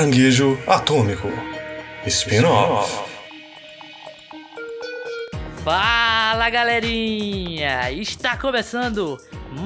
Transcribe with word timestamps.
Caranguejo 0.00 0.58
Atômico 0.66 1.28
Spin-off. 2.06 3.04
Fala 5.62 6.48
galerinha! 6.48 7.92
Está 7.92 8.34
começando 8.34 9.18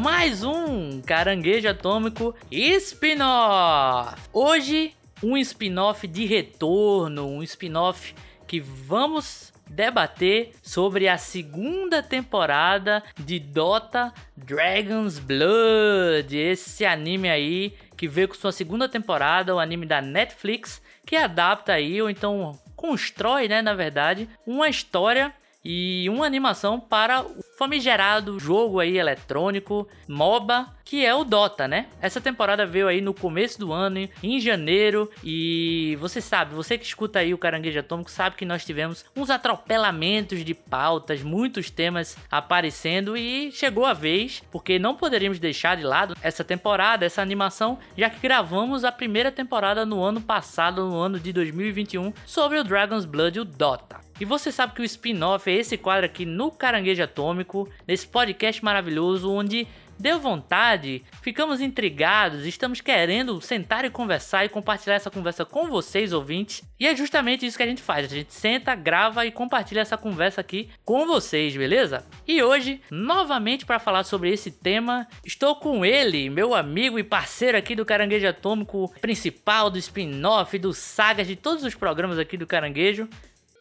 mais 0.02 0.42
um 0.42 1.00
Caranguejo 1.02 1.68
Atômico 1.68 2.34
Spin-off. 2.50 4.22
Hoje, 4.32 4.92
um 5.22 5.36
spin-off 5.36 6.04
de 6.08 6.26
retorno, 6.26 7.28
um 7.28 7.40
spin-off 7.40 8.12
que 8.44 8.58
vamos 8.58 9.52
debater 9.70 10.50
sobre 10.60 11.08
a 11.08 11.16
segunda 11.16 12.02
temporada 12.02 13.04
de 13.16 13.38
Dota 13.38 14.12
Dragon's 14.36 15.20
Blood, 15.20 16.36
esse 16.36 16.84
anime 16.84 17.28
aí 17.28 17.74
que 18.04 18.08
veio 18.08 18.28
com 18.28 18.34
sua 18.34 18.52
segunda 18.52 18.86
temporada, 18.86 19.54
o 19.54 19.58
anime 19.58 19.86
da 19.86 20.02
Netflix, 20.02 20.82
que 21.06 21.16
adapta 21.16 21.72
aí 21.72 22.02
ou 22.02 22.10
então 22.10 22.58
constrói, 22.76 23.48
né, 23.48 23.62
na 23.62 23.72
verdade, 23.72 24.28
uma 24.46 24.68
história 24.68 25.34
e 25.64 26.06
uma 26.10 26.26
animação 26.26 26.78
para 26.78 27.22
o 27.22 27.42
famigerado 27.56 28.38
jogo 28.38 28.80
aí 28.80 28.98
eletrônico 28.98 29.88
MOBA, 30.06 30.74
que 30.84 31.04
é 31.04 31.14
o 31.14 31.24
Dota, 31.24 31.66
né? 31.66 31.86
Essa 32.00 32.20
temporada 32.20 32.66
veio 32.66 32.86
aí 32.86 33.00
no 33.00 33.14
começo 33.14 33.58
do 33.58 33.72
ano, 33.72 34.08
em 34.22 34.38
janeiro, 34.38 35.10
e 35.22 35.96
você 36.00 36.20
sabe, 36.20 36.54
você 36.54 36.76
que 36.76 36.84
escuta 36.84 37.20
aí 37.20 37.32
o 37.32 37.38
Caranguejo 37.38 37.78
Atômico 37.78 38.10
sabe 38.10 38.36
que 38.36 38.44
nós 38.44 38.64
tivemos 38.64 39.04
uns 39.16 39.30
atropelamentos 39.30 40.44
de 40.44 40.52
pautas, 40.52 41.22
muitos 41.22 41.70
temas 41.70 42.16
aparecendo 42.30 43.16
e 43.16 43.50
chegou 43.50 43.86
a 43.86 43.94
vez, 43.94 44.42
porque 44.52 44.78
não 44.78 44.94
poderíamos 44.94 45.38
deixar 45.38 45.76
de 45.76 45.82
lado 45.82 46.14
essa 46.22 46.44
temporada, 46.44 47.06
essa 47.06 47.22
animação, 47.22 47.78
já 47.96 48.10
que 48.10 48.20
gravamos 48.20 48.84
a 48.84 48.92
primeira 48.92 49.32
temporada 49.32 49.86
no 49.86 50.02
ano 50.02 50.20
passado, 50.20 50.84
no 50.84 50.96
ano 50.96 51.18
de 51.18 51.32
2021, 51.32 52.12
sobre 52.26 52.58
o 52.58 52.64
Dragon's 52.64 53.06
Blood, 53.06 53.40
o 53.40 53.44
Dota. 53.44 54.03
E 54.20 54.24
você 54.24 54.52
sabe 54.52 54.74
que 54.74 54.80
o 54.80 54.84
spin-off 54.84 55.50
é 55.50 55.54
esse 55.54 55.76
quadro 55.76 56.06
aqui 56.06 56.24
no 56.24 56.50
Caranguejo 56.50 57.02
Atômico, 57.02 57.68
nesse 57.86 58.06
podcast 58.06 58.64
maravilhoso 58.64 59.30
onde 59.30 59.66
deu 59.98 60.18
vontade, 60.18 61.02
ficamos 61.22 61.60
intrigados, 61.60 62.46
estamos 62.46 62.80
querendo 62.80 63.40
sentar 63.40 63.84
e 63.84 63.90
conversar 63.90 64.44
e 64.44 64.48
compartilhar 64.48 64.96
essa 64.96 65.10
conversa 65.10 65.44
com 65.44 65.68
vocês, 65.68 66.12
ouvintes. 66.12 66.62
E 66.78 66.86
é 66.86 66.94
justamente 66.94 67.46
isso 67.46 67.56
que 67.56 67.62
a 67.62 67.66
gente 67.66 67.82
faz: 67.82 68.06
a 68.06 68.14
gente 68.14 68.32
senta, 68.32 68.74
grava 68.74 69.26
e 69.26 69.32
compartilha 69.32 69.80
essa 69.80 69.96
conversa 69.96 70.40
aqui 70.40 70.68
com 70.84 71.06
vocês, 71.06 71.56
beleza? 71.56 72.04
E 72.26 72.42
hoje, 72.42 72.80
novamente 72.90 73.66
para 73.66 73.78
falar 73.78 74.04
sobre 74.04 74.30
esse 74.30 74.50
tema, 74.50 75.06
estou 75.24 75.56
com 75.56 75.84
ele, 75.84 76.28
meu 76.30 76.54
amigo 76.54 76.98
e 76.98 77.04
parceiro 77.04 77.58
aqui 77.58 77.74
do 77.74 77.84
Caranguejo 77.84 78.26
Atômico, 78.28 78.92
principal 79.00 79.70
do 79.70 79.78
spin-off, 79.78 80.58
do 80.58 80.72
sagas 80.72 81.26
de 81.26 81.36
todos 81.36 81.64
os 81.64 81.74
programas 81.74 82.18
aqui 82.18 82.36
do 82.36 82.46
Caranguejo. 82.46 83.08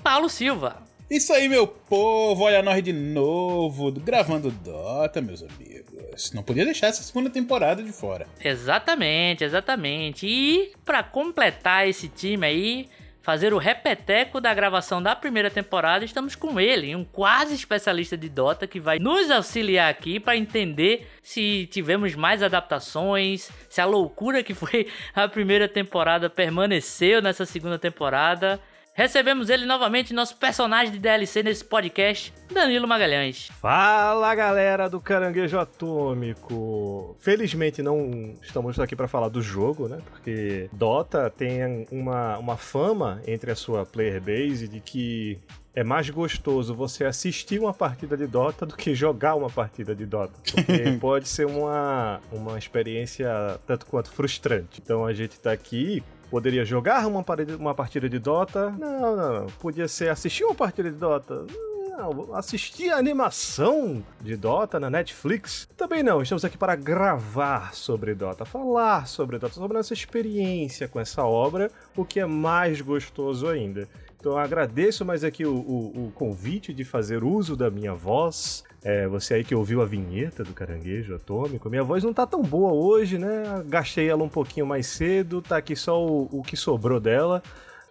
Paulo 0.03 0.27
Silva. 0.27 0.83
Isso 1.09 1.31
aí, 1.31 1.47
meu 1.47 1.65
povo, 1.65 2.43
olha 2.43 2.61
nós 2.61 2.83
de 2.83 2.91
novo, 2.91 3.89
gravando 3.91 4.51
Dota, 4.51 5.21
meus 5.21 5.41
amigos. 5.41 6.31
Não 6.33 6.43
podia 6.43 6.65
deixar 6.65 6.87
essa 6.87 7.01
segunda 7.01 7.29
temporada 7.29 7.81
de 7.81 7.91
fora. 7.93 8.27
Exatamente, 8.43 9.45
exatamente. 9.45 10.27
E 10.27 10.73
para 10.83 11.03
completar 11.03 11.87
esse 11.87 12.09
time 12.09 12.45
aí, 12.45 12.89
fazer 13.21 13.53
o 13.53 13.57
repeteco 13.57 14.41
da 14.41 14.53
gravação 14.53 15.01
da 15.01 15.15
primeira 15.15 15.49
temporada, 15.49 16.03
estamos 16.03 16.35
com 16.35 16.59
ele, 16.59 16.93
um 16.93 17.05
quase 17.05 17.55
especialista 17.55 18.17
de 18.17 18.27
Dota 18.27 18.67
que 18.67 18.81
vai 18.81 18.99
nos 18.99 19.31
auxiliar 19.31 19.89
aqui 19.89 20.19
para 20.19 20.35
entender 20.35 21.07
se 21.21 21.65
tivemos 21.71 22.13
mais 22.13 22.43
adaptações, 22.43 23.49
se 23.69 23.79
a 23.79 23.85
loucura 23.85 24.43
que 24.43 24.53
foi 24.53 24.87
a 25.15 25.29
primeira 25.29 25.69
temporada 25.69 26.29
permaneceu 26.29 27.21
nessa 27.21 27.45
segunda 27.45 27.79
temporada. 27.79 28.59
Recebemos 28.95 29.49
ele 29.49 29.65
novamente, 29.65 30.13
nosso 30.13 30.37
personagem 30.37 30.93
de 30.93 30.99
DLC 30.99 31.41
nesse 31.41 31.65
podcast, 31.65 32.31
Danilo 32.53 32.87
Magalhães. 32.87 33.49
Fala 33.59 34.35
galera 34.35 34.87
do 34.87 35.01
Caranguejo 35.01 35.57
Atômico! 35.57 37.15
Felizmente 37.19 37.81
não 37.81 38.35
estamos 38.39 38.79
aqui 38.79 38.95
para 38.95 39.07
falar 39.07 39.29
do 39.29 39.41
jogo, 39.41 39.87
né? 39.87 39.97
Porque 40.11 40.69
Dota 40.71 41.27
tem 41.35 41.87
uma, 41.91 42.37
uma 42.37 42.55
fama 42.55 43.19
entre 43.25 43.49
a 43.49 43.55
sua 43.55 43.83
player 43.83 44.21
base 44.21 44.67
de 44.67 44.79
que 44.79 45.39
é 45.73 45.83
mais 45.83 46.07
gostoso 46.11 46.75
você 46.75 47.03
assistir 47.03 47.59
uma 47.59 47.73
partida 47.73 48.15
de 48.15 48.27
Dota 48.27 48.63
do 48.63 48.75
que 48.75 48.93
jogar 48.93 49.33
uma 49.33 49.49
partida 49.49 49.95
de 49.95 50.05
Dota. 50.05 50.33
Porque 50.43 50.97
pode 51.01 51.27
ser 51.27 51.47
uma, 51.47 52.21
uma 52.31 52.59
experiência 52.59 53.59
tanto 53.65 53.87
quanto 53.87 54.11
frustrante. 54.11 54.79
Então 54.79 55.03
a 55.03 55.13
gente 55.13 55.39
tá 55.39 55.51
aqui 55.51 56.03
Poderia 56.33 56.65
jogar 56.65 57.05
uma, 57.05 57.23
uma 57.59 57.75
partida 57.75 58.09
de 58.09 58.17
Dota? 58.17 58.71
Não, 58.71 59.15
não, 59.15 59.41
não. 59.41 59.45
Podia 59.59 59.87
ser 59.87 60.09
assistir 60.09 60.43
uma 60.43 60.55
partida 60.55 60.89
de 60.89 60.97
Dota? 60.97 61.45
Não, 61.91 62.33
assistir 62.33 62.89
a 62.89 62.97
animação 62.97 64.03
de 64.19 64.35
Dota 64.35 64.79
na 64.79 64.89
Netflix? 64.89 65.69
Também 65.77 66.01
não. 66.01 66.23
Estamos 66.23 66.43
aqui 66.43 66.57
para 66.57 66.75
gravar 66.75 67.75
sobre 67.75 68.15
Dota, 68.15 68.45
falar 68.45 69.05
sobre 69.05 69.37
Dota, 69.37 69.53
sobre 69.53 69.77
nossa 69.77 69.93
experiência 69.93 70.87
com 70.87 70.99
essa 70.99 71.23
obra, 71.23 71.69
o 71.95 72.03
que 72.03 72.19
é 72.19 72.25
mais 72.25 72.81
gostoso 72.81 73.47
ainda. 73.47 73.87
Então 74.19 74.35
agradeço 74.35 75.05
mais 75.05 75.23
aqui 75.23 75.45
o, 75.45 75.53
o, 75.53 76.07
o 76.07 76.11
convite 76.15 76.73
de 76.73 76.83
fazer 76.83 77.23
uso 77.23 77.55
da 77.55 77.69
minha 77.69 77.93
voz 77.93 78.63
é, 78.83 79.07
você 79.07 79.35
aí 79.35 79.43
que 79.43 79.55
ouviu 79.55 79.81
a 79.81 79.85
vinheta 79.85 80.43
do 80.43 80.53
Caranguejo 80.53 81.15
Atômico, 81.15 81.69
minha 81.69 81.83
voz 81.83 82.03
não 82.03 82.13
tá 82.13 82.27
tão 82.27 82.41
boa 82.41 82.73
hoje, 82.73 83.17
né? 83.17 83.63
Gastei 83.65 84.09
ela 84.09 84.23
um 84.23 84.29
pouquinho 84.29 84.65
mais 84.65 84.87
cedo, 84.87 85.41
tá 85.41 85.57
aqui 85.57 85.75
só 85.75 86.05
o, 86.05 86.27
o 86.31 86.43
que 86.43 86.57
sobrou 86.57 86.99
dela. 86.99 87.41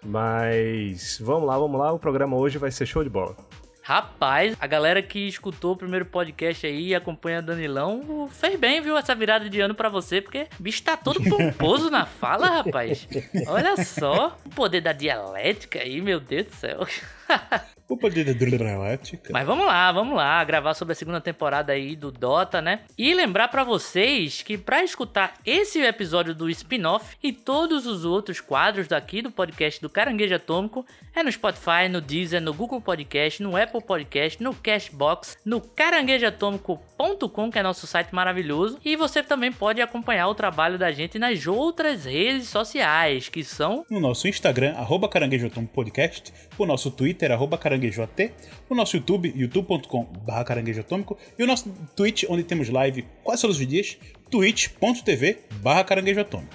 Mas 0.04 1.18
vamos 1.20 1.46
lá, 1.46 1.56
vamos 1.56 1.80
lá, 1.80 1.92
o 1.92 1.98
programa 1.98 2.36
hoje 2.36 2.58
vai 2.58 2.70
ser 2.70 2.86
show 2.86 3.02
de 3.02 3.10
bola. 3.10 3.36
Rapaz, 3.84 4.56
a 4.60 4.66
galera 4.66 5.02
que 5.02 5.26
escutou 5.26 5.72
o 5.72 5.76
primeiro 5.76 6.06
podcast 6.06 6.64
aí 6.64 6.88
e 6.88 6.94
acompanha 6.94 7.42
Danilão 7.42 8.28
fez 8.30 8.58
bem, 8.58 8.80
viu, 8.80 8.96
essa 8.96 9.12
virada 9.12 9.50
de 9.50 9.60
ano 9.60 9.74
para 9.74 9.88
você, 9.88 10.20
porque 10.20 10.46
o 10.58 10.62
bicho 10.62 10.82
tá 10.84 10.96
todo 10.96 11.22
pomposo 11.28 11.90
na 11.90 12.06
fala, 12.06 12.48
rapaz. 12.48 13.08
Olha 13.48 13.76
só, 13.84 14.38
o 14.46 14.50
poder 14.50 14.82
da 14.82 14.92
dialética 14.92 15.80
aí, 15.80 16.00
meu 16.00 16.20
Deus 16.20 16.46
do 16.46 16.54
céu. 16.54 16.86
O 17.88 17.96
poder 17.96 18.24
da 18.24 18.32
dramática. 18.32 19.30
Mas 19.32 19.46
vamos 19.46 19.66
lá, 19.66 19.92
vamos 19.92 20.16
lá, 20.16 20.42
gravar 20.44 20.72
sobre 20.72 20.92
a 20.92 20.94
segunda 20.94 21.20
temporada 21.20 21.74
aí 21.74 21.94
do 21.94 22.10
Dota, 22.10 22.62
né? 22.62 22.80
E 22.96 23.12
lembrar 23.12 23.48
para 23.48 23.64
vocês 23.64 24.40
que 24.40 24.56
para 24.56 24.82
escutar 24.82 25.34
esse 25.44 25.78
episódio 25.82 26.34
do 26.34 26.48
spin-off 26.48 27.16
e 27.22 27.34
todos 27.34 27.86
os 27.86 28.06
outros 28.06 28.40
quadros 28.40 28.88
daqui 28.88 29.20
do 29.20 29.30
podcast 29.30 29.78
do 29.78 29.90
Caranguejo 29.90 30.34
Atômico 30.34 30.86
é 31.14 31.22
no 31.22 31.30
Spotify, 31.30 31.86
no 31.90 32.00
Deezer, 32.00 32.40
no 32.40 32.54
Google 32.54 32.80
Podcast, 32.80 33.42
no 33.42 33.54
Apple 33.54 33.82
Podcast, 33.82 34.42
no 34.42 34.54
Cashbox, 34.54 35.36
no 35.44 35.60
caranguejoatômico.com, 35.60 37.50
que 37.50 37.58
é 37.58 37.62
nosso 37.62 37.86
site 37.86 38.14
maravilhoso. 38.14 38.78
E 38.82 38.96
você 38.96 39.22
também 39.22 39.52
pode 39.52 39.82
acompanhar 39.82 40.28
o 40.28 40.34
trabalho 40.34 40.78
da 40.78 40.90
gente 40.90 41.18
nas 41.18 41.46
outras 41.46 42.06
redes 42.06 42.48
sociais, 42.48 43.28
que 43.28 43.44
são 43.44 43.84
no 43.90 44.00
nosso 44.00 44.26
Instagram, 44.26 44.72
arroba 44.76 45.10
Caranguejo 45.10 45.48
Atômico 45.48 45.74
Podcast, 45.74 46.32
o 46.56 46.64
nosso 46.64 46.90
Twitter, 46.90 47.21
arroba 47.30 47.58
Caranguejo 47.58 48.02
AT, 48.02 48.32
o 48.68 48.74
nosso 48.74 48.96
YouTube, 48.96 49.32
youtube.com.br 49.36 50.44
Caranguejo 50.44 50.80
Atômico, 50.80 51.16
e 51.38 51.42
o 51.42 51.46
nosso 51.46 51.70
Twitch, 51.94 52.24
onde 52.28 52.42
temos 52.42 52.68
live 52.68 53.04
quase 53.22 53.42
todos 53.42 53.60
os 53.60 53.66
dias, 53.66 53.98
twitch.tv 54.30 55.38
Caranguejo 55.86 56.20
Atômico. 56.20 56.52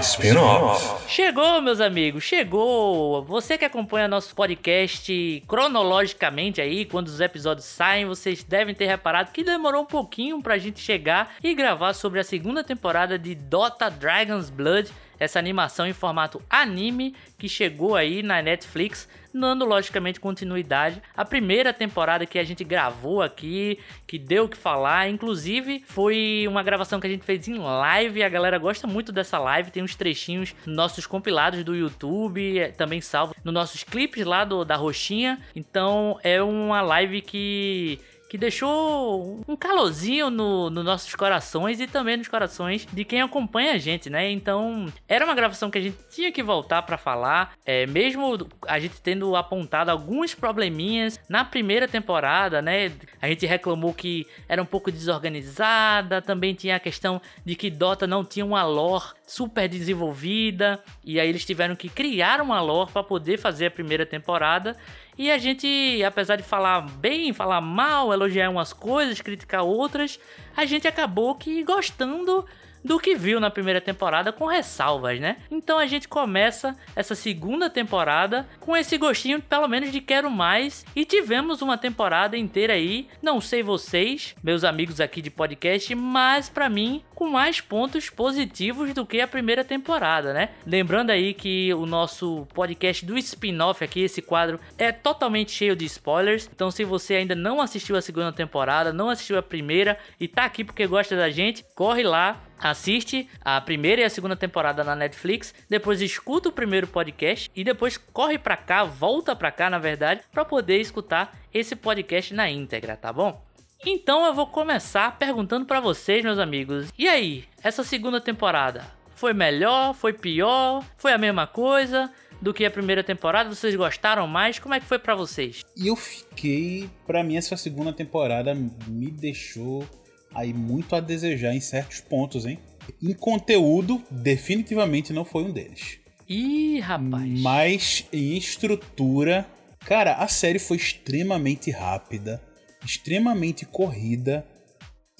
Spin-off. 0.00 1.08
Chegou, 1.08 1.62
meus 1.62 1.80
amigos, 1.80 2.24
chegou. 2.24 3.24
Você 3.26 3.56
que 3.56 3.64
acompanha 3.64 4.08
nosso 4.08 4.34
podcast 4.34 5.42
cronologicamente 5.46 6.60
aí, 6.60 6.84
quando 6.84 7.06
os 7.06 7.20
episódios 7.20 7.66
saem, 7.66 8.04
vocês 8.04 8.42
devem 8.42 8.74
ter 8.74 8.86
reparado 8.86 9.30
que 9.30 9.44
demorou 9.44 9.82
um 9.82 9.86
pouquinho 9.86 10.42
pra 10.42 10.58
gente 10.58 10.80
chegar 10.80 11.36
e 11.42 11.54
gravar 11.54 11.94
sobre 11.94 12.18
a 12.18 12.24
segunda 12.24 12.64
temporada 12.64 13.16
de 13.16 13.36
Dota 13.36 13.88
Dragon's 13.88 14.50
Blood 14.50 14.90
essa 15.18 15.38
animação 15.38 15.86
em 15.86 15.92
formato 15.92 16.42
anime 16.50 17.14
que 17.38 17.48
chegou 17.48 17.94
aí 17.94 18.22
na 18.22 18.42
Netflix, 18.42 19.08
dando 19.34 19.64
logicamente 19.64 20.20
continuidade 20.20 21.02
à 21.16 21.24
primeira 21.24 21.72
temporada 21.72 22.24
que 22.24 22.38
a 22.38 22.44
gente 22.44 22.62
gravou 22.62 23.20
aqui, 23.20 23.78
que 24.06 24.18
deu 24.18 24.44
o 24.44 24.48
que 24.48 24.56
falar. 24.56 25.08
Inclusive, 25.08 25.82
foi 25.86 26.46
uma 26.48 26.62
gravação 26.62 27.00
que 27.00 27.06
a 27.06 27.10
gente 27.10 27.24
fez 27.24 27.48
em 27.48 27.58
live. 27.58 28.22
A 28.22 28.28
galera 28.28 28.58
gosta 28.58 28.86
muito 28.86 29.12
dessa 29.12 29.38
live. 29.38 29.70
Tem 29.70 29.82
uns 29.82 29.96
trechinhos 29.96 30.54
nossos 30.64 31.06
compilados 31.06 31.64
do 31.64 31.74
YouTube, 31.74 32.58
é, 32.58 32.68
também 32.68 33.00
salvo 33.00 33.34
nos 33.42 33.52
nossos 33.52 33.82
clipes 33.82 34.24
lá 34.24 34.44
do, 34.44 34.64
da 34.64 34.76
Roxinha. 34.76 35.40
Então, 35.54 36.18
é 36.22 36.42
uma 36.42 36.80
live 36.80 37.20
que 37.20 37.98
que 38.34 38.38
deixou 38.38 39.44
um 39.46 39.54
calorzinho 39.54 40.28
no, 40.28 40.68
nos 40.68 40.84
nossos 40.84 41.14
corações 41.14 41.78
e 41.78 41.86
também 41.86 42.16
nos 42.16 42.26
corações 42.26 42.84
de 42.92 43.04
quem 43.04 43.22
acompanha 43.22 43.74
a 43.74 43.78
gente, 43.78 44.10
né? 44.10 44.28
Então, 44.28 44.92
era 45.08 45.24
uma 45.24 45.36
gravação 45.36 45.70
que 45.70 45.78
a 45.78 45.80
gente 45.80 45.96
tinha 46.10 46.32
que 46.32 46.42
voltar 46.42 46.82
para 46.82 46.98
falar, 46.98 47.52
é, 47.64 47.86
mesmo 47.86 48.36
a 48.66 48.80
gente 48.80 49.00
tendo 49.00 49.36
apontado 49.36 49.88
alguns 49.88 50.34
probleminhas 50.34 51.20
na 51.28 51.44
primeira 51.44 51.86
temporada, 51.86 52.60
né? 52.60 52.90
A 53.22 53.28
gente 53.28 53.46
reclamou 53.46 53.94
que 53.94 54.26
era 54.48 54.60
um 54.60 54.66
pouco 54.66 54.90
desorganizada, 54.90 56.20
também 56.20 56.54
tinha 56.54 56.74
a 56.74 56.80
questão 56.80 57.22
de 57.44 57.54
que 57.54 57.70
Dota 57.70 58.04
não 58.04 58.24
tinha 58.24 58.44
uma 58.44 58.64
lore 58.64 59.12
super 59.24 59.68
desenvolvida, 59.68 60.82
e 61.04 61.20
aí 61.20 61.28
eles 61.28 61.44
tiveram 61.44 61.76
que 61.76 61.88
criar 61.88 62.40
uma 62.40 62.60
lore 62.60 62.90
para 62.90 63.04
poder 63.04 63.38
fazer 63.38 63.66
a 63.66 63.70
primeira 63.70 64.04
temporada. 64.04 64.76
E 65.16 65.30
a 65.30 65.38
gente, 65.38 66.02
apesar 66.04 66.36
de 66.36 66.42
falar 66.42 66.80
bem, 66.80 67.32
falar 67.32 67.60
mal, 67.60 68.12
elogiar 68.12 68.50
umas 68.50 68.72
coisas, 68.72 69.20
criticar 69.20 69.62
outras, 69.62 70.18
a 70.56 70.64
gente 70.64 70.88
acabou 70.88 71.34
que 71.36 71.62
gostando 71.62 72.44
do 72.84 72.98
que 73.00 73.16
viu 73.16 73.40
na 73.40 73.50
primeira 73.50 73.80
temporada 73.80 74.30
com 74.30 74.46
ressalvas, 74.46 75.18
né? 75.18 75.38
Então 75.50 75.78
a 75.78 75.86
gente 75.86 76.06
começa 76.06 76.76
essa 76.94 77.14
segunda 77.14 77.70
temporada 77.70 78.46
com 78.60 78.76
esse 78.76 78.98
gostinho, 78.98 79.40
pelo 79.40 79.66
menos, 79.66 79.90
de 79.90 80.00
quero 80.00 80.30
mais. 80.30 80.84
E 80.94 81.04
tivemos 81.04 81.62
uma 81.62 81.78
temporada 81.78 82.36
inteira 82.36 82.74
aí, 82.74 83.08
não 83.22 83.40
sei 83.40 83.62
vocês, 83.62 84.34
meus 84.42 84.64
amigos 84.64 85.00
aqui 85.00 85.22
de 85.22 85.30
podcast, 85.30 85.94
mas 85.94 86.48
para 86.48 86.68
mim 86.68 87.02
com 87.14 87.28
mais 87.28 87.60
pontos 87.60 88.10
positivos 88.10 88.92
do 88.92 89.06
que 89.06 89.20
a 89.20 89.28
primeira 89.28 89.64
temporada, 89.64 90.32
né? 90.32 90.50
Lembrando 90.66 91.10
aí 91.10 91.32
que 91.32 91.72
o 91.72 91.86
nosso 91.86 92.46
podcast 92.52 93.06
do 93.06 93.16
spin-off 93.16 93.82
aqui, 93.82 94.00
esse 94.00 94.20
quadro, 94.20 94.58
é 94.76 94.90
totalmente 94.90 95.52
cheio 95.52 95.76
de 95.76 95.84
spoilers. 95.84 96.50
Então, 96.52 96.70
se 96.70 96.84
você 96.84 97.14
ainda 97.14 97.34
não 97.34 97.60
assistiu 97.60 97.96
a 97.96 98.02
segunda 98.02 98.32
temporada, 98.32 98.92
não 98.92 99.08
assistiu 99.08 99.38
a 99.38 99.42
primeira 99.42 99.96
e 100.18 100.26
tá 100.26 100.44
aqui 100.44 100.64
porque 100.64 100.86
gosta 100.86 101.16
da 101.16 101.30
gente, 101.30 101.64
corre 101.74 102.02
lá, 102.02 102.42
assiste 102.58 103.28
a 103.40 103.60
primeira 103.60 104.02
e 104.02 104.04
a 104.04 104.10
segunda 104.10 104.36
temporada 104.36 104.82
na 104.82 104.94
Netflix, 104.94 105.54
depois 105.68 106.00
escuta 106.00 106.48
o 106.48 106.52
primeiro 106.52 106.86
podcast 106.86 107.50
e 107.54 107.64
depois 107.64 107.96
corre 107.96 108.38
pra 108.38 108.56
cá, 108.56 108.84
volta 108.84 109.34
pra 109.36 109.52
cá, 109.52 109.68
na 109.68 109.78
verdade, 109.78 110.22
para 110.32 110.44
poder 110.44 110.80
escutar 110.80 111.36
esse 111.52 111.76
podcast 111.76 112.32
na 112.32 112.50
íntegra, 112.50 112.96
tá 112.96 113.12
bom? 113.12 113.42
Então 113.86 114.24
eu 114.24 114.32
vou 114.32 114.46
começar 114.46 115.18
perguntando 115.18 115.66
para 115.66 115.78
vocês, 115.80 116.24
meus 116.24 116.38
amigos. 116.38 116.90
E 116.98 117.06
aí, 117.06 117.44
essa 117.62 117.84
segunda 117.84 118.20
temporada 118.20 118.84
foi 119.14 119.32
melhor? 119.32 119.94
Foi 119.94 120.12
pior? 120.12 120.84
Foi 120.96 121.12
a 121.12 121.18
mesma 121.18 121.46
coisa? 121.46 122.10
Do 122.40 122.52
que 122.52 122.64
a 122.64 122.70
primeira 122.70 123.02
temporada? 123.02 123.48
Vocês 123.48 123.74
gostaram 123.74 124.26
mais? 124.26 124.58
Como 124.58 124.74
é 124.74 124.80
que 124.80 124.86
foi 124.86 124.98
para 124.98 125.14
vocês? 125.14 125.62
Eu 125.76 125.96
fiquei, 125.96 126.90
para 127.06 127.22
mim 127.22 127.36
essa 127.36 127.56
segunda 127.56 127.92
temporada 127.92 128.54
me 128.54 129.10
deixou 129.10 129.86
aí 130.34 130.52
muito 130.52 130.96
a 130.96 131.00
desejar 131.00 131.54
em 131.54 131.60
certos 131.60 132.00
pontos, 132.00 132.44
hein? 132.44 132.58
Em 133.02 133.14
conteúdo, 133.14 134.02
definitivamente 134.10 135.12
não 135.12 135.24
foi 135.24 135.44
um 135.44 135.52
deles. 135.52 135.98
Ih, 136.28 136.80
rapaz. 136.80 137.40
Mas 137.40 138.04
em 138.12 138.36
estrutura, 138.36 139.46
cara, 139.86 140.14
a 140.14 140.28
série 140.28 140.58
foi 140.58 140.76
extremamente 140.76 141.70
rápida 141.70 142.40
extremamente 142.84 143.64
corrida 143.64 144.46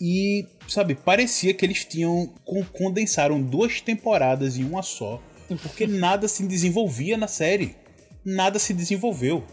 e, 0.00 0.46
sabe, 0.69 0.94
parecia 0.94 1.55
que 1.55 1.64
eles 1.64 1.84
tinham 1.84 2.34
condensaram 2.72 3.40
duas 3.40 3.81
temporadas 3.81 4.58
em 4.58 4.64
uma 4.64 4.82
só, 4.82 5.22
porque 5.62 5.87
nada 5.88 6.28
se 6.28 6.46
desenvolvia 6.46 7.17
na 7.17 7.28
série. 7.28 7.76
Nada 8.25 8.58
se 8.58 8.72
desenvolveu. 8.72 9.44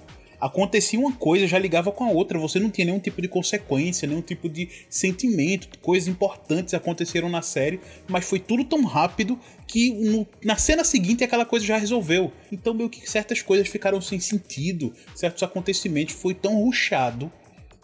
Acontecia 0.41 0.99
uma 0.99 1.13
coisa, 1.13 1.45
já 1.45 1.59
ligava 1.59 1.91
com 1.91 2.03
a 2.03 2.09
outra, 2.09 2.39
você 2.39 2.59
não 2.59 2.71
tinha 2.71 2.85
nenhum 2.85 2.99
tipo 2.99 3.21
de 3.21 3.27
consequência, 3.27 4.07
nenhum 4.07 4.23
tipo 4.23 4.49
de 4.49 4.67
sentimento, 4.89 5.77
coisas 5.79 6.07
importantes 6.07 6.73
aconteceram 6.73 7.29
na 7.29 7.43
série, 7.43 7.79
mas 8.07 8.25
foi 8.25 8.39
tudo 8.39 8.65
tão 8.65 8.83
rápido 8.83 9.39
que 9.67 9.91
no, 9.91 10.27
na 10.43 10.57
cena 10.57 10.83
seguinte 10.83 11.23
aquela 11.23 11.45
coisa 11.45 11.63
já 11.63 11.77
resolveu. 11.77 12.31
Então 12.51 12.73
meio 12.73 12.89
que 12.89 13.07
certas 13.07 13.43
coisas 13.43 13.67
ficaram 13.67 14.01
sem 14.01 14.19
sentido, 14.19 14.91
certos 15.13 15.43
acontecimentos 15.43 16.15
foi 16.15 16.33
tão 16.33 16.55
ruchado 16.55 17.31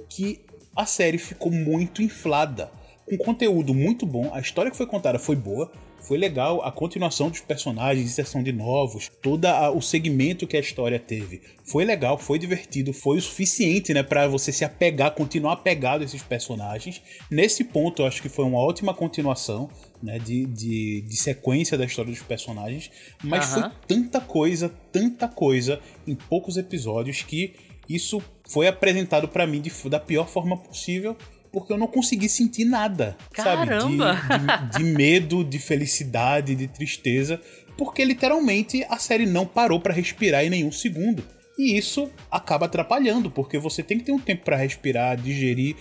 que 0.10 0.40
a 0.76 0.88
série 0.88 1.20
ficou 1.20 1.52
muito 1.52 2.02
inflada. 2.02 2.72
Com 3.06 3.18
conteúdo 3.18 3.74
muito 3.74 4.04
bom, 4.04 4.32
a 4.34 4.40
história 4.40 4.72
que 4.72 4.78
foi 4.78 4.88
contada 4.88 5.20
foi 5.20 5.36
boa, 5.36 5.72
foi 6.00 6.18
legal, 6.18 6.64
a 6.64 6.72
continuação 6.72 7.30
dos 7.30 7.42
personagens, 7.42 8.06
inserção 8.06 8.42
de 8.42 8.52
novos, 8.52 9.10
todo 9.22 9.46
o 9.76 9.82
segmento 9.82 10.48
que 10.48 10.56
a 10.56 10.60
história 10.60 11.00
teve. 11.00 11.42
Foi 11.66 11.84
legal, 11.84 12.18
foi 12.18 12.40
divertido, 12.40 12.94
foi 12.94 13.18
o 13.18 13.22
suficiente, 13.22 13.94
né, 13.94 14.04
para 14.04 14.28
você 14.28 14.52
se 14.52 14.64
apegar, 14.64 15.12
continuar 15.12 15.54
apegado 15.54 16.02
a 16.02 16.06
esses 16.06 16.24
personagens. 16.24 17.02
Nesse 17.30 17.64
ponto, 17.64 18.02
eu 18.02 18.06
acho 18.06 18.22
que 18.22 18.30
foi 18.30 18.46
uma 18.46 18.60
ótima 18.60 18.94
continuação, 18.94 19.70
né, 20.02 20.18
de, 20.20 20.46
de, 20.46 21.02
de 21.02 21.18
sequência 21.18 21.78
da 21.78 21.86
história 21.86 22.12
dos 22.12 22.22
personagens, 22.22 22.90
mas 23.24 23.54
uhum. 23.54 23.62
foi 23.62 23.72
tanta 23.88 24.22
coisa, 24.22 24.70
tanta 24.92 25.28
coisa 25.28 25.80
em 26.06 26.16
poucos 26.16 26.56
episódios 26.56 27.22
que 27.22 27.54
isso 27.90 28.22
foi 28.50 28.68
apresentado 28.68 29.28
para 29.28 29.48
mim 29.48 29.62
de, 29.62 29.72
da 29.90 30.00
pior 30.00 30.28
forma 30.28 30.58
possível, 30.58 31.16
porque 31.58 31.74
eu 31.74 31.78
não 31.78 31.88
consegui 31.88 32.30
sentir 32.30 32.66
nada, 32.66 33.18
Caramba. 33.34 34.16
sabe? 34.16 34.46
De, 34.46 34.78
de, 34.78 34.78
de 34.78 34.84
medo, 34.84 35.44
de 35.44 35.58
felicidade, 35.58 36.56
de 36.56 36.68
tristeza, 36.68 37.42
porque 37.76 38.06
literalmente 38.06 38.86
a 38.88 38.98
série 39.00 39.26
não 39.26 39.44
parou 39.44 39.80
para 39.80 39.92
respirar 39.92 40.46
em 40.46 40.52
nenhum 40.52 40.72
segundo. 40.72 41.24
E 41.58 41.78
isso 41.78 42.10
acaba 42.30 42.66
atrapalhando, 42.68 43.32
porque 43.32 43.58
você 43.58 43.82
tem 43.82 43.98
que 43.98 44.06
ter 44.06 44.12
um 44.12 44.20
tempo 44.20 44.46
para 44.46 44.58
respirar, 44.58 45.18
digerir. 45.18 45.76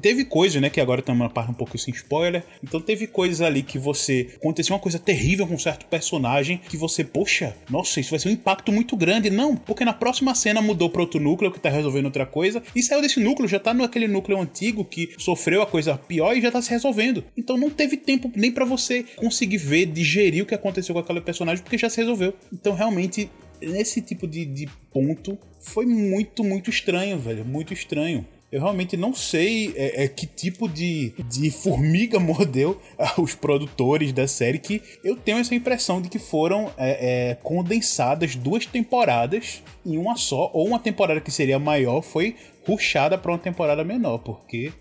Teve 0.00 0.24
coisa, 0.24 0.60
né, 0.60 0.68
que 0.68 0.80
agora 0.80 1.00
estamos 1.00 1.22
na 1.22 1.28
parte 1.28 1.50
um 1.50 1.54
pouco 1.54 1.78
sem 1.78 1.94
spoiler. 1.94 2.44
Então 2.62 2.80
teve 2.80 3.06
coisas 3.06 3.40
ali 3.40 3.62
que 3.62 3.78
você. 3.78 4.28
Aconteceu 4.36 4.74
uma 4.74 4.80
coisa 4.80 4.98
terrível 4.98 5.46
com 5.46 5.54
um 5.54 5.58
certo 5.58 5.86
personagem 5.86 6.60
que 6.68 6.76
você, 6.76 7.04
poxa, 7.04 7.56
nossa, 7.70 8.00
isso 8.00 8.10
vai 8.10 8.18
ser 8.18 8.28
um 8.28 8.32
impacto 8.32 8.72
muito 8.72 8.96
grande. 8.96 9.30
Não, 9.30 9.56
porque 9.56 9.84
na 9.84 9.92
próxima 9.92 10.34
cena 10.34 10.60
mudou 10.60 10.90
para 10.90 11.02
outro 11.02 11.20
núcleo 11.20 11.52
que 11.52 11.60
tá 11.60 11.68
resolvendo 11.68 12.06
outra 12.06 12.26
coisa. 12.26 12.62
E 12.74 12.82
saiu 12.82 13.00
desse 13.00 13.20
núcleo, 13.20 13.48
já 13.48 13.60
tá 13.60 13.72
naquele 13.72 14.08
núcleo 14.08 14.40
antigo 14.40 14.84
que 14.84 15.14
sofreu 15.18 15.62
a 15.62 15.66
coisa 15.66 15.96
pior 15.96 16.36
e 16.36 16.40
já 16.40 16.50
tá 16.50 16.60
se 16.60 16.70
resolvendo. 16.70 17.24
Então 17.36 17.56
não 17.56 17.70
teve 17.70 17.96
tempo 17.96 18.30
nem 18.34 18.50
para 18.50 18.64
você 18.64 19.04
conseguir 19.16 19.58
ver, 19.58 19.86
digerir 19.86 20.42
o 20.42 20.46
que 20.46 20.54
aconteceu 20.54 20.94
com 20.94 21.00
aquele 21.00 21.20
personagem, 21.20 21.62
porque 21.62 21.78
já 21.78 21.88
se 21.88 21.98
resolveu. 21.98 22.34
Então 22.52 22.74
realmente 22.74 23.30
nesse 23.60 24.00
tipo 24.00 24.26
de, 24.26 24.44
de 24.44 24.68
ponto 24.92 25.38
foi 25.60 25.86
muito, 25.86 26.44
muito 26.44 26.70
estranho, 26.70 27.18
velho. 27.18 27.44
Muito 27.44 27.72
estranho. 27.72 28.26
Eu 28.50 28.60
realmente 28.60 28.96
não 28.96 29.12
sei 29.12 29.72
é, 29.74 30.04
é, 30.04 30.08
que 30.08 30.24
tipo 30.26 30.68
de, 30.68 31.12
de 31.28 31.50
formiga 31.50 32.18
mordeu 32.20 32.80
os 33.18 33.34
produtores 33.34 34.12
da 34.12 34.28
série 34.28 34.58
que 34.58 34.80
eu 35.02 35.16
tenho 35.16 35.38
essa 35.38 35.54
impressão 35.54 36.00
de 36.00 36.08
que 36.08 36.18
foram 36.18 36.72
é, 36.78 37.30
é, 37.30 37.34
condensadas 37.34 38.36
duas 38.36 38.64
temporadas 38.64 39.62
em 39.84 39.98
uma 39.98 40.16
só, 40.16 40.50
ou 40.54 40.68
uma 40.68 40.78
temporada 40.78 41.20
que 41.20 41.30
seria 41.30 41.58
maior 41.58 42.02
foi 42.02 42.36
ruxada 42.66 43.18
para 43.18 43.32
uma 43.32 43.38
temporada 43.38 43.82
menor, 43.82 44.18
porque 44.18 44.72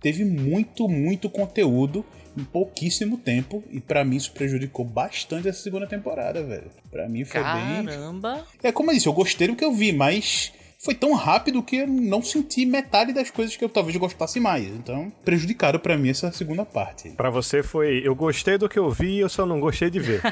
teve 0.00 0.24
muito, 0.24 0.88
muito 0.88 1.28
conteúdo 1.28 2.04
em 2.36 2.44
pouquíssimo 2.44 3.16
tempo. 3.18 3.62
E 3.70 3.80
para 3.80 4.04
mim 4.04 4.16
isso 4.16 4.32
prejudicou 4.32 4.84
bastante 4.84 5.48
essa 5.48 5.62
segunda 5.62 5.86
temporada, 5.86 6.42
velho. 6.42 6.70
Para 6.90 7.08
mim 7.08 7.24
foi 7.24 7.42
Caramba. 7.42 7.76
bem. 7.76 7.86
Caramba! 7.86 8.46
É 8.62 8.72
como 8.72 8.90
eu 8.90 8.94
disse, 8.94 9.06
eu 9.06 9.12
gostei 9.12 9.48
do 9.48 9.56
que 9.56 9.64
eu 9.64 9.72
vi, 9.72 9.92
mas 9.92 10.52
foi 10.78 10.94
tão 10.94 11.12
rápido 11.12 11.62
que 11.62 11.76
eu 11.76 11.86
não 11.88 12.22
senti 12.22 12.64
metade 12.64 13.12
das 13.12 13.30
coisas 13.30 13.56
que 13.56 13.64
eu 13.64 13.68
talvez 13.68 13.96
gostasse 13.96 14.38
mais. 14.38 14.64
Então, 14.66 15.12
prejudicado 15.24 15.80
para 15.80 15.98
mim 15.98 16.10
essa 16.10 16.30
segunda 16.30 16.64
parte. 16.64 17.10
Para 17.10 17.30
você 17.30 17.62
foi, 17.62 18.00
eu 18.04 18.14
gostei 18.14 18.56
do 18.56 18.68
que 18.68 18.78
eu 18.78 18.88
vi, 18.88 19.18
eu 19.18 19.28
só 19.28 19.44
não 19.44 19.58
gostei 19.58 19.90
de 19.90 19.98
ver. 19.98 20.22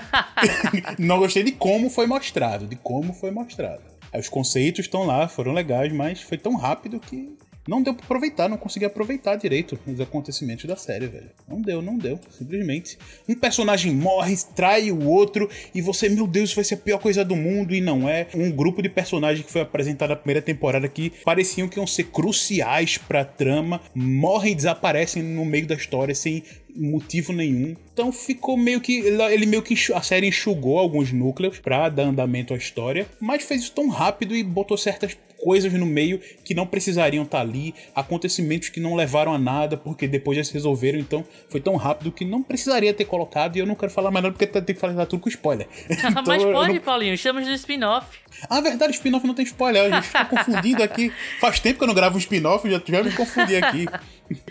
não 0.98 1.18
gostei 1.18 1.42
de 1.42 1.52
como 1.52 1.90
foi 1.90 2.06
mostrado, 2.06 2.66
de 2.66 2.76
como 2.76 3.12
foi 3.12 3.32
mostrado. 3.32 3.82
Os 4.16 4.28
conceitos 4.28 4.80
estão 4.86 5.04
lá, 5.04 5.26
foram 5.28 5.52
legais, 5.52 5.92
mas 5.92 6.22
foi 6.22 6.38
tão 6.38 6.54
rápido 6.54 7.00
que 7.00 7.36
não 7.68 7.82
deu 7.82 7.94
pra 7.94 8.04
aproveitar, 8.04 8.48
não 8.48 8.56
consegui 8.56 8.84
aproveitar 8.84 9.36
direito 9.36 9.78
os 9.86 10.00
acontecimentos 10.00 10.64
da 10.64 10.76
série, 10.76 11.06
velho. 11.06 11.30
Não 11.48 11.60
deu, 11.60 11.82
não 11.82 11.98
deu. 11.98 12.18
Simplesmente. 12.30 12.98
Um 13.28 13.34
personagem 13.34 13.94
morre, 13.94 14.36
trai 14.54 14.90
o 14.90 15.04
outro, 15.04 15.48
e 15.74 15.80
você, 15.80 16.08
meu 16.08 16.26
Deus, 16.26 16.50
isso 16.50 16.56
vai 16.56 16.64
ser 16.64 16.74
a 16.74 16.78
pior 16.78 16.98
coisa 16.98 17.24
do 17.24 17.36
mundo, 17.36 17.74
e 17.74 17.80
não 17.80 18.08
é. 18.08 18.28
Um 18.34 18.50
grupo 18.50 18.82
de 18.82 18.88
personagens 18.88 19.44
que 19.44 19.52
foi 19.52 19.62
apresentado 19.62 20.10
na 20.10 20.16
primeira 20.16 20.42
temporada 20.42 20.88
que 20.88 21.12
pareciam 21.24 21.68
que 21.68 21.78
iam 21.78 21.86
ser 21.86 22.04
cruciais 22.04 22.98
pra 22.98 23.24
trama, 23.24 23.80
morrem 23.94 24.52
e 24.52 24.56
desaparecem 24.56 25.22
no 25.22 25.44
meio 25.44 25.66
da 25.66 25.74
história 25.74 26.14
sem 26.14 26.42
motivo 26.74 27.32
nenhum. 27.32 27.74
Então 27.96 28.12
ficou 28.12 28.58
meio 28.58 28.78
que. 28.78 28.98
Ele 28.98 29.46
meio 29.46 29.62
que 29.62 29.74
a 29.94 30.02
série 30.02 30.26
enxugou 30.28 30.78
alguns 30.78 31.10
núcleos 31.10 31.58
pra 31.58 31.88
dar 31.88 32.02
andamento 32.02 32.52
à 32.52 32.56
história, 32.58 33.06
mas 33.18 33.42
fez 33.42 33.62
isso 33.62 33.72
tão 33.72 33.88
rápido 33.88 34.36
e 34.36 34.42
botou 34.42 34.76
certas 34.76 35.16
coisas 35.36 35.72
no 35.72 35.86
meio 35.86 36.20
que 36.44 36.54
não 36.54 36.66
precisariam 36.66 37.24
estar 37.24 37.38
tá 37.38 37.42
ali, 37.42 37.74
acontecimentos 37.94 38.68
que 38.68 38.80
não 38.80 38.94
levaram 38.94 39.32
a 39.32 39.38
nada, 39.38 39.76
porque 39.76 40.08
depois 40.08 40.36
já 40.36 40.44
se 40.44 40.52
resolveram, 40.52 40.98
então 40.98 41.24
foi 41.48 41.60
tão 41.60 41.76
rápido 41.76 42.10
que 42.10 42.24
não 42.24 42.42
precisaria 42.42 42.92
ter 42.92 43.04
colocado, 43.04 43.56
e 43.56 43.60
eu 43.60 43.66
não 43.66 43.74
quero 43.74 43.92
falar 43.92 44.10
mais 44.10 44.24
nada 44.24 44.34
porque 44.36 44.46
tem 44.46 44.74
que 44.74 44.80
falar 44.80 45.06
tudo 45.06 45.20
com 45.20 45.28
spoiler. 45.28 45.68
então, 45.88 46.10
Mas 46.26 46.42
pode, 46.42 46.72
não... 46.72 46.80
Paulinho, 46.80 47.14
estamos 47.14 47.46
no 47.46 47.54
spin-off. 47.54 48.18
Ah, 48.48 48.60
verdade, 48.60 48.94
spin-off 48.94 49.26
não 49.26 49.34
tem 49.34 49.44
spoiler, 49.44 49.92
a 49.92 50.00
gente 50.00 50.12
tá 50.12 50.24
confundindo 50.26 50.82
aqui. 50.82 51.12
Faz 51.40 51.60
tempo 51.60 51.78
que 51.78 51.84
eu 51.84 51.88
não 51.88 51.94
gravo 51.94 52.16
um 52.16 52.18
spin-off, 52.18 52.68
já, 52.70 52.80
já 52.84 53.02
me 53.02 53.12
confundi 53.12 53.56
aqui. 53.56 53.86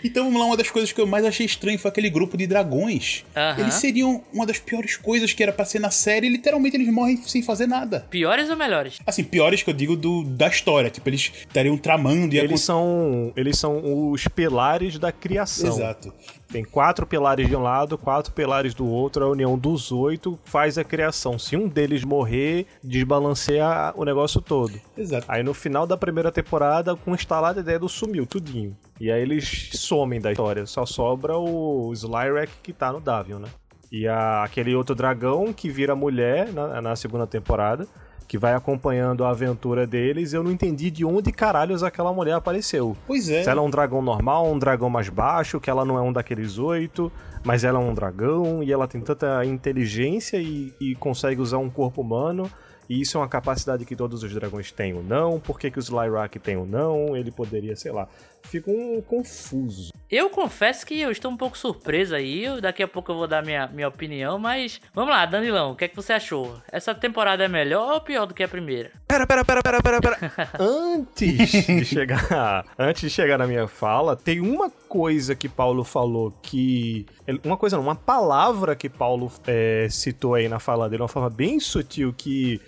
Então 0.02 0.24
vamos 0.24 0.40
lá, 0.40 0.46
uma 0.46 0.56
das 0.56 0.70
coisas 0.70 0.90
que 0.90 0.98
eu 0.98 1.06
mais 1.06 1.22
achei 1.22 1.44
estranho 1.44 1.78
foi 1.78 1.90
aquele 1.90 2.08
grupo 2.08 2.34
de 2.34 2.46
dragões. 2.46 3.26
Uhum. 3.36 3.60
Eles 3.60 3.74
seriam 3.74 4.24
uma 4.32 4.46
das 4.46 4.58
piores 4.58 4.96
coisas 4.96 5.32
que 5.32 5.42
era 5.42 5.52
pra 5.52 5.64
ser 5.64 5.78
na 5.78 5.90
série, 5.90 6.26
e 6.26 6.30
literalmente 6.30 6.76
eles 6.76 6.88
morrem 6.88 7.18
sem 7.18 7.42
fazer 7.42 7.66
nada. 7.66 8.06
Piores 8.10 8.48
ou 8.48 8.56
melhores? 8.56 8.98
Assim, 9.06 9.22
piores 9.22 9.62
que 9.62 9.68
eu 9.68 9.74
digo 9.74 9.94
do, 9.94 10.24
da 10.24 10.48
história. 10.48 10.88
Tipo, 10.88 11.08
eles 11.08 11.32
estariam 11.46 11.76
tramando 11.76 12.34
e 12.34 12.38
eles 12.38 12.60
são 12.62 13.32
Eles 13.36 13.58
são 13.58 14.10
os 14.10 14.26
pilares 14.28 14.98
da 14.98 15.12
criação. 15.12 15.68
Exato. 15.68 16.12
Tem 16.48 16.64
quatro 16.64 17.06
pilares 17.06 17.48
de 17.48 17.56
um 17.56 17.62
lado, 17.62 17.98
quatro 17.98 18.32
pilares 18.32 18.72
do 18.74 18.86
outro, 18.86 19.24
a 19.24 19.28
união 19.28 19.58
dos 19.58 19.90
oito 19.90 20.38
faz 20.44 20.78
a 20.78 20.84
criação. 20.84 21.38
Se 21.38 21.56
um 21.56 21.68
deles 21.68 22.04
morrer, 22.04 22.66
desbalanceia 22.82 23.92
o 23.96 24.04
negócio 24.04 24.40
todo. 24.40 24.72
Exato. 24.96 25.26
Aí 25.28 25.42
no 25.42 25.52
final 25.52 25.86
da 25.86 25.96
primeira 25.96 26.30
temporada, 26.30 26.94
com 26.94 27.14
instalada 27.14 27.60
ideia 27.60 27.78
do 27.78 27.88
sumiu, 27.88 28.26
tudinho. 28.26 28.76
E 29.00 29.10
aí 29.10 29.20
eles 29.20 29.70
somem 29.74 30.20
da 30.20 30.32
história. 30.32 30.66
Só 30.66 30.86
sobra 30.86 31.36
o 31.36 31.92
Slyrack 31.92 32.52
que 32.62 32.72
tá 32.72 32.92
no 32.92 33.00
Davion, 33.00 33.40
né? 33.40 33.48
E 33.90 34.06
a, 34.06 34.44
aquele 34.44 34.74
outro 34.74 34.94
dragão 34.94 35.52
que 35.52 35.68
vira 35.68 35.94
mulher 35.94 36.52
na, 36.52 36.80
na 36.80 36.96
segunda 36.96 37.26
temporada 37.26 37.86
que 38.26 38.36
vai 38.36 38.54
acompanhando 38.54 39.24
a 39.24 39.30
aventura 39.30 39.86
deles, 39.86 40.32
eu 40.32 40.42
não 40.42 40.50
entendi 40.50 40.90
de 40.90 41.04
onde 41.04 41.30
caralhos 41.30 41.82
aquela 41.82 42.12
mulher 42.12 42.34
apareceu. 42.34 42.96
Pois 43.06 43.28
é. 43.28 43.42
Se 43.42 43.50
ela 43.50 43.60
é 43.60 43.64
um 43.64 43.70
dragão 43.70 44.02
normal, 44.02 44.50
um 44.50 44.58
dragão 44.58 44.90
mais 44.90 45.08
baixo, 45.08 45.60
que 45.60 45.70
ela 45.70 45.84
não 45.84 45.96
é 45.96 46.02
um 46.02 46.12
daqueles 46.12 46.58
oito, 46.58 47.10
mas 47.44 47.62
ela 47.62 47.78
é 47.78 47.82
um 47.82 47.94
dragão 47.94 48.62
e 48.62 48.72
ela 48.72 48.88
tem 48.88 49.00
tanta 49.00 49.44
inteligência 49.44 50.38
e, 50.38 50.74
e 50.80 50.94
consegue 50.96 51.40
usar 51.40 51.58
um 51.58 51.70
corpo 51.70 52.00
humano. 52.00 52.50
E 52.88 53.00
isso 53.00 53.16
é 53.16 53.20
uma 53.20 53.28
capacidade 53.28 53.84
que 53.84 53.96
todos 53.96 54.22
os 54.22 54.32
dragões 54.32 54.70
têm 54.70 54.94
ou 54.94 55.02
não? 55.02 55.40
Por 55.40 55.58
que, 55.58 55.70
que 55.70 55.78
o 55.78 55.80
Slyrak 55.80 56.38
tem 56.38 56.56
ou 56.56 56.66
não? 56.66 57.16
Ele 57.16 57.30
poderia, 57.30 57.74
sei 57.76 57.92
lá. 57.92 58.08
Fica 58.42 58.70
um 58.70 59.02
confuso. 59.02 59.92
Eu 60.08 60.30
confesso 60.30 60.86
que 60.86 61.00
eu 61.00 61.10
estou 61.10 61.30
um 61.32 61.36
pouco 61.36 61.58
surpreso 61.58 62.14
aí. 62.14 62.46
Daqui 62.60 62.82
a 62.82 62.88
pouco 62.88 63.10
eu 63.10 63.16
vou 63.16 63.26
dar 63.26 63.44
minha, 63.44 63.66
minha 63.66 63.88
opinião, 63.88 64.38
mas 64.38 64.80
vamos 64.94 65.10
lá, 65.10 65.26
Danilão, 65.26 65.72
o 65.72 65.76
que 65.76 65.84
é 65.84 65.88
que 65.88 65.96
você 65.96 66.12
achou? 66.12 66.60
Essa 66.70 66.94
temporada 66.94 67.44
é 67.44 67.48
melhor 67.48 67.94
ou 67.94 68.00
pior 68.00 68.24
do 68.24 68.34
que 68.34 68.44
a 68.44 68.48
primeira? 68.48 68.92
Pera, 69.08 69.26
pera, 69.26 69.44
pera, 69.44 69.62
pera, 69.62 69.82
pera, 69.82 70.00
pera. 70.00 70.18
antes 70.60 71.66
de 71.66 71.84
chegar, 71.84 72.64
antes 72.78 73.02
de 73.02 73.10
chegar 73.10 73.38
na 73.38 73.48
minha 73.48 73.66
fala, 73.66 74.14
tem 74.14 74.40
uma 74.40 74.70
coisa 74.70 75.34
que 75.34 75.48
Paulo 75.48 75.82
falou 75.82 76.32
que 76.40 77.06
uma 77.44 77.56
coisa 77.56 77.78
uma 77.78 77.94
palavra 77.94 78.76
que 78.76 78.88
Paulo 78.88 79.30
é, 79.46 79.88
citou 79.90 80.34
aí 80.34 80.48
na 80.48 80.58
fala 80.58 80.88
dele, 80.88 81.02
uma 81.02 81.08
forma 81.08 81.30
bem 81.30 81.58
sutil 81.60 82.14
que 82.16 82.60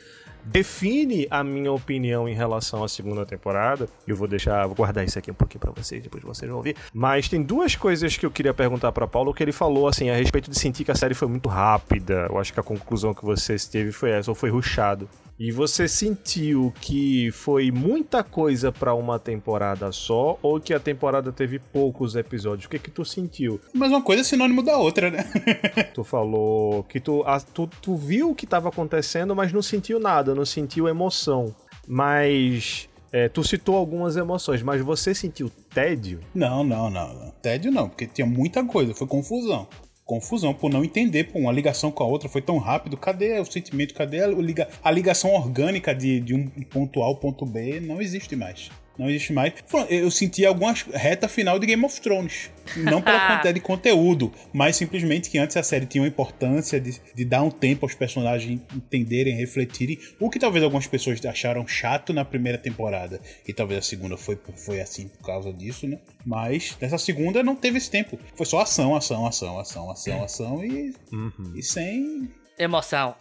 define 0.44 1.26
a 1.30 1.44
minha 1.44 1.70
opinião 1.70 2.28
em 2.28 2.34
relação 2.34 2.82
à 2.82 2.88
segunda 2.88 3.24
temporada. 3.24 3.88
Eu 4.06 4.16
vou 4.16 4.26
deixar, 4.26 4.66
vou 4.66 4.74
guardar 4.74 5.04
isso 5.04 5.18
aqui 5.18 5.30
um 5.30 5.34
pouquinho 5.34 5.60
para 5.60 5.72
vocês, 5.72 6.02
depois 6.02 6.22
vocês 6.22 6.48
vão 6.48 6.58
ouvir. 6.58 6.76
Mas 6.92 7.28
tem 7.28 7.42
duas 7.42 7.76
coisas 7.76 8.16
que 8.16 8.24
eu 8.24 8.30
queria 8.30 8.54
perguntar 8.54 8.92
para 8.92 9.06
Paulo 9.06 9.34
que 9.34 9.42
ele 9.42 9.52
falou 9.52 9.86
assim 9.86 10.10
a 10.10 10.16
respeito 10.16 10.50
de 10.50 10.58
sentir 10.58 10.84
que 10.84 10.90
a 10.90 10.94
série 10.94 11.14
foi 11.14 11.28
muito 11.28 11.48
rápida. 11.48 12.26
Eu 12.28 12.38
acho 12.38 12.52
que 12.52 12.60
a 12.60 12.62
conclusão 12.62 13.12
que 13.12 13.24
você 13.24 13.56
teve 13.70 13.92
foi 13.92 14.10
essa, 14.10 14.30
ou 14.30 14.34
foi 14.34 14.50
ruchado. 14.50 15.08
E 15.38 15.52
você 15.52 15.86
sentiu 15.86 16.74
que 16.80 17.30
foi 17.30 17.70
muita 17.70 18.24
coisa 18.24 18.72
para 18.72 18.92
uma 18.92 19.20
temporada 19.20 19.92
só 19.92 20.36
ou 20.42 20.58
que 20.60 20.74
a 20.74 20.80
temporada 20.80 21.30
teve 21.30 21.60
poucos 21.60 22.16
episódios? 22.16 22.66
O 22.66 22.68
que 22.68 22.78
que 22.78 22.90
tu 22.90 23.04
sentiu? 23.04 23.60
Mas 23.72 23.90
uma 23.90 24.02
coisa 24.02 24.22
é 24.22 24.24
sinônimo 24.24 24.64
da 24.64 24.76
outra, 24.76 25.12
né? 25.12 25.24
tu 25.94 26.02
falou 26.02 26.82
que 26.82 26.98
tu, 26.98 27.22
a, 27.24 27.38
tu, 27.38 27.70
tu 27.80 27.94
viu 27.94 28.30
o 28.30 28.34
que 28.34 28.46
estava 28.46 28.68
acontecendo, 28.68 29.36
mas 29.36 29.52
não 29.52 29.62
sentiu 29.62 30.00
nada, 30.00 30.34
não 30.34 30.44
sentiu 30.44 30.88
emoção. 30.88 31.54
Mas 31.86 32.88
é, 33.12 33.28
tu 33.28 33.44
citou 33.44 33.76
algumas 33.76 34.16
emoções, 34.16 34.60
mas 34.60 34.82
você 34.82 35.14
sentiu 35.14 35.48
tédio? 35.72 36.18
Não, 36.34 36.64
não, 36.64 36.90
não, 36.90 37.14
não. 37.14 37.30
Tédio 37.40 37.70
não, 37.70 37.88
porque 37.88 38.08
tinha 38.08 38.26
muita 38.26 38.64
coisa, 38.64 38.92
foi 38.92 39.06
confusão 39.06 39.68
confusão 40.08 40.54
por 40.54 40.70
não 40.70 40.82
entender, 40.82 41.24
pô, 41.24 41.38
uma 41.38 41.52
ligação 41.52 41.90
com 41.90 42.02
a 42.02 42.06
outra 42.06 42.30
foi 42.30 42.40
tão 42.40 42.56
rápido, 42.56 42.96
cadê 42.96 43.38
o 43.38 43.44
sentimento, 43.44 43.92
cadê 43.92 44.24
a, 44.24 44.26
liga, 44.26 44.66
a 44.82 44.90
ligação 44.90 45.34
orgânica 45.34 45.94
de, 45.94 46.18
de 46.18 46.34
um 46.34 46.48
ponto 46.48 47.02
A 47.02 47.04
ao 47.04 47.14
ponto 47.14 47.44
B? 47.44 47.78
Não 47.78 48.00
existe 48.00 48.34
mais 48.34 48.70
não 48.98 49.08
existe 49.08 49.32
mais. 49.32 49.54
Eu 49.88 50.10
senti 50.10 50.44
algumas 50.44 50.82
reta 50.82 51.28
final 51.28 51.58
de 51.58 51.66
Game 51.66 51.84
of 51.84 52.00
Thrones. 52.00 52.50
Não 52.76 53.00
pela 53.00 53.20
quantidade 53.28 53.54
de 53.54 53.60
conteúdo, 53.60 54.32
mas 54.52 54.76
simplesmente 54.76 55.30
que 55.30 55.38
antes 55.38 55.56
a 55.56 55.62
série 55.62 55.86
tinha 55.86 56.02
uma 56.02 56.08
importância 56.08 56.80
de, 56.80 57.00
de 57.14 57.24
dar 57.24 57.42
um 57.42 57.50
tempo 57.50 57.86
aos 57.86 57.94
personagens 57.94 58.60
entenderem, 58.74 59.34
refletirem. 59.36 59.98
O 60.18 60.28
que 60.28 60.38
talvez 60.38 60.64
algumas 60.64 60.86
pessoas 60.86 61.24
acharam 61.24 61.66
chato 61.66 62.12
na 62.12 62.24
primeira 62.24 62.58
temporada. 62.58 63.20
E 63.46 63.52
talvez 63.52 63.78
a 63.78 63.82
segunda 63.82 64.16
foi, 64.16 64.38
foi 64.56 64.80
assim 64.80 65.08
por 65.08 65.24
causa 65.24 65.52
disso, 65.52 65.86
né? 65.86 65.98
Mas 66.26 66.76
nessa 66.80 66.98
segunda 66.98 67.42
não 67.42 67.54
teve 67.54 67.78
esse 67.78 67.90
tempo. 67.90 68.18
Foi 68.34 68.46
só 68.46 68.60
ação, 68.60 68.96
ação, 68.96 69.26
ação, 69.26 69.60
ação, 69.60 69.90
ação, 69.90 70.24
ação 70.24 70.64
e, 70.64 70.92
uhum. 71.12 71.52
e 71.54 71.62
sem. 71.62 72.28
Emoção. 72.58 73.14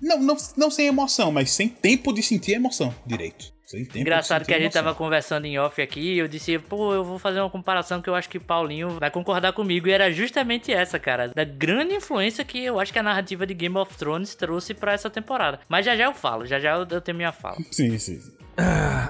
não, 0.00 0.20
não, 0.20 0.36
não 0.56 0.70
sem 0.70 0.86
emoção, 0.86 1.32
mas 1.32 1.50
sem 1.50 1.68
tempo 1.68 2.12
de 2.12 2.22
sentir 2.22 2.52
emoção 2.52 2.94
direito. 3.04 3.57
Engraçado 3.94 4.46
que 4.46 4.54
a 4.54 4.58
gente 4.58 4.72
tava 4.72 4.94
conversando 4.94 5.44
em 5.44 5.58
off 5.58 5.80
aqui 5.80 6.14
e 6.14 6.18
eu 6.18 6.28
disse, 6.28 6.58
pô, 6.58 6.94
eu 6.94 7.04
vou 7.04 7.18
fazer 7.18 7.40
uma 7.40 7.50
comparação 7.50 8.00
que 8.00 8.08
eu 8.08 8.14
acho 8.14 8.28
que 8.28 8.38
Paulinho 8.38 8.98
vai 8.98 9.10
concordar 9.10 9.52
comigo. 9.52 9.88
E 9.88 9.92
era 9.92 10.10
justamente 10.10 10.72
essa, 10.72 10.98
cara. 10.98 11.28
Da 11.28 11.44
grande 11.44 11.94
influência 11.94 12.44
que 12.44 12.64
eu 12.64 12.80
acho 12.80 12.92
que 12.92 12.98
a 12.98 13.02
narrativa 13.02 13.46
de 13.46 13.54
Game 13.54 13.76
of 13.76 13.94
Thrones 13.96 14.34
trouxe 14.34 14.72
para 14.72 14.92
essa 14.92 15.10
temporada. 15.10 15.60
Mas 15.68 15.84
já 15.84 15.96
já 15.96 16.04
eu 16.04 16.14
falo, 16.14 16.46
já 16.46 16.58
já 16.58 16.76
eu 16.76 17.00
tenho 17.00 17.16
minha 17.16 17.32
fala. 17.32 17.56
Sim, 17.70 17.98
sim. 17.98 18.20
sim. 18.20 18.38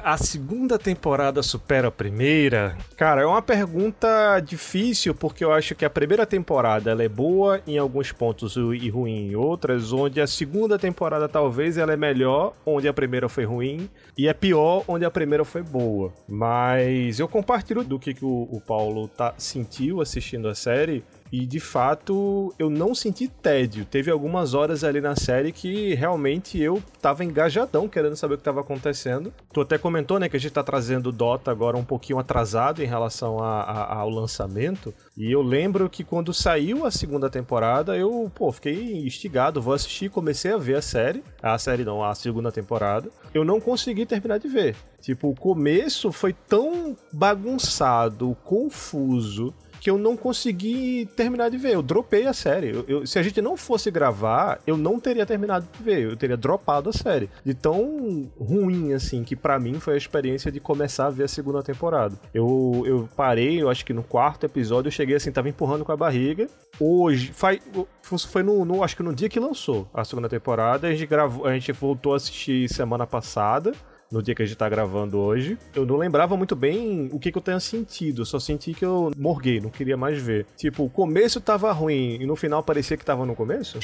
A 0.04 0.18
segunda 0.18 0.78
temporada 0.78 1.42
supera 1.42 1.88
a 1.88 1.90
primeira? 1.90 2.76
Cara, 2.98 3.22
é 3.22 3.26
uma 3.26 3.40
pergunta 3.40 4.40
difícil 4.40 5.14
porque 5.14 5.42
eu 5.42 5.50
acho 5.52 5.74
que 5.74 5.86
a 5.86 5.90
primeira 5.90 6.26
temporada 6.26 6.90
ela 6.90 7.02
é 7.02 7.08
boa 7.08 7.62
em 7.66 7.78
alguns 7.78 8.12
pontos 8.12 8.56
e 8.56 8.90
ruim 8.90 9.30
em 9.30 9.36
outras, 9.36 9.90
onde 9.90 10.20
a 10.20 10.26
segunda 10.26 10.78
temporada 10.78 11.26
talvez 11.30 11.78
ela 11.78 11.94
é 11.94 11.96
melhor, 11.96 12.52
onde 12.66 12.86
a 12.86 12.92
primeira 12.92 13.26
foi 13.26 13.44
ruim, 13.44 13.88
e 14.18 14.28
é 14.28 14.34
pior 14.34 14.47
onde 14.54 15.04
a 15.04 15.10
primeira 15.10 15.44
foi 15.44 15.62
boa. 15.62 16.12
Mas 16.28 17.18
eu 17.18 17.28
compartilho 17.28 17.84
do 17.84 17.98
que, 17.98 18.14
que 18.14 18.24
o, 18.24 18.48
o 18.50 18.60
Paulo 18.60 19.08
tá, 19.08 19.34
sentiu 19.36 20.00
assistindo 20.00 20.48
a 20.48 20.54
série. 20.54 21.04
E 21.30 21.46
de 21.46 21.60
fato, 21.60 22.54
eu 22.58 22.70
não 22.70 22.94
senti 22.94 23.28
tédio. 23.28 23.84
Teve 23.84 24.10
algumas 24.10 24.54
horas 24.54 24.84
ali 24.84 25.00
na 25.00 25.16
série 25.16 25.52
que 25.52 25.94
realmente 25.94 26.60
eu 26.60 26.82
tava 27.00 27.24
engajadão 27.24 27.88
querendo 27.88 28.16
saber 28.16 28.34
o 28.34 28.38
que 28.38 28.44
tava 28.44 28.60
acontecendo. 28.60 29.32
Tu 29.52 29.60
até 29.60 29.78
comentou, 29.78 30.18
né, 30.18 30.28
que 30.28 30.36
a 30.36 30.40
gente 30.40 30.52
tá 30.52 30.62
trazendo 30.62 31.12
Dota 31.12 31.50
agora 31.50 31.76
um 31.76 31.84
pouquinho 31.84 32.18
atrasado 32.18 32.82
em 32.82 32.86
relação 32.86 33.42
a, 33.42 33.60
a, 33.60 33.94
ao 33.96 34.10
lançamento. 34.10 34.92
E 35.16 35.30
eu 35.30 35.42
lembro 35.42 35.88
que 35.88 36.04
quando 36.04 36.32
saiu 36.32 36.86
a 36.86 36.90
segunda 36.90 37.28
temporada, 37.28 37.96
eu, 37.96 38.30
pô, 38.34 38.50
fiquei 38.52 39.06
instigado, 39.06 39.60
vou 39.60 39.74
assistir, 39.74 40.10
comecei 40.10 40.52
a 40.52 40.56
ver 40.56 40.76
a 40.76 40.82
série. 40.82 41.22
A 41.42 41.58
série 41.58 41.84
não, 41.84 42.02
a 42.02 42.14
segunda 42.14 42.50
temporada. 42.50 43.10
Eu 43.34 43.44
não 43.44 43.60
consegui 43.60 44.06
terminar 44.06 44.38
de 44.38 44.48
ver. 44.48 44.76
Tipo, 45.00 45.28
o 45.28 45.34
começo 45.34 46.10
foi 46.10 46.32
tão 46.32 46.96
bagunçado, 47.12 48.36
confuso 48.44 49.54
que 49.80 49.90
eu 49.90 49.98
não 49.98 50.16
consegui 50.16 51.06
terminar 51.16 51.50
de 51.50 51.56
ver. 51.56 51.74
Eu 51.74 51.82
dropei 51.82 52.26
a 52.26 52.32
série. 52.32 52.70
Eu, 52.70 52.84
eu, 52.88 53.06
se 53.06 53.18
a 53.18 53.22
gente 53.22 53.40
não 53.40 53.56
fosse 53.56 53.90
gravar, 53.90 54.60
eu 54.66 54.76
não 54.76 54.98
teria 54.98 55.26
terminado 55.26 55.66
de 55.72 55.82
ver. 55.82 56.02
Eu 56.02 56.16
teria 56.16 56.36
dropado 56.36 56.90
a 56.90 56.92
série. 56.92 57.30
De 57.44 57.54
tão 57.54 58.30
ruim, 58.38 58.92
assim, 58.92 59.24
que 59.24 59.36
para 59.36 59.58
mim 59.58 59.80
foi 59.80 59.94
a 59.94 59.96
experiência 59.96 60.50
de 60.50 60.60
começar 60.60 61.06
a 61.06 61.10
ver 61.10 61.24
a 61.24 61.28
segunda 61.28 61.62
temporada. 61.62 62.16
Eu, 62.32 62.82
eu 62.86 63.08
parei, 63.16 63.60
eu 63.62 63.70
acho 63.70 63.84
que 63.84 63.92
no 63.92 64.02
quarto 64.02 64.44
episódio, 64.44 64.88
eu 64.88 64.92
cheguei 64.92 65.16
assim, 65.16 65.32
tava 65.32 65.48
empurrando 65.48 65.84
com 65.84 65.92
a 65.92 65.96
barriga. 65.96 66.48
Hoje, 66.80 67.32
faz, 67.32 67.60
foi 68.02 68.42
no, 68.42 68.64
no, 68.64 68.82
acho 68.82 68.96
que 68.96 69.02
no 69.02 69.14
dia 69.14 69.28
que 69.28 69.40
lançou 69.40 69.88
a 69.92 70.04
segunda 70.04 70.28
temporada. 70.28 70.88
A 70.88 70.90
gente, 70.92 71.06
gravou, 71.06 71.46
a 71.46 71.52
gente 71.54 71.72
voltou 71.72 72.14
a 72.14 72.16
assistir 72.16 72.68
semana 72.68 73.06
passada 73.06 73.72
no 74.10 74.22
dia 74.22 74.34
que 74.34 74.42
a 74.42 74.46
gente 74.46 74.56
tá 74.56 74.68
gravando 74.68 75.18
hoje. 75.18 75.58
Eu 75.74 75.84
não 75.84 75.96
lembrava 75.96 76.36
muito 76.36 76.56
bem 76.56 77.08
o 77.12 77.18
que, 77.18 77.30
que 77.30 77.38
eu 77.38 77.42
tenha 77.42 77.60
sentido, 77.60 78.22
eu 78.22 78.26
só 78.26 78.38
senti 78.38 78.72
que 78.72 78.84
eu 78.84 79.10
morguei, 79.16 79.60
não 79.60 79.70
queria 79.70 79.96
mais 79.96 80.20
ver. 80.20 80.46
Tipo, 80.56 80.84
o 80.84 80.90
começo 80.90 81.40
tava 81.40 81.70
ruim 81.72 82.18
e 82.20 82.26
no 82.26 82.36
final 82.36 82.62
parecia 82.62 82.96
que 82.96 83.04
tava 83.04 83.26
no 83.26 83.34
começo. 83.34 83.78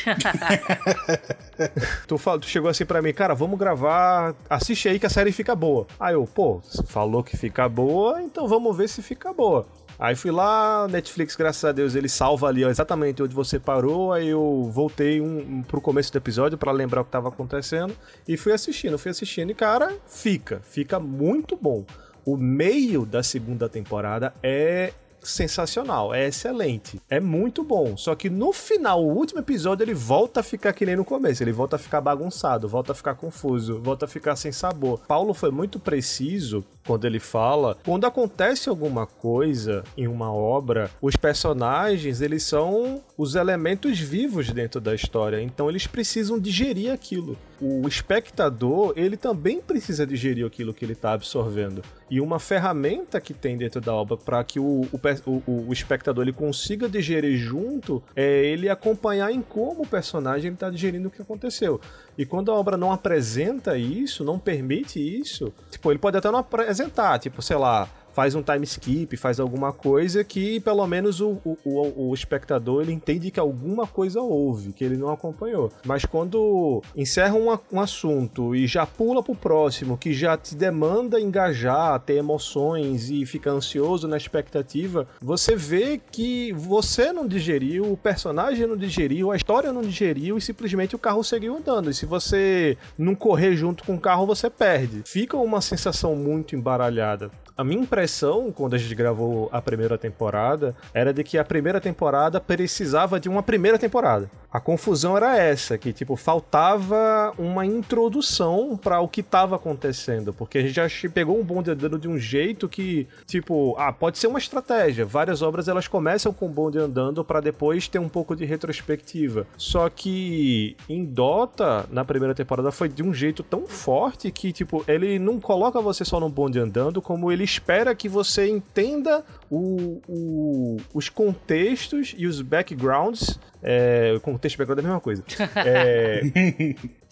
tu, 2.06 2.18
fal, 2.18 2.38
tu 2.38 2.46
chegou 2.46 2.70
assim 2.70 2.84
para 2.84 3.02
mim, 3.02 3.12
cara, 3.12 3.34
vamos 3.34 3.58
gravar, 3.58 4.34
assiste 4.48 4.88
aí 4.88 4.98
que 4.98 5.06
a 5.06 5.10
série 5.10 5.32
fica 5.32 5.54
boa. 5.54 5.86
Aí 5.98 6.14
eu, 6.14 6.24
pô, 6.26 6.60
falou 6.86 7.22
que 7.22 7.36
fica 7.36 7.68
boa, 7.68 8.22
então 8.22 8.48
vamos 8.48 8.76
ver 8.76 8.88
se 8.88 9.02
fica 9.02 9.32
boa. 9.32 9.66
Aí 9.98 10.14
fui 10.14 10.30
lá, 10.30 10.88
Netflix, 10.88 11.36
graças 11.36 11.64
a 11.64 11.72
Deus, 11.72 11.94
ele 11.94 12.08
salva 12.08 12.48
ali 12.48 12.64
ó, 12.64 12.68
exatamente 12.68 13.22
onde 13.22 13.34
você 13.34 13.58
parou. 13.58 14.12
Aí 14.12 14.28
eu 14.28 14.68
voltei 14.72 15.20
um, 15.20 15.38
um, 15.38 15.62
pro 15.62 15.80
começo 15.80 16.12
do 16.12 16.18
episódio 16.18 16.58
para 16.58 16.72
lembrar 16.72 17.02
o 17.02 17.04
que 17.04 17.10
tava 17.10 17.28
acontecendo 17.28 17.94
e 18.26 18.36
fui 18.36 18.52
assistindo, 18.52 18.98
fui 18.98 19.10
assistindo 19.10 19.50
e 19.50 19.54
cara, 19.54 19.92
fica, 20.06 20.60
fica 20.62 20.98
muito 20.98 21.56
bom. 21.56 21.84
O 22.24 22.36
meio 22.36 23.04
da 23.04 23.22
segunda 23.22 23.68
temporada 23.68 24.34
é 24.42 24.92
sensacional, 25.24 26.14
é 26.14 26.26
excelente, 26.28 27.00
é 27.08 27.18
muito 27.18 27.62
bom. 27.62 27.96
Só 27.96 28.14
que 28.14 28.28
no 28.30 28.52
final, 28.52 29.02
o 29.02 29.14
último 29.14 29.40
episódio, 29.40 29.84
ele 29.84 29.94
volta 29.94 30.40
a 30.40 30.42
ficar 30.42 30.72
que 30.72 30.86
nem 30.86 30.96
no 30.96 31.04
começo, 31.04 31.42
ele 31.42 31.52
volta 31.52 31.76
a 31.76 31.78
ficar 31.78 32.00
bagunçado, 32.00 32.68
volta 32.68 32.92
a 32.92 32.94
ficar 32.94 33.14
confuso, 33.14 33.80
volta 33.80 34.04
a 34.04 34.08
ficar 34.08 34.36
sem 34.36 34.52
sabor. 34.52 35.00
Paulo 35.06 35.34
foi 35.34 35.50
muito 35.50 35.78
preciso 35.78 36.64
quando 36.86 37.04
ele 37.06 37.18
fala, 37.18 37.76
quando 37.84 38.06
acontece 38.06 38.68
alguma 38.68 39.06
coisa 39.06 39.82
em 39.96 40.06
uma 40.06 40.32
obra, 40.32 40.90
os 41.00 41.16
personagens, 41.16 42.20
eles 42.20 42.42
são 42.42 43.02
os 43.16 43.34
elementos 43.34 43.98
vivos 43.98 44.50
dentro 44.50 44.80
da 44.80 44.94
história, 44.94 45.40
então 45.40 45.68
eles 45.68 45.86
precisam 45.86 46.38
digerir 46.38 46.92
aquilo. 46.92 47.36
O 47.60 47.86
espectador, 47.88 48.92
ele 48.96 49.16
também 49.16 49.60
precisa 49.60 50.06
digerir 50.06 50.44
aquilo 50.44 50.74
que 50.74 50.84
ele 50.84 50.92
está 50.92 51.12
absorvendo. 51.12 51.82
E 52.10 52.20
uma 52.20 52.38
ferramenta 52.38 53.20
que 53.20 53.32
tem 53.32 53.56
dentro 53.56 53.80
da 53.80 53.94
obra 53.94 54.16
para 54.16 54.44
que 54.44 54.60
o, 54.60 54.82
o, 54.92 55.00
o, 55.26 55.68
o, 55.68 55.72
espectador 55.72 56.22
ele 56.22 56.32
consiga 56.32 56.88
digerir 56.88 57.38
junto 57.38 58.02
é 58.14 58.44
ele 58.44 58.68
acompanhar 58.68 59.32
em 59.32 59.40
como 59.40 59.82
o 59.82 59.86
personagem 59.86 60.52
está 60.52 60.68
digerindo 60.68 61.08
o 61.08 61.10
que 61.10 61.22
aconteceu. 61.22 61.80
E 62.16 62.24
quando 62.24 62.50
a 62.50 62.54
obra 62.54 62.76
não 62.76 62.92
apresenta 62.92 63.76
isso, 63.76 64.22
não 64.24 64.38
permite 64.38 65.00
isso, 65.00 65.52
tipo, 65.70 65.90
ele 65.90 65.98
pode 65.98 66.16
até 66.16 66.30
não 66.30 66.38
apresentar, 66.38 67.18
tipo, 67.18 67.42
sei 67.42 67.56
lá, 67.56 67.88
faz 68.14 68.34
um 68.34 68.42
time 68.42 68.64
skip, 68.64 69.16
faz 69.16 69.40
alguma 69.40 69.72
coisa 69.72 70.22
que 70.22 70.60
pelo 70.60 70.86
menos 70.86 71.20
o, 71.20 71.38
o, 71.44 72.08
o, 72.08 72.14
espectador 72.14 72.82
ele 72.82 72.92
entende 72.92 73.30
que 73.30 73.40
alguma 73.40 73.86
coisa 73.86 74.20
houve, 74.20 74.72
que 74.72 74.84
ele 74.84 74.96
não 74.96 75.10
acompanhou. 75.10 75.70
Mas 75.84 76.04
quando 76.04 76.82
encerra 76.96 77.34
um, 77.34 77.58
um 77.72 77.80
assunto 77.80 78.54
e 78.54 78.66
já 78.66 78.86
pula 78.86 79.22
pro 79.22 79.34
próximo, 79.34 79.98
que 79.98 80.12
já 80.12 80.36
te 80.36 80.54
demanda 80.54 81.20
engajar, 81.20 81.98
ter 82.00 82.14
emoções 82.14 83.10
e 83.10 83.26
fica 83.26 83.50
ansioso 83.50 84.06
na 84.06 84.16
expectativa, 84.16 85.06
você 85.20 85.56
vê 85.56 86.00
que 86.10 86.52
você 86.52 87.12
não 87.12 87.26
digeriu, 87.26 87.92
o 87.92 87.96
personagem 87.96 88.66
não 88.66 88.76
digeriu, 88.76 89.32
a 89.32 89.36
história 89.36 89.72
não 89.72 89.82
digeriu 89.82 90.38
e 90.38 90.40
simplesmente 90.40 90.94
o 90.94 90.98
carro 90.98 91.24
seguiu 91.24 91.56
andando. 91.56 91.90
E 91.90 91.94
se 91.94 92.06
você 92.06 92.78
não 92.96 93.14
correr 93.14 93.56
junto 93.56 93.82
com 93.82 93.94
o 93.94 94.00
carro, 94.00 94.26
você 94.26 94.48
perde. 94.48 95.02
Fica 95.04 95.36
uma 95.36 95.60
sensação 95.60 96.14
muito 96.14 96.54
embaralhada. 96.54 97.30
A 97.56 97.62
minha 97.62 97.80
impressão, 97.80 98.50
quando 98.50 98.74
a 98.74 98.78
gente 98.78 98.96
gravou 98.96 99.48
a 99.52 99.62
primeira 99.62 99.96
temporada, 99.96 100.74
era 100.92 101.12
de 101.12 101.22
que 101.22 101.38
a 101.38 101.44
primeira 101.44 101.80
temporada 101.80 102.40
precisava 102.40 103.20
de 103.20 103.28
uma 103.28 103.44
primeira 103.44 103.78
temporada. 103.78 104.28
A 104.52 104.60
confusão 104.60 105.16
era 105.16 105.36
essa, 105.36 105.78
que 105.78 105.92
tipo 105.92 106.16
faltava 106.16 107.32
uma 107.38 107.64
introdução 107.64 108.76
para 108.76 109.00
o 109.00 109.08
que 109.08 109.20
estava 109.20 109.54
acontecendo, 109.54 110.32
porque 110.32 110.58
a 110.58 110.62
gente 110.62 110.74
já 110.74 110.88
pegou 111.08 111.38
um 111.38 111.44
bonde 111.44 111.70
andando 111.70 111.98
de 111.98 112.08
um 112.08 112.18
jeito 112.18 112.68
que, 112.68 113.06
tipo, 113.26 113.74
ah, 113.78 113.92
pode 113.92 114.18
ser 114.18 114.26
uma 114.26 114.38
estratégia. 114.38 115.04
Várias 115.04 115.40
obras 115.40 115.68
elas 115.68 115.86
começam 115.86 116.32
com 116.32 116.46
o 116.46 116.48
bonde 116.48 116.78
andando 116.78 117.24
para 117.24 117.40
depois 117.40 117.86
ter 117.86 118.00
um 118.00 118.08
pouco 118.08 118.34
de 118.34 118.44
retrospectiva. 118.44 119.46
Só 119.56 119.88
que 119.88 120.76
em 120.88 121.04
Dota, 121.04 121.86
na 121.90 122.04
primeira 122.04 122.34
temporada 122.34 122.72
foi 122.72 122.88
de 122.88 123.02
um 123.02 123.14
jeito 123.14 123.42
tão 123.44 123.66
forte 123.66 124.30
que, 124.30 124.52
tipo, 124.52 124.84
ele 124.88 125.20
não 125.20 125.40
coloca 125.40 125.80
você 125.80 126.04
só 126.04 126.18
no 126.18 126.28
bonde 126.28 126.58
andando, 126.58 127.02
como 127.02 127.30
ele 127.30 127.43
espera 127.44 127.94
que 127.94 128.08
você 128.08 128.48
entenda 128.48 129.24
o, 129.50 130.00
o, 130.08 130.76
os 130.92 131.08
contextos 131.08 132.14
e 132.16 132.26
os 132.26 132.40
backgrounds. 132.40 133.38
É, 133.62 134.12
o 134.16 134.20
contexto 134.20 134.56
e 134.56 134.58
background 134.58 134.78
é 134.78 134.80
a 134.80 134.84
mesma 134.84 135.00
coisa. 135.00 135.24
É, 135.56 136.22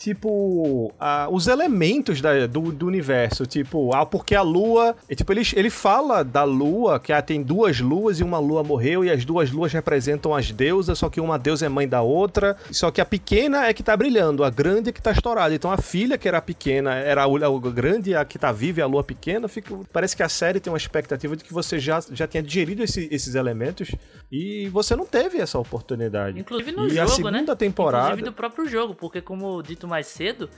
tipo, 0.02 0.92
a, 0.98 1.28
os 1.30 1.46
elementos 1.46 2.20
da, 2.20 2.46
do, 2.46 2.72
do, 2.72 2.86
universo. 2.86 3.46
Tipo, 3.46 3.94
ah, 3.94 4.04
porque 4.04 4.34
a 4.34 4.42
lua. 4.42 4.96
É, 5.08 5.14
tipo, 5.14 5.32
ele, 5.32 5.42
ele 5.54 5.70
fala 5.70 6.24
da 6.24 6.42
lua, 6.42 6.98
que 6.98 7.12
ah, 7.12 7.22
tem 7.22 7.42
duas 7.42 7.80
luas 7.80 8.18
e 8.18 8.24
uma 8.24 8.38
lua 8.38 8.64
morreu, 8.64 9.04
e 9.04 9.10
as 9.10 9.24
duas 9.24 9.52
luas 9.52 9.72
representam 9.72 10.34
as 10.34 10.50
deusas, 10.50 10.98
só 10.98 11.08
que 11.08 11.20
uma 11.20 11.38
deusa 11.38 11.66
é 11.66 11.68
mãe 11.68 11.86
da 11.86 12.02
outra. 12.02 12.56
Só 12.70 12.90
que 12.90 13.00
a 13.00 13.04
pequena 13.04 13.66
é 13.66 13.72
que 13.72 13.82
tá 13.82 13.96
brilhando, 13.96 14.42
a 14.42 14.50
grande 14.50 14.90
é 14.90 14.92
que 14.92 15.00
tá 15.00 15.12
estourada. 15.12 15.54
Então 15.54 15.70
a 15.70 15.78
filha, 15.78 16.18
que 16.18 16.26
era 16.26 16.42
pequena, 16.42 16.94
era 16.94 17.22
a, 17.22 17.26
a 17.26 17.70
grande, 17.70 18.14
a 18.14 18.24
que 18.24 18.38
tá 18.38 18.50
viva 18.50 18.80
e 18.80 18.82
a 18.82 18.86
lua 18.86 19.04
pequena. 19.04 19.46
Fica, 19.46 19.72
parece 19.92 20.16
que 20.16 20.22
a 20.22 20.28
série 20.28 20.58
tem 20.58 20.72
uma 20.72 20.76
expectativa 20.76 21.36
de 21.36 21.44
que 21.44 21.52
você 21.52 21.78
já, 21.78 22.02
já 22.10 22.26
tenha 22.26 22.42
digerido 22.42 22.82
esse, 22.82 23.08
esses 23.10 23.36
elementos 23.36 23.92
e 24.30 24.68
você 24.70 24.96
não 24.96 25.06
teve 25.06 25.38
essa 25.38 25.58
oportunidade. 25.58 26.40
Inclusive 26.40 26.72
no 26.72 26.86
e 26.86 26.90
jogo, 26.90 27.02
a 27.02 27.08
segunda 27.08 27.40
né? 27.40 27.54
temporada. 27.54 28.06
Inclusive 28.06 28.24
do 28.24 28.32
próprio 28.32 28.66
jogo, 28.66 28.94
porque 28.94 29.20
como 29.20 29.62
dito 29.62 29.86
mais 29.92 30.06
cedo, 30.08 30.48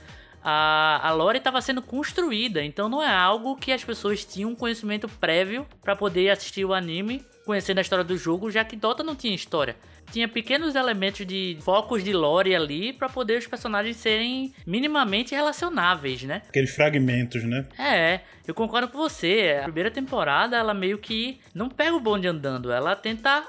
a, 0.47 0.99
a 1.01 1.11
lore 1.11 1.39
estava 1.39 1.59
sendo 1.59 1.81
construída, 1.81 2.63
então 2.63 2.87
não 2.87 3.01
é 3.01 3.11
algo 3.11 3.55
que 3.55 3.71
as 3.71 3.83
pessoas 3.83 4.23
tinham 4.23 4.55
conhecimento 4.55 5.09
prévio 5.09 5.65
para 5.81 5.95
poder 5.95 6.29
assistir 6.29 6.63
o 6.63 6.73
anime, 6.73 7.25
conhecendo 7.45 7.79
a 7.79 7.81
história 7.81 8.03
do 8.03 8.15
jogo, 8.15 8.51
já 8.51 8.63
que 8.63 8.75
Dota 8.75 9.03
não 9.03 9.15
tinha 9.15 9.33
história. 9.33 9.75
Tinha 10.11 10.27
pequenos 10.27 10.75
elementos 10.75 11.25
de 11.25 11.57
focos 11.61 12.03
de 12.03 12.13
lore 12.13 12.55
ali 12.55 12.93
para 12.93 13.09
poder 13.09 13.39
os 13.39 13.47
personagens 13.47 13.97
serem 13.97 14.53
minimamente 14.65 15.33
relacionáveis, 15.33 16.21
né? 16.21 16.43
Aqueles 16.47 16.75
fragmentos, 16.75 17.43
né? 17.43 17.65
É, 17.77 18.19
eu 18.47 18.53
concordo 18.53 18.87
com 18.87 18.99
você. 18.99 19.57
A 19.61 19.63
primeira 19.63 19.89
temporada, 19.89 20.55
ela 20.55 20.75
meio 20.75 20.99
que 20.99 21.39
não 21.55 21.69
pega 21.69 21.95
o 21.95 21.99
bonde 21.99 22.27
andando, 22.27 22.71
ela 22.71 22.95
tenta 22.95 23.43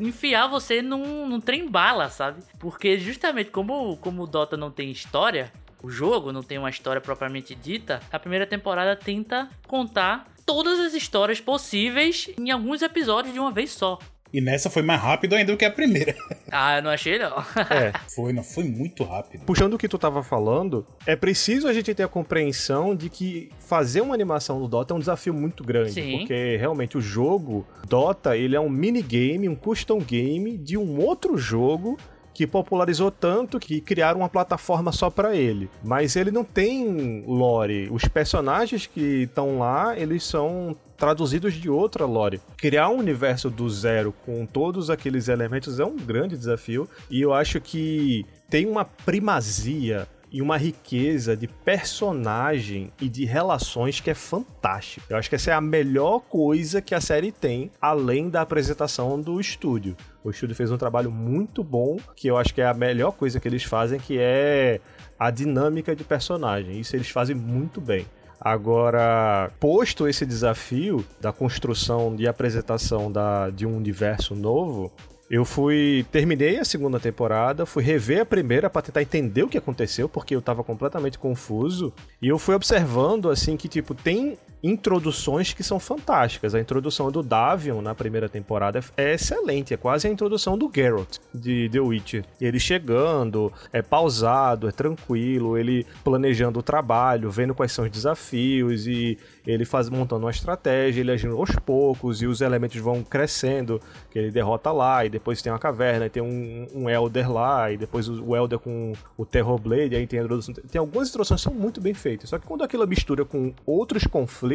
enfiar 0.00 0.46
você 0.46 0.82
num, 0.82 1.26
num 1.26 1.40
trem 1.40 1.68
bala, 1.68 2.08
sabe? 2.08 2.42
Porque 2.58 2.98
justamente 2.98 3.50
como, 3.50 3.96
como 3.98 4.22
o 4.22 4.26
Dota 4.26 4.56
não 4.56 4.70
tem 4.70 4.90
história, 4.90 5.52
o 5.82 5.90
jogo 5.90 6.32
não 6.32 6.42
tem 6.42 6.58
uma 6.58 6.70
história 6.70 7.00
propriamente 7.00 7.54
dita, 7.54 8.00
a 8.12 8.18
primeira 8.18 8.46
temporada 8.46 8.94
tenta 8.94 9.48
contar 9.66 10.32
todas 10.46 10.78
as 10.80 10.94
histórias 10.94 11.40
possíveis 11.40 12.30
em 12.38 12.50
alguns 12.50 12.82
episódios 12.82 13.32
de 13.32 13.40
uma 13.40 13.50
vez 13.50 13.72
só. 13.72 13.98
E 14.32 14.40
nessa 14.40 14.70
foi 14.70 14.82
mais 14.82 15.00
rápido 15.00 15.34
ainda 15.34 15.52
do 15.52 15.58
que 15.58 15.64
a 15.64 15.70
primeira. 15.70 16.14
Ah, 16.54 16.76
eu 16.76 16.82
não 16.82 16.90
achei 16.90 17.18
não. 17.18 17.38
É. 17.70 17.94
Foi, 18.14 18.30
não, 18.30 18.44
foi 18.44 18.64
muito 18.64 19.04
rápido. 19.04 19.42
Puxando 19.46 19.72
o 19.72 19.78
que 19.78 19.88
tu 19.88 19.96
tava 19.96 20.22
falando, 20.22 20.86
é 21.06 21.16
preciso 21.16 21.66
a 21.66 21.72
gente 21.72 21.94
ter 21.94 22.02
a 22.02 22.08
compreensão 22.08 22.94
de 22.94 23.08
que 23.08 23.48
fazer 23.58 24.02
uma 24.02 24.12
animação 24.12 24.60
do 24.60 24.68
Dota 24.68 24.92
é 24.92 24.96
um 24.98 25.00
desafio 25.00 25.32
muito 25.32 25.64
grande. 25.64 25.92
Sim. 25.92 26.18
Porque 26.18 26.58
realmente 26.58 26.98
o 26.98 27.00
jogo 27.00 27.66
Dota, 27.88 28.36
ele 28.36 28.54
é 28.54 28.60
um 28.60 28.68
minigame, 28.68 29.48
um 29.48 29.54
custom 29.54 29.98
game 29.98 30.58
de 30.58 30.76
um 30.76 31.00
outro 31.00 31.38
jogo 31.38 31.98
que 32.34 32.46
popularizou 32.46 33.10
tanto 33.10 33.58
que 33.58 33.80
criaram 33.80 34.20
uma 34.20 34.28
plataforma 34.28 34.92
só 34.92 35.10
para 35.10 35.34
ele. 35.34 35.68
Mas 35.82 36.16
ele 36.16 36.30
não 36.30 36.44
tem 36.44 37.24
lore. 37.26 37.88
Os 37.90 38.04
personagens 38.04 38.86
que 38.86 39.24
estão 39.24 39.58
lá, 39.58 39.98
eles 39.98 40.24
são 40.24 40.76
traduzidos 40.96 41.54
de 41.54 41.68
outra 41.68 42.04
lore. 42.04 42.40
Criar 42.56 42.88
um 42.88 42.98
universo 42.98 43.50
do 43.50 43.68
zero 43.68 44.14
com 44.24 44.46
todos 44.46 44.88
aqueles 44.88 45.28
elementos 45.28 45.80
é 45.80 45.84
um 45.84 45.96
grande 45.96 46.36
desafio 46.36 46.88
e 47.10 47.20
eu 47.20 47.32
acho 47.34 47.60
que 47.60 48.24
tem 48.48 48.66
uma 48.66 48.84
primazia 48.84 50.06
e 50.32 50.40
uma 50.40 50.56
riqueza 50.56 51.36
de 51.36 51.46
personagem 51.46 52.90
e 53.00 53.08
de 53.08 53.24
relações 53.24 54.00
que 54.00 54.10
é 54.10 54.14
fantástico. 54.14 55.06
Eu 55.10 55.18
acho 55.18 55.28
que 55.28 55.34
essa 55.34 55.50
é 55.50 55.54
a 55.54 55.60
melhor 55.60 56.20
coisa 56.20 56.80
que 56.80 56.94
a 56.94 57.00
série 57.00 57.30
tem, 57.30 57.70
além 57.80 58.30
da 58.30 58.40
apresentação 58.40 59.20
do 59.20 59.38
estúdio. 59.38 59.94
O 60.24 60.30
estúdio 60.30 60.54
fez 60.54 60.70
um 60.70 60.78
trabalho 60.78 61.10
muito 61.10 61.64
bom, 61.64 61.98
que 62.14 62.28
eu 62.28 62.36
acho 62.36 62.54
que 62.54 62.60
é 62.60 62.66
a 62.66 62.74
melhor 62.74 63.12
coisa 63.12 63.40
que 63.40 63.48
eles 63.48 63.64
fazem, 63.64 63.98
que 63.98 64.18
é 64.18 64.80
a 65.18 65.30
dinâmica 65.30 65.96
de 65.96 66.04
personagem. 66.04 66.78
Isso 66.78 66.94
eles 66.94 67.10
fazem 67.10 67.34
muito 67.34 67.80
bem. 67.80 68.06
Agora, 68.40 69.52
posto 69.60 70.08
esse 70.08 70.26
desafio 70.26 71.04
da 71.20 71.32
construção 71.32 72.16
e 72.18 72.26
apresentação 72.26 73.10
da, 73.10 73.50
de 73.50 73.64
um 73.64 73.76
universo 73.76 74.34
novo, 74.34 74.92
eu 75.30 75.44
fui. 75.44 76.04
Terminei 76.10 76.58
a 76.58 76.64
segunda 76.64 77.00
temporada, 77.00 77.64
fui 77.64 77.82
rever 77.82 78.20
a 78.20 78.26
primeira 78.26 78.68
para 78.68 78.82
tentar 78.82 79.00
entender 79.00 79.44
o 79.44 79.48
que 79.48 79.56
aconteceu, 79.56 80.08
porque 80.08 80.34
eu 80.34 80.42
tava 80.42 80.62
completamente 80.62 81.18
confuso. 81.18 81.92
E 82.20 82.28
eu 82.28 82.38
fui 82.38 82.54
observando, 82.54 83.30
assim, 83.30 83.56
que, 83.56 83.68
tipo, 83.68 83.94
tem 83.94 84.36
introduções 84.62 85.52
que 85.52 85.62
são 85.62 85.80
fantásticas. 85.80 86.54
A 86.54 86.60
introdução 86.60 87.10
do 87.10 87.22
Davion 87.22 87.82
na 87.82 87.94
primeira 87.94 88.28
temporada 88.28 88.80
é 88.96 89.14
excelente, 89.14 89.74
é 89.74 89.76
quase 89.76 90.06
a 90.06 90.10
introdução 90.10 90.56
do 90.56 90.70
Geralt 90.72 91.18
de 91.34 91.68
The 91.70 91.80
Witcher. 91.80 92.24
Ele 92.40 92.60
chegando, 92.60 93.52
é 93.72 93.82
pausado, 93.82 94.68
é 94.68 94.72
tranquilo, 94.72 95.58
ele 95.58 95.86
planejando 96.04 96.60
o 96.60 96.62
trabalho, 96.62 97.30
vendo 97.30 97.54
quais 97.54 97.72
são 97.72 97.84
os 97.84 97.90
desafios 97.90 98.86
e 98.86 99.18
ele 99.46 99.64
faz 99.64 99.88
montando 99.88 100.24
uma 100.24 100.30
estratégia, 100.30 101.00
ele 101.00 101.10
agindo 101.10 101.36
aos 101.36 101.50
poucos 101.56 102.22
e 102.22 102.26
os 102.26 102.40
elementos 102.40 102.80
vão 102.80 103.02
crescendo, 103.02 103.80
que 104.10 104.18
ele 104.18 104.30
derrota 104.30 104.70
lá 104.70 105.04
e 105.04 105.08
depois 105.08 105.42
tem 105.42 105.50
uma 105.52 105.58
caverna, 105.58 106.06
e 106.06 106.10
tem 106.10 106.22
um, 106.22 106.68
um 106.72 106.88
Elder 106.88 107.30
lá 107.30 107.72
e 107.72 107.76
depois 107.76 108.08
o 108.08 108.36
Elder 108.36 108.58
com 108.58 108.92
o 109.16 109.26
Terrorblade, 109.26 109.96
aí 109.96 110.06
tem 110.06 110.20
a 110.20 110.22
introdução. 110.22 110.54
Tem 110.54 110.78
algumas 110.78 111.08
introduções 111.08 111.40
que 111.40 111.44
são 111.50 111.54
muito 111.54 111.80
bem 111.80 111.94
feitas, 111.94 112.30
só 112.30 112.38
que 112.38 112.46
quando 112.46 112.62
aquilo 112.62 112.86
mistura 112.86 113.24
com 113.24 113.52
outros 113.66 114.04
conflitos, 114.06 114.51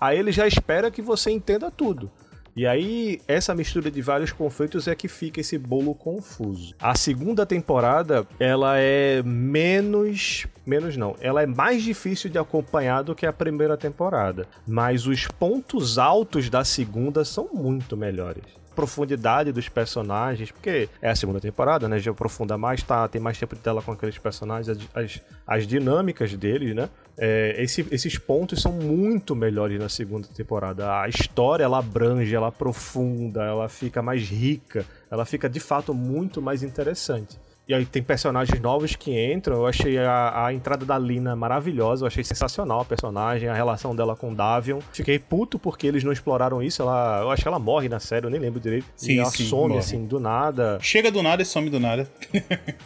aí 0.00 0.18
ele 0.18 0.32
já 0.32 0.46
espera 0.46 0.90
que 0.90 1.02
você 1.02 1.30
entenda 1.30 1.70
tudo. 1.70 2.10
E 2.56 2.66
aí, 2.66 3.20
essa 3.28 3.54
mistura 3.54 3.90
de 3.90 4.02
vários 4.02 4.32
conflitos 4.32 4.88
é 4.88 4.94
que 4.94 5.08
fica 5.08 5.40
esse 5.40 5.56
bolo 5.56 5.94
confuso. 5.94 6.74
A 6.80 6.94
segunda 6.94 7.46
temporada, 7.46 8.26
ela 8.38 8.76
é 8.76 9.22
menos. 9.22 10.46
Menos 10.66 10.96
não. 10.96 11.14
Ela 11.20 11.42
é 11.42 11.46
mais 11.46 11.82
difícil 11.82 12.28
de 12.28 12.38
acompanhar 12.38 13.02
do 13.02 13.14
que 13.14 13.24
a 13.24 13.32
primeira 13.32 13.76
temporada. 13.76 14.46
Mas 14.66 15.06
os 15.06 15.26
pontos 15.28 15.96
altos 15.96 16.50
da 16.50 16.64
segunda 16.64 17.24
são 17.24 17.48
muito 17.52 17.96
melhores 17.96 18.60
profundidade 18.74 19.52
dos 19.52 19.68
personagens, 19.68 20.50
porque 20.50 20.88
é 21.02 21.10
a 21.10 21.16
segunda 21.16 21.40
temporada, 21.40 21.88
né? 21.88 21.98
Já 21.98 22.10
aprofunda 22.10 22.56
mais, 22.56 22.82
tá, 22.82 23.06
tem 23.08 23.20
mais 23.20 23.38
tempo 23.38 23.54
de 23.54 23.60
tela 23.60 23.82
com 23.82 23.92
aqueles 23.92 24.18
personagens, 24.18 24.78
as, 24.94 25.20
as 25.46 25.66
dinâmicas 25.66 26.34
deles, 26.34 26.74
né? 26.74 26.88
É, 27.18 27.62
esse, 27.62 27.86
esses 27.90 28.16
pontos 28.16 28.62
são 28.62 28.72
muito 28.72 29.36
melhores 29.36 29.78
na 29.78 29.88
segunda 29.88 30.26
temporada. 30.28 31.00
A 31.00 31.08
história 31.08 31.64
ela 31.64 31.78
abrange, 31.78 32.34
ela 32.34 32.48
aprofunda, 32.48 33.42
ela 33.42 33.68
fica 33.68 34.00
mais 34.00 34.22
rica, 34.22 34.86
ela 35.10 35.24
fica 35.26 35.48
de 35.48 35.60
fato 35.60 35.92
muito 35.92 36.40
mais 36.40 36.62
interessante. 36.62 37.38
E 37.70 37.74
aí 37.74 37.86
tem 37.86 38.02
personagens 38.02 38.60
novos 38.60 38.96
que 38.96 39.12
entram. 39.32 39.58
Eu 39.58 39.66
achei 39.68 39.96
a, 39.96 40.46
a, 40.46 40.52
entrada 40.52 40.84
da 40.84 40.98
Lina 40.98 41.36
maravilhosa. 41.36 42.02
Eu 42.02 42.08
achei 42.08 42.24
sensacional 42.24 42.80
a 42.80 42.84
personagem, 42.84 43.48
a 43.48 43.54
relação 43.54 43.94
dela 43.94 44.16
com 44.16 44.32
o 44.32 44.34
Davion. 44.34 44.80
Fiquei 44.92 45.20
puto 45.20 45.56
porque 45.56 45.86
eles 45.86 46.02
não 46.02 46.10
exploraram 46.10 46.60
isso. 46.60 46.82
Ela, 46.82 47.20
eu 47.22 47.30
acho 47.30 47.42
que 47.42 47.46
ela 47.46 47.60
morre 47.60 47.88
na 47.88 48.00
série, 48.00 48.26
eu 48.26 48.30
nem 48.30 48.40
lembro 48.40 48.58
direito. 48.58 48.86
Sim, 48.96 49.12
e 49.12 49.18
ela 49.20 49.30
sim, 49.30 49.44
some 49.44 49.68
morre. 49.68 49.78
assim, 49.78 50.04
do 50.04 50.18
nada. 50.18 50.80
Chega 50.82 51.12
do 51.12 51.22
nada 51.22 51.42
e 51.42 51.44
some 51.44 51.70
do 51.70 51.78
nada. 51.78 52.10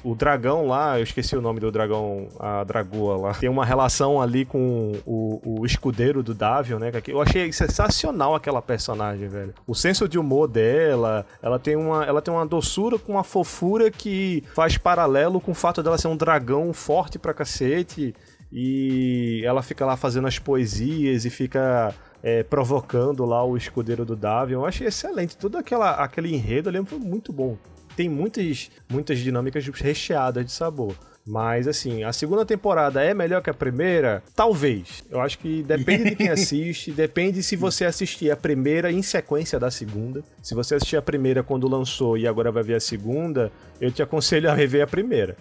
O 0.03 0.15
dragão 0.15 0.67
lá, 0.67 0.99
eu 0.99 1.03
esqueci 1.03 1.35
o 1.35 1.41
nome 1.41 1.61
do 1.61 1.73
dragão, 1.73 2.29
a 2.39 2.63
dragoa 2.63 3.17
lá. 3.17 3.33
Tem 3.33 3.49
uma 3.49 3.65
relação 3.65 4.21
ali 4.21 4.45
com 4.45 4.93
o, 5.07 5.61
o 5.61 5.65
escudeiro 5.65 6.23
do 6.23 6.35
Davion, 6.35 6.79
né? 6.79 6.93
que 7.01 7.11
Eu 7.11 7.23
achei 7.23 7.51
sensacional 7.53 8.35
aquela 8.35 8.61
personagem, 8.61 9.29
velho. 9.29 9.55
O 9.67 9.75
senso 9.75 10.07
de 10.07 10.19
humor 10.19 10.47
dela, 10.47 11.25
ela 11.43 11.59
tem 11.59 11.75
uma, 11.75 12.05
ela 12.05 12.21
tem 12.21 12.35
uma 12.35 12.45
doçura 12.45 12.99
com 12.99 13.13
uma 13.13 13.25
fofura 13.25 13.91
que 13.91 14.45
faz 14.55 14.74
paralelo 14.79 15.41
com 15.41 15.53
o 15.53 15.55
fato 15.55 15.83
dela 15.83 15.99
ser 15.99 16.09
um 16.09 16.17
dragão 16.17 16.73
forte 16.73 17.19
pra 17.19 17.35
cacete. 17.35 18.15
E 18.53 19.43
ela 19.45 19.63
fica 19.63 19.85
lá 19.85 19.97
fazendo 19.97 20.29
as 20.29 20.39
poesias 20.39 21.25
e 21.25 21.31
fica 21.31 21.93
é, 22.23 22.43
provocando 22.43 23.25
lá 23.25 23.45
o 23.45 23.57
escudeiro 23.57 24.05
do 24.05 24.15
Davion. 24.15 24.61
Eu 24.61 24.67
achei 24.67 24.87
excelente. 24.87 25.37
Todo 25.37 25.59
aquela, 25.59 25.91
aquele 25.93 26.33
enredo 26.33 26.69
ali 26.69 26.85
foi 26.87 26.99
muito 26.99 27.33
bom. 27.33 27.57
Tem 27.97 28.09
muitas, 28.09 28.71
muitas 28.89 29.19
dinâmicas 29.19 29.67
recheadas 29.67 30.45
de 30.45 30.53
sabor. 30.53 30.95
Mas, 31.27 31.67
assim, 31.67 32.05
a 32.05 32.13
segunda 32.13 32.45
temporada 32.45 33.03
é 33.03 33.15
melhor 33.15 33.43
que 33.43 33.49
a 33.49 33.55
primeira? 33.55 34.23
Talvez. 34.37 35.03
Eu 35.11 35.21
acho 35.23 35.39
que 35.39 35.63
depende 35.63 36.11
de 36.11 36.17
quem 36.17 36.29
assiste, 36.31 36.93
depende 36.93 37.43
se 37.43 37.57
você 37.57 37.87
assistir 37.87 38.31
a 38.31 38.37
primeira 38.37 38.93
em 38.93 39.01
sequência 39.01 39.59
da 39.59 39.71
segunda. 39.71 40.23
Se 40.43 40.55
você 40.55 40.75
assistir 40.75 40.99
a 40.99 41.03
primeira 41.03 41.43
quando 41.43 41.67
lançou 41.67 42.19
e 42.19 42.27
agora 42.27 42.53
vai 42.53 42.63
ver 42.63 42.75
a 42.75 42.81
segunda, 42.81 43.51
eu 43.81 43.91
te 43.91 44.03
aconselho 44.03 44.51
a 44.51 44.55
rever 44.55 44.83
a 44.83 44.87
primeira. 44.87 45.35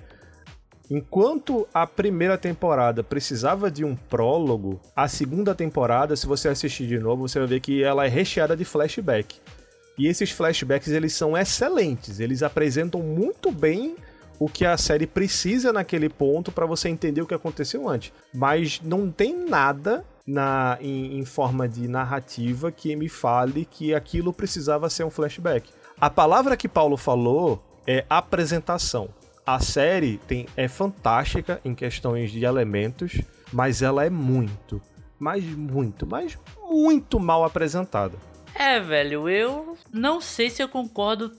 Enquanto 0.89 1.67
a 1.73 1.85
primeira 1.85 2.37
temporada 2.37 3.03
precisava 3.03 3.69
de 3.69 3.83
um 3.83 3.95
prólogo, 3.95 4.79
a 4.95 5.07
segunda 5.07 5.53
temporada, 5.53 6.15
se 6.15 6.27
você 6.27 6.47
assistir 6.47 6.87
de 6.87 6.99
novo, 6.99 7.27
você 7.27 7.39
vai 7.39 7.47
ver 7.47 7.59
que 7.59 7.83
ela 7.83 8.05
é 8.05 8.09
recheada 8.09 8.55
de 8.55 8.63
flashback. 8.63 9.35
E 9.97 10.07
esses 10.07 10.31
flashbacks 10.31 10.89
eles 10.89 11.13
são 11.13 11.37
excelentes, 11.37 12.19
eles 12.19 12.41
apresentam 12.41 13.01
muito 13.01 13.51
bem 13.51 13.95
o 14.39 14.49
que 14.49 14.65
a 14.65 14.77
série 14.77 15.07
precisa 15.07 15.71
naquele 15.71 16.09
ponto 16.09 16.51
para 16.51 16.65
você 16.65 16.89
entender 16.89 17.21
o 17.21 17.27
que 17.27 17.33
aconteceu 17.33 17.87
antes. 17.87 18.11
Mas 18.33 18.81
não 18.83 19.09
tem 19.11 19.35
nada 19.47 20.05
na 20.25 20.77
em, 20.81 21.19
em 21.19 21.25
forma 21.25 21.67
de 21.67 21.87
narrativa 21.87 22.71
que 22.71 22.95
me 22.95 23.09
fale 23.09 23.65
que 23.65 23.93
aquilo 23.93 24.33
precisava 24.33 24.89
ser 24.89 25.03
um 25.03 25.09
flashback. 25.09 25.69
A 25.99 26.09
palavra 26.09 26.57
que 26.57 26.67
Paulo 26.67 26.97
falou 26.97 27.63
é 27.85 28.05
apresentação. 28.09 29.09
A 29.45 29.59
série 29.59 30.17
tem, 30.19 30.47
é 30.55 30.67
fantástica 30.67 31.59
em 31.65 31.75
questões 31.75 32.31
de 32.31 32.45
elementos, 32.45 33.21
mas 33.51 33.81
ela 33.81 34.05
é 34.05 34.09
muito, 34.09 34.81
mas 35.19 35.43
muito, 35.43 36.07
mas 36.07 36.37
muito 36.69 37.19
mal 37.19 37.43
apresentada. 37.43 38.17
É, 38.55 38.79
velho, 38.79 39.27
eu 39.27 39.77
não 39.91 40.21
sei 40.21 40.49
se 40.49 40.61
eu 40.61 40.69
concordo 40.69 41.31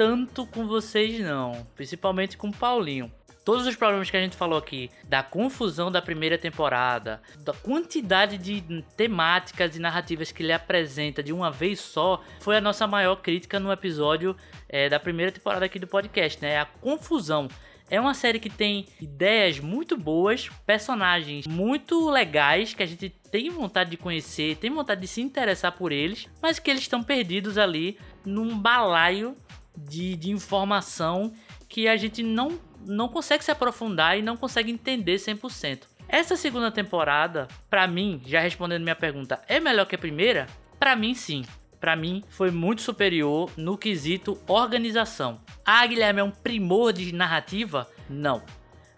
tanto 0.00 0.46
com 0.46 0.66
vocês, 0.66 1.20
não. 1.20 1.66
Principalmente 1.76 2.34
com 2.34 2.48
o 2.48 2.56
Paulinho. 2.56 3.12
Todos 3.44 3.66
os 3.66 3.76
problemas 3.76 4.10
que 4.10 4.16
a 4.16 4.20
gente 4.20 4.34
falou 4.34 4.56
aqui, 4.56 4.90
da 5.04 5.22
confusão 5.22 5.92
da 5.92 6.00
primeira 6.00 6.38
temporada, 6.38 7.20
da 7.40 7.52
quantidade 7.52 8.38
de 8.38 8.82
temáticas 8.96 9.76
e 9.76 9.78
narrativas 9.78 10.32
que 10.32 10.42
ele 10.42 10.54
apresenta 10.54 11.22
de 11.22 11.34
uma 11.34 11.50
vez 11.50 11.80
só, 11.80 12.24
foi 12.40 12.56
a 12.56 12.62
nossa 12.62 12.86
maior 12.86 13.16
crítica 13.16 13.60
no 13.60 13.70
episódio 13.70 14.34
é, 14.70 14.88
da 14.88 14.98
primeira 14.98 15.30
temporada 15.30 15.66
aqui 15.66 15.78
do 15.78 15.86
podcast, 15.86 16.40
né? 16.40 16.58
A 16.58 16.64
confusão. 16.64 17.46
É 17.90 18.00
uma 18.00 18.14
série 18.14 18.40
que 18.40 18.48
tem 18.48 18.86
ideias 19.02 19.60
muito 19.60 19.98
boas, 19.98 20.48
personagens 20.64 21.46
muito 21.46 22.08
legais 22.08 22.72
que 22.72 22.82
a 22.82 22.86
gente 22.86 23.10
tem 23.30 23.50
vontade 23.50 23.90
de 23.90 23.98
conhecer, 23.98 24.56
tem 24.56 24.70
vontade 24.70 25.02
de 25.02 25.08
se 25.08 25.20
interessar 25.20 25.72
por 25.72 25.92
eles, 25.92 26.26
mas 26.40 26.58
que 26.58 26.70
eles 26.70 26.82
estão 26.82 27.02
perdidos 27.02 27.58
ali 27.58 27.98
num 28.24 28.56
balaio 28.56 29.36
de, 29.76 30.16
de 30.16 30.30
informação 30.30 31.32
que 31.68 31.86
a 31.88 31.96
gente 31.96 32.22
não, 32.22 32.58
não 32.84 33.08
consegue 33.08 33.44
se 33.44 33.50
aprofundar 33.50 34.18
e 34.18 34.22
não 34.22 34.36
consegue 34.36 34.70
entender 34.70 35.16
100%. 35.16 35.82
Essa 36.08 36.36
segunda 36.36 36.70
temporada, 36.72 37.46
pra 37.68 37.86
mim, 37.86 38.20
já 38.26 38.40
respondendo 38.40 38.82
minha 38.82 38.96
pergunta, 38.96 39.40
é 39.46 39.60
melhor 39.60 39.86
que 39.86 39.94
a 39.94 39.98
primeira? 39.98 40.48
Pra 40.78 40.96
mim, 40.96 41.14
sim. 41.14 41.44
Pra 41.78 41.94
mim, 41.94 42.22
foi 42.28 42.50
muito 42.50 42.82
superior 42.82 43.50
no 43.56 43.78
quesito 43.78 44.38
organização. 44.48 45.40
Ah, 45.64 45.86
Guilherme, 45.86 46.20
é 46.20 46.24
um 46.24 46.30
primor 46.30 46.92
de 46.92 47.12
narrativa? 47.14 47.88
Não. 48.08 48.42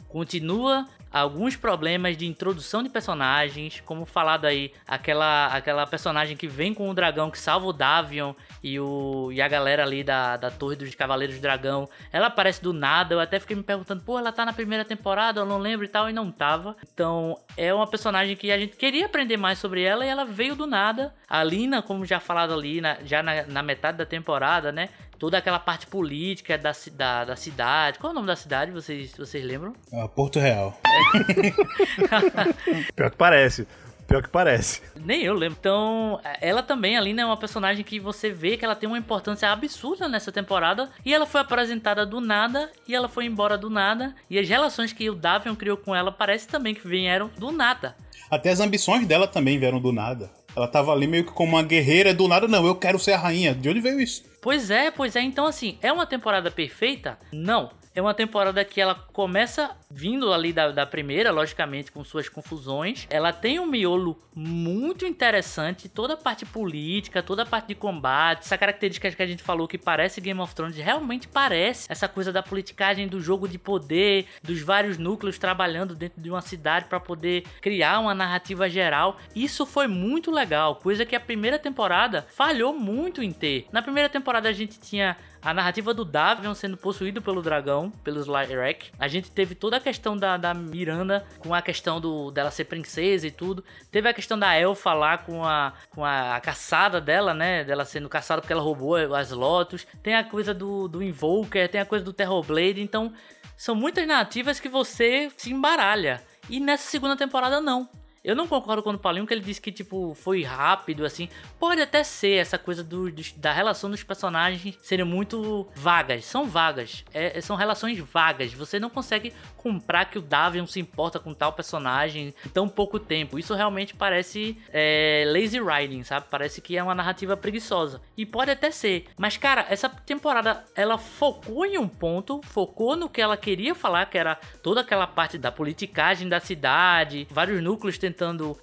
Continua 0.09 0.89
alguns 1.13 1.57
problemas 1.57 2.17
de 2.17 2.27
introdução 2.27 2.83
de 2.83 2.89
personagens, 2.89 3.83
como 3.85 4.05
falado 4.07 4.47
aí, 4.47 4.73
aquela, 4.87 5.49
aquela 5.49 5.87
personagem 5.87 6.37
que 6.37 6.47
vem 6.47 6.73
com 6.73 6.89
o 6.89 6.95
dragão 6.95 7.31
que 7.31 7.39
salva 7.39 7.67
o 7.67 7.73
Davion 7.73 8.33
e, 8.63 8.81
o, 8.81 9.31
e 9.33 9.43
a 9.43 9.49
galera 9.49 9.83
ali 9.83 10.03
da, 10.03 10.37
da 10.37 10.51
Torre 10.51 10.77
dos 10.77 10.95
Cavaleiros 10.95 11.37
do 11.37 11.43
Dragão, 11.43 11.89
ela 12.13 12.29
aparece 12.29 12.63
do 12.63 12.73
nada, 12.73 13.15
eu 13.15 13.21
até 13.21 13.39
fiquei 13.39 13.57
me 13.57 13.63
perguntando, 13.63 14.03
pô, 14.03 14.19
ela 14.19 14.33
tá 14.33 14.45
na 14.45 14.53
primeira 14.53 14.85
temporada, 14.85 15.41
eu 15.41 15.47
não 15.47 15.59
lembro 15.59 15.85
e 15.85 15.89
tal, 15.89 16.09
e 16.09 16.13
não 16.13 16.31
tava. 16.31 16.77
Então, 16.95 17.39
é 17.57 17.73
uma 17.75 17.87
personagem 17.87 18.37
que 18.37 18.51
a 18.51 18.59
gente 18.59 18.77
queria 18.77 19.07
aprender 19.07 19.37
mais 19.37 19.59
sobre 19.59 19.83
ela 19.83 20.05
e 20.05 20.09
ela 20.09 20.25
veio 20.25 20.55
do 20.55 20.67
nada. 20.67 21.13
A 21.29 21.43
Lina, 21.43 21.83
como 21.83 22.07
já 22.07 22.21
falado 22.21 22.55
ali, 22.55 22.81
na, 22.81 22.99
já 23.05 23.23
na, 23.23 23.43
na 23.45 23.63
metade 23.63 23.99
da 23.99 24.07
temporada, 24.07 24.73
né, 24.73 24.89
toda 25.23 25.39
aquela 25.39 25.61
parte 25.61 25.87
política 25.87 26.59
da, 26.59 26.73
da, 26.95 27.25
da 27.27 27.37
cidade. 27.37 28.01
Qual 28.01 28.11
é 28.11 28.13
o 28.13 28.15
nome 28.15 28.27
da 28.27 28.35
cidade? 28.35 28.73
Vocês, 28.73 29.13
vocês 29.17 29.45
lembram? 29.45 29.73
Ah, 29.93 30.09
Porto 30.09 30.41
Real. 30.41 30.77
Pior 32.97 33.09
que 33.09 33.17
parece. 33.17 33.69
Pior 34.09 34.21
que 34.21 34.29
parece. 34.29 34.83
Nem 34.97 35.23
eu 35.23 35.35
lembro. 35.35 35.57
Então, 35.61 36.21
ela 36.41 36.61
também, 36.61 36.97
a 36.97 37.01
Lina, 37.01 37.23
é 37.23 37.25
uma 37.25 37.37
personagem 37.37 37.85
que 37.85 38.01
você 38.01 38.33
vê 38.33 38.57
que 38.57 38.65
ela 38.65 38.75
tem 38.75 38.89
uma 38.89 38.99
importância 38.99 39.49
absurda 39.49 40.09
nessa 40.09 40.33
temporada. 40.33 40.91
E 41.07 41.15
ela 41.15 41.25
foi 41.25 41.41
apresentada 41.41 42.05
do 42.05 42.21
nada 42.21 42.69
e 42.89 42.93
ela 42.93 43.09
foi 43.09 43.25
embora 43.25 43.57
do 43.57 43.71
nada. 43.71 44.17
E 44.29 44.41
as 44.41 44.49
relações 44.49 44.93
que 44.93 45.09
o 45.09 45.15
Davion 45.15 45.55
criou 45.55 45.77
com 45.77 45.95
ela 45.95 46.11
parece 46.11 46.49
também 46.49 46.75
que 46.75 46.89
vieram 46.89 47.31
do 47.39 47.53
nada. 47.53 47.95
Até 48.29 48.51
as 48.51 48.59
ambições 48.59 49.07
dela 49.07 49.29
também 49.29 49.57
vieram 49.57 49.79
do 49.79 49.93
nada. 49.93 50.33
Ela 50.57 50.67
tava 50.67 50.91
ali 50.91 51.07
meio 51.07 51.25
que 51.25 51.33
como 51.33 51.53
uma 51.53 51.63
guerreira 51.63 52.13
do 52.13 52.27
nada, 52.27 52.49
não, 52.49 52.67
eu 52.67 52.75
quero 52.75 52.99
ser 52.99 53.13
a 53.13 53.19
rainha. 53.19 53.55
De 53.55 53.69
onde 53.69 53.81
veio 53.81 54.01
isso? 54.01 54.32
Pois 54.43 54.73
é, 54.73 54.91
pois 54.91 55.15
é. 55.15 55.21
Então, 55.21 55.47
assim, 55.47 55.79
é 55.81 55.93
uma 55.93 56.05
temporada 56.05 56.51
perfeita? 56.51 57.17
Não. 57.33 57.71
É 57.95 58.01
uma 58.01 58.15
temporada 58.15 58.65
que 58.65 58.81
ela 58.81 58.95
começa 58.95 59.71
vindo 59.91 60.33
ali 60.33 60.51
da, 60.51 60.71
da 60.71 60.87
primeira, 60.87 61.31
logicamente, 61.31 61.93
com 61.93 62.03
suas 62.03 62.27
confusões. 62.27 63.07
Ela 63.11 63.33
tem 63.35 63.61
um 63.61 63.67
miolo 63.67 64.19
muito 64.35 65.05
interessante, 65.05 65.91
toda 65.91 66.15
a 66.15 66.17
parte 66.17 66.47
política, 66.47 67.23
toda 67.23 67.43
a 67.43 67.47
parte 67.47 67.69
de 67.69 67.75
combate, 67.75 68.45
essa 68.45 68.57
característica 68.57 69.11
que 69.11 69.23
a 69.23 69.27
gente 69.27 69.43
falou 69.43 69.69
que 69.69 69.77
parece 69.77 70.23
Game 70.23 70.41
of 70.41 70.55
Thrones, 70.55 70.77
realmente 70.77 71.29
parece 71.29 71.87
essa 71.93 72.09
coisa 72.09 72.33
da 72.33 72.43
politicagem, 72.43 73.07
do 73.07 73.21
jogo 73.21 73.47
de 73.47 73.59
poder, 73.59 74.27
dos 74.43 74.63
vários 74.63 74.97
núcleos 74.97 75.39
trabalhando 75.39 75.95
dentro 75.95 76.23
de 76.23 76.31
uma 76.31 76.41
cidade 76.41 76.87
para 76.87 76.99
poder 76.99 77.45
criar 77.61 77.99
uma 77.99 78.15
narrativa 78.15 78.71
geral. 78.71 79.19
Isso 79.37 79.67
foi 79.67 79.87
muito 79.87 80.31
legal, 80.31 80.77
coisa 80.77 81.05
que 81.05 81.15
a 81.15 81.21
primeira 81.21 81.59
temporada 81.59 82.27
falhou 82.31 82.73
muito 82.73 83.23
em 83.23 83.33
ter. 83.33 83.67
Na 83.71 83.83
primeira 83.83 84.09
temporada 84.09 84.49
a 84.49 84.53
gente 84.53 84.81
tinha 84.81 85.15
a 85.43 85.53
narrativa 85.53 85.93
do 85.93 86.05
Davion 86.05 86.55
sendo 86.55 86.77
possuído 86.77 87.21
pelo 87.21 87.43
dragão, 87.43 87.91
pelos 88.05 88.27
Lyrek. 88.27 88.91
A 88.99 89.09
gente 89.09 89.31
teve 89.31 89.55
toda 89.55 89.77
a 89.77 89.81
questão 89.81 90.17
da, 90.17 90.37
da 90.37 90.55
Miranda 90.55 91.27
com 91.41 91.53
a 91.53 91.61
questão 91.61 92.01
do, 92.01 92.31
dela 92.31 92.51
ser 92.51 92.65
princesa 92.65 93.27
e 93.27 93.31
tudo. 93.31 93.65
Teve 93.91 94.09
a 94.09 94.15
questão 94.15 94.39
da 94.39 94.55
Elfa 94.55 94.93
lá 94.93 95.19
com 95.19 95.45
a, 95.45 95.73
com 95.91 96.05
a, 96.05 96.37
a 96.37 96.41
caçada 96.41 97.01
dela, 97.01 97.35
né? 97.35 97.65
Dela 97.65 97.85
sendo 97.85 98.09
caçada 98.09 98.41
porque 98.41 98.53
ela 98.53 98.63
roubou 98.63 98.95
as 98.95 99.33
Lotus. 99.33 99.87
Tem 100.03 100.15
a 100.15 100.23
coisa 100.23 100.55
do, 100.55 100.87
do 100.87 101.03
Invoker, 101.03 101.69
tem 101.69 101.81
a 101.81 101.87
coisa 101.87 102.05
do 102.05 102.13
Terrorblade. 102.13 102.81
Então, 102.81 103.13
são 103.57 103.75
muitas 103.75 104.07
narrativas 104.07 104.61
que 104.61 104.69
você 104.69 105.31
se 105.37 105.53
embaralha. 105.53 106.23
E 106.49 106.61
nessa 106.61 106.89
segunda 106.89 107.17
temporada, 107.17 107.61
não. 107.61 107.89
Eu 108.25 108.37
não 108.37 108.47
concordo 108.47 108.85
com 108.85 108.91
o 108.91 108.99
Paulinho 108.99 109.27
que 109.27 109.35
ele 109.35 109.41
disse 109.41 109.61
que, 109.61 109.73
tipo, 109.73 110.15
foi 110.15 110.45
rápido, 110.45 111.05
assim. 111.05 111.29
Pode 111.59 111.81
até 111.83 112.05
ser 112.05 112.37
essa 112.37 112.57
coisa 112.57 112.85
do, 112.85 113.11
do 113.11 113.23
da 113.37 113.53
relação 113.53 113.91
dos 113.91 114.05
personagens 114.05 114.79
serem 114.81 115.05
muito 115.05 115.67
vagas. 115.75 116.25
São 116.25 116.47
vagas. 116.47 117.05
É, 117.13 117.41
são 117.41 117.57
relações 117.57 117.99
vagas. 117.99 118.53
Você 118.53 118.79
não 118.79 118.89
consegue 118.89 119.33
comprar 119.57 120.05
que 120.05 120.19
o 120.19 120.23
Davion 120.23 120.67
se 120.67 120.79
importa 120.79 121.19
com 121.19 121.35
tal 121.35 121.53
personagem 121.53 122.33
em 122.47 122.49
tão 122.51 122.69
pouco 122.69 123.01
tempo. 123.01 123.41
Isso 123.41 123.55
realmente 123.55 123.93
parece 123.93 124.57
é, 124.73 125.25
lazy 125.27 125.61
writing, 125.61 126.05
sabe? 126.05 126.27
Parece 126.31 126.61
que 126.61 126.77
é 126.77 126.83
uma 126.83 126.95
narrativa 126.95 127.37
preguiçosa. 127.37 128.01
E 128.17 128.25
pode 128.25 128.53
até 128.53 128.71
ser. 128.71 129.07
Mas, 129.19 129.37
cara, 129.37 129.67
essa 129.69 129.89
temporada, 129.89 130.65
ela 130.77 130.97
focou 130.97 131.67
em 131.67 131.77
um 131.77 131.89
ponto, 131.89 132.41
focou 132.45 132.95
no 132.95 133.09
que 133.09 133.21
ela 133.21 133.37
queria 133.37 133.75
falar, 133.75 134.07
que 134.07 134.17
era 134.17 134.37
toda 134.63 134.81
aquela 134.81 135.09
parte 135.09 135.37
da 135.37 135.51
politicagem 135.51 136.29
da 136.29 136.39
cidade, 136.39 137.27
vários 137.29 137.61
núcleos 137.61 137.99
tentando 137.99 138.12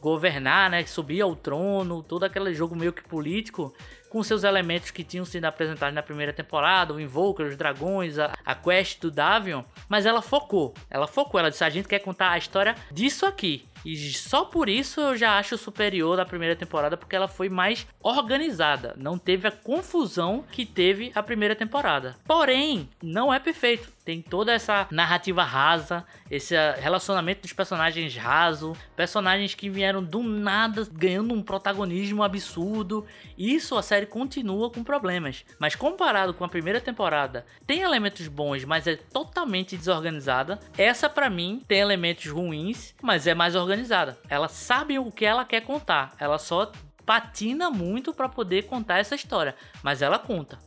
governar, 0.01 0.69
né? 0.69 0.85
Subir 0.85 1.21
ao 1.21 1.35
trono, 1.35 2.03
todo 2.03 2.23
aquele 2.23 2.53
jogo 2.53 2.75
meio 2.75 2.93
que 2.93 3.03
político 3.03 3.73
com 4.09 4.23
seus 4.23 4.43
elementos 4.43 4.91
que 4.91 5.03
tinham 5.03 5.23
sido 5.23 5.45
apresentados 5.45 5.93
na 5.93 6.01
primeira 6.01 6.33
temporada, 6.33 6.93
o 6.93 6.99
Invoker, 6.99 7.45
os 7.45 7.55
dragões, 7.55 8.17
a, 8.17 8.33
a 8.43 8.55
quest 8.55 8.99
do 8.99 9.12
Davion, 9.12 9.63
mas 9.88 10.05
ela 10.05 10.21
focou. 10.21 10.73
Ela 10.89 11.07
focou, 11.07 11.39
ela 11.39 11.51
disse: 11.51 11.63
a 11.63 11.69
gente 11.69 11.88
quer 11.88 11.99
contar 11.99 12.31
a 12.31 12.38
história 12.38 12.75
disso 12.91 13.25
aqui. 13.25 13.65
E 13.85 13.95
só 14.12 14.43
por 14.43 14.67
isso 14.67 14.99
eu 14.99 15.15
já 15.15 15.38
acho 15.38 15.57
superior 15.57 16.17
da 16.17 16.25
primeira 16.25 16.55
temporada, 16.55 16.97
porque 16.97 17.15
ela 17.15 17.29
foi 17.29 17.47
mais 17.47 17.88
organizada. 18.01 18.93
Não 18.97 19.17
teve 19.17 19.47
a 19.47 19.51
confusão 19.51 20.43
que 20.51 20.65
teve 20.65 21.12
a 21.15 21.23
primeira 21.23 21.55
temporada. 21.55 22.17
Porém, 22.25 22.89
não 23.01 23.33
é 23.33 23.39
perfeito. 23.39 23.89
Tem 24.10 24.24
toda 24.24 24.52
essa 24.52 24.88
narrativa 24.89 25.43
rasa, 25.43 26.04
esse 26.32 26.56
relacionamento 26.80 27.43
dos 27.43 27.54
personagens 27.54 28.15
raso, 28.15 28.76
personagens 28.95 29.54
que 29.54 29.69
vieram 29.69 30.04
do 30.04 30.24
nada 30.24 30.88
ganhando 30.91 31.32
um 31.32 31.43
protagonismo 31.43 32.24
absurdo. 32.24 33.06
Isso 33.38 33.78
a 33.78 33.84
série 33.84 34.08
continua 34.08 34.72
com 34.72 34.84
problemas. 34.84 35.45
Mas 35.60 35.76
comparado 35.76 36.34
com 36.34 36.43
a 36.43 36.50
primeira 36.50 36.82
temporada, 36.82 37.45
tem 37.67 37.82
elementos 37.82 38.28
bons, 38.28 38.65
mas 38.65 38.88
é 38.88 38.95
totalmente 38.95 39.78
desorganizada. 39.78 40.60
Essa 40.76 41.08
para 41.08 41.30
mim 41.30 41.62
tem 41.67 41.80
elementos 41.80 42.26
ruins, 42.26 42.95
mas 43.04 43.28
é 43.28 43.36
mais 43.36 43.54
organizada 43.56 43.69
organizada. 43.89 44.17
Ela 44.28 44.48
sabe 44.48 44.98
o 44.98 45.12
que 45.12 45.26
ela 45.26 45.45
quer 45.45 45.62
contar. 45.62 46.15
Ela 46.19 46.38
só 46.38 46.72
patina 47.06 47.72
muito 47.72 48.13
para 48.13 48.30
poder 48.30 48.65
contar 48.65 49.00
essa 49.00 49.15
história, 49.15 49.56
mas 49.82 50.02
ela 50.02 50.19
conta. 50.19 50.60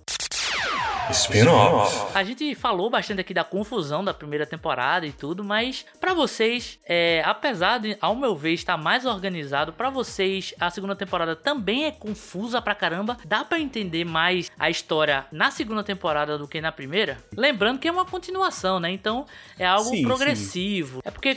Spin-off. 1.10 2.06
A 2.14 2.24
gente 2.24 2.54
falou 2.54 2.88
bastante 2.88 3.20
aqui 3.20 3.34
da 3.34 3.44
confusão 3.44 4.04
da 4.04 4.14
primeira 4.14 4.46
temporada 4.46 5.06
e 5.06 5.12
tudo, 5.12 5.44
mas 5.44 5.84
para 6.00 6.14
vocês, 6.14 6.78
é, 6.86 7.22
apesar 7.26 7.78
de, 7.78 7.96
ao 8.00 8.14
meu 8.14 8.34
ver, 8.34 8.52
estar 8.52 8.76
mais 8.76 9.04
organizado, 9.04 9.72
para 9.72 9.90
vocês 9.90 10.54
a 10.58 10.70
segunda 10.70 10.96
temporada 10.96 11.36
também 11.36 11.84
é 11.84 11.90
confusa 11.90 12.62
pra 12.62 12.74
caramba. 12.74 13.18
Dá 13.26 13.44
para 13.44 13.60
entender 13.60 14.04
mais 14.04 14.50
a 14.58 14.70
história 14.70 15.26
na 15.30 15.50
segunda 15.50 15.82
temporada 15.82 16.38
do 16.38 16.48
que 16.48 16.60
na 16.60 16.72
primeira? 16.72 17.18
Lembrando 17.36 17.78
que 17.78 17.88
é 17.88 17.92
uma 17.92 18.06
continuação, 18.06 18.80
né? 18.80 18.90
Então 18.90 19.26
é 19.58 19.66
algo 19.66 19.90
sim, 19.90 20.02
progressivo. 20.02 20.96
Sim. 20.96 21.02
É 21.04 21.10
porque 21.10 21.34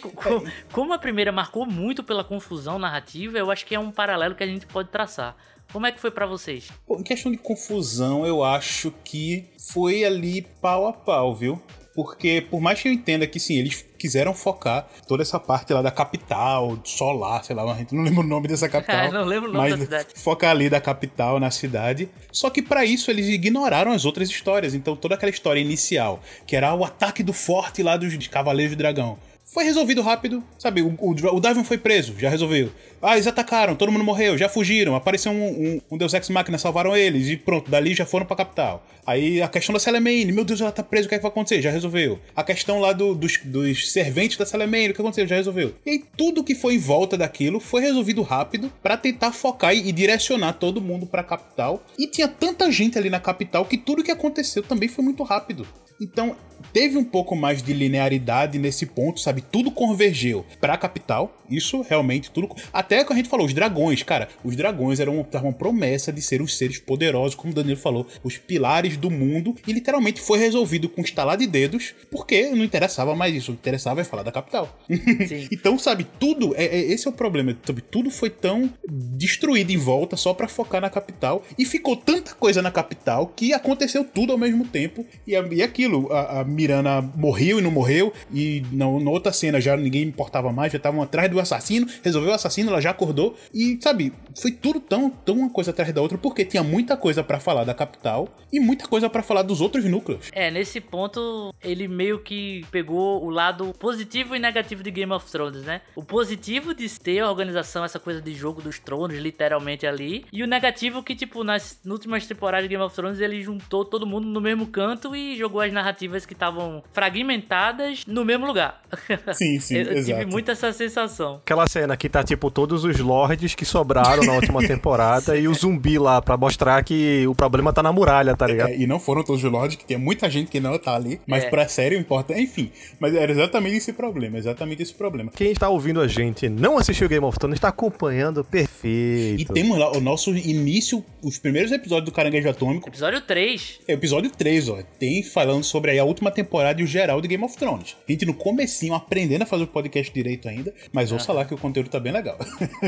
como 0.72 0.94
a 0.94 1.00
primeira 1.00 1.32
marcou 1.32 1.66
muito 1.66 2.04
pela 2.04 2.24
confusão 2.24 2.80
narrativa, 2.80 3.38
eu 3.38 3.52
acho 3.52 3.66
que 3.66 3.76
é 3.76 3.80
um 3.80 3.92
paralelo 3.92 4.36
que 4.36 4.44
a 4.44 4.48
gente 4.48 4.66
pode 4.66 4.90
traçar. 4.90 5.36
Como 5.72 5.86
é 5.86 5.92
que 5.92 6.00
foi 6.00 6.12
para 6.12 6.26
vocês? 6.26 6.70
Pô, 6.86 6.98
em 6.98 7.04
questão 7.04 7.32
de 7.32 7.38
confusão, 7.38 8.26
eu 8.26 8.44
acho 8.44 8.94
que 9.04 9.46
foi 9.72 10.04
ali 10.04 10.42
pau 10.62 10.88
a 10.88 10.94
pau, 10.94 11.36
viu? 11.36 11.62
Porque, 11.96 12.46
por 12.52 12.60
mais 12.60 12.82
que 12.82 12.90
eu 12.90 12.92
entenda 12.92 13.26
que 13.26 13.40
sim, 13.40 13.56
eles 13.56 13.86
quiseram 13.98 14.34
focar 14.34 14.86
toda 15.08 15.24
essa 15.24 15.40
parte 15.40 15.72
lá 15.72 15.82
da 15.82 15.90
capital, 15.90 16.78
solar, 16.84 17.42
sei 17.46 17.56
lá, 17.56 17.64
a 17.72 17.78
gente 17.78 17.96
não 17.96 18.04
lembra 18.04 18.20
o 18.20 18.28
nome 18.28 18.50
dessa 18.50 18.68
capital. 18.70 19.06
É, 19.06 19.12
não 19.12 19.24
lembro 19.24 19.50
o 19.50 19.54
nome 19.54 19.70
mas 19.70 19.80
da 19.80 19.86
cidade. 19.86 20.08
Focar 20.14 20.52
ali 20.52 20.70
da 20.70 20.82
capital 20.82 21.40
na 21.40 21.50
cidade. 21.50 22.10
Só 22.34 22.50
que 22.50 22.62
para 22.62 22.84
isso 22.84 23.10
eles 23.10 23.28
ignoraram 23.28 23.94
as 23.94 24.04
outras 24.04 24.30
histórias. 24.30 24.74
Então 24.74 24.94
toda 24.94 25.16
aquela 25.16 25.30
história 25.30 25.62
inicial, 25.62 26.22
que 26.46 26.58
era 26.58 26.76
o 26.76 26.84
ataque 26.84 27.24
do 27.24 27.32
forte 27.32 27.82
lá 27.82 27.96
dos 27.96 28.28
Cavaleiros 28.28 28.76
do 28.76 28.80
Dragão 28.80 29.18
foi 29.56 29.64
resolvido 29.64 30.02
rápido, 30.02 30.44
sabe? 30.60 30.82
O, 30.82 30.94
o, 31.00 31.12
o 31.12 31.40
Darwin 31.40 31.64
foi 31.64 31.78
preso, 31.78 32.14
já 32.20 32.30
resolveu. 32.30 32.70
Ah, 33.02 33.14
eles 33.14 33.26
atacaram, 33.26 33.74
todo 33.74 33.90
mundo 33.90 34.04
morreu, 34.04 34.38
já 34.38 34.50
fugiram, 34.50 34.96
apareceu 34.96 35.32
um, 35.32 35.46
um, 35.48 35.82
um 35.92 35.98
Deus 35.98 36.14
Ex 36.14 36.28
Machina, 36.28 36.58
salvaram 36.58 36.94
eles, 36.94 37.30
e 37.30 37.38
pronto, 37.38 37.72
dali 37.72 37.96
já 37.96 38.06
foram 38.06 38.26
pra 38.26 38.36
capital. 38.36 38.86
Aí 39.08 39.42
a 39.42 39.48
questão 39.48 39.72
da 39.72 39.80
Salamane, 39.80 40.30
meu 40.34 40.44
Deus, 40.44 40.60
ela 40.60 40.74
tá 40.74 40.84
presa, 40.84 41.06
o 41.06 41.10
que, 41.10 41.16
é 41.16 41.20
que 41.20 41.22
vai 41.22 41.32
acontecer? 41.32 41.62
Já 41.62 41.72
resolveu. 41.72 42.20
A 42.36 42.44
questão 42.44 42.82
lá 42.82 42.92
do, 42.92 43.16
dos, 43.16 43.40
dos 43.46 43.94
serventes 43.94 44.36
da 44.36 44.46
Salamane, 44.46 44.90
o 44.90 44.94
que 44.94 45.00
aconteceu? 45.00 45.26
Já 45.26 45.38
resolveu. 45.38 45.74
E 45.86 45.92
aí, 45.92 46.04
tudo 46.18 46.44
que 46.44 46.54
foi 46.54 46.74
em 46.74 46.80
volta 46.80 47.18
daquilo 47.18 47.62
foi 47.62 47.82
resolvido 47.82 48.22
rápido 48.24 48.70
para 48.84 48.98
tentar 48.98 49.32
focar 49.32 49.74
e, 49.74 49.88
e, 49.88 49.92
direcionar 49.94 50.52
todo 50.54 50.82
mundo 50.82 51.06
pra 51.06 51.24
capital. 51.24 51.82
E 51.98 52.08
tinha 52.08 52.28
tanta 52.28 52.70
gente 52.70 52.98
ali 52.98 53.10
na 53.10 53.22
capital 53.22 53.64
que 53.64 53.78
tudo 53.78 54.04
que 54.04 54.12
aconteceu 54.12 54.64
também 54.64 54.90
foi 54.90 55.06
muito 55.06 55.24
rápido. 55.24 55.66
Então, 56.00 56.36
teve 56.74 56.98
um 56.98 57.04
pouco 57.04 57.36
mais 57.36 57.62
de 57.62 57.74
linearidade 57.74 58.58
nesse 58.60 58.86
ponto, 58.86 59.20
sabe? 59.20 59.42
Tudo 59.42 59.72
convergeu 59.72 60.46
pra 60.60 60.78
capital. 60.78 61.42
Isso 61.50 61.82
realmente 61.82 62.32
tudo. 62.32 62.50
Até 62.74 63.04
que 63.04 63.14
a 63.14 63.16
gente 63.16 63.30
falou, 63.30 63.46
os 63.46 63.54
dragões, 63.54 64.02
cara, 64.04 64.28
os 64.44 64.56
dragões 64.56 65.00
eram 65.00 65.26
uma 65.34 65.54
promessa 65.54 66.12
de 66.12 66.22
ser 66.22 66.42
os 66.42 66.58
seres 66.58 66.80
poderosos, 66.80 67.36
como 67.36 67.52
o 67.52 67.56
Danilo 67.56 67.78
falou, 67.78 68.08
os 68.24 68.38
pilares 68.38 68.98
do 68.98 69.12
mundo. 69.12 69.56
E 69.68 69.72
literalmente 69.72 70.20
foi 70.20 70.40
resolvido 70.40 70.90
com 70.90 71.02
estalar 71.02 71.38
de 71.38 71.48
dedos, 71.48 71.94
porque 72.10 72.50
não 72.50 72.64
interessava 72.64 73.16
mais 73.16 73.36
isso. 73.36 73.52
O 73.52 73.56
que 73.56 73.62
interessava 73.62 74.02
é 74.02 74.04
falar 74.04 74.24
da 74.24 74.32
capital. 74.32 74.78
então, 75.52 75.78
sabe, 75.78 76.06
tudo. 76.20 76.56
É, 76.56 76.66
é, 76.66 76.80
esse 76.92 77.08
é 77.08 77.10
o 77.10 77.14
problema. 77.14 77.56
Sabe, 77.64 77.82
tudo 77.82 78.10
foi 78.10 78.30
tão 78.30 78.72
destruído 78.90 79.72
em 79.72 79.78
volta 79.78 80.18
só 80.18 80.34
para 80.34 80.48
focar 80.48 80.82
na 80.82 80.90
capital. 80.90 81.44
E 81.58 81.66
ficou 81.66 81.96
tanta 81.96 82.34
coisa 82.34 82.62
na 82.62 82.72
capital 82.72 83.28
que 83.28 83.54
aconteceu 83.54 84.04
tudo 84.04 84.34
ao 84.34 84.38
mesmo 84.38 84.66
tempo. 84.66 85.06
E, 85.28 85.34
e 85.34 85.64
aquilo, 85.86 86.12
a, 86.12 86.42
a 86.42 86.44
Mirana 86.44 87.02
morreu 87.16 87.60
e 87.60 87.62
não 87.62 87.72
morreu, 87.72 88.12
e 88.34 88.64
na, 88.72 88.86
na 88.86 89.12
outra 89.12 89.32
cena 89.32 89.62
já 89.62 89.78
ninguém 89.78 90.04
importava 90.04 90.52
mais, 90.52 90.72
já 90.72 90.78
estavam 90.78 91.02
atrás 91.02 91.30
do 91.30 91.40
assassino, 91.40 91.88
resolveu 92.04 92.32
o 92.32 92.34
assassino, 92.34 92.72
ela 92.72 92.82
já 92.82 92.90
acordou, 92.90 93.36
e 93.54 93.78
sabe, 93.82 94.12
foi 94.36 94.52
tudo 94.52 94.80
tão, 94.80 95.10
tão 95.10 95.36
uma 95.36 95.50
coisa 95.50 95.72
atrás 95.72 95.94
da 95.94 96.02
outra, 96.02 96.18
porque 96.18 96.44
tinha 96.44 96.64
muita 96.64 96.98
coisa 96.98 97.24
para 97.24 97.40
falar 97.40 97.64
da 97.64 97.74
capital 97.74 98.28
e 98.52 98.60
muita 98.60 98.88
coisa 98.88 99.10
para 99.10 99.22
falar 99.22 99.44
dos 99.44 99.62
outros 99.62 99.86
núcleos. 99.86 100.30
É, 100.32 100.50
nesse 100.50 100.82
ponto, 100.82 101.54
ele 101.64 101.88
meio 101.88 102.20
que 102.20 102.66
pegou 102.72 103.24
o 103.24 103.30
lado 103.30 103.74
positivo 103.80 104.36
e 104.36 104.40
negativo 104.40 104.82
de 104.82 104.92
Game 104.92 105.12
of 105.12 105.30
Thrones, 105.32 105.64
né? 105.64 105.82
O 105.96 106.04
positivo 106.04 106.74
de 106.74 106.90
ter 107.00 107.20
a 107.20 107.30
organização, 107.30 107.84
essa 107.84 108.00
coisa 108.00 108.22
de 108.22 108.34
jogo 108.34 108.62
dos 108.62 108.80
tronos, 108.80 109.18
literalmente 109.18 109.86
ali, 109.86 110.26
e 110.32 110.44
o 110.44 110.48
negativo 110.48 111.04
que, 111.04 111.16
tipo, 111.16 111.44
nas, 111.44 111.80
nas 111.84 111.94
últimas 111.94 112.26
temporadas 112.26 112.66
de 112.66 112.70
Game 112.70 112.84
of 112.84 112.96
Thrones, 112.96 113.20
ele 113.20 113.42
juntou 113.42 113.86
todo 113.86 114.08
mundo 114.08 114.28
no 114.28 114.42
mesmo 114.42 114.68
canto 114.68 115.16
e 115.16 115.36
jogou 115.36 115.62
as 115.62 115.72
narrativas 115.76 116.26
que 116.26 116.34
estavam 116.34 116.84
fragmentadas 116.92 118.06
no 118.08 118.26
mesmo 118.26 118.48
lugar. 118.48 118.82
Sim, 119.34 119.60
sim, 119.60 119.76
eu, 119.76 119.92
eu 119.92 120.06
tive 120.06 120.26
muito 120.26 120.50
essa 120.50 120.72
sensação. 120.72 121.42
Aquela 121.44 121.68
cena 121.68 121.98
que 121.98 122.08
tá 122.08 122.24
tipo 122.24 122.50
todos 122.50 122.84
os 122.86 122.98
lords 123.00 123.54
que 123.54 123.66
sobraram 123.66 124.24
na 124.24 124.34
última 124.34 124.62
temporada 124.66 125.38
e 125.38 125.48
o 125.48 125.54
zumbi 125.54 126.00
lá 126.00 126.22
para 126.22 126.38
mostrar 126.38 126.84
que 126.84 127.28
o 127.28 127.36
problema 127.36 127.74
tá 127.74 127.84
na 127.84 127.92
muralha, 127.92 128.36
tá 128.36 128.48
ligado? 128.48 128.70
É, 128.70 128.78
e 128.78 128.88
não 128.88 129.00
foram 129.00 129.24
todos 129.24 129.44
os 129.44 129.52
lords, 129.52 129.76
que 129.76 129.86
tem 129.86 129.98
muita 129.98 130.30
gente 130.30 130.50
que 130.50 130.60
não 130.60 130.78
tá 130.80 130.96
ali, 130.96 131.20
mas 131.28 131.44
é. 131.44 131.50
pra 131.50 131.68
série 131.68 131.96
o 131.96 132.00
importante, 132.00 132.40
enfim, 132.40 132.72
mas 133.00 133.14
era 133.14 133.32
exatamente 133.32 133.78
esse 133.78 133.92
problema, 133.94 134.38
exatamente 134.38 134.82
esse 134.82 134.94
problema. 134.94 135.32
Quem 135.36 135.52
está 135.52 135.68
ouvindo 135.68 136.00
a 136.00 136.08
gente 136.08 136.48
não 136.48 136.78
assistiu 136.78 137.10
Game 137.10 137.26
of 137.26 137.38
Thrones 137.38 137.58
está 137.58 137.68
acompanhando 137.68 138.44
perfeito. 138.44 139.42
E 139.42 139.46
temos 139.46 139.78
lá 139.78 139.92
o 139.92 140.00
nosso 140.00 140.36
início, 140.36 141.04
os 141.22 141.38
primeiros 141.38 141.72
episódios 141.72 142.06
do 142.06 142.12
Caranguejo 142.12 142.50
Atômico. 142.50 142.88
Episódio 142.88 143.22
3. 143.22 143.80
É, 143.88 143.94
episódio 143.94 144.32
3, 144.32 144.70
ó, 144.70 144.80
tem 144.98 145.24
falando 145.24 145.64
sobre 145.66 145.92
aí 145.92 146.00
a 146.00 146.04
última 146.04 146.32
temporada 146.32 146.80
e 146.80 146.84
o 146.84 146.88
geral 146.88 147.20
de 147.22 147.28
Game 147.28 147.44
of 147.44 147.58
Thrones. 147.58 147.96
A 148.08 148.12
gente 148.12 148.26
no 148.26 148.34
comecinho 148.34 148.94
aprendendo 148.94 149.42
a 149.42 149.46
fazer 149.46 149.64
o 149.64 149.68
podcast 149.68 150.14
direito 150.14 150.48
ainda, 150.48 150.74
mas 150.92 151.12
ouça 151.12 151.34
lá 151.34 151.46
que 151.46 151.54
o 151.54 151.58
conteúdo 151.58 151.90
tá 151.90 152.00
bem 152.00 152.14
legal. 152.14 152.38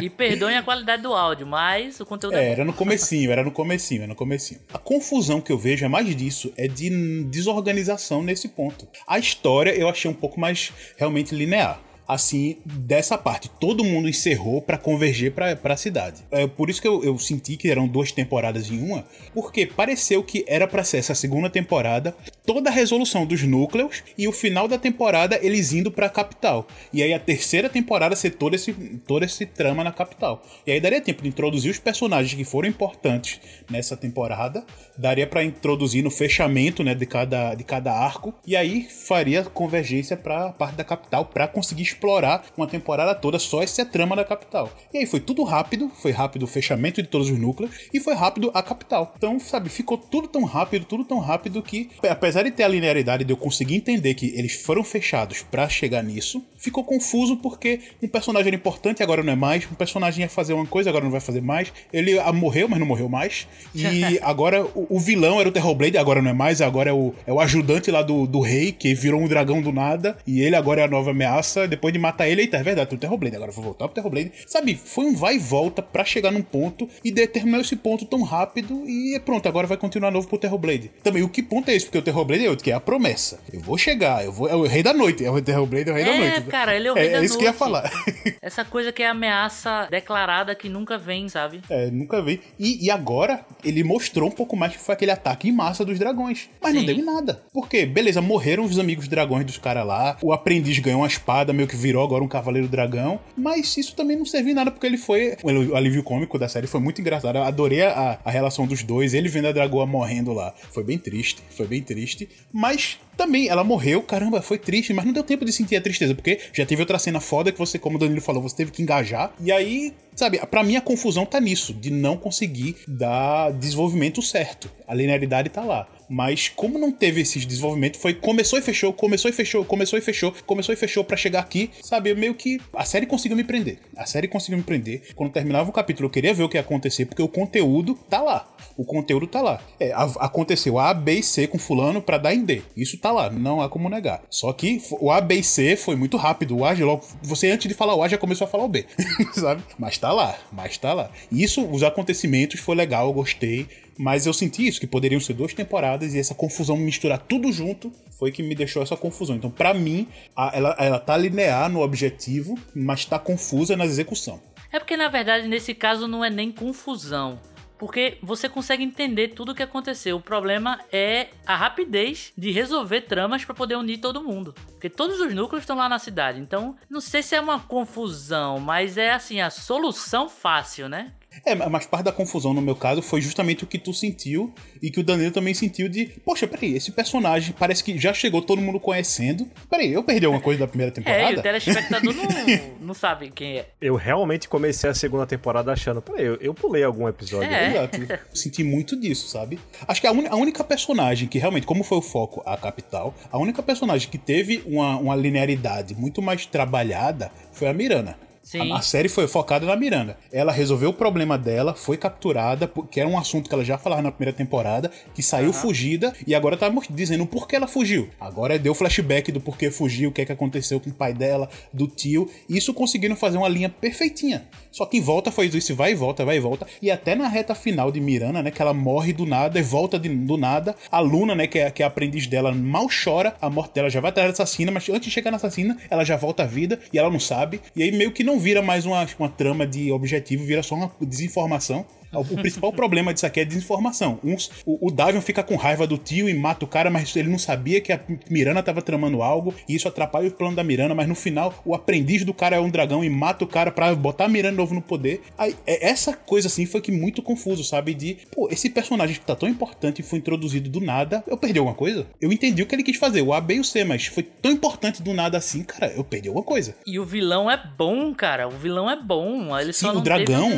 E 0.02 0.10
perdoem 0.10 0.58
a 0.58 0.64
qualidade 0.64 1.02
do 1.02 1.14
áudio, 1.14 1.48
mas 1.48 2.00
o 2.00 2.06
conteúdo 2.06 2.38
é, 2.38 2.46
é 2.46 2.52
era 2.52 2.66
no 2.66 2.74
comecinho, 2.74 3.32
era 3.32 3.44
no 3.44 3.52
comecinho, 3.52 4.02
era 4.02 4.08
no 4.08 4.16
comecinho. 4.16 4.60
A 4.74 4.78
confusão 4.78 5.42
que 5.42 5.52
eu 5.52 5.58
vejo 5.58 5.86
é 5.86 5.88
mais 5.88 6.16
disso, 6.16 6.54
é 6.56 6.68
de 6.68 7.24
desorganização 7.26 8.22
nesse 8.24 8.48
ponto. 8.48 8.88
A 9.08 9.18
história 9.18 9.72
eu 9.72 9.90
achei 9.90 10.10
um 10.10 10.14
pouco 10.14 10.40
mais 10.40 10.72
realmente 10.98 11.34
linear 11.34 11.87
assim, 12.08 12.58
dessa 12.66 13.18
parte. 13.18 13.50
Todo 13.50 13.84
mundo 13.84 14.08
encerrou 14.08 14.62
para 14.62 14.78
converger 14.78 15.34
para 15.34 15.74
a 15.74 15.78
cidade. 15.78 16.24
É 16.32 16.48
por 16.48 16.70
isso 16.70 16.82
que 16.82 16.88
eu, 16.88 17.04
eu, 17.04 17.18
senti 17.20 17.58
que 17.58 17.70
eram 17.70 17.88
duas 17.88 18.12
temporadas 18.12 18.72
em 18.72 18.80
uma, 18.80 19.06
porque 19.34 19.66
pareceu 19.66 20.24
que 20.24 20.46
era 20.48 20.68
para 20.68 20.84
ser 20.84 20.98
essa 20.98 21.14
segunda 21.14 21.50
temporada, 21.50 22.16
toda 22.46 22.70
a 22.70 22.74
resolução 22.74 23.26
dos 23.26 23.44
núcleos 23.44 24.04
e 24.18 24.28
o 24.28 24.32
final 24.32 24.68
da 24.68 24.78
temporada 24.78 25.38
eles 25.42 25.74
indo 25.74 25.92
para 25.92 26.06
a 26.06 26.10
capital. 26.10 26.68
E 26.94 27.04
aí 27.04 27.14
a 27.14 27.20
terceira 27.20 27.68
temporada 27.68 28.16
ser 28.16 28.32
todo 28.32 28.56
esse, 28.56 28.72
todo 29.06 29.24
esse 29.24 29.46
trama 29.46 29.84
na 29.84 29.92
capital. 29.92 30.44
E 30.66 30.72
aí 30.72 30.80
daria 30.80 31.02
tempo 31.02 31.24
de 31.24 31.30
introduzir 31.30 31.72
os 31.72 31.80
personagens 31.80 32.34
que 32.34 32.46
foram 32.46 32.70
importantes 32.70 33.40
nessa 33.70 33.98
temporada, 33.98 34.66
daria 34.98 35.28
para 35.28 35.44
introduzir 35.44 36.04
no 36.04 36.10
fechamento, 36.10 36.84
né, 36.84 36.96
de 36.96 37.06
cada, 37.06 37.54
de 37.56 37.64
cada 37.64 37.92
arco, 37.92 38.34
e 38.46 38.56
aí 38.56 38.88
faria 38.90 39.44
convergência 39.44 40.16
para 40.16 40.48
a 40.48 40.54
parte 40.54 40.76
da 40.76 40.84
capital 40.84 41.26
para 41.26 41.48
conseguir 41.48 41.84
explorar 41.98 42.46
uma 42.56 42.68
temporada 42.68 43.16
toda 43.16 43.40
só 43.40 43.64
essa 43.64 43.84
trama 43.84 44.16
da 44.16 44.24
capital. 44.24 44.72
E 44.94 45.00
aí 45.00 45.06
foi 45.06 45.20
tudo 45.20 45.44
rápido, 45.44 45.90
foi 45.90 46.12
rápido 46.12 46.44
o 46.44 46.48
fechamento 46.48 47.02
de 47.02 47.08
todos 47.08 47.30
os 47.30 47.38
núcleos 47.38 47.72
e 47.94 48.00
foi 48.00 48.14
rápido 48.14 48.52
a 48.54 48.62
capital. 48.62 49.14
Então, 49.18 49.40
sabe, 49.40 49.70
ficou 49.70 49.98
tudo 49.98 50.28
tão 50.28 50.44
rápido, 50.44 50.86
tudo 50.86 51.04
tão 51.04 51.20
rápido 51.20 51.62
que, 51.62 51.90
apesar 52.08 52.44
de 52.44 52.52
ter 52.52 52.64
a 52.64 52.68
linearidade 52.68 53.24
de 53.24 53.34
eu 53.34 53.38
conseguir 53.38 53.76
entender 53.76 54.14
que 54.14 54.28
eles 54.38 54.54
foram 54.54 54.84
fechados 54.84 55.42
para 55.42 55.68
chegar 55.68 56.04
nisso, 56.04 56.44
ficou 56.58 56.84
confuso 56.84 57.38
porque 57.38 57.80
um 58.02 58.08
personagem 58.08 58.48
era 58.48 58.56
importante 58.56 59.02
agora 59.02 59.24
não 59.24 59.34
é 59.34 59.36
mais, 59.36 59.68
um 59.72 59.76
personagem 59.76 60.24
ia 60.24 60.30
fazer 60.30 60.54
uma 60.54 60.66
coisa 60.66 60.90
agora 60.90 61.04
não 61.04 61.12
vai 61.12 61.20
fazer 61.20 61.42
mais, 61.42 61.72
ele 61.92 62.20
morreu, 62.34 62.68
mas 62.68 62.80
não 62.80 62.86
morreu 62.86 63.10
mais, 63.10 63.48
e 63.74 64.20
agora 64.22 64.66
o, 64.66 64.88
o 64.90 65.00
vilão 65.00 65.40
era 65.40 65.50
o 65.50 65.52
Terrorblade, 65.52 65.98
agora 65.98 66.22
não 66.22 66.32
é 66.32 66.34
mais, 66.34 66.62
agora 66.62 66.90
é 66.90 66.94
o, 66.94 67.14
é 67.26 67.34
o 67.34 67.40
ajudante 67.40 67.92
lá 67.92 68.02
do, 68.02 68.28
do 68.28 68.40
rei, 68.40 68.72
que 68.72 68.94
virou 68.94 69.22
um 69.22 69.28
dragão 69.28 69.62
do 69.62 69.72
nada, 69.72 70.18
e 70.26 70.42
ele 70.42 70.56
agora 70.56 70.82
é 70.82 70.84
a 70.86 70.88
nova 70.88 71.12
ameaça, 71.12 71.68
depois 71.68 71.87
de 71.92 72.00
matar 72.00 72.28
ele, 72.28 72.42
eita, 72.42 72.58
é 72.58 72.64
verdade, 72.64 72.90
tem 72.90 72.98
o 72.98 73.00
Terrorblade, 73.00 73.36
agora 73.36 73.52
vou 73.52 73.64
voltar 73.64 73.88
pro 73.88 73.96
Terrorblade. 73.96 74.32
Sabe, 74.46 74.76
foi 74.76 75.06
um 75.06 75.16
vai 75.16 75.36
e 75.36 75.40
volta 75.40 75.82
para 75.82 76.04
chegar 76.06 76.32
num 76.32 76.42
ponto 76.42 76.90
e 77.04 77.12
determinar 77.12 77.60
esse 77.60 77.76
ponto 77.76 78.06
tão 78.06 78.22
rápido 78.24 78.84
e 78.88 79.20
pronto, 79.26 79.48
agora 79.48 79.68
vai 79.68 79.78
continuar 79.78 80.12
novo 80.12 80.28
pro 80.28 80.38
Terrorblade. 80.38 80.92
Também, 81.04 81.24
o 81.24 81.30
que 81.30 81.42
ponto 81.42 81.70
é 81.70 81.76
esse? 81.76 81.86
Porque 81.86 81.98
o 81.98 82.02
Terrorblade 82.02 82.46
é 82.46 82.50
outro, 82.50 82.64
que 82.64 82.72
é 82.72 82.74
a 82.74 82.80
promessa. 82.80 83.40
Eu 83.52 83.60
vou 83.60 83.78
chegar, 83.78 84.24
eu 84.24 84.32
vou, 84.32 84.48
é 84.48 84.56
o 84.56 84.64
rei 84.64 84.84
da 84.84 84.94
noite, 84.94 85.24
é 85.24 85.32
o 85.32 85.42
Terrorblade 85.42 85.90
é 85.90 85.94
o 85.94 85.96
rei 85.96 86.04
é, 86.04 86.06
da 86.06 86.18
noite. 86.18 86.42
cara, 86.48 86.76
ele 86.76 86.88
é 86.88 86.92
o 86.92 86.96
rei 86.96 87.08
é, 87.08 87.10
da 87.10 87.14
é 87.14 87.20
noite. 87.20 87.30
isso 87.30 87.38
que 87.38 87.44
eu 87.44 87.50
ia 87.50 87.54
falar. 87.54 87.90
Essa 88.42 88.64
coisa 88.66 88.92
que 88.92 89.04
é 89.04 89.08
ameaça 89.08 89.88
declarada 89.90 90.54
que 90.56 90.70
nunca 90.70 90.98
vem, 90.98 91.30
sabe? 91.30 91.62
É, 91.70 91.90
nunca 91.90 92.22
vem. 92.22 92.40
E, 92.60 92.86
e 92.86 92.92
agora 92.92 93.46
ele 93.64 93.84
mostrou 93.84 94.30
um 94.30 94.32
pouco 94.32 94.56
mais 94.56 94.74
que 94.74 94.80
foi 94.80 94.94
aquele 94.94 95.12
ataque 95.12 95.50
em 95.50 95.52
massa 95.52 95.84
dos 95.86 96.00
dragões. 96.00 96.50
Mas 96.62 96.72
Sim. 96.72 96.80
não 96.80 96.86
deu 96.86 96.96
em 96.96 97.04
nada. 97.04 97.44
Porque, 97.54 97.86
beleza, 97.86 98.22
morreram 98.22 98.64
os 98.64 98.80
amigos 98.80 99.08
dragões 99.08 99.46
dos 99.46 99.58
caras 99.58 99.86
lá. 99.86 100.18
O 100.22 100.34
aprendiz 100.34 100.80
ganhou 100.80 101.02
uma 101.02 101.08
espada, 101.08 101.54
meio 101.54 101.68
que 101.68 101.76
virou 101.78 102.04
agora 102.04 102.24
um 102.24 102.28
cavaleiro 102.28 102.68
dragão. 102.68 103.20
Mas 103.36 103.78
isso 103.78 103.96
também 103.96 104.18
não 104.18 104.26
serviu 104.26 104.52
em 104.52 104.56
nada, 104.56 104.72
porque 104.72 104.86
ele 104.86 104.98
foi. 104.98 105.38
O 105.44 105.76
alívio 105.76 106.04
cômico 106.04 106.38
da 106.38 106.50
série 106.50 106.68
foi 106.68 106.80
muito 106.80 107.00
engraçado. 107.00 107.38
Eu 107.38 107.44
adorei 107.44 107.84
a, 107.84 108.20
a 108.24 108.32
relação 108.32 108.66
dos 108.66 108.84
dois. 108.84 109.14
Ele 109.14 109.30
vendo 109.30 109.48
a 109.48 109.52
dragoa 109.52 109.86
morrendo 109.86 110.34
lá. 110.34 110.54
Foi 110.72 110.84
bem 110.84 110.98
triste. 110.98 111.42
Foi 111.50 111.68
bem 111.68 111.82
triste. 111.82 112.28
Mas 112.52 113.00
também, 113.18 113.50
ela 113.50 113.64
morreu, 113.64 114.04
caramba, 114.04 114.44
foi 114.44 114.60
triste, 114.60 114.94
mas 114.94 115.04
não 115.04 115.12
deu 115.12 115.24
tempo 115.24 115.44
de 115.44 115.52
sentir 115.52 115.76
a 115.76 115.82
tristeza, 115.82 116.14
porque 116.14 116.40
já 116.54 116.66
teve 116.66 116.84
outra 116.84 117.00
cena 117.00 117.20
foda 117.20 117.52
que 117.52 117.58
você, 117.58 117.80
como 117.80 117.96
o 117.96 118.00
Danilo 118.00 118.22
falou, 118.22 118.44
você 118.44 118.56
teve 118.56 118.72
que 118.72 118.84
engajar. 118.84 119.34
E 119.42 119.52
aí, 119.52 119.92
sabe, 120.16 120.38
para 120.46 120.64
mim 120.64 120.76
a 120.76 120.82
confusão 120.82 121.26
tá 121.26 121.40
nisso, 121.40 121.74
de 121.74 121.90
não 121.90 122.16
conseguir 122.16 122.76
dar 122.88 123.52
desenvolvimento 123.52 124.22
certo. 124.22 124.70
A 124.88 124.94
linearidade 124.94 125.50
tá 125.50 125.64
lá. 125.64 125.88
Mas 126.10 126.50
como 126.50 126.78
não 126.78 126.92
teve 126.92 127.22
esse 127.22 127.40
desenvolvimento, 127.40 127.98
foi 127.98 128.14
começou 128.14 128.58
e 128.58 128.62
fechou, 128.62 128.94
começou 128.94 129.30
e 129.30 129.34
fechou, 129.34 129.66
começou 129.66 130.00
e 130.00 130.02
fechou, 130.02 130.34
começou 130.46 130.74
e 130.74 130.78
fechou 130.78 131.04
para 131.04 131.18
chegar 131.18 131.40
aqui, 131.40 131.70
sabe? 131.82 132.14
Meio 132.16 132.34
que 132.34 132.60
a 132.74 132.86
série 132.86 133.06
conseguiu 133.06 133.38
me 133.38 133.44
prender. 133.44 133.80
A 133.96 134.06
série 134.06 134.28
conseguiu 134.28 134.58
me 134.58 134.64
prender. 134.64 135.14
Quando 135.16 135.32
terminava 135.32 135.70
o 135.70 135.74
capítulo, 135.74 136.08
eu 136.08 136.12
queria 136.12 136.34
ver 136.34 136.44
o 136.44 136.50
que 136.50 136.58
ia 136.58 136.62
acontecer, 136.62 137.06
porque 137.06 137.22
o 137.22 137.28
conteúdo 137.28 137.96
tá 138.10 138.22
lá. 138.22 138.48
O 138.78 138.86
conteúdo 138.86 139.28
tá 139.28 139.42
lá. 139.42 139.62
É, 139.80 139.92
a, 139.92 140.04
aconteceu 140.20 140.80
A, 140.80 140.94
B 140.94 141.16
e 141.20 141.24
C 141.24 141.48
com 141.48 141.58
fulano 141.58 142.02
para 142.02 142.18
dar 142.18 142.34
em 142.34 142.44
D. 142.44 142.62
Isso 142.76 142.98
tá 142.98 143.12
lá, 143.12 143.30
não 143.30 143.62
há 143.62 143.70
como 143.70 143.90
negar. 143.90 144.22
Só 144.30 144.54
que 144.54 144.82
o 145.00 145.12
A, 145.12 145.20
B 145.20 145.36
e 145.36 145.44
C 145.44 145.76
foi 145.76 145.96
muito 145.96 146.16
rápido. 146.18 146.58
O 146.58 146.66
A 146.66 146.74
logo, 146.74 147.06
você 147.22 147.50
antes 147.50 147.68
de 147.68 147.74
falar 147.74 147.96
o 147.96 148.04
A 148.04 148.08
já 148.08 148.18
começou 148.18 148.46
a 148.46 148.50
falar 148.50 148.64
o 148.64 148.70
B, 148.70 148.86
sabe? 149.34 149.64
Mas 149.78 149.98
tá 149.98 150.12
lá, 150.12 150.38
mas 150.52 150.78
tá 150.78 150.94
lá. 150.94 151.12
Isso, 151.32 151.66
os 151.66 151.84
acontecimentos 151.84 152.60
foi 152.60 152.76
legal, 152.76 153.08
eu 153.08 153.14
gostei. 153.14 153.68
Mas 153.98 154.26
eu 154.26 154.34
senti 154.34 154.68
isso, 154.68 154.80
que 154.80 154.88
poderiam 154.88 155.20
ser 155.20 155.34
duas 155.34 155.54
temporadas 155.54 156.14
e 156.14 156.20
essa 156.20 156.36
confusão 156.36 156.78
misturar 156.78 157.20
tudo 157.20 157.52
junto 157.52 157.92
foi 158.12 158.32
que 158.32 158.44
me 158.44 158.56
deixou 158.56 158.82
essa 158.82 158.96
confusão. 158.96 159.36
Então, 159.36 159.50
para 159.50 159.74
mim, 159.74 160.08
a, 160.36 160.52
ela, 160.54 160.76
ela 160.80 161.00
tá 161.00 161.18
linear 161.18 161.70
no 161.70 161.82
objetivo, 161.82 162.58
mas 162.76 163.06
tá 163.06 163.18
confusa 163.18 163.76
na 163.76 163.86
execução. 163.86 164.40
É 164.72 164.80
porque, 164.80 164.98
na 164.98 165.08
verdade, 165.08 165.48
nesse 165.48 165.74
caso 165.74 166.08
não 166.08 166.24
é 166.24 166.30
nem 166.30 166.52
confusão. 166.52 167.40
Porque 167.78 168.18
você 168.24 168.50
consegue 168.50 168.84
entender 168.84 169.30
tudo 169.30 169.52
o 169.52 169.56
que 169.56 169.62
aconteceu. 169.62 170.18
O 170.18 170.22
problema 170.22 170.80
é 170.92 171.28
a 171.46 171.56
rapidez 171.56 172.34
de 172.36 172.52
resolver 172.52 173.02
tramas 173.02 173.46
para 173.46 173.54
poder 173.54 173.76
unir 173.76 174.00
todo 174.00 174.24
mundo. 174.24 174.56
Porque 174.72 174.90
todos 174.90 175.20
os 175.20 175.34
núcleos 175.34 175.62
estão 175.62 175.78
lá 175.78 175.88
na 175.88 176.00
cidade. 176.00 176.40
Então, 176.40 176.76
não 176.90 177.00
sei 177.00 177.22
se 177.22 177.36
é 177.36 177.40
uma 177.40 177.60
confusão, 177.60 178.60
mas 178.60 178.98
é 178.98 179.12
assim, 179.12 179.42
a 179.42 179.52
solução 179.52 180.28
fácil, 180.28 180.90
né? 180.90 181.14
É, 181.46 181.56
mas 181.56 181.86
parte 181.86 182.06
da 182.06 182.12
confusão 182.12 182.54
no 182.54 182.62
meu 182.62 182.76
caso 182.76 183.02
foi 183.02 183.22
justamente 183.22 183.64
o 183.64 183.68
que 183.68 183.78
tu 183.78 183.94
sentiu 183.94 184.54
e 184.82 184.90
que 184.90 185.00
o 185.00 185.04
Danilo 185.04 185.32
também 185.32 185.54
sentiu 185.54 185.88
de, 185.88 186.06
poxa, 186.26 186.48
peraí, 186.48 186.76
esse 186.76 186.92
personagem 186.92 187.54
parece 187.58 187.84
que 187.84 187.98
já 187.98 188.14
chegou 188.14 188.42
todo 188.42 188.62
mundo 188.62 188.80
conhecendo. 188.80 189.48
Peraí, 189.70 189.94
eu 189.94 190.04
perdi 190.04 190.26
alguma 190.26 190.42
coisa 190.42 190.60
da 190.60 190.68
primeira 190.68 190.92
temporada? 190.92 191.24
É, 191.24 191.34
e 191.34 191.38
o 191.38 191.42
telespectador 191.42 192.14
não, 192.16 192.88
não 192.88 192.94
sabe 192.94 193.32
quem 193.32 193.60
é. 193.60 193.68
Eu 193.80 193.96
realmente 193.96 194.48
comecei 194.48 194.90
a 194.90 194.94
segunda 194.94 195.26
temporada 195.26 195.72
achando, 195.72 196.02
peraí, 196.02 196.26
eu, 196.26 196.36
eu 196.36 196.54
pulei 196.54 196.84
algum 196.84 197.08
episódio. 197.08 197.52
É. 197.52 197.70
Exato. 197.70 197.98
Senti 198.34 198.64
muito 198.64 199.00
disso, 199.00 199.28
sabe? 199.28 199.60
Acho 199.88 200.02
que 200.02 200.08
a, 200.08 200.12
un, 200.12 200.28
a, 200.28 200.36
única 200.36 200.64
personagem 200.64 201.28
que 201.28 201.38
realmente, 201.40 201.66
como 201.66 201.84
foi 201.84 201.98
o 201.98 202.02
foco 202.02 202.42
a 202.46 202.58
capital, 202.58 203.16
a 203.32 203.38
única 203.38 203.62
personagem 203.62 204.10
que 204.10 204.18
teve 204.18 204.64
uma, 204.66 204.98
uma 204.98 205.16
linearidade 205.16 205.96
muito 205.96 206.22
mais 206.22 206.46
trabalhada 206.46 207.32
foi 207.52 207.68
a 207.68 207.74
Mirana. 207.74 208.27
Sim. 208.48 208.72
A, 208.72 208.78
a, 208.78 208.82
série 208.82 209.10
foi 209.10 209.28
focada 209.28 209.66
na 209.66 209.76
Miranda. 209.76 210.18
Ela 210.32 210.54
resolveu 210.54 210.92
o 210.92 210.94
problema 210.94 211.38
dela, 211.38 211.74
foi 211.74 211.98
capturada, 211.98 212.72
que 212.90 212.98
era 212.98 213.10
um 213.10 213.18
assunto 213.18 213.50
que 213.50 213.54
ela 213.54 213.66
já 213.66 213.78
falava 213.78 214.02
na 214.02 214.10
primeira 214.10 214.32
temporada, 214.32 214.90
que 215.14 215.22
saiu 215.22 215.48
uhum. 215.48 215.54
fugida 215.54 216.14
e 216.26 216.34
agora 216.34 216.56
tá 216.56 216.72
dizendo 216.90 217.26
por 217.26 217.46
que 217.46 217.58
ela 217.58 217.68
fugiu. 217.68 218.08
Agora 218.18 218.58
deu 218.58 218.74
flashback 218.74 219.34
do 219.34 219.42
porquê 219.42 219.70
fugiu, 219.70 220.12
o 220.12 220.14
que 220.14 220.22
é 220.22 220.26
que 220.26 220.32
aconteceu 220.32 220.80
com 220.80 220.90
o 220.90 220.94
pai 220.94 221.14
dela, 221.14 221.50
do 221.74 221.88
tio. 221.88 222.30
Isso 222.48 222.74
conseguiram 222.74 223.18
fazer 223.18 223.38
uma 223.38 223.50
linha 223.50 223.68
perfeitinha. 223.68 224.48
Só 224.72 224.86
que 224.86 224.98
em 224.98 225.02
volta 225.02 225.30
foi 225.30 225.48
isso, 225.48 225.76
vai 225.76 225.92
e 225.92 225.96
volta, 225.96 226.24
vai 226.24 226.38
e 226.38 226.40
volta. 226.40 226.66
E 226.82 226.90
até 226.90 227.16
na 227.16 227.28
reta 227.28 227.54
final 227.54 227.92
de 227.92 228.00
Miranda, 228.00 228.42
né, 228.42 228.50
que 228.50 228.62
ela 228.62 228.74
morre 228.74 229.12
do 229.12 229.26
nada 229.26 229.60
e 229.60 229.62
volta 229.62 230.00
de, 230.00 230.08
do 230.08 230.38
nada. 230.38 230.74
A 230.90 231.02
Luna, 231.02 231.36
né, 231.36 231.48
que 231.48 231.60
é, 231.60 231.70
que 231.70 231.84
é 231.84 231.86
a 231.86 231.90
aprendiz 231.90 232.28
dela, 232.28 232.54
mal 232.54 232.88
chora. 232.88 233.36
A 233.42 233.50
morte 233.50 233.74
dela 233.74 233.90
já 233.90 234.00
vai 234.00 234.10
atrás 234.10 234.30
da 234.30 234.44
assassina, 234.44 234.72
mas 234.72 234.88
antes 234.88 235.08
de 235.08 235.12
chegar 235.12 235.32
na 235.32 235.38
assassina, 235.38 235.78
ela 235.90 236.06
já 236.06 236.16
volta 236.16 236.44
à 236.44 236.46
vida 236.46 236.80
e 236.94 236.98
ela 236.98 237.10
não 237.10 237.20
sabe. 237.20 237.60
E 237.76 237.84
aí 237.84 237.92
meio 237.92 238.14
que 238.14 238.24
não 238.24 238.37
vira 238.40 238.62
mais 238.62 238.86
uma, 238.86 239.06
uma 239.20 239.30
trama 239.30 239.66
de 239.66 239.92
objetivo, 239.92 240.46
vira 240.46 240.64
só 240.64 240.76
uma 240.76 240.92
desinformação. 241.02 241.86
O 242.12 242.24
principal 242.24 242.72
problema 242.72 243.14
disso 243.14 243.26
aqui 243.26 243.40
é 243.40 243.46
desinformação. 243.46 244.20
Uns, 244.24 244.50
o, 244.66 244.88
o 244.88 244.92
Davion 244.92 245.22
fica 245.22 245.44
com 245.44 245.56
raiva 245.56 245.86
do 245.86 245.98
tio 245.98 246.30
e 246.30 246.34
mata 246.34 246.66
o 246.66 246.68
cara, 246.68 246.90
mas 246.90 247.16
ele 247.16 247.30
não 247.30 247.38
sabia 247.38 247.82
que 247.82 247.92
a 247.92 248.00
Mirana 248.30 248.64
tava 248.64 248.82
tramando 248.82 249.22
algo, 249.22 249.54
e 249.68 249.76
isso 249.76 249.88
atrapalha 249.88 250.28
o 250.28 250.32
plano 250.32 250.56
da 250.56 250.64
Mirana, 250.64 250.96
mas 250.96 251.08
no 251.08 251.16
final 251.16 251.54
o 251.66 251.76
aprendiz 251.76 252.24
do 252.24 252.34
cara 252.34 252.56
é 252.56 252.60
um 252.60 252.70
dragão 252.70 253.04
e 253.04 253.10
mata 253.10 253.44
o 253.44 253.48
cara 253.48 253.72
pra 253.72 253.94
botar 253.96 254.26
a 254.26 254.30
Mirana 254.30 254.58
novo 254.58 254.74
no 254.74 254.82
poder. 254.82 255.22
Aí, 255.38 255.56
é, 255.66 255.88
essa 255.90 256.14
coisa 256.14 256.48
assim 256.48 256.66
foi 256.66 256.82
que 256.82 256.92
muito 256.92 257.22
confuso, 257.22 257.64
sabe? 257.64 257.94
De, 257.94 258.18
pô, 258.32 258.48
esse 258.52 258.70
personagem 258.70 259.16
que 259.16 259.26
tá 259.26 259.36
tão 259.36 259.48
importante 259.48 260.00
e 260.00 260.04
foi 260.04 260.20
introduzido 260.20 260.70
do 260.70 260.80
nada, 260.80 261.24
eu 261.28 261.38
perdi 261.38 261.60
alguma 261.60 261.76
coisa? 261.76 262.08
Eu 262.22 262.32
entendi 262.32 262.62
o 262.62 262.66
que 262.66 262.76
ele 262.76 262.84
quis 262.84 262.98
fazer, 262.98 263.22
o 263.22 263.34
A, 263.34 263.42
B 263.42 263.56
e 263.56 263.60
o 263.60 263.64
C, 263.64 263.84
mas 263.84 264.06
foi 264.08 264.24
tão 264.24 264.52
importante 264.52 265.02
do 265.02 265.14
nada 265.14 265.38
assim, 265.38 265.64
cara, 265.64 265.92
eu 265.96 266.04
perdi 266.04 266.28
alguma 266.28 266.46
coisa. 266.46 266.76
E 266.86 267.00
o 267.00 267.06
vilão 267.06 267.50
é 267.50 267.62
bom, 267.78 268.14
cara, 268.14 268.48
o 268.48 268.52
vilão 268.52 268.90
é 268.90 268.96
bom. 269.02 269.58
Ele 269.58 269.74
Sim, 269.74 269.88
só 269.88 269.98
o 269.98 270.02
dragão 270.02 270.52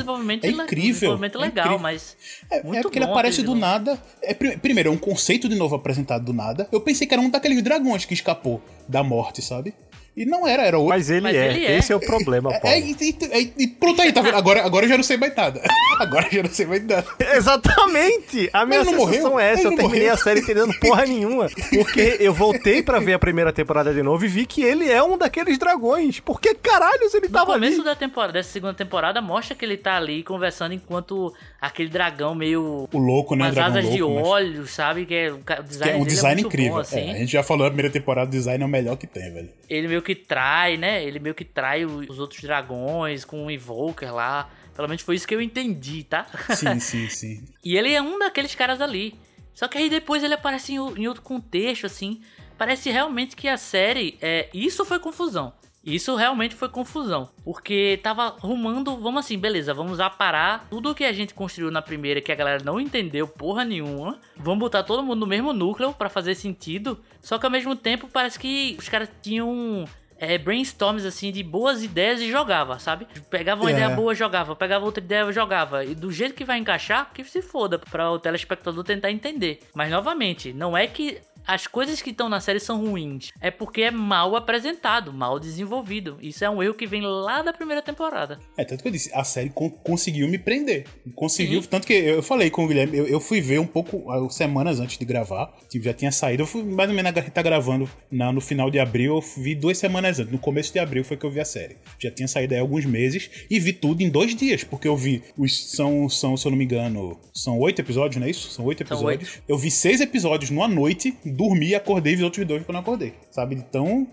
é 0.44 0.50
incrível. 0.50 1.18
Um 1.40 1.46
legal, 1.46 1.80
mas. 1.80 2.16
É, 2.50 2.58
é 2.58 2.82
porque 2.82 2.98
ele 2.98 3.06
aparece 3.06 3.42
do 3.42 3.56
nada. 3.56 4.02
É, 4.22 4.34
primeiro, 4.34 4.90
é 4.90 4.92
um 4.92 4.98
conceito 4.98 5.48
de 5.48 5.56
novo 5.56 5.76
apresentado 5.76 6.26
do 6.26 6.34
nada. 6.34 6.68
Eu 6.72 6.82
pensei 6.82 7.08
que 7.08 7.14
era 7.14 7.22
um 7.22 7.30
daqueles 7.30 7.62
dragões 7.62 8.06
que 8.06 8.14
escapou 8.14 8.62
da 8.88 9.04
morte, 9.04 9.42
sabe? 9.42 9.74
E 10.16 10.26
não 10.26 10.48
era, 10.48 10.64
era 10.64 10.78
outro. 10.78 10.90
Mas 10.90 11.10
ele, 11.10 11.22
Mas 11.22 11.36
é. 11.36 11.48
ele 11.48 11.66
é. 11.66 11.78
Esse 11.78 11.94
é 11.94 11.96
o 11.96 12.00
problema, 12.00 12.50
Paulo. 12.50 12.68
É, 12.68 12.80
e, 12.80 13.68
pronto 13.68 14.02
aí, 14.02 14.12
tá 14.12 14.22
vendo? 14.22 14.36
Agora, 14.36 14.66
agora 14.66 14.86
eu 14.86 14.90
já 14.90 14.98
não 14.98 15.04
sei 15.04 15.18
mais 15.18 15.36
nada. 15.36 15.62
Agora 16.00 16.28
eu 16.28 16.32
já 16.32 16.44
não 16.44 16.50
sei 16.50 16.66
mais 16.66 16.86
nada. 16.86 17.06
Exatamente! 17.36 18.50
A 18.54 18.66
minha 18.66 18.86
sensação 18.86 19.32
morreu? 19.32 19.40
é 19.40 19.52
essa. 19.52 19.62
Ele 19.62 19.68
eu 19.68 19.76
terminei 19.76 20.00
morreu. 20.02 20.14
a 20.14 20.18
série 20.18 20.40
entendendo 20.40 20.74
porra 20.80 21.04
nenhuma. 21.08 21.48
Porque 21.70 22.18
eu 22.20 22.34
voltei 22.34 22.82
pra 22.82 23.00
ver 23.00 23.14
a 23.14 23.20
primeira 23.20 23.52
temporada 23.52 23.94
de 23.94 24.02
novo 24.02 24.24
e 24.24 24.28
vi 24.28 24.46
que 24.46 24.64
ele 24.64 24.90
é 24.90 25.04
um 25.04 25.18
daqueles 25.18 25.58
dragões. 25.58 26.20
Por 26.20 26.40
que 26.40 26.54
caralhos 26.56 27.14
ele 27.14 27.28
no 27.28 27.34
tava 27.34 27.54
ali? 27.54 27.62
No 27.62 27.66
começo 27.68 27.84
da 27.84 27.96
temporada, 27.96 28.34
dessa 28.34 28.52
segunda 28.52 28.74
temporada, 28.74 29.22
mostra 29.22 29.56
que 29.56 29.66
ele 29.66 29.78
tá 29.78 29.98
ali 29.98 30.24
conversando 30.24 30.74
enquanto 30.74 31.34
aquele 31.60 31.90
dragão 31.90 32.34
meio... 32.34 32.88
O 32.92 32.98
louco, 32.98 33.36
né? 33.36 33.46
Com 33.46 33.52
as 33.52 33.58
asas 33.58 33.84
louco, 33.84 33.98
de 33.98 34.04
olhos, 34.04 34.60
mas... 34.60 34.72
sabe? 34.72 35.06
Que 35.06 35.14
é, 35.14 35.32
o 35.32 35.38
design, 35.64 35.84
que 35.84 35.90
é 35.90 35.96
um 36.02 36.06
design 36.06 36.42
é 36.42 36.46
incrível. 36.46 36.74
Bom, 36.74 36.80
assim. 36.80 37.00
é, 37.00 37.12
a 37.12 37.18
gente 37.18 37.32
já 37.32 37.44
falou 37.44 37.64
na 37.66 37.72
primeira 37.72 37.92
temporada, 37.92 38.28
o 38.28 38.32
design 38.32 38.64
é 38.64 38.66
o 38.66 38.70
melhor 38.70 38.96
que 38.96 39.08
tem, 39.08 39.34
velho. 39.34 39.50
Ele 39.70 39.88
meio 39.88 39.99
que 40.02 40.16
trai, 40.16 40.78
né? 40.78 41.04
Ele 41.04 41.20
meio 41.20 41.36
que 41.36 41.46
trai 41.46 41.86
os 41.86 42.20
outros 42.20 42.42
dragões 42.42 43.26
com 43.26 43.46
o 43.46 43.52
Invoker 43.52 44.14
lá. 44.14 44.50
Pelo 44.76 44.88
menos 44.88 45.02
foi 45.02 45.16
isso 45.16 45.28
que 45.28 45.36
eu 45.36 45.42
entendi, 45.42 46.04
tá? 46.04 46.26
Sim, 46.56 46.80
sim, 46.80 47.10
sim. 47.10 47.46
e 47.64 47.78
ele 47.78 47.94
é 47.94 48.02
um 48.02 48.18
daqueles 48.18 48.56
caras 48.56 48.80
ali. 48.82 49.14
Só 49.54 49.68
que 49.68 49.78
aí 49.78 49.90
depois 49.90 50.24
ele 50.24 50.34
aparece 50.34 50.74
em, 50.74 50.76
em 50.76 51.08
outro 51.08 51.22
contexto, 51.22 51.86
assim. 51.86 52.22
Parece 52.58 52.90
realmente 52.90 53.36
que 53.36 53.48
a 53.48 53.58
série. 53.58 54.18
É, 54.22 54.50
isso 54.54 54.86
foi 54.86 55.00
confusão. 55.00 55.54
Isso 55.84 56.16
realmente 56.16 56.56
foi 56.56 56.68
confusão, 56.68 57.30
porque 57.44 58.00
tava 58.04 58.24
arrumando, 58.24 58.98
vamos 58.98 59.26
assim, 59.26 59.38
beleza, 59.38 59.74
vamos 59.74 60.00
aparar 60.00 60.68
tudo 60.70 60.94
que 60.94 61.06
a 61.06 61.14
gente 61.14 61.34
construiu 61.34 61.72
na 61.72 61.82
primeira 61.82 62.20
que 62.22 62.32
a 62.32 62.36
galera 62.36 62.64
não 62.64 62.80
entendeu 62.80 63.28
porra 63.28 63.64
nenhuma. 63.64 64.20
Vamos 64.36 64.60
botar 64.60 64.84
todo 64.84 65.02
mundo 65.02 65.22
no 65.22 65.28
mesmo 65.28 65.54
núcleo 65.54 65.94
para 65.94 66.10
fazer 66.10 66.36
sentido. 66.36 67.00
Só 67.22 67.38
que 67.38 67.46
ao 67.46 67.52
mesmo 67.52 67.76
tempo 67.76 68.10
parece 68.12 68.38
que 68.38 68.76
os 68.78 68.90
caras 68.90 69.10
tinham 69.22 69.88
é, 70.20 70.38
brainstorms 70.38 71.06
assim 71.06 71.32
de 71.32 71.42
boas 71.42 71.82
ideias 71.82 72.20
e 72.20 72.30
jogava, 72.30 72.78
sabe? 72.78 73.08
Pegava 73.30 73.62
uma 73.62 73.72
é. 73.72 73.74
ideia 73.74 73.90
boa, 73.90 74.14
jogava, 74.14 74.56
pegava 74.56 74.86
outra 74.86 75.04
ideia, 75.04 75.32
jogava. 75.32 75.86
E 75.86 75.96
do 75.96 76.12
jeito 76.12 76.36
que 76.36 76.44
vai 76.44 76.58
encaixar, 76.58 77.12
que 77.14 77.24
se 77.24 77.42
foda 77.42 77.80
para 77.80 78.12
o 78.12 78.20
telespectador 78.20 78.84
tentar 78.84 79.12
entender. 79.12 79.62
Mas 79.74 79.90
novamente, 79.90 80.52
não 80.52 80.78
é 80.78 80.86
que 80.86 81.20
as 81.50 81.66
coisas 81.66 82.00
que 82.00 82.12
estão 82.12 82.30
na 82.30 82.40
série 82.40 82.60
são 82.60 82.80
ruins. 82.80 83.32
É 83.42 83.50
porque 83.50 83.82
é 83.82 83.90
mal 83.90 84.36
apresentado, 84.36 85.12
mal 85.12 85.40
desenvolvido. 85.40 86.20
Isso 86.22 86.46
é 86.46 86.50
um 86.50 86.62
erro 86.62 86.76
que 86.76 86.86
vem 86.86 87.02
lá 87.02 87.42
da 87.42 87.52
primeira 87.52 87.82
temporada. 87.82 88.40
É, 88.56 88.64
tanto 88.64 88.84
que 88.84 88.88
eu 88.88 88.92
disse, 88.92 89.10
a 89.16 89.24
série 89.24 89.50
con 89.50 89.72
conseguiu 89.72 90.28
me 90.28 90.38
prender. 90.38 90.86
Conseguiu, 91.16 91.64
Sim. 91.64 91.68
tanto 91.68 91.88
que 91.88 91.94
eu 91.94 92.22
falei 92.22 92.52
com 92.52 92.66
o 92.66 92.68
Guilherme, 92.68 92.96
eu, 92.96 93.08
eu, 93.08 93.20
fui 93.20 93.42
ver 93.42 93.60
um 93.60 93.66
pouco, 93.66 94.30
semanas 94.30 94.80
antes 94.80 95.00
de 95.00 95.06
gravar, 95.06 95.52
tipo, 95.68 95.84
já 95.84 95.94
tinha 95.94 96.12
saído, 96.12 96.44
eu 96.44 96.48
fui 96.48 96.64
mais 96.64 96.88
ou 96.88 96.96
menos 96.96 97.12
a 97.12 97.22
gente 97.22 97.32
tá 97.32 97.42
gravando 97.42 97.90
na, 98.12 98.32
no 98.32 98.42
final 98.42 98.70
de 98.70 98.80
abril, 98.80 99.16
eu 99.16 99.22
vi 99.22 99.56
duas 99.56 99.78
semanas 99.78 100.20
antes, 100.20 100.32
no 100.32 100.38
começo 100.38 100.72
de 100.72 100.78
abril 100.78 101.04
foi 101.04 101.18
que 101.18 101.26
eu 101.26 101.32
vi 101.32 101.40
a 101.40 101.46
série. 101.46 101.78
Já 101.98 102.12
tinha 102.12 102.28
saído 102.28 102.54
aí 102.54 102.60
alguns 102.60 102.86
meses 102.86 103.30
e 103.50 103.60
vi 103.60 103.74
tudo 103.74 104.04
em 104.04 104.10
dois 104.10 104.36
dias, 104.36 104.64
porque 104.64 104.88
eu 104.88 104.96
vi, 104.96 105.24
os, 105.36 105.72
são, 105.72 106.08
são, 106.10 106.38
se 106.38 106.46
eu 106.46 106.52
não 106.52 106.58
me 106.58 106.66
engano, 106.66 107.20
são 107.34 107.58
oito 107.58 107.82
episódios, 107.82 108.18
não 108.18 108.28
é 108.28 108.30
isso? 108.30 108.52
São 108.52 108.66
oito 108.66 108.84
episódios. 108.84 109.30
São 109.30 109.40
oito. 109.40 109.44
Eu 109.48 109.58
vi 109.58 109.72
seis 109.72 110.00
episódios 110.00 110.52
numa 110.52 110.68
noite, 110.68 111.18
dormi, 111.40 111.74
acordei 111.74 112.12
e 112.12 112.16
vi 112.18 112.24
outros 112.26 112.46
dois 112.46 112.66
quando 112.66 112.76
eu 112.76 112.82
acordei. 112.82 113.14
Sabe? 113.32 113.56
De 113.56 113.64
tão 113.64 114.06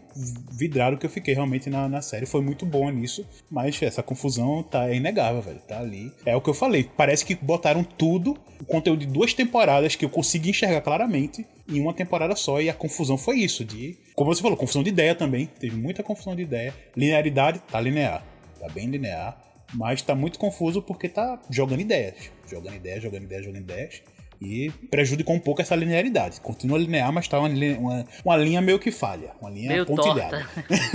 vidrado 0.53 0.97
que 0.97 1.05
eu 1.05 1.11
fiquei 1.11 1.35
realmente 1.35 1.69
na, 1.69 1.89
na 1.89 2.01
série. 2.01 2.25
Foi 2.25 2.41
muito 2.41 2.65
bom 2.65 2.89
nisso. 2.89 3.27
Mas 3.51 3.83
essa 3.83 4.01
confusão 4.01 4.63
tá 4.63 4.89
é 4.89 4.95
inegável, 4.95 5.43
velho. 5.43 5.59
Tá 5.67 5.81
ali. 5.81 6.13
É 6.25 6.37
o 6.37 6.41
que 6.41 6.49
eu 6.49 6.55
falei. 6.55 6.89
Parece 6.97 7.25
que 7.25 7.35
botaram 7.35 7.83
tudo, 7.83 8.39
o 8.61 8.65
conteúdo 8.65 9.01
de 9.01 9.07
duas 9.07 9.35
temporadas 9.35 9.97
que 9.97 10.05
eu 10.05 10.09
consegui 10.09 10.51
enxergar 10.51 10.81
claramente 10.83 11.45
em 11.69 11.81
uma 11.81 11.93
temporada 11.93 12.37
só. 12.37 12.61
E 12.61 12.71
a 12.71 12.75
confusão 12.75 13.19
foi 13.19 13.39
isso. 13.39 13.65
De. 13.65 13.99
Como 14.15 14.33
você 14.33 14.41
falou, 14.41 14.57
confusão 14.57 14.85
de 14.85 14.91
ideia 14.91 15.13
também. 15.13 15.47
Teve 15.47 15.77
muita 15.77 16.05
confusão 16.05 16.37
de 16.37 16.43
ideia. 16.43 16.73
Linearidade, 16.97 17.59
tá 17.59 17.81
linear. 17.81 18.25
Tá 18.61 18.69
bem 18.69 18.87
linear. 18.87 19.37
Mas 19.75 20.01
tá 20.01 20.15
muito 20.15 20.39
confuso 20.39 20.81
porque 20.81 21.09
tá 21.09 21.41
jogando 21.51 21.81
ideias. 21.81 22.31
Jogando 22.49 22.77
ideias, 22.77 23.03
jogando 23.03 23.25
ideias, 23.25 23.45
jogando 23.45 23.63
ideias. 23.63 24.03
E 24.41 24.71
prejudicou 24.91 25.35
um 25.35 25.41
pouco 25.41 25.63
essa 25.63 25.75
linearidade. 25.75 26.41
Continua 26.41 26.79
linear, 26.79 27.13
mas 27.13 27.27
tá 27.27 27.39
uma, 27.39 27.49
uma, 27.49 28.05
uma 28.25 28.37
linha 28.37 28.61
meio 28.61 28.79
que 28.79 28.91
falha. 28.91 29.31
Uma 29.41 29.51
linha 29.51 29.69
meio 29.69 29.87
pontilhada. 29.87 30.47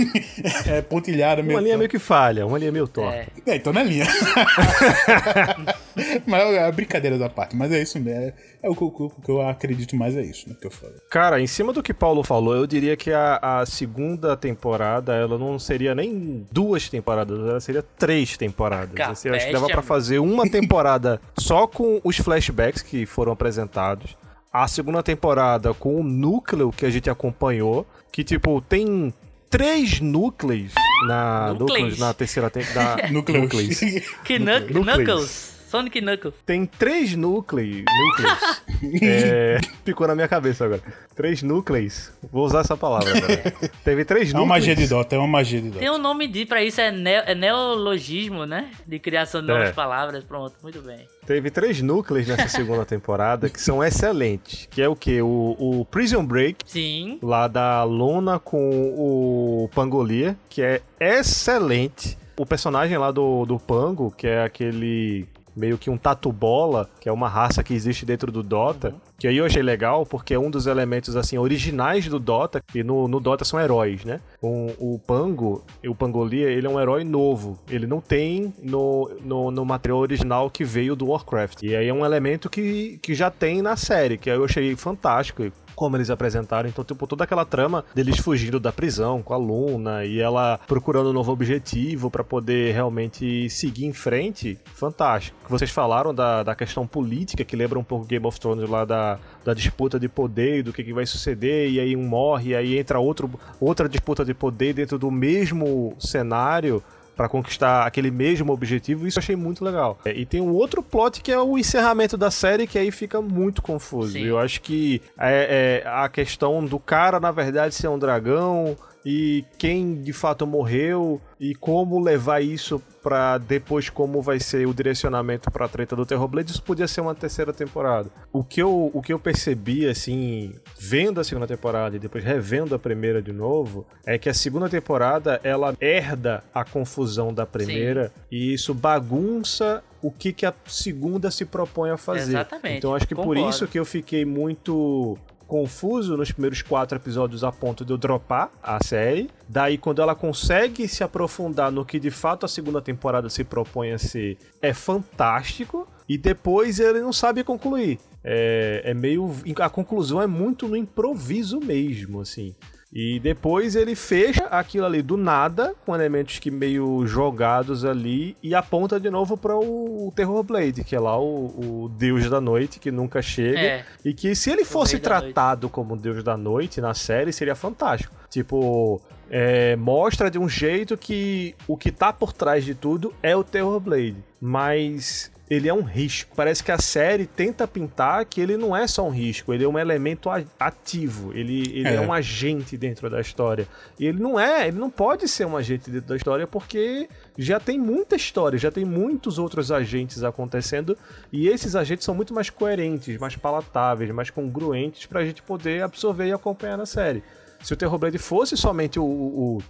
é, 0.66 0.82
pontilhada 0.82 1.42
meio 1.42 1.56
Uma 1.56 1.60
linha 1.60 1.72
torta. 1.72 1.78
meio 1.78 1.90
que 1.90 1.98
falha, 1.98 2.46
uma 2.46 2.58
linha 2.58 2.72
meio 2.72 2.86
torta. 2.86 3.18
É, 3.18 3.26
é 3.46 3.56
então 3.56 3.72
não 3.72 3.80
é 3.80 3.84
linha. 3.84 4.06
mas 6.26 6.54
é 6.54 6.72
brincadeira 6.72 7.18
da 7.18 7.28
parte, 7.28 7.56
mas 7.56 7.72
é 7.72 7.82
isso 7.82 7.98
mesmo. 7.98 8.12
É, 8.12 8.34
é 8.62 8.70
o, 8.70 8.76
que, 8.76 8.84
o, 8.84 9.10
que 9.10 9.30
eu 9.30 9.42
acredito 9.42 9.96
mais 9.96 10.16
é 10.16 10.22
isso, 10.22 10.48
né, 10.48 10.56
que 10.60 10.66
eu 10.66 10.70
falo. 10.70 10.92
Cara, 11.10 11.40
em 11.40 11.46
cima 11.46 11.72
do 11.72 11.82
que 11.82 11.92
Paulo 11.92 12.22
falou, 12.22 12.54
eu 12.54 12.66
diria 12.66 12.96
que 12.96 13.12
a, 13.12 13.38
a 13.42 13.66
segunda 13.66 14.36
temporada, 14.36 15.14
ela 15.14 15.36
não 15.36 15.58
seria 15.58 15.94
nem 15.94 16.46
duas 16.50 16.88
temporadas, 16.88 17.38
ela 17.38 17.60
seria 17.60 17.82
três 17.82 18.36
temporadas. 18.36 18.98
Assim, 19.00 19.28
eu 19.28 19.34
acho 19.34 19.46
que 19.46 19.52
dava 19.52 19.66
pra 19.66 19.82
fazer 19.82 20.18
uma 20.18 20.48
temporada 20.48 21.20
só 21.36 21.66
com 21.66 22.00
os 22.04 22.16
flashbacks 22.18 22.82
que 22.82 23.04
foram 23.04 23.31
apresentados. 23.32 24.16
A 24.52 24.68
segunda 24.68 25.02
temporada 25.02 25.72
com 25.72 26.00
o 26.00 26.02
núcleo 26.02 26.70
que 26.70 26.84
a 26.84 26.90
gente 26.90 27.08
acompanhou, 27.08 27.86
que 28.10 28.22
tipo, 28.22 28.60
tem 28.60 29.12
três 29.48 30.00
núcleos 30.00 30.72
na, 31.06 31.54
núcleos. 31.54 31.98
na 31.98 32.12
terceira 32.12 32.50
temporada. 32.50 33.08
núcleos. 33.12 33.42
núcleos. 33.42 33.80
que 34.24 34.38
Knuckles? 34.38 35.51
Sonic 35.72 36.02
Knuckles. 36.02 36.34
Tem 36.44 36.66
três 36.66 37.16
núcleos. 37.16 37.82
núcleos. 37.86 38.62
é, 39.02 39.58
ficou 39.82 40.06
na 40.06 40.14
minha 40.14 40.28
cabeça 40.28 40.66
agora. 40.66 40.82
Três 41.16 41.42
núcleos. 41.42 42.12
Vou 42.30 42.44
usar 42.44 42.60
essa 42.60 42.76
palavra 42.76 43.16
agora. 43.16 43.70
Teve 43.82 44.04
três 44.04 44.34
núcleos. 44.34 44.34
É 44.34 44.36
uma 44.36 44.46
magia 44.46 44.76
de 44.76 44.86
Dota, 44.86 45.16
é 45.16 45.18
uma 45.18 45.26
magia 45.26 45.62
de 45.62 45.68
Dota. 45.68 45.78
Tem 45.78 45.90
um 45.90 45.96
nome 45.96 46.28
de 46.28 46.44
pra 46.44 46.62
isso, 46.62 46.78
é, 46.78 46.92
ne 46.92 47.14
é 47.14 47.34
neologismo, 47.34 48.44
né? 48.44 48.70
De 48.86 48.98
criação 48.98 49.40
de 49.40 49.46
novas 49.46 49.70
é. 49.70 49.72
palavras. 49.72 50.22
Pronto, 50.24 50.56
muito 50.62 50.82
bem. 50.82 51.08
Teve 51.24 51.50
três 51.50 51.80
núcleos 51.80 52.28
nessa 52.28 52.48
segunda 52.48 52.84
temporada 52.84 53.48
que 53.48 53.58
são 53.58 53.82
excelentes. 53.82 54.68
Que 54.70 54.82
é 54.82 54.88
o 54.90 54.94
que? 54.94 55.22
O, 55.22 55.56
o, 55.58 55.86
Prison 55.86 56.22
Break. 56.22 56.66
Sim. 56.66 57.18
Lá 57.22 57.48
da 57.48 57.82
Luna 57.82 58.38
com 58.38 58.92
o 58.94 59.70
Pangolia, 59.74 60.36
que 60.50 60.60
é 60.60 60.82
excelente. 61.00 62.18
O 62.36 62.44
personagem 62.44 62.98
lá 62.98 63.10
do, 63.10 63.46
do 63.46 63.58
Pango, 63.58 64.10
que 64.10 64.26
é 64.26 64.42
aquele 64.42 65.26
meio 65.54 65.78
que 65.78 65.90
um 65.90 65.96
tatu 65.96 66.32
bola, 66.32 66.88
que 67.00 67.08
é 67.08 67.12
uma 67.12 67.28
raça 67.28 67.62
que 67.62 67.74
existe 67.74 68.04
dentro 68.04 68.30
do 68.32 68.42
Dota, 68.42 68.88
uhum. 68.88 68.94
que 69.18 69.28
aí 69.28 69.36
eu 69.36 69.44
achei 69.44 69.62
legal 69.62 70.04
porque 70.06 70.34
é 70.34 70.38
um 70.38 70.50
dos 70.50 70.66
elementos 70.66 71.16
assim 71.16 71.38
originais 71.38 72.08
do 72.08 72.18
Dota, 72.18 72.62
e 72.74 72.82
no, 72.82 73.08
no 73.08 73.20
Dota 73.20 73.44
são 73.44 73.60
heróis, 73.60 74.04
né? 74.04 74.20
O, 74.40 74.94
o 74.94 74.98
Pango, 74.98 75.64
o 75.86 75.94
Pangolia, 75.94 76.48
ele 76.48 76.66
é 76.66 76.70
um 76.70 76.80
herói 76.80 77.04
novo, 77.04 77.58
ele 77.68 77.86
não 77.86 78.00
tem 78.00 78.52
no, 78.62 79.10
no, 79.22 79.50
no, 79.50 79.64
material 79.64 79.98
original 79.98 80.50
que 80.50 80.64
veio 80.64 80.96
do 80.96 81.08
Warcraft. 81.08 81.62
E 81.62 81.74
aí 81.74 81.88
é 81.88 81.94
um 81.94 82.04
elemento 82.04 82.50
que, 82.50 82.98
que 83.02 83.14
já 83.14 83.30
tem 83.30 83.62
na 83.62 83.76
série, 83.76 84.18
que 84.18 84.30
aí 84.30 84.36
eu 84.36 84.44
achei 84.44 84.74
fantástico 84.76 85.50
como 85.74 85.96
eles 85.96 86.10
apresentaram. 86.10 86.68
Então, 86.68 86.84
tipo, 86.84 87.06
toda 87.06 87.24
aquela 87.24 87.44
trama 87.44 87.84
deles 87.94 88.18
fugindo 88.18 88.60
da 88.60 88.72
prisão 88.72 89.22
com 89.22 89.34
a 89.34 89.36
Luna 89.36 90.04
e 90.04 90.20
ela 90.20 90.58
procurando 90.66 91.10
um 91.10 91.12
novo 91.12 91.32
objetivo 91.32 92.10
para 92.10 92.24
poder 92.24 92.72
realmente 92.72 93.48
seguir 93.50 93.86
em 93.86 93.92
frente, 93.92 94.58
fantástico. 94.74 95.36
Vocês 95.48 95.70
falaram 95.70 96.14
da, 96.14 96.42
da 96.42 96.54
questão 96.54 96.86
política, 96.86 97.44
que 97.44 97.56
lembra 97.56 97.78
um 97.78 97.84
pouco 97.84 98.06
Game 98.06 98.26
of 98.26 98.38
Thrones 98.38 98.68
lá 98.68 98.84
da, 98.84 99.18
da 99.44 99.54
disputa 99.54 99.98
de 99.98 100.08
poder 100.08 100.58
e 100.58 100.62
do 100.62 100.72
que, 100.72 100.84
que 100.84 100.92
vai 100.92 101.06
suceder, 101.06 101.70
e 101.70 101.80
aí 101.80 101.96
um 101.96 102.04
morre, 102.04 102.50
e 102.50 102.54
aí 102.54 102.78
entra 102.78 102.98
outro, 102.98 103.30
outra 103.60 103.88
disputa 103.88 104.24
de 104.24 104.34
poder 104.34 104.74
dentro 104.74 104.98
do 104.98 105.10
mesmo 105.10 105.94
cenário 105.98 106.82
para 107.16 107.28
conquistar 107.28 107.86
aquele 107.86 108.10
mesmo 108.10 108.52
objetivo, 108.52 109.06
isso 109.06 109.18
eu 109.18 109.22
achei 109.22 109.36
muito 109.36 109.64
legal. 109.64 109.98
É, 110.04 110.12
e 110.12 110.24
tem 110.24 110.40
um 110.40 110.52
outro 110.52 110.82
plot 110.82 111.20
que 111.20 111.30
é 111.30 111.38
o 111.38 111.58
encerramento 111.58 112.16
da 112.16 112.30
série, 112.30 112.66
que 112.66 112.78
aí 112.78 112.90
fica 112.90 113.20
muito 113.20 113.62
confuso. 113.62 114.12
Sim. 114.12 114.24
Eu 114.24 114.38
acho 114.38 114.60
que 114.60 115.02
é, 115.18 115.82
é, 115.84 115.88
a 115.88 116.08
questão 116.08 116.64
do 116.64 116.78
cara, 116.78 117.20
na 117.20 117.30
verdade, 117.30 117.74
ser 117.74 117.88
um 117.88 117.98
dragão 117.98 118.76
e 119.04 119.44
quem 119.58 120.00
de 120.00 120.12
fato 120.12 120.46
morreu 120.46 121.20
e 121.38 121.54
como 121.54 122.00
levar 122.00 122.40
isso 122.40 122.80
para 123.02 123.38
depois 123.38 123.90
como 123.90 124.22
vai 124.22 124.38
ser 124.38 124.66
o 124.66 124.74
direcionamento 124.74 125.50
para 125.50 125.64
a 125.64 125.68
treta 125.68 125.96
do 125.96 126.06
Terrorblade, 126.06 126.52
isso 126.52 126.62
podia 126.62 126.86
ser 126.86 127.00
uma 127.00 127.14
terceira 127.14 127.52
temporada. 127.52 128.10
O 128.32 128.44
que 128.44 128.62
eu 128.62 128.90
o 128.92 129.02
que 129.02 129.12
eu 129.12 129.18
percebi 129.18 129.86
assim, 129.88 130.54
vendo 130.78 131.20
a 131.20 131.24
segunda 131.24 131.46
temporada 131.46 131.96
e 131.96 131.98
depois 131.98 132.22
revendo 132.24 132.74
a 132.74 132.78
primeira 132.78 133.20
de 133.20 133.32
novo, 133.32 133.86
é 134.06 134.18
que 134.18 134.28
a 134.28 134.34
segunda 134.34 134.68
temporada 134.68 135.40
ela 135.42 135.74
herda 135.80 136.44
a 136.54 136.64
confusão 136.64 137.32
da 137.32 137.44
primeira 137.44 138.08
Sim. 138.08 138.12
e 138.30 138.54
isso 138.54 138.72
bagunça 138.72 139.82
o 140.00 140.10
que, 140.10 140.32
que 140.32 140.44
a 140.44 140.52
segunda 140.66 141.30
se 141.30 141.44
propõe 141.44 141.90
a 141.90 141.96
fazer. 141.96 142.32
Exatamente. 142.32 142.78
Então 142.78 142.94
acho 142.94 143.06
que 143.06 143.14
Concordo. 143.14 143.40
por 143.40 143.48
isso 143.48 143.68
que 143.68 143.78
eu 143.78 143.84
fiquei 143.84 144.24
muito 144.24 145.16
confuso 145.52 146.16
nos 146.16 146.32
primeiros 146.32 146.62
quatro 146.62 146.96
episódios 146.96 147.44
a 147.44 147.52
ponto 147.52 147.84
de 147.84 147.92
eu 147.92 147.98
dropar 147.98 148.50
a 148.62 148.82
série. 148.82 149.28
Daí, 149.46 149.76
quando 149.76 150.00
ela 150.00 150.14
consegue 150.14 150.88
se 150.88 151.04
aprofundar 151.04 151.70
no 151.70 151.84
que 151.84 152.00
de 152.00 152.10
fato 152.10 152.46
a 152.46 152.48
segunda 152.48 152.80
temporada 152.80 153.28
se 153.28 153.44
propõe 153.44 153.92
a 153.92 153.98
ser, 153.98 154.38
é 154.62 154.72
fantástico. 154.72 155.86
E 156.08 156.16
depois 156.16 156.80
ele 156.80 157.00
não 157.00 157.12
sabe 157.12 157.44
concluir. 157.44 157.98
É, 158.24 158.80
é 158.82 158.94
meio. 158.94 159.30
A 159.60 159.68
conclusão 159.68 160.22
é 160.22 160.26
muito 160.26 160.66
no 160.66 160.74
improviso 160.74 161.60
mesmo, 161.60 162.22
assim. 162.22 162.54
E 162.92 163.18
depois 163.20 163.74
ele 163.74 163.94
fecha 163.94 164.44
aquilo 164.44 164.84
ali 164.84 165.00
do 165.00 165.16
nada, 165.16 165.74
com 165.86 165.94
elementos 165.94 166.38
que 166.38 166.50
meio 166.50 167.06
jogados 167.06 167.86
ali, 167.86 168.36
e 168.42 168.54
aponta 168.54 169.00
de 169.00 169.08
novo 169.08 169.34
para 169.36 169.56
o 169.56 170.12
Terror 170.14 170.42
Blade, 170.42 170.84
que 170.84 170.94
é 170.94 171.00
lá 171.00 171.18
o, 171.18 171.84
o, 171.84 171.88
Deus 171.96 172.28
da 172.28 172.40
Noite, 172.40 172.78
que 172.78 172.90
nunca 172.90 173.22
chega. 173.22 173.58
É. 173.58 173.84
E 174.04 174.12
que 174.12 174.34
se 174.34 174.50
ele 174.50 174.64
fosse 174.64 174.98
tratado 174.98 175.70
como 175.70 175.96
Deus 175.96 176.22
da 176.22 176.36
Noite 176.36 176.82
na 176.82 176.92
série, 176.92 177.32
seria 177.32 177.54
fantástico. 177.54 178.14
Tipo, 178.28 179.00
é, 179.30 179.74
mostra 179.76 180.30
de 180.30 180.38
um 180.38 180.46
jeito 180.48 180.94
que 180.94 181.54
o 181.66 181.78
que 181.78 181.90
tá 181.90 182.12
por 182.12 182.34
trás 182.34 182.62
de 182.62 182.74
tudo 182.74 183.14
é 183.22 183.34
o 183.34 183.42
Terror 183.42 183.80
Blade. 183.80 184.16
Mas 184.38 185.30
ele 185.52 185.68
é 185.68 185.74
um 185.74 185.82
risco. 185.82 186.34
Parece 186.34 186.64
que 186.64 186.72
a 186.72 186.78
série 186.78 187.26
tenta 187.26 187.68
pintar 187.68 188.24
que 188.24 188.40
ele 188.40 188.56
não 188.56 188.74
é 188.74 188.86
só 188.86 189.06
um 189.06 189.10
risco, 189.10 189.52
ele 189.52 189.64
é 189.64 189.68
um 189.68 189.78
elemento 189.78 190.30
ativo, 190.58 191.30
ele, 191.34 191.78
ele 191.78 191.88
é. 191.88 191.94
é. 191.96 192.00
um 192.00 192.10
agente 192.10 192.74
dentro 192.76 193.10
da 193.10 193.20
história. 193.20 193.68
E 193.98 194.06
ele 194.06 194.18
não 194.18 194.40
é, 194.40 194.68
ele 194.68 194.78
não 194.78 194.88
pode 194.88 195.28
ser 195.28 195.46
um 195.46 195.54
agente 195.54 195.90
dentro 195.90 196.08
da 196.08 196.16
história 196.16 196.46
porque 196.46 197.06
já 197.36 197.60
tem 197.60 197.78
muita 197.78 198.16
história, 198.16 198.58
já 198.58 198.70
tem 198.70 198.84
muitos 198.84 199.38
outros 199.38 199.70
agentes 199.70 200.24
acontecendo 200.24 200.96
e 201.30 201.48
esses 201.48 201.76
agentes 201.76 202.06
são 202.06 202.14
muito 202.14 202.32
mais 202.32 202.48
coerentes, 202.48 203.18
mais 203.18 203.36
palatáveis, 203.36 204.10
mais 204.10 204.30
congruentes 204.30 205.04
pra 205.04 205.22
gente 205.22 205.42
poder 205.42 205.82
absorver 205.82 206.28
e 206.28 206.32
acompanhar 206.32 206.78
na 206.78 206.86
série. 206.86 207.22
Se 207.62 207.74
o 207.74 207.76
Terror 207.76 207.98
Blade 207.98 208.16
fosse 208.16 208.56
somente 208.56 208.98
o, 208.98 209.04
o 209.04 209.62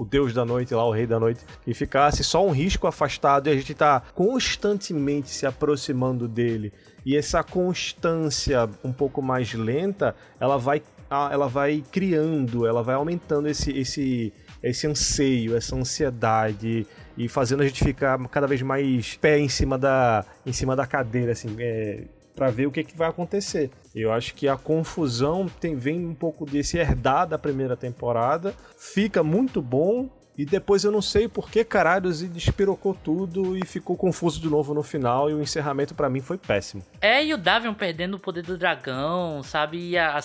o 0.00 0.04
deus 0.06 0.32
da 0.32 0.46
noite 0.46 0.74
lá, 0.74 0.82
o 0.82 0.90
rei 0.90 1.06
da 1.06 1.20
noite, 1.20 1.44
e 1.66 1.74
ficasse 1.74 2.24
só 2.24 2.42
um 2.46 2.52
risco 2.52 2.86
afastado 2.86 3.48
e 3.48 3.50
a 3.50 3.54
gente 3.54 3.74
tá 3.74 4.02
constantemente 4.14 5.28
se 5.28 5.44
aproximando 5.44 6.26
dele. 6.26 6.72
E 7.04 7.14
essa 7.14 7.42
constância 7.42 8.66
um 8.82 8.94
pouco 8.94 9.20
mais 9.20 9.52
lenta, 9.52 10.16
ela 10.40 10.56
vai 10.56 10.80
ela 11.10 11.48
vai 11.48 11.84
criando, 11.90 12.66
ela 12.66 12.82
vai 12.82 12.94
aumentando 12.94 13.46
esse, 13.46 13.76
esse 13.76 14.32
esse 14.62 14.86
anseio, 14.86 15.54
essa 15.54 15.76
ansiedade 15.76 16.86
e 17.18 17.28
fazendo 17.28 17.62
a 17.62 17.66
gente 17.66 17.84
ficar 17.84 18.18
cada 18.28 18.46
vez 18.46 18.62
mais 18.62 19.16
pé 19.16 19.38
em 19.38 19.50
cima 19.50 19.76
da, 19.76 20.24
em 20.46 20.52
cima 20.52 20.74
da 20.74 20.86
cadeira, 20.86 21.32
assim, 21.32 21.54
é, 21.58 22.04
para 22.40 22.50
ver 22.50 22.64
o 22.64 22.70
que, 22.70 22.82
que 22.82 22.96
vai 22.96 23.06
acontecer. 23.06 23.70
Eu 23.94 24.10
acho 24.10 24.32
que 24.32 24.48
a 24.48 24.56
confusão 24.56 25.46
tem, 25.60 25.76
vem 25.76 26.06
um 26.06 26.14
pouco 26.14 26.46
desse 26.46 26.78
herdar 26.78 27.28
da 27.28 27.36
primeira 27.36 27.76
temporada, 27.76 28.54
fica 28.78 29.22
muito 29.22 29.60
bom, 29.60 30.08
e 30.38 30.46
depois 30.46 30.82
eu 30.82 30.90
não 30.90 31.02
sei 31.02 31.28
por 31.28 31.50
que 31.50 31.62
caralhos 31.62 32.22
e 32.22 32.28
despirocou 32.28 32.94
tudo 32.94 33.58
e 33.58 33.66
ficou 33.66 33.94
confuso 33.94 34.40
de 34.40 34.48
novo 34.48 34.72
no 34.72 34.82
final 34.82 35.28
e 35.28 35.34
o 35.34 35.42
encerramento 35.42 35.94
para 35.94 36.08
mim 36.08 36.22
foi 36.22 36.38
péssimo. 36.38 36.82
É, 36.98 37.22
e 37.22 37.34
o 37.34 37.36
Davion 37.36 37.74
perdendo 37.74 38.14
o 38.14 38.18
poder 38.18 38.42
do 38.42 38.56
dragão, 38.56 39.42
sabe? 39.42 39.90
E 39.90 39.98
a, 39.98 40.16
a 40.16 40.22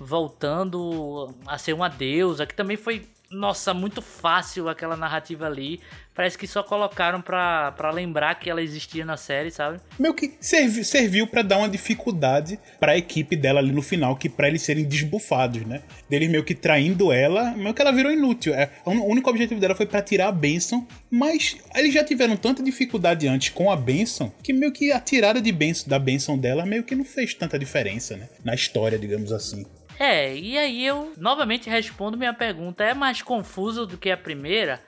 voltando 0.00 1.34
a 1.46 1.58
ser 1.58 1.74
uma 1.74 1.90
deusa, 1.90 2.46
que 2.46 2.54
também 2.54 2.78
foi 2.78 3.06
nossa, 3.30 3.74
muito 3.74 4.00
fácil 4.00 4.68
aquela 4.68 4.96
narrativa 4.96 5.46
ali. 5.46 5.80
Parece 6.18 6.36
que 6.36 6.48
só 6.48 6.64
colocaram 6.64 7.22
pra, 7.22 7.70
pra 7.70 7.92
lembrar 7.92 8.34
que 8.40 8.50
ela 8.50 8.60
existia 8.60 9.04
na 9.04 9.16
série, 9.16 9.52
sabe? 9.52 9.78
Meio 9.96 10.12
que 10.12 10.32
servi, 10.40 10.84
serviu 10.84 11.28
para 11.28 11.42
dar 11.42 11.58
uma 11.58 11.68
dificuldade 11.68 12.58
pra 12.80 12.98
equipe 12.98 13.36
dela 13.36 13.60
ali 13.60 13.70
no 13.70 13.80
final, 13.80 14.16
que 14.16 14.28
para 14.28 14.48
eles 14.48 14.62
serem 14.62 14.84
desbufados, 14.84 15.64
né? 15.64 15.80
Deles 16.10 16.28
meio 16.28 16.42
que 16.42 16.56
traindo 16.56 17.12
ela, 17.12 17.52
meio 17.52 17.72
que 17.72 17.80
ela 17.80 17.92
virou 17.92 18.10
inútil. 18.10 18.52
É, 18.52 18.68
o 18.84 18.90
único 18.90 19.30
objetivo 19.30 19.60
dela 19.60 19.76
foi 19.76 19.86
para 19.86 20.02
tirar 20.02 20.26
a 20.26 20.32
benção, 20.32 20.84
mas 21.08 21.56
eles 21.72 21.94
já 21.94 22.02
tiveram 22.02 22.36
tanta 22.36 22.64
dificuldade 22.64 23.28
antes 23.28 23.50
com 23.50 23.70
a 23.70 23.76
benção, 23.76 24.32
que 24.42 24.52
meio 24.52 24.72
que 24.72 24.90
a 24.90 24.98
tirada 24.98 25.40
de 25.40 25.52
benção, 25.52 25.88
da 25.88 26.00
benção 26.00 26.36
dela 26.36 26.66
meio 26.66 26.82
que 26.82 26.96
não 26.96 27.04
fez 27.04 27.32
tanta 27.32 27.56
diferença, 27.56 28.16
né? 28.16 28.28
Na 28.42 28.56
história, 28.56 28.98
digamos 28.98 29.30
assim. 29.30 29.64
É, 30.00 30.36
e 30.36 30.58
aí 30.58 30.84
eu 30.84 31.12
novamente 31.16 31.70
respondo 31.70 32.18
minha 32.18 32.34
pergunta: 32.34 32.82
é 32.82 32.92
mais 32.92 33.22
confuso 33.22 33.86
do 33.86 33.96
que 33.96 34.10
a 34.10 34.16
primeira? 34.16 34.80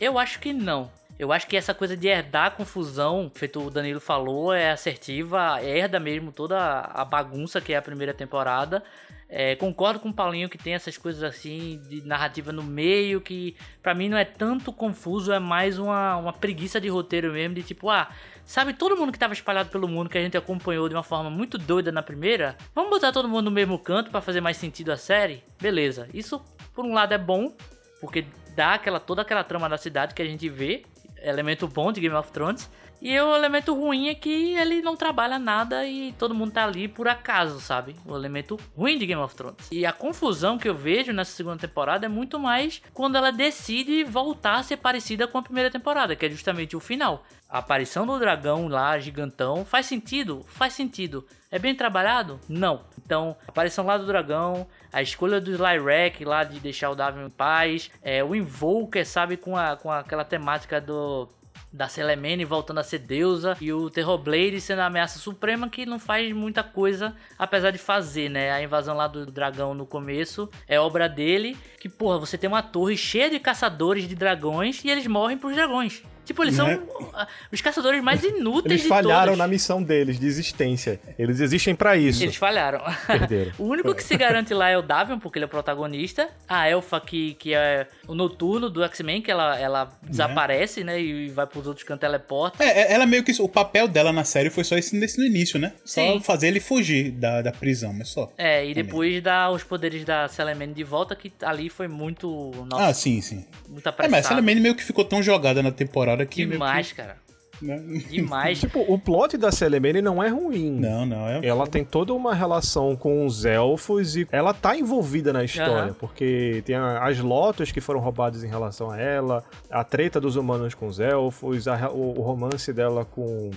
Eu 0.00 0.18
acho 0.18 0.38
que 0.38 0.52
não. 0.52 0.90
Eu 1.18 1.32
acho 1.32 1.48
que 1.48 1.56
essa 1.56 1.74
coisa 1.74 1.96
de 1.96 2.06
herdar 2.06 2.46
a 2.46 2.50
confusão, 2.50 3.28
feito 3.34 3.60
o 3.60 3.70
Danilo 3.70 3.98
falou, 3.98 4.54
é 4.54 4.70
assertiva, 4.70 5.60
herda 5.60 5.98
mesmo 5.98 6.30
toda 6.30 6.56
a 6.80 7.04
bagunça 7.04 7.60
que 7.60 7.72
é 7.72 7.76
a 7.76 7.82
primeira 7.82 8.14
temporada. 8.14 8.84
É, 9.28 9.56
concordo 9.56 9.98
com 9.98 10.08
o 10.08 10.14
Paulinho 10.14 10.48
que 10.48 10.56
tem 10.56 10.74
essas 10.74 10.96
coisas 10.96 11.22
assim 11.22 11.82
de 11.88 12.00
narrativa 12.06 12.50
no 12.50 12.62
meio 12.62 13.20
que 13.20 13.54
para 13.82 13.94
mim 13.94 14.08
não 14.08 14.16
é 14.16 14.24
tanto 14.24 14.72
confuso, 14.72 15.32
é 15.32 15.38
mais 15.38 15.78
uma, 15.78 16.16
uma 16.16 16.32
preguiça 16.32 16.80
de 16.80 16.88
roteiro 16.88 17.32
mesmo, 17.32 17.54
de 17.56 17.62
tipo, 17.62 17.90
ah, 17.90 18.08
sabe 18.46 18.72
todo 18.72 18.96
mundo 18.96 19.12
que 19.12 19.18
tava 19.18 19.34
espalhado 19.34 19.68
pelo 19.68 19.86
mundo 19.86 20.08
que 20.08 20.16
a 20.16 20.22
gente 20.22 20.36
acompanhou 20.36 20.88
de 20.88 20.94
uma 20.94 21.02
forma 21.02 21.28
muito 21.28 21.58
doida 21.58 21.90
na 21.90 22.02
primeira? 22.02 22.56
Vamos 22.74 22.90
botar 22.90 23.12
todo 23.12 23.28
mundo 23.28 23.46
no 23.46 23.50
mesmo 23.50 23.78
canto 23.78 24.10
para 24.10 24.22
fazer 24.22 24.40
mais 24.40 24.56
sentido 24.56 24.92
a 24.92 24.96
série? 24.96 25.42
Beleza. 25.60 26.08
Isso 26.14 26.40
por 26.72 26.86
um 26.86 26.94
lado 26.94 27.12
é 27.12 27.18
bom, 27.18 27.52
porque 28.00 28.24
dá 28.58 28.74
aquela 28.74 28.98
toda 28.98 29.22
aquela 29.22 29.44
trama 29.44 29.68
da 29.68 29.78
cidade 29.78 30.12
que 30.14 30.20
a 30.20 30.24
gente 30.24 30.48
vê, 30.48 30.82
elemento 31.22 31.68
bom 31.68 31.92
de 31.92 32.00
Game 32.00 32.16
of 32.16 32.32
Thrones. 32.32 32.68
E 33.00 33.18
o 33.20 33.34
elemento 33.34 33.74
ruim 33.74 34.08
é 34.08 34.14
que 34.14 34.54
ele 34.54 34.82
não 34.82 34.96
trabalha 34.96 35.38
nada 35.38 35.86
e 35.86 36.12
todo 36.12 36.34
mundo 36.34 36.52
tá 36.52 36.64
ali 36.64 36.88
por 36.88 37.06
acaso, 37.06 37.60
sabe? 37.60 37.94
O 38.04 38.16
elemento 38.16 38.58
ruim 38.76 38.98
de 38.98 39.06
Game 39.06 39.22
of 39.22 39.34
Thrones. 39.34 39.68
E 39.70 39.86
a 39.86 39.92
confusão 39.92 40.58
que 40.58 40.68
eu 40.68 40.74
vejo 40.74 41.12
nessa 41.12 41.30
segunda 41.30 41.58
temporada 41.58 42.06
é 42.06 42.08
muito 42.08 42.38
mais 42.38 42.82
quando 42.92 43.16
ela 43.16 43.30
decide 43.30 44.02
voltar 44.02 44.56
a 44.56 44.62
ser 44.62 44.78
parecida 44.78 45.28
com 45.28 45.38
a 45.38 45.42
primeira 45.42 45.70
temporada, 45.70 46.16
que 46.16 46.26
é 46.26 46.30
justamente 46.30 46.76
o 46.76 46.80
final. 46.80 47.24
A 47.48 47.58
aparição 47.58 48.06
do 48.06 48.18
dragão 48.18 48.68
lá, 48.68 48.98
gigantão, 48.98 49.64
faz 49.64 49.86
sentido? 49.86 50.44
Faz 50.48 50.74
sentido. 50.74 51.24
É 51.50 51.58
bem 51.58 51.74
trabalhado? 51.74 52.38
Não. 52.46 52.84
Então, 53.02 53.34
a 53.46 53.50
aparição 53.50 53.86
lá 53.86 53.96
do 53.96 54.04
dragão, 54.04 54.66
a 54.92 55.00
escolha 55.00 55.40
do 55.40 55.50
Slyrek 55.52 56.26
lá 56.26 56.44
de 56.44 56.60
deixar 56.60 56.90
o 56.90 56.94
Davi 56.94 57.24
em 57.24 57.30
paz, 57.30 57.90
é, 58.02 58.22
o 58.22 58.34
Invoker, 58.34 59.06
sabe, 59.06 59.38
com, 59.38 59.56
a, 59.56 59.76
com 59.76 59.90
aquela 59.90 60.24
temática 60.24 60.78
do 60.78 61.26
da 61.72 61.88
Celemene 61.88 62.44
voltando 62.44 62.78
a 62.78 62.84
ser 62.84 62.98
deusa 62.98 63.56
e 63.60 63.72
o 63.72 63.90
Terrorblade 63.90 64.60
sendo 64.60 64.80
a 64.80 64.86
ameaça 64.86 65.18
suprema 65.18 65.68
que 65.68 65.84
não 65.84 65.98
faz 65.98 66.32
muita 66.32 66.62
coisa, 66.62 67.14
apesar 67.38 67.70
de 67.70 67.78
fazer, 67.78 68.28
né? 68.28 68.50
A 68.52 68.62
invasão 68.62 68.96
lá 68.96 69.06
do 69.06 69.26
dragão 69.26 69.74
no 69.74 69.86
começo 69.86 70.48
é 70.66 70.80
obra 70.80 71.08
dele, 71.08 71.56
que 71.78 71.88
porra, 71.88 72.18
você 72.18 72.38
tem 72.38 72.48
uma 72.48 72.62
torre 72.62 72.96
cheia 72.96 73.30
de 73.30 73.38
caçadores 73.38 74.08
de 74.08 74.14
dragões 74.14 74.82
e 74.84 74.90
eles 74.90 75.06
morrem 75.06 75.36
pros 75.36 75.54
dragões. 75.54 76.02
Tipo, 76.28 76.44
eles 76.44 76.56
são 76.56 76.70
uh, 76.74 77.26
os 77.50 77.62
caçadores 77.62 78.04
mais 78.04 78.22
inúteis 78.22 78.72
Eles 78.72 78.82
de 78.82 78.88
falharam 78.88 79.28
todos. 79.28 79.38
na 79.38 79.48
missão 79.48 79.82
deles 79.82 80.20
de 80.20 80.26
existência. 80.26 81.00
Eles 81.18 81.40
existem 81.40 81.74
pra 81.74 81.96
isso. 81.96 82.22
Eles 82.22 82.36
falharam. 82.36 82.82
Perderam. 83.06 83.52
o 83.58 83.64
único 83.64 83.94
que 83.94 84.04
se 84.04 84.14
garante 84.14 84.52
lá 84.52 84.68
é 84.68 84.76
o 84.76 84.82
Davion, 84.82 85.18
porque 85.18 85.38
ele 85.38 85.44
é 85.44 85.46
o 85.46 85.48
protagonista. 85.48 86.28
A 86.46 86.68
Elfa, 86.68 87.00
que, 87.00 87.32
que 87.32 87.54
é 87.54 87.86
o 88.08 88.14
noturno 88.14 88.68
do 88.68 88.82
X-Men, 88.82 89.22
que 89.22 89.30
ela, 89.30 89.56
ela 89.58 89.92
desaparece, 90.02 90.82
né? 90.82 91.00
E 91.00 91.28
vai 91.28 91.46
pros 91.46 91.66
outros 91.66 91.84
cantos 91.86 92.00
teleporta. 92.00 92.64
É, 92.64 92.68
é, 92.68 92.92
ela 92.94 93.06
meio 93.06 93.22
que. 93.22 93.30
O 93.40 93.48
papel 93.48 93.86
dela 93.86 94.12
na 94.12 94.24
série 94.24 94.50
foi 94.50 94.64
só 94.64 94.76
esse 94.76 94.96
nesse 94.96 95.18
no 95.18 95.24
início, 95.24 95.58
né? 95.58 95.72
Só 95.84 96.00
Sim. 96.00 96.20
fazer 96.20 96.48
ele 96.48 96.58
fugir 96.60 97.10
da, 97.12 97.42
da 97.42 97.52
prisão, 97.52 97.92
mas 97.92 98.08
só. 98.08 98.32
É, 98.36 98.66
e 98.66 98.74
depois 98.74 99.22
dá 99.22 99.50
os 99.50 99.62
poderes 99.62 100.04
da 100.04 100.26
Celemene 100.28 100.72
de 100.74 100.82
volta, 100.84 101.14
que 101.14 101.30
ali 101.42 101.68
foi 101.68 101.86
muito. 101.86 102.28
Nossa, 102.66 102.86
Ah, 102.86 102.94
sim, 102.94 103.20
sim. 103.20 103.44
muito 103.68 103.86
É, 103.86 103.90
apressado. 103.90 104.10
mas 104.10 104.24
essa 104.24 104.34
Lemane 104.34 104.60
meio 104.60 104.74
que 104.74 104.82
ficou 104.84 105.04
tão 105.04 105.22
jogada 105.22 105.62
na 105.62 105.70
temporada 105.70 106.24
que. 106.24 106.46
Demais, 106.46 106.88
que, 106.88 106.94
cara. 106.94 107.16
Né? 107.60 107.78
Demais. 108.10 108.60
Tipo, 108.68 108.80
o 108.86 108.98
plot 108.98 109.36
da 109.36 109.50
Celemene 109.52 110.00
não 110.02 110.22
é 110.22 110.28
ruim. 110.28 110.70
Não, 110.78 111.04
não. 111.06 111.26
É... 111.28 111.44
Ela 111.46 111.66
tem 111.66 111.84
toda 111.84 112.12
uma 112.14 112.34
relação 112.34 112.94
com 112.96 113.24
os 113.26 113.44
elfos 113.44 114.16
e 114.16 114.26
ela 114.30 114.52
tá 114.54 114.76
envolvida 114.76 115.32
na 115.32 115.44
história, 115.44 115.90
Aham. 115.90 115.96
porque 115.98 116.62
tem 116.66 116.76
a- 116.76 117.04
as 117.06 117.18
lotas 117.18 117.70
que 117.72 117.80
foram 117.80 118.00
roubadas 118.00 118.44
em 118.44 118.48
relação 118.48 118.90
a 118.90 118.98
ela, 119.00 119.44
a 119.70 119.82
treta 119.84 120.20
dos 120.20 120.36
humanos 120.36 120.74
com 120.74 120.86
os 120.86 121.00
elfos, 121.00 121.66
a 121.68 121.88
o, 121.90 122.18
o 122.18 122.22
romance 122.22 122.72
dela 122.72 123.04
com 123.04 123.50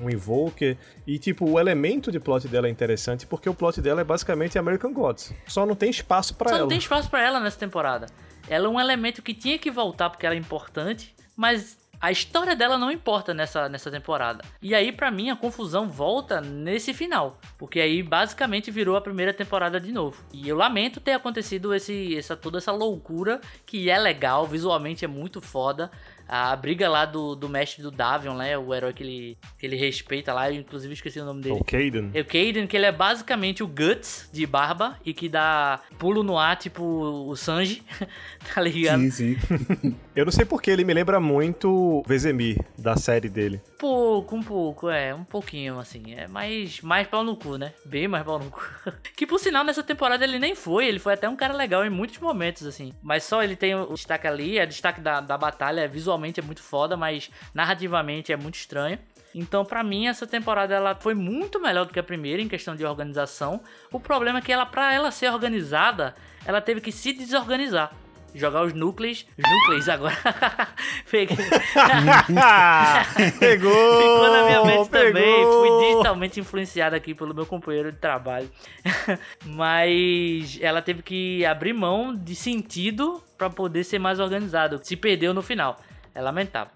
o 0.00 0.10
Invoker, 0.10 0.76
e 1.06 1.18
tipo, 1.18 1.48
o 1.48 1.60
elemento 1.60 2.10
de 2.10 2.18
plot 2.18 2.48
dela 2.48 2.66
é 2.66 2.70
interessante 2.70 3.26
porque 3.26 3.48
o 3.48 3.54
plot 3.54 3.80
dela 3.80 4.00
é 4.00 4.04
basicamente 4.04 4.58
American 4.58 4.92
Gods. 4.92 5.32
Só 5.46 5.64
não 5.66 5.74
tem 5.76 5.90
espaço 5.90 6.34
pra 6.34 6.48
Só 6.48 6.54
ela. 6.54 6.62
não 6.62 6.68
tem 6.68 6.78
espaço 6.78 7.08
pra 7.10 7.22
ela 7.22 7.38
nessa 7.38 7.58
temporada. 7.58 8.06
Ela 8.48 8.66
é 8.66 8.68
um 8.68 8.80
elemento 8.80 9.22
que 9.22 9.32
tinha 9.34 9.58
que 9.58 9.70
voltar 9.70 10.10
porque 10.10 10.26
ela 10.26 10.34
é 10.34 10.38
importante, 10.38 11.14
mas 11.36 11.78
a 12.02 12.10
história 12.10 12.56
dela 12.56 12.76
não 12.76 12.90
importa 12.90 13.32
nessa, 13.32 13.68
nessa 13.68 13.88
temporada. 13.88 14.44
E 14.60 14.74
aí, 14.74 14.90
pra 14.90 15.08
mim, 15.08 15.30
a 15.30 15.36
confusão 15.36 15.88
volta 15.88 16.40
nesse 16.40 16.92
final. 16.92 17.40
Porque 17.56 17.78
aí, 17.78 18.02
basicamente, 18.02 18.72
virou 18.72 18.96
a 18.96 19.00
primeira 19.00 19.32
temporada 19.32 19.78
de 19.78 19.92
novo. 19.92 20.20
E 20.32 20.48
eu 20.48 20.56
lamento 20.56 21.00
ter 21.00 21.12
acontecido 21.12 21.72
esse, 21.72 22.16
essa, 22.16 22.36
toda 22.36 22.58
essa 22.58 22.72
loucura, 22.72 23.40
que 23.64 23.88
é 23.88 23.96
legal, 23.96 24.48
visualmente 24.48 25.04
é 25.04 25.08
muito 25.08 25.40
foda. 25.40 25.92
A 26.34 26.56
briga 26.56 26.88
lá 26.88 27.04
do, 27.04 27.34
do 27.34 27.46
mestre 27.46 27.82
do 27.82 27.90
Davion, 27.90 28.34
né? 28.34 28.56
O 28.56 28.74
herói 28.74 28.94
que 28.94 29.02
ele, 29.02 29.38
que 29.58 29.66
ele 29.66 29.76
respeita 29.76 30.32
lá, 30.32 30.50
eu 30.50 30.58
inclusive 30.58 30.94
esqueci 30.94 31.20
o 31.20 31.26
nome 31.26 31.42
dele. 31.42 31.56
O 31.60 31.62
Caden. 31.62 32.10
É 32.14 32.22
o 32.22 32.24
Caden, 32.24 32.66
que 32.66 32.74
ele 32.74 32.86
é 32.86 32.90
basicamente 32.90 33.62
o 33.62 33.66
Guts 33.66 34.30
de 34.32 34.46
barba 34.46 34.98
e 35.04 35.12
que 35.12 35.28
dá 35.28 35.80
pulo 35.98 36.22
no 36.22 36.38
ar, 36.38 36.56
tipo 36.56 36.82
o 36.82 37.36
Sanji, 37.36 37.82
tá 38.54 38.62
ligado? 38.62 39.00
Sim, 39.00 39.10
sim. 39.10 39.36
Eu 40.16 40.24
não 40.24 40.32
sei 40.32 40.44
porque 40.46 40.70
ele 40.70 40.84
me 40.84 40.94
lembra 40.94 41.20
muito 41.20 41.70
o 41.70 42.02
Vezemir 42.06 42.58
da 42.78 42.96
série 42.96 43.28
dele. 43.28 43.60
Pouco, 43.78 44.36
um 44.36 44.42
pouco, 44.42 44.88
é, 44.88 45.14
um 45.14 45.24
pouquinho, 45.24 45.78
assim. 45.78 46.14
É 46.14 46.28
mais, 46.28 46.80
mais 46.80 47.06
pau 47.06 47.24
no 47.24 47.36
cu, 47.36 47.56
né? 47.56 47.72
Bem 47.84 48.08
mais 48.08 48.24
pau 48.24 48.38
no 48.38 48.50
cu. 48.50 48.62
que 49.16 49.26
por 49.26 49.38
sinal, 49.38 49.64
nessa 49.64 49.82
temporada 49.82 50.24
ele 50.24 50.38
nem 50.38 50.54
foi, 50.54 50.86
ele 50.86 50.98
foi 50.98 51.14
até 51.14 51.28
um 51.28 51.36
cara 51.36 51.52
legal 51.54 51.84
em 51.84 51.90
muitos 51.90 52.18
momentos, 52.18 52.66
assim. 52.66 52.92
Mas 53.02 53.24
só 53.24 53.42
ele 53.42 53.56
tem 53.56 53.74
o 53.74 53.92
destaque 53.94 54.26
ali, 54.26 54.58
é 54.58 54.66
destaque 54.66 55.00
da, 55.00 55.20
da 55.20 55.36
batalha, 55.36 55.88
visualmente 55.88 56.21
é 56.24 56.42
muito 56.42 56.62
foda, 56.62 56.96
mas 56.96 57.30
narrativamente 57.54 58.32
é 58.32 58.36
muito 58.36 58.56
estranho. 58.56 58.98
Então, 59.34 59.64
pra 59.64 59.82
mim, 59.82 60.06
essa 60.06 60.26
temporada 60.26 60.74
ela 60.74 60.94
foi 60.94 61.14
muito 61.14 61.60
melhor 61.60 61.86
do 61.86 61.92
que 61.92 61.98
a 61.98 62.02
primeira 62.02 62.42
em 62.42 62.48
questão 62.48 62.76
de 62.76 62.84
organização. 62.84 63.62
O 63.90 63.98
problema 63.98 64.38
é 64.38 64.42
que 64.42 64.52
ela, 64.52 64.66
pra 64.66 64.92
ela 64.92 65.10
ser 65.10 65.32
organizada, 65.32 66.14
ela 66.44 66.60
teve 66.60 66.80
que 66.80 66.92
se 66.92 67.12
desorganizar. 67.12 67.92
Jogar 68.34 68.62
os 68.62 68.72
núcleos. 68.72 69.26
Os 69.36 69.50
núcleos 69.50 69.88
agora. 69.88 70.16
Peguei. 71.10 71.36
pegou! 73.38 73.70
Ficou 73.70 74.32
na 74.32 74.44
minha 74.44 74.64
mente 74.64 74.90
também. 74.90 75.12
pegou. 75.12 75.60
Fui 75.60 75.86
digitalmente 75.86 76.40
influenciado 76.40 76.96
aqui 76.96 77.14
pelo 77.14 77.34
meu 77.34 77.44
companheiro 77.44 77.92
de 77.92 77.98
trabalho. 77.98 78.50
Mas 79.44 80.58
ela 80.62 80.80
teve 80.80 81.02
que 81.02 81.44
abrir 81.44 81.74
mão 81.74 82.14
de 82.14 82.34
sentido 82.34 83.22
pra 83.36 83.50
poder 83.50 83.84
ser 83.84 83.98
mais 83.98 84.18
organizado. 84.18 84.80
Se 84.82 84.96
perdeu 84.96 85.34
no 85.34 85.42
final. 85.42 85.78
É 86.14 86.20
lamentável. 86.20 86.72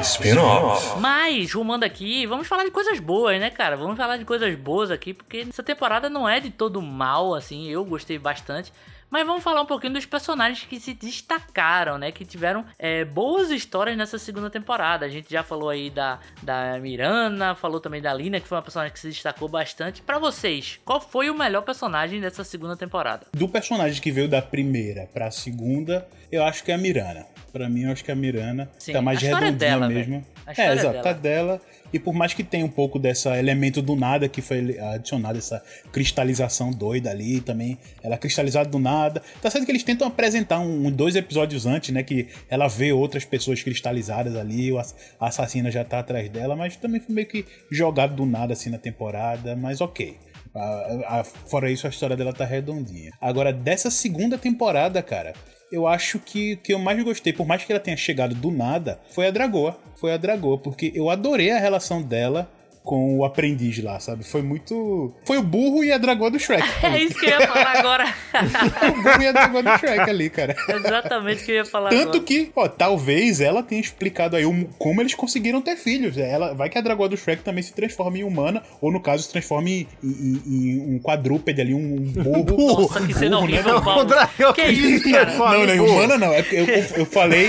Spin-off. 0.00 0.98
Mas, 0.98 1.52
rumando 1.52 1.84
aqui, 1.84 2.26
vamos 2.26 2.46
falar 2.46 2.64
de 2.64 2.70
coisas 2.70 2.98
boas, 2.98 3.38
né, 3.38 3.50
cara? 3.50 3.76
Vamos 3.76 3.96
falar 3.96 4.16
de 4.16 4.24
coisas 4.24 4.54
boas 4.56 4.90
aqui, 4.90 5.14
porque 5.14 5.46
essa 5.48 5.62
temporada 5.62 6.08
não 6.08 6.28
é 6.28 6.40
de 6.40 6.50
todo 6.50 6.80
mal, 6.82 7.34
assim. 7.34 7.68
Eu 7.68 7.84
gostei 7.84 8.18
bastante. 8.18 8.72
Mas 9.12 9.26
vamos 9.26 9.44
falar 9.44 9.60
um 9.60 9.66
pouquinho 9.66 9.92
dos 9.92 10.06
personagens 10.06 10.64
que 10.64 10.80
se 10.80 10.94
destacaram, 10.94 11.98
né? 11.98 12.10
Que 12.10 12.24
tiveram 12.24 12.64
é, 12.78 13.04
boas 13.04 13.50
histórias 13.50 13.94
nessa 13.94 14.18
segunda 14.18 14.48
temporada. 14.48 15.04
A 15.04 15.08
gente 15.10 15.30
já 15.30 15.42
falou 15.42 15.68
aí 15.68 15.90
da, 15.90 16.18
da 16.42 16.78
Mirana, 16.80 17.54
falou 17.54 17.78
também 17.78 18.00
da 18.00 18.14
Lina, 18.14 18.40
que 18.40 18.48
foi 18.48 18.56
uma 18.56 18.62
personagem 18.62 18.90
que 18.90 18.98
se 18.98 19.08
destacou 19.08 19.50
bastante. 19.50 20.00
Para 20.00 20.18
vocês, 20.18 20.80
qual 20.82 20.98
foi 20.98 21.28
o 21.28 21.34
melhor 21.36 21.60
personagem 21.60 22.22
dessa 22.22 22.42
segunda 22.42 22.74
temporada? 22.74 23.26
Do 23.34 23.46
personagem 23.46 24.00
que 24.00 24.10
veio 24.10 24.28
da 24.28 24.40
primeira 24.40 25.06
pra 25.12 25.30
segunda, 25.30 26.08
eu 26.30 26.42
acho 26.44 26.64
que 26.64 26.72
é 26.72 26.74
a 26.74 26.78
Mirana. 26.78 27.26
Pra 27.52 27.68
mim, 27.68 27.82
eu 27.82 27.92
acho 27.92 28.02
que 28.02 28.10
é 28.10 28.14
a 28.14 28.16
Mirana 28.16 28.70
Sim, 28.78 28.94
tá 28.94 29.02
mais 29.02 29.22
é 29.22 29.26
redondinha 29.26 29.52
dela, 29.52 29.88
mesmo. 29.88 30.26
A 30.46 30.52
É, 30.52 30.68
é 30.68 30.72
exato, 30.72 30.92
dela. 30.92 31.02
tá 31.02 31.12
dela. 31.12 31.60
E 31.92 31.98
por 31.98 32.14
mais 32.14 32.32
que 32.34 32.42
tenha 32.42 32.64
um 32.64 32.70
pouco 32.70 32.98
dessa 32.98 33.38
elemento 33.38 33.82
do 33.82 33.94
nada 33.94 34.28
que 34.28 34.40
foi 34.40 34.78
adicionado, 34.78 35.38
essa 35.38 35.62
cristalização 35.92 36.70
doida 36.70 37.10
ali 37.10 37.40
também, 37.40 37.78
ela 38.02 38.14
é 38.14 38.18
cristalizada 38.18 38.68
do 38.68 38.78
nada. 38.78 39.22
Tá 39.40 39.50
certo 39.50 39.64
que 39.64 39.72
eles 39.72 39.82
tentam 39.82 40.06
apresentar 40.08 40.58
um, 40.60 40.90
dois 40.90 41.14
episódios 41.16 41.66
antes, 41.66 41.90
né? 41.94 42.02
Que 42.02 42.28
ela 42.48 42.66
vê 42.68 42.92
outras 42.92 43.24
pessoas 43.24 43.62
cristalizadas 43.62 44.34
ali, 44.36 44.70
a 45.20 45.26
assassina 45.26 45.70
já 45.70 45.84
tá 45.84 45.98
atrás 46.00 46.28
dela, 46.28 46.56
mas 46.56 46.76
também 46.76 47.00
foi 47.00 47.14
meio 47.14 47.26
que 47.28 47.44
jogado 47.70 48.14
do 48.16 48.26
nada 48.26 48.52
assim 48.54 48.70
na 48.70 48.78
temporada, 48.78 49.54
mas 49.54 49.80
ok. 49.80 50.16
A- 50.54 51.20
a- 51.20 51.24
fora 51.24 51.70
isso, 51.70 51.86
a 51.86 51.90
história 51.90 52.16
dela 52.16 52.32
tá 52.32 52.44
redondinha. 52.44 53.10
Agora, 53.20 53.52
dessa 53.52 53.90
segunda 53.90 54.36
temporada, 54.36 55.02
cara, 55.02 55.32
eu 55.72 55.86
acho 55.86 56.18
que 56.18 56.52
o 56.52 56.56
que 56.58 56.74
eu 56.74 56.78
mais 56.78 57.02
gostei, 57.02 57.32
por 57.32 57.46
mais 57.46 57.64
que 57.64 57.72
ela 57.72 57.80
tenha 57.80 57.96
chegado 57.96 58.34
do 58.34 58.50
nada, 58.50 59.00
foi 59.08 59.26
a 59.26 59.30
Dragoa. 59.30 59.76
Foi 59.96 60.12
a 60.12 60.18
Dragoa, 60.18 60.58
porque 60.58 60.92
eu 60.94 61.08
adorei 61.08 61.50
a 61.50 61.58
relação 61.58 62.02
dela 62.02 62.48
com 62.84 63.18
o 63.18 63.24
aprendiz 63.24 63.82
lá, 63.82 64.00
sabe? 64.00 64.24
Foi 64.24 64.42
muito. 64.42 65.14
Foi 65.24 65.38
o 65.38 65.42
burro 65.42 65.84
e 65.84 65.92
a 65.92 65.98
Dragoa 65.98 66.30
do 66.30 66.38
Shrek. 66.38 66.62
É 66.82 66.98
isso 67.02 67.14
que 67.18 67.26
eu 67.26 67.30
ia 67.30 67.46
falar 67.46 67.78
agora. 67.78 68.14
o 68.88 69.02
burro 69.02 69.22
e 69.22 69.26
a 69.28 69.32
Dragoa 69.32 69.62
do 69.62 69.78
Shrek 69.78 70.00
ali, 70.10 70.28
cara. 70.30 70.56
Exatamente 70.68 71.42
o 71.42 71.46
que 71.46 71.52
eu 71.52 71.56
ia 71.56 71.64
falar 71.64 71.90
Tanto 71.90 72.08
agora. 72.08 72.20
que, 72.24 72.50
ó, 72.56 72.66
talvez 72.68 73.40
ela 73.40 73.62
tenha 73.62 73.80
explicado 73.80 74.34
aí 74.36 74.44
como 74.78 75.00
eles 75.00 75.14
conseguiram 75.14 75.62
ter 75.62 75.76
filhos. 75.76 76.18
Ela, 76.18 76.54
vai 76.54 76.68
que 76.68 76.76
a 76.76 76.80
Dragoa 76.80 77.08
do 77.08 77.16
Shrek 77.16 77.42
também 77.44 77.62
se 77.62 77.72
transforma 77.72 78.18
em 78.18 78.24
humana, 78.24 78.62
ou 78.80 78.90
no 78.90 79.00
caso, 79.00 79.22
se 79.22 79.30
transforma 79.30 79.68
em, 79.70 79.86
em- 80.02 80.42
em 80.46 80.94
um 80.96 80.98
quadrúpede 80.98 81.60
ali, 81.60 81.74
um 81.74 81.96
burro. 81.98 82.82
Nossa, 82.82 83.00
que 83.06 83.14
cena 83.14 83.36
né? 83.36 83.42
horrível, 83.42 83.80
Paulo. 83.82 84.02
O 84.02 84.04
dragão 84.04 84.52
Que 84.54 84.62
isso, 84.64 85.10
cara? 85.10 85.32
Não, 85.36 85.66
não, 85.66 85.84
humana 85.86 86.18
não. 86.18 86.32
É 86.32 86.40
eu, 86.50 86.66
eu, 86.66 86.84
eu 86.96 87.06
falei. 87.06 87.48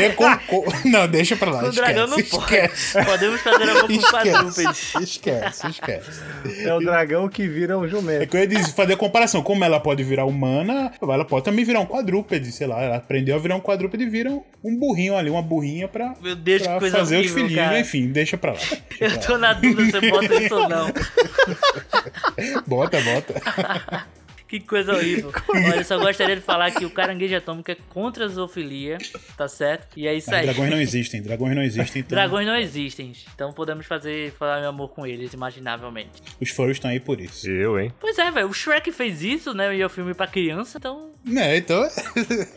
eu 0.00 0.14
com- 0.14 0.38
com- 0.46 0.64
não, 0.88 1.06
deixa 1.06 1.36
pra 1.36 1.50
lá. 1.50 1.64
O 1.64 1.70
dragão 1.72 2.06
não 2.06 2.18
esquece, 2.18 2.36
pode. 2.40 2.54
esquece. 2.54 3.04
Podemos 3.04 3.40
fazer 3.42 3.62
amor 3.68 3.86
com 3.86 3.98
quadrúpedes. 3.98 4.69
Esquece, 4.70 5.66
esquece. 5.68 6.20
É 6.64 6.74
o 6.74 6.80
dragão 6.80 7.28
que 7.28 7.46
vira 7.48 7.76
um 7.78 7.84
É 7.84 7.88
jumento. 7.88 8.26
que 8.26 8.36
eu 8.36 8.40
ia 8.40 8.46
dizer, 8.46 8.72
fazer 8.72 8.94
a 8.94 8.96
comparação. 8.96 9.42
Como 9.42 9.64
ela 9.64 9.80
pode 9.80 10.02
virar 10.04 10.24
humana, 10.24 10.92
ela 11.00 11.24
pode 11.24 11.44
também 11.44 11.64
virar 11.64 11.80
um 11.80 11.86
quadrúpede, 11.86 12.50
sei 12.52 12.66
lá. 12.66 12.80
Ela 12.82 12.96
aprendeu 12.96 13.36
a 13.36 13.38
virar 13.38 13.56
um 13.56 13.60
quadrúpede 13.60 14.04
e 14.04 14.08
vira 14.08 14.30
um, 14.64 14.76
burrinho 14.78 15.16
ali, 15.16 15.30
uma 15.30 15.42
burrinha 15.42 15.88
pra, 15.88 16.14
Meu 16.20 16.34
Deus, 16.36 16.62
pra 16.62 16.74
que 16.74 16.78
coisa 16.80 16.98
fazer 16.98 17.16
os 17.16 17.20
horrível, 17.26 17.44
filhinhos. 17.48 17.64
cara. 17.66 17.80
Enfim, 17.80 18.06
deixa 18.08 18.36
pra 18.38 18.52
lá. 18.52 18.58
Deixa 18.58 18.82
Eu 19.04 19.10
pra 19.10 19.18
tô 19.20 19.38
na 19.38 19.52
dúvida 19.52 19.90
se 20.00 20.06
eu 20.06 20.10
boto 20.10 20.34
isso 20.34 20.54
ou 20.54 20.68
não. 20.68 20.84
lá. 20.86 20.92
Bota, 22.66 22.98
bota. 23.00 24.04
Que 24.50 24.58
coisa 24.60 24.92
horrível. 24.94 25.32
Olha, 25.48 25.76
eu 25.76 25.84
só 25.84 25.96
gostaria 25.98 26.34
de 26.34 26.42
falar 26.42 26.72
que 26.72 26.84
o 26.84 26.90
caranguejo 26.90 27.36
atômico 27.36 27.70
é 27.70 27.76
contra 27.88 28.24
a 28.24 28.28
zoofilia, 28.28 28.98
tá 29.36 29.46
certo? 29.48 29.96
E 29.96 30.08
é 30.08 30.14
isso 30.14 30.34
aí. 30.34 30.42
dragões 30.44 30.70
não 30.70 30.80
existem, 30.80 31.22
dragões 31.22 31.54
não 31.54 31.62
existem, 31.62 32.00
então 32.00 32.16
Dragões 32.16 32.46
não 32.46 32.56
existem, 32.56 33.12
então 33.34 33.52
podemos 33.52 33.86
fazer 33.86 34.32
falar 34.32 34.58
meu 34.60 34.70
amor 34.70 34.88
com 34.88 35.06
eles, 35.06 35.32
imaginavelmente. 35.32 36.10
os 36.40 36.50
furries 36.50 36.76
estão 36.78 36.90
aí 36.90 36.98
por 36.98 37.20
isso. 37.20 37.48
Eu, 37.48 37.78
hein? 37.78 37.92
Pois 38.00 38.18
é, 38.18 38.28
velho, 38.30 38.48
o 38.48 38.52
Shrek 38.52 38.90
fez 38.90 39.22
isso, 39.22 39.54
né? 39.54 39.74
E 39.76 39.80
é 39.80 39.86
o 39.86 39.88
filme 39.88 40.14
pra 40.14 40.26
criança, 40.26 40.78
então. 40.78 41.10
É, 41.36 41.56
então. 41.58 41.86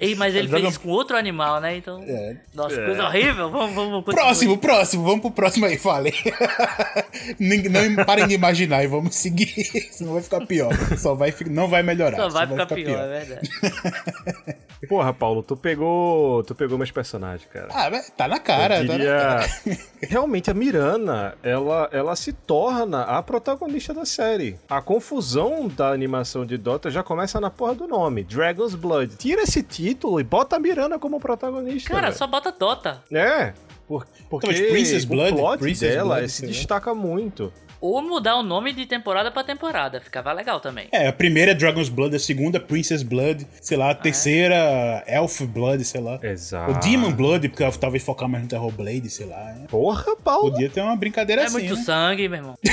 Ei, 0.02 0.16
mas 0.16 0.34
ele 0.34 0.48
Dragon- 0.50 0.64
fez 0.64 0.74
isso 0.76 0.80
com 0.82 0.90
outro 0.90 1.16
animal, 1.16 1.62
né? 1.62 1.78
Então. 1.78 2.02
É. 2.08 2.38
Nossa, 2.56 2.80
É. 2.82 2.86
coisa 2.86 3.04
horrível. 3.06 3.52
Vamos, 3.52 3.76
vamos 3.76 4.04
continuar. 4.06 4.24
Próximo, 4.26 4.58
próximo, 4.58 5.04
vamos 5.04 5.22
pro 5.22 5.32
próximo 5.32 5.66
aí, 5.68 5.78
fale. 5.78 6.12
Ninguém- 7.40 7.90
não 7.90 8.06
parem 8.06 8.28
de 8.28 8.34
imaginar 8.34 8.84
e 8.84 8.88
vamos 8.88 9.16
seguir, 9.16 9.48
senão 9.92 10.14
vai 10.14 10.24
ficar 10.24 10.46
pior. 10.46 10.72
Só 10.98 11.14
vai, 11.14 11.34
não 11.50 11.68
vai 11.68 11.83
melhorar. 11.84 12.18
Só 12.18 12.30
vai 12.30 12.48
ficar 12.48 12.66
pior, 12.68 13.00
é 13.00 13.20
verdade. 13.26 13.50
Porra, 14.90 15.14
Paulo, 15.14 15.42
tu 15.42 15.56
pegou. 15.56 16.44
Tu 16.44 16.54
pegou 16.54 16.78
meus 16.78 16.92
personagens, 16.92 17.50
cara. 17.50 17.70
Ah, 17.72 17.90
mas 17.90 18.10
tá 18.10 18.28
na 18.28 18.38
cara, 18.40 18.82
Eu 18.82 18.88
tá 18.88 18.94
na 18.94 18.98
diria- 19.00 19.18
cara. 19.18 19.78
Realmente, 20.04 20.52
a 20.52 20.54
Mirana, 20.54 21.36
ela, 21.42 21.88
ela 21.94 22.16
se 22.18 22.34
torna 22.34 23.04
a 23.04 23.24
protagonista 23.24 23.94
da 23.94 24.04
série. 24.04 24.60
A 24.70 24.82
confusão 24.82 25.70
da 25.70 25.90
animação 25.92 26.46
de 26.46 26.58
Dota 26.58 26.92
já 26.92 27.02
começa 27.02 27.40
na 27.40 27.50
porra 27.50 27.76
do 27.76 27.88
nome, 27.88 28.24
Dragon's 28.26 28.76
Blood. 28.76 29.16
Tira 29.16 29.44
esse 29.44 29.64
título 29.64 30.20
e 30.20 30.24
bota 30.24 30.58
a 30.58 30.60
Mirana 30.60 31.00
como 31.00 31.18
protagonista. 31.20 31.90
Cara, 31.90 32.08
velho. 32.08 32.18
só 32.18 32.28
bota 32.28 32.52
Dota. 32.52 33.02
É, 33.10 33.54
por- 33.88 34.06
porque 34.30 34.48
mas 34.48 34.60
Princess 34.60 35.06
Blood? 35.06 35.34
o 35.34 35.38
plot 35.38 35.60
Princess 35.60 35.94
dela 35.94 36.16
Blood, 36.18 36.30
se 36.30 36.46
destaca 36.46 36.94
muito. 36.94 37.54
Ou 37.86 38.02
mudar 38.02 38.38
o 38.38 38.44
nome 38.44 38.72
de 38.72 38.86
temporada 38.86 39.30
pra 39.30 39.44
temporada. 39.44 40.00
Ficava 40.00 40.32
legal 40.32 40.62
também. 40.62 40.88
É, 40.90 41.06
a 41.06 41.12
primeira 41.12 41.52
é 41.52 41.54
Dragon's 41.54 41.90
Blood, 41.90 42.16
a 42.16 42.20
segunda 42.20 42.58
é 42.58 42.62
Princess 42.62 43.04
Blood, 43.04 43.46
sei 43.60 43.76
lá, 43.76 43.90
a 43.92 43.94
terceira 43.96 45.04
Elf 45.06 45.42
Blood, 45.42 45.84
sei 45.84 46.00
lá. 46.00 46.18
Exato. 46.24 46.72
O 46.72 46.80
Demon 46.80 47.12
Blood, 47.12 47.50
porque 47.50 47.70
talvez 47.78 48.02
focar 48.02 48.30
mais 48.30 48.42
no 48.42 48.50
Terror 48.50 48.72
Blade, 48.72 49.10
sei 49.10 49.26
lá. 49.26 49.54
né? 49.54 49.66
Porra, 49.70 50.16
Paulo. 50.16 50.52
Podia 50.52 50.70
ter 50.70 50.80
uma 50.80 50.96
brincadeira 50.96 51.42
É 51.42 51.46
assim. 51.48 51.56
muito 51.60 51.76
né? 51.76 51.84
sangue, 51.84 52.30
meu 52.30 52.38
irmão. 52.40 52.56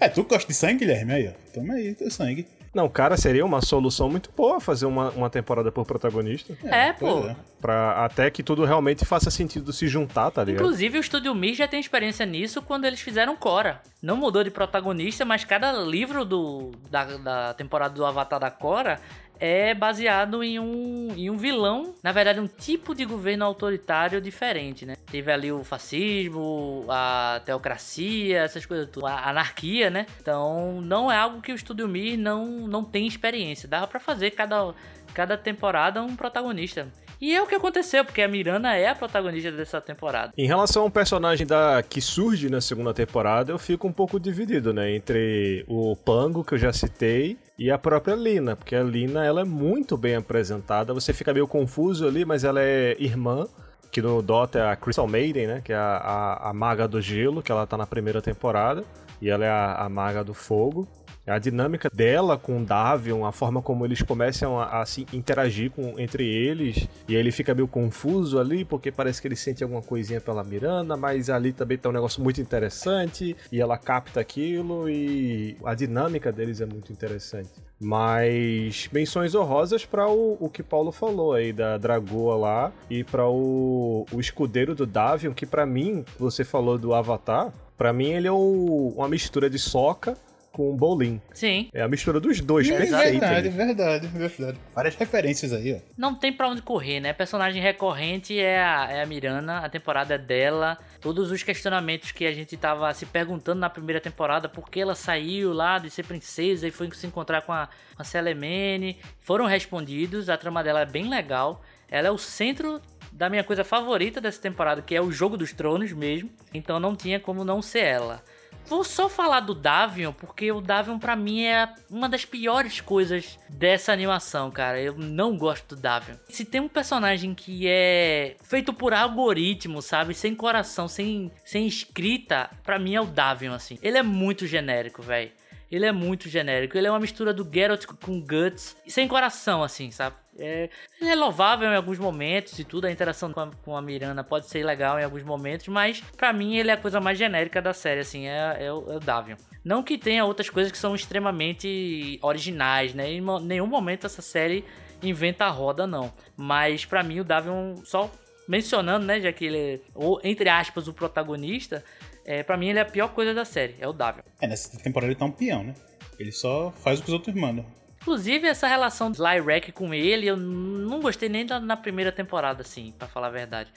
É, 0.00 0.08
tu 0.08 0.24
gosta 0.24 0.48
de 0.48 0.54
sangue, 0.54 0.78
Guilherme? 0.78 1.12
Aí, 1.12 1.28
ó. 1.28 1.32
Toma 1.52 1.74
aí 1.74 1.94
teu 1.94 2.10
sangue. 2.10 2.46
Não, 2.74 2.88
cara, 2.88 3.16
seria 3.16 3.44
uma 3.44 3.60
solução 3.60 4.08
muito 4.10 4.30
boa 4.36 4.60
fazer 4.60 4.86
uma, 4.86 5.10
uma 5.10 5.30
temporada 5.30 5.72
por 5.72 5.84
protagonista. 5.86 6.56
É, 6.64 6.92
pois 6.92 7.12
pô. 7.12 7.28
é. 7.28 7.36
Pra 7.60 8.04
até 8.04 8.30
que 8.30 8.42
tudo 8.42 8.64
realmente 8.64 9.04
faça 9.04 9.30
sentido 9.30 9.72
se 9.72 9.88
juntar, 9.88 10.30
tá 10.30 10.44
ligado? 10.44 10.62
Inclusive, 10.62 10.98
o 10.98 11.00
Estúdio 11.00 11.34
Mi 11.34 11.54
já 11.54 11.66
tem 11.66 11.80
experiência 11.80 12.24
nisso 12.24 12.62
quando 12.62 12.84
eles 12.84 13.00
fizeram 13.00 13.36
Cora. 13.36 13.80
Não 14.00 14.16
mudou 14.16 14.44
de 14.44 14.50
protagonista, 14.50 15.24
mas 15.24 15.44
cada 15.44 15.72
livro 15.72 16.24
do, 16.24 16.70
da, 16.88 17.04
da 17.16 17.54
temporada 17.54 17.94
do 17.94 18.06
Avatar 18.06 18.38
da 18.38 18.50
Cora 18.50 19.00
é 19.40 19.74
baseado 19.74 20.42
em 20.42 20.58
um, 20.58 21.14
em 21.16 21.30
um 21.30 21.36
vilão, 21.36 21.94
na 22.02 22.12
verdade, 22.12 22.40
um 22.40 22.46
tipo 22.46 22.94
de 22.94 23.04
governo 23.04 23.44
autoritário 23.44 24.20
diferente, 24.20 24.84
né? 24.84 24.96
Teve 25.10 25.32
ali 25.32 25.50
o 25.50 25.64
fascismo, 25.64 26.84
a 26.88 27.40
teocracia, 27.44 28.40
essas 28.40 28.66
coisas, 28.66 28.88
a 29.02 29.30
anarquia, 29.30 29.90
né? 29.90 30.06
Então, 30.20 30.80
não 30.80 31.10
é 31.10 31.16
algo 31.16 31.40
que 31.40 31.52
o 31.52 31.54
Estúdio 31.54 31.88
Mi 31.88 32.16
não, 32.16 32.46
não 32.66 32.84
tem 32.84 33.06
experiência. 33.06 33.68
Dava 33.68 33.86
pra 33.86 34.00
fazer 34.00 34.32
cada, 34.32 34.74
cada 35.14 35.36
temporada 35.36 36.02
um 36.02 36.14
protagonista. 36.14 36.88
E 37.20 37.34
é 37.34 37.42
o 37.42 37.46
que 37.46 37.54
aconteceu, 37.54 38.04
porque 38.04 38.22
a 38.22 38.28
Miranda 38.28 38.76
é 38.76 38.88
a 38.88 38.94
protagonista 38.94 39.50
dessa 39.50 39.80
temporada. 39.80 40.32
Em 40.38 40.46
relação 40.46 40.84
ao 40.84 40.90
personagem 40.90 41.44
da 41.44 41.82
que 41.82 42.00
surge 42.00 42.48
na 42.48 42.60
segunda 42.60 42.94
temporada, 42.94 43.50
eu 43.50 43.58
fico 43.58 43.88
um 43.88 43.92
pouco 43.92 44.20
dividido, 44.20 44.72
né? 44.72 44.94
Entre 44.94 45.64
o 45.66 45.96
Pango, 45.96 46.44
que 46.44 46.54
eu 46.54 46.58
já 46.58 46.72
citei, 46.72 47.36
e 47.58 47.70
a 47.70 47.76
própria 47.76 48.14
Lina. 48.14 48.54
Porque 48.54 48.76
a 48.76 48.82
Lina, 48.82 49.24
ela 49.24 49.40
é 49.40 49.44
muito 49.44 49.96
bem 49.96 50.14
apresentada. 50.14 50.94
Você 50.94 51.12
fica 51.12 51.34
meio 51.34 51.48
confuso 51.48 52.06
ali, 52.06 52.24
mas 52.24 52.44
ela 52.44 52.62
é 52.62 52.96
irmã. 52.98 53.46
Que 53.90 54.02
no 54.02 54.20
Dota 54.20 54.58
é 54.58 54.70
a 54.70 54.76
Crystal 54.76 55.08
Maiden, 55.08 55.46
né? 55.46 55.62
Que 55.64 55.72
é 55.72 55.76
a, 55.76 55.96
a, 55.96 56.50
a 56.50 56.52
maga 56.52 56.86
do 56.86 57.00
gelo, 57.00 57.42
que 57.42 57.50
ela 57.50 57.66
tá 57.66 57.76
na 57.76 57.86
primeira 57.86 58.20
temporada. 58.20 58.84
E 59.20 59.28
ela 59.28 59.44
é 59.44 59.50
a, 59.50 59.74
a 59.84 59.88
maga 59.88 60.22
do 60.22 60.34
fogo. 60.34 60.86
A 61.26 61.38
dinâmica 61.38 61.90
dela 61.92 62.38
com 62.38 62.58
o 62.58 62.64
Davion, 62.64 63.26
a 63.26 63.32
forma 63.32 63.60
como 63.60 63.84
eles 63.84 64.00
começam 64.00 64.58
a, 64.58 64.80
a 64.80 64.86
se 64.86 65.06
interagir 65.12 65.70
com, 65.70 65.98
entre 65.98 66.26
eles, 66.26 66.88
e 67.06 67.14
ele 67.14 67.30
fica 67.30 67.54
meio 67.54 67.68
confuso 67.68 68.38
ali, 68.38 68.64
porque 68.64 68.90
parece 68.90 69.20
que 69.20 69.28
ele 69.28 69.36
sente 69.36 69.62
alguma 69.62 69.82
coisinha 69.82 70.22
pela 70.22 70.42
Miranda, 70.42 70.96
mas 70.96 71.28
ali 71.28 71.52
também 71.52 71.76
tá 71.76 71.90
um 71.90 71.92
negócio 71.92 72.22
muito 72.22 72.40
interessante, 72.40 73.36
e 73.52 73.60
ela 73.60 73.76
capta 73.76 74.20
aquilo, 74.20 74.88
e 74.88 75.56
a 75.62 75.74
dinâmica 75.74 76.32
deles 76.32 76.62
é 76.62 76.66
muito 76.66 76.92
interessante. 76.92 77.50
Mas 77.78 78.88
menções 78.90 79.34
honrosas 79.34 79.84
para 79.84 80.08
o, 80.08 80.38
o 80.40 80.48
que 80.48 80.62
Paulo 80.62 80.90
falou 80.90 81.34
aí 81.34 81.52
da 81.52 81.76
Dragoa 81.76 82.36
lá 82.36 82.72
e 82.88 83.04
para 83.04 83.28
o, 83.28 84.06
o 84.10 84.18
escudeiro 84.18 84.74
do 84.74 84.86
Davion, 84.86 85.34
que 85.34 85.46
para 85.46 85.66
mim, 85.66 86.04
você 86.18 86.42
falou 86.42 86.78
do 86.78 86.94
Avatar, 86.94 87.52
para 87.78 87.92
mim 87.92 88.10
ele 88.10 88.26
é 88.28 88.32
o- 88.32 88.92
uma 88.96 89.08
mistura 89.08 89.48
de 89.48 89.58
Soca 89.58 90.14
com 90.50 90.74
Bolin. 90.76 91.20
Sim, 91.32 91.68
É 91.72 91.82
a 91.82 91.88
mistura 91.88 92.18
dos 92.18 92.40
dois, 92.40 92.68
É 92.68 92.76
perfeito. 92.76 92.98
verdade, 93.20 93.36
ali. 93.36 93.48
verdade, 93.50 94.06
verdade. 94.08 94.58
Várias 94.74 94.96
referências 94.96 95.52
aí, 95.52 95.74
ó. 95.74 95.78
não 95.96 96.16
tem 96.16 96.32
pra 96.32 96.48
onde 96.48 96.60
correr, 96.62 96.98
né? 96.98 97.12
Personagem 97.12 97.62
recorrente 97.62 98.36
é 98.40 98.58
a, 98.58 98.88
é 98.90 99.02
a 99.02 99.06
Miranda, 99.06 99.58
a 99.58 99.68
temporada 99.68 100.14
é 100.14 100.18
dela. 100.18 100.76
Todos 101.00 101.30
os 101.30 101.44
questionamentos 101.44 102.10
que 102.10 102.26
a 102.26 102.32
gente 102.32 102.56
tava 102.56 102.92
se 102.92 103.06
perguntando 103.06 103.60
na 103.60 103.70
primeira 103.70 104.00
temporada, 104.00 104.48
por 104.48 104.68
que 104.68 104.80
ela 104.80 104.96
saiu 104.96 105.52
lá 105.52 105.78
de 105.78 105.90
ser 105.90 106.04
princesa 106.04 106.66
e 106.66 106.72
foi 106.72 106.90
se 106.92 107.06
encontrar 107.06 107.42
com 107.42 107.52
a, 107.52 107.68
com 107.94 108.02
a 108.02 108.04
Celemene, 108.04 108.96
foram 109.20 109.46
respondidos. 109.46 110.28
A 110.28 110.36
trama 110.36 110.64
dela 110.64 110.80
é 110.80 110.86
bem 110.86 111.08
legal. 111.08 111.62
Ela 111.88 112.08
é 112.08 112.10
o 112.10 112.18
centro 112.18 112.80
da 113.12 113.28
minha 113.28 113.44
coisa 113.44 113.64
favorita 113.64 114.20
dessa 114.20 114.40
temporada, 114.40 114.82
que 114.82 114.94
é 114.94 115.00
o 115.00 115.10
Jogo 115.10 115.36
dos 115.36 115.52
Tronos 115.52 115.92
mesmo. 115.92 116.30
Então 116.52 116.78
não 116.78 116.94
tinha 116.96 117.18
como 117.20 117.44
não 117.44 117.60
ser 117.60 117.84
ela. 117.84 118.22
vou 118.66 118.84
só 118.84 119.08
falar 119.08 119.40
do 119.40 119.54
Davion, 119.54 120.12
porque 120.12 120.52
o 120.52 120.60
Davion 120.60 120.98
pra 120.98 121.16
mim 121.16 121.44
é 121.44 121.72
uma 121.90 122.08
das 122.08 122.24
piores 122.24 122.80
coisas 122.80 123.38
dessa 123.48 123.92
animação, 123.92 124.50
cara. 124.50 124.80
Eu 124.80 124.96
não 124.96 125.36
gosto 125.36 125.74
do 125.74 125.80
Davion. 125.80 126.16
Se 126.28 126.44
tem 126.44 126.60
um 126.60 126.68
personagem 126.68 127.34
que 127.34 127.66
é 127.66 128.36
feito 128.42 128.72
por 128.72 128.92
algoritmo, 128.92 129.80
sabe? 129.80 130.14
Sem 130.14 130.34
coração, 130.34 130.86
sem, 130.86 131.32
sem 131.44 131.66
escrita, 131.66 132.50
pra 132.62 132.78
mim 132.78 132.94
é 132.94 133.00
o 133.00 133.06
Davion, 133.06 133.54
assim. 133.54 133.78
Ele 133.82 133.98
é 133.98 134.02
muito 134.02 134.46
genérico, 134.46 135.02
velho. 135.02 135.32
Ele 135.70 135.84
é 135.84 135.92
muito 135.92 136.28
genérico. 136.28 136.76
Ele 136.76 136.86
é 136.86 136.90
uma 136.90 137.00
mistura 137.00 137.32
do 137.32 137.48
Geralt 137.50 137.84
com 137.86 138.20
Guts, 138.20 138.76
sem 138.86 139.06
coração, 139.06 139.62
assim, 139.62 139.90
sabe? 139.90 140.16
É, 140.38 140.70
é 141.02 141.14
louvável 141.14 141.68
em 141.68 141.74
alguns 141.74 141.98
momentos 141.98 142.58
e 142.58 142.64
tudo. 142.64 142.86
A 142.86 142.92
interação 142.92 143.32
com 143.32 143.40
a, 143.40 143.50
com 143.64 143.76
a 143.76 143.82
Miranda 143.82 144.22
pode 144.22 144.46
ser 144.46 144.64
legal 144.64 144.98
em 144.98 145.04
alguns 145.04 145.22
momentos, 145.22 145.68
mas 145.68 146.00
para 146.16 146.32
mim 146.32 146.56
ele 146.56 146.70
é 146.70 146.74
a 146.74 146.76
coisa 146.76 147.00
mais 147.00 147.18
genérica 147.18 147.60
da 147.60 147.74
série, 147.74 148.00
assim, 148.00 148.26
é, 148.26 148.56
é, 148.60 148.72
o, 148.72 148.92
é 148.92 148.96
o 148.96 149.00
Davion. 149.00 149.36
Não 149.64 149.82
que 149.82 149.98
tenha 149.98 150.24
outras 150.24 150.48
coisas 150.48 150.72
que 150.72 150.78
são 150.78 150.94
extremamente 150.94 152.18
originais, 152.22 152.94
né? 152.94 153.10
Em 153.10 153.22
nenhum 153.42 153.66
momento 153.66 154.06
essa 154.06 154.22
série 154.22 154.64
inventa 155.02 155.44
a 155.44 155.50
roda, 155.50 155.86
não. 155.86 156.12
Mas 156.36 156.84
para 156.84 157.02
mim 157.02 157.20
o 157.20 157.24
Davion, 157.24 157.76
só 157.84 158.10
mencionando, 158.48 159.04
né, 159.04 159.20
já 159.20 159.30
que 159.30 159.44
ele 159.44 159.58
é, 159.58 159.80
ou, 159.94 160.18
entre 160.24 160.48
aspas, 160.48 160.88
o 160.88 160.94
protagonista, 160.94 161.84
é, 162.28 162.42
para 162.42 162.58
mim 162.58 162.68
ele 162.68 162.78
é 162.78 162.82
a 162.82 162.84
pior 162.84 163.08
coisa 163.08 163.32
da 163.32 163.46
série, 163.46 163.74
é 163.80 163.88
o 163.88 163.92
Davion. 163.94 164.22
É, 164.38 164.46
nessa 164.46 164.78
temporada 164.78 165.10
ele 165.10 165.18
tá 165.18 165.24
um 165.24 165.30
peão, 165.30 165.64
né? 165.64 165.72
Ele 166.18 166.30
só 166.30 166.70
faz 166.72 167.00
o 167.00 167.02
que 167.02 167.08
os 167.08 167.14
outros 167.14 167.34
mandam. 167.34 167.64
Inclusive, 168.02 168.46
essa 168.46 168.66
relação 168.66 169.10
de 169.10 169.18
Lyrac 169.18 169.72
com 169.72 169.94
ele, 169.94 170.26
eu 170.26 170.36
não 170.36 171.00
gostei 171.00 171.30
nem 171.30 171.46
da, 171.46 171.58
na 171.58 171.74
primeira 171.74 172.12
temporada, 172.12 172.60
assim, 172.60 172.92
para 172.98 173.08
falar 173.08 173.28
a 173.28 173.30
verdade. 173.30 173.72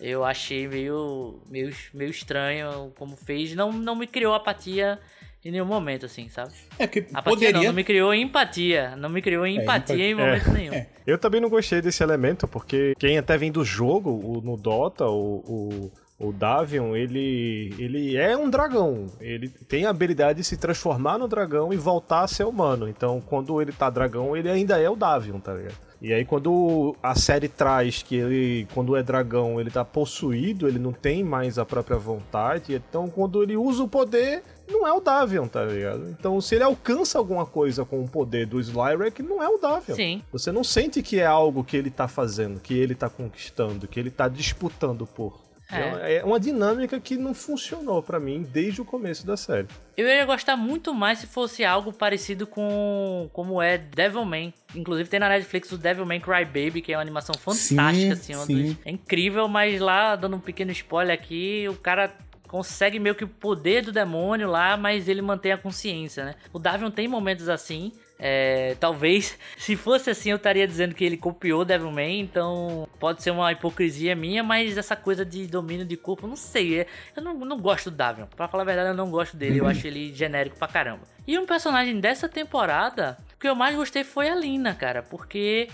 Eu 0.00 0.24
achei 0.24 0.66
meio, 0.66 1.40
meio, 1.48 1.72
meio 1.94 2.10
estranho 2.10 2.92
como 2.98 3.14
fez. 3.16 3.54
Não, 3.54 3.70
não 3.70 3.94
me 3.94 4.08
criou 4.08 4.34
apatia 4.34 4.98
em 5.44 5.52
nenhum 5.52 5.66
momento, 5.66 6.06
assim, 6.06 6.28
sabe? 6.28 6.52
É 6.80 6.88
que 6.88 7.06
apatia 7.14 7.22
poderia... 7.22 7.52
não, 7.52 7.62
não 7.62 7.72
me 7.72 7.84
criou 7.84 8.12
empatia. 8.12 8.96
Não 8.96 9.08
me 9.08 9.22
criou 9.22 9.46
empatia 9.46 10.04
é, 10.04 10.10
em 10.10 10.14
momento 10.14 10.48
é, 10.48 10.52
nenhum. 10.52 10.74
É. 10.74 10.88
Eu 11.06 11.18
também 11.18 11.40
não 11.40 11.48
gostei 11.48 11.80
desse 11.80 12.02
elemento, 12.02 12.48
porque 12.48 12.94
quem 12.98 13.16
até 13.16 13.38
vem 13.38 13.52
do 13.52 13.64
jogo, 13.64 14.10
o, 14.10 14.40
no 14.40 14.56
Dota, 14.56 15.06
o, 15.06 15.36
o 15.46 15.92
o 16.22 16.32
Davion, 16.32 16.94
ele, 16.94 17.74
ele 17.78 18.16
é 18.16 18.36
um 18.36 18.48
dragão. 18.48 19.06
Ele 19.20 19.48
tem 19.48 19.84
a 19.84 19.90
habilidade 19.90 20.38
de 20.38 20.44
se 20.44 20.56
transformar 20.56 21.18
no 21.18 21.26
dragão 21.26 21.72
e 21.72 21.76
voltar 21.76 22.22
a 22.22 22.28
ser 22.28 22.44
humano. 22.44 22.88
Então, 22.88 23.20
quando 23.20 23.60
ele 23.60 23.72
tá 23.72 23.90
dragão, 23.90 24.36
ele 24.36 24.48
ainda 24.48 24.78
é 24.78 24.88
o 24.88 24.96
Davion, 24.96 25.40
tá 25.40 25.52
ligado? 25.52 25.76
E 26.00 26.12
aí, 26.12 26.24
quando 26.24 26.96
a 27.00 27.14
série 27.14 27.48
traz 27.48 28.02
que 28.02 28.16
ele, 28.16 28.66
quando 28.74 28.96
é 28.96 29.02
dragão, 29.04 29.60
ele 29.60 29.70
tá 29.70 29.84
possuído, 29.84 30.66
ele 30.66 30.78
não 30.78 30.92
tem 30.92 31.22
mais 31.22 31.58
a 31.58 31.64
própria 31.64 31.96
vontade. 31.96 32.74
Então, 32.74 33.08
quando 33.08 33.40
ele 33.40 33.56
usa 33.56 33.84
o 33.84 33.88
poder, 33.88 34.42
não 34.68 34.86
é 34.86 34.92
o 34.92 35.00
Davion, 35.00 35.46
tá 35.46 35.64
ligado? 35.64 36.08
Então, 36.08 36.40
se 36.40 36.56
ele 36.56 36.64
alcança 36.64 37.18
alguma 37.18 37.46
coisa 37.46 37.84
com 37.84 38.02
o 38.02 38.08
poder 38.08 38.46
do 38.46 38.58
Slyrack, 38.58 39.22
não 39.22 39.40
é 39.40 39.48
o 39.48 39.58
Davion. 39.58 39.94
Sim. 39.94 40.22
Você 40.32 40.50
não 40.50 40.64
sente 40.64 41.02
que 41.02 41.20
é 41.20 41.26
algo 41.26 41.62
que 41.62 41.76
ele 41.76 41.90
tá 41.90 42.08
fazendo, 42.08 42.58
que 42.58 42.74
ele 42.74 42.96
tá 42.96 43.08
conquistando, 43.08 43.86
que 43.86 44.00
ele 44.00 44.10
tá 44.10 44.28
disputando 44.28 45.06
por. 45.06 45.40
É. 45.70 46.16
é 46.16 46.24
uma 46.24 46.38
dinâmica 46.38 47.00
que 47.00 47.16
não 47.16 47.34
funcionou 47.34 48.02
para 48.02 48.20
mim 48.20 48.42
desde 48.42 48.80
o 48.80 48.84
começo 48.84 49.26
da 49.26 49.36
série. 49.36 49.68
Eu 49.96 50.06
ia 50.06 50.24
gostar 50.24 50.56
muito 50.56 50.94
mais 50.94 51.18
se 51.18 51.26
fosse 51.26 51.64
algo 51.64 51.92
parecido 51.92 52.46
com 52.46 53.28
como 53.32 53.60
é 53.60 53.78
Devilman. 53.78 54.52
Inclusive 54.74 55.08
tem 55.08 55.20
na 55.20 55.28
Netflix 55.28 55.70
o 55.72 55.78
Devilman 55.78 56.20
Cry 56.20 56.44
Baby, 56.44 56.82
que 56.82 56.92
é 56.92 56.96
uma 56.96 57.02
animação 57.02 57.34
fantástica, 57.34 58.16
sim, 58.16 58.34
assim, 58.34 58.44
sim. 58.44 58.78
é 58.84 58.90
incrível, 58.90 59.48
mas 59.48 59.80
lá, 59.80 60.16
dando 60.16 60.36
um 60.36 60.40
pequeno 60.40 60.72
spoiler 60.72 61.14
aqui, 61.14 61.66
o 61.68 61.74
cara 61.74 62.12
consegue 62.52 62.98
meio 62.98 63.14
que 63.14 63.24
o 63.24 63.28
poder 63.28 63.82
do 63.82 63.90
demônio 63.90 64.50
lá, 64.50 64.76
mas 64.76 65.08
ele 65.08 65.22
mantém 65.22 65.52
a 65.52 65.56
consciência, 65.56 66.22
né? 66.22 66.34
O 66.52 66.58
Davion 66.58 66.90
tem 66.90 67.08
momentos 67.08 67.48
assim, 67.48 67.92
é, 68.24 68.76
talvez, 68.78 69.36
se 69.58 69.74
fosse 69.74 70.08
assim, 70.08 70.30
eu 70.30 70.36
estaria 70.36 70.66
dizendo 70.66 70.94
que 70.94 71.04
ele 71.04 71.16
copiou 71.16 71.64
Devilman, 71.64 72.20
então 72.20 72.88
pode 73.00 73.20
ser 73.20 73.32
uma 73.32 73.50
hipocrisia 73.50 74.14
minha, 74.14 74.44
mas 74.44 74.78
essa 74.78 74.94
coisa 74.94 75.24
de 75.24 75.48
domínio 75.48 75.84
de 75.84 75.96
corpo, 75.96 76.28
não 76.28 76.36
sei. 76.36 76.80
É, 76.80 76.86
eu 77.16 77.22
não, 77.22 77.34
não 77.34 77.58
gosto 77.58 77.90
do 77.90 77.96
Davion. 77.96 78.26
Pra 78.26 78.46
falar 78.46 78.62
a 78.62 78.66
verdade, 78.66 78.90
eu 78.90 78.94
não 78.94 79.10
gosto 79.10 79.36
dele. 79.36 79.58
Eu 79.58 79.66
acho 79.68 79.84
ele 79.86 80.14
genérico 80.14 80.56
pra 80.56 80.68
caramba. 80.68 81.02
E 81.26 81.36
um 81.36 81.44
personagem 81.44 81.98
dessa 81.98 82.28
temporada, 82.28 83.18
o 83.34 83.40
que 83.40 83.48
eu 83.48 83.56
mais 83.56 83.74
gostei 83.74 84.04
foi 84.04 84.28
a 84.28 84.34
Lina, 84.36 84.72
cara, 84.74 85.02
porque 85.02 85.68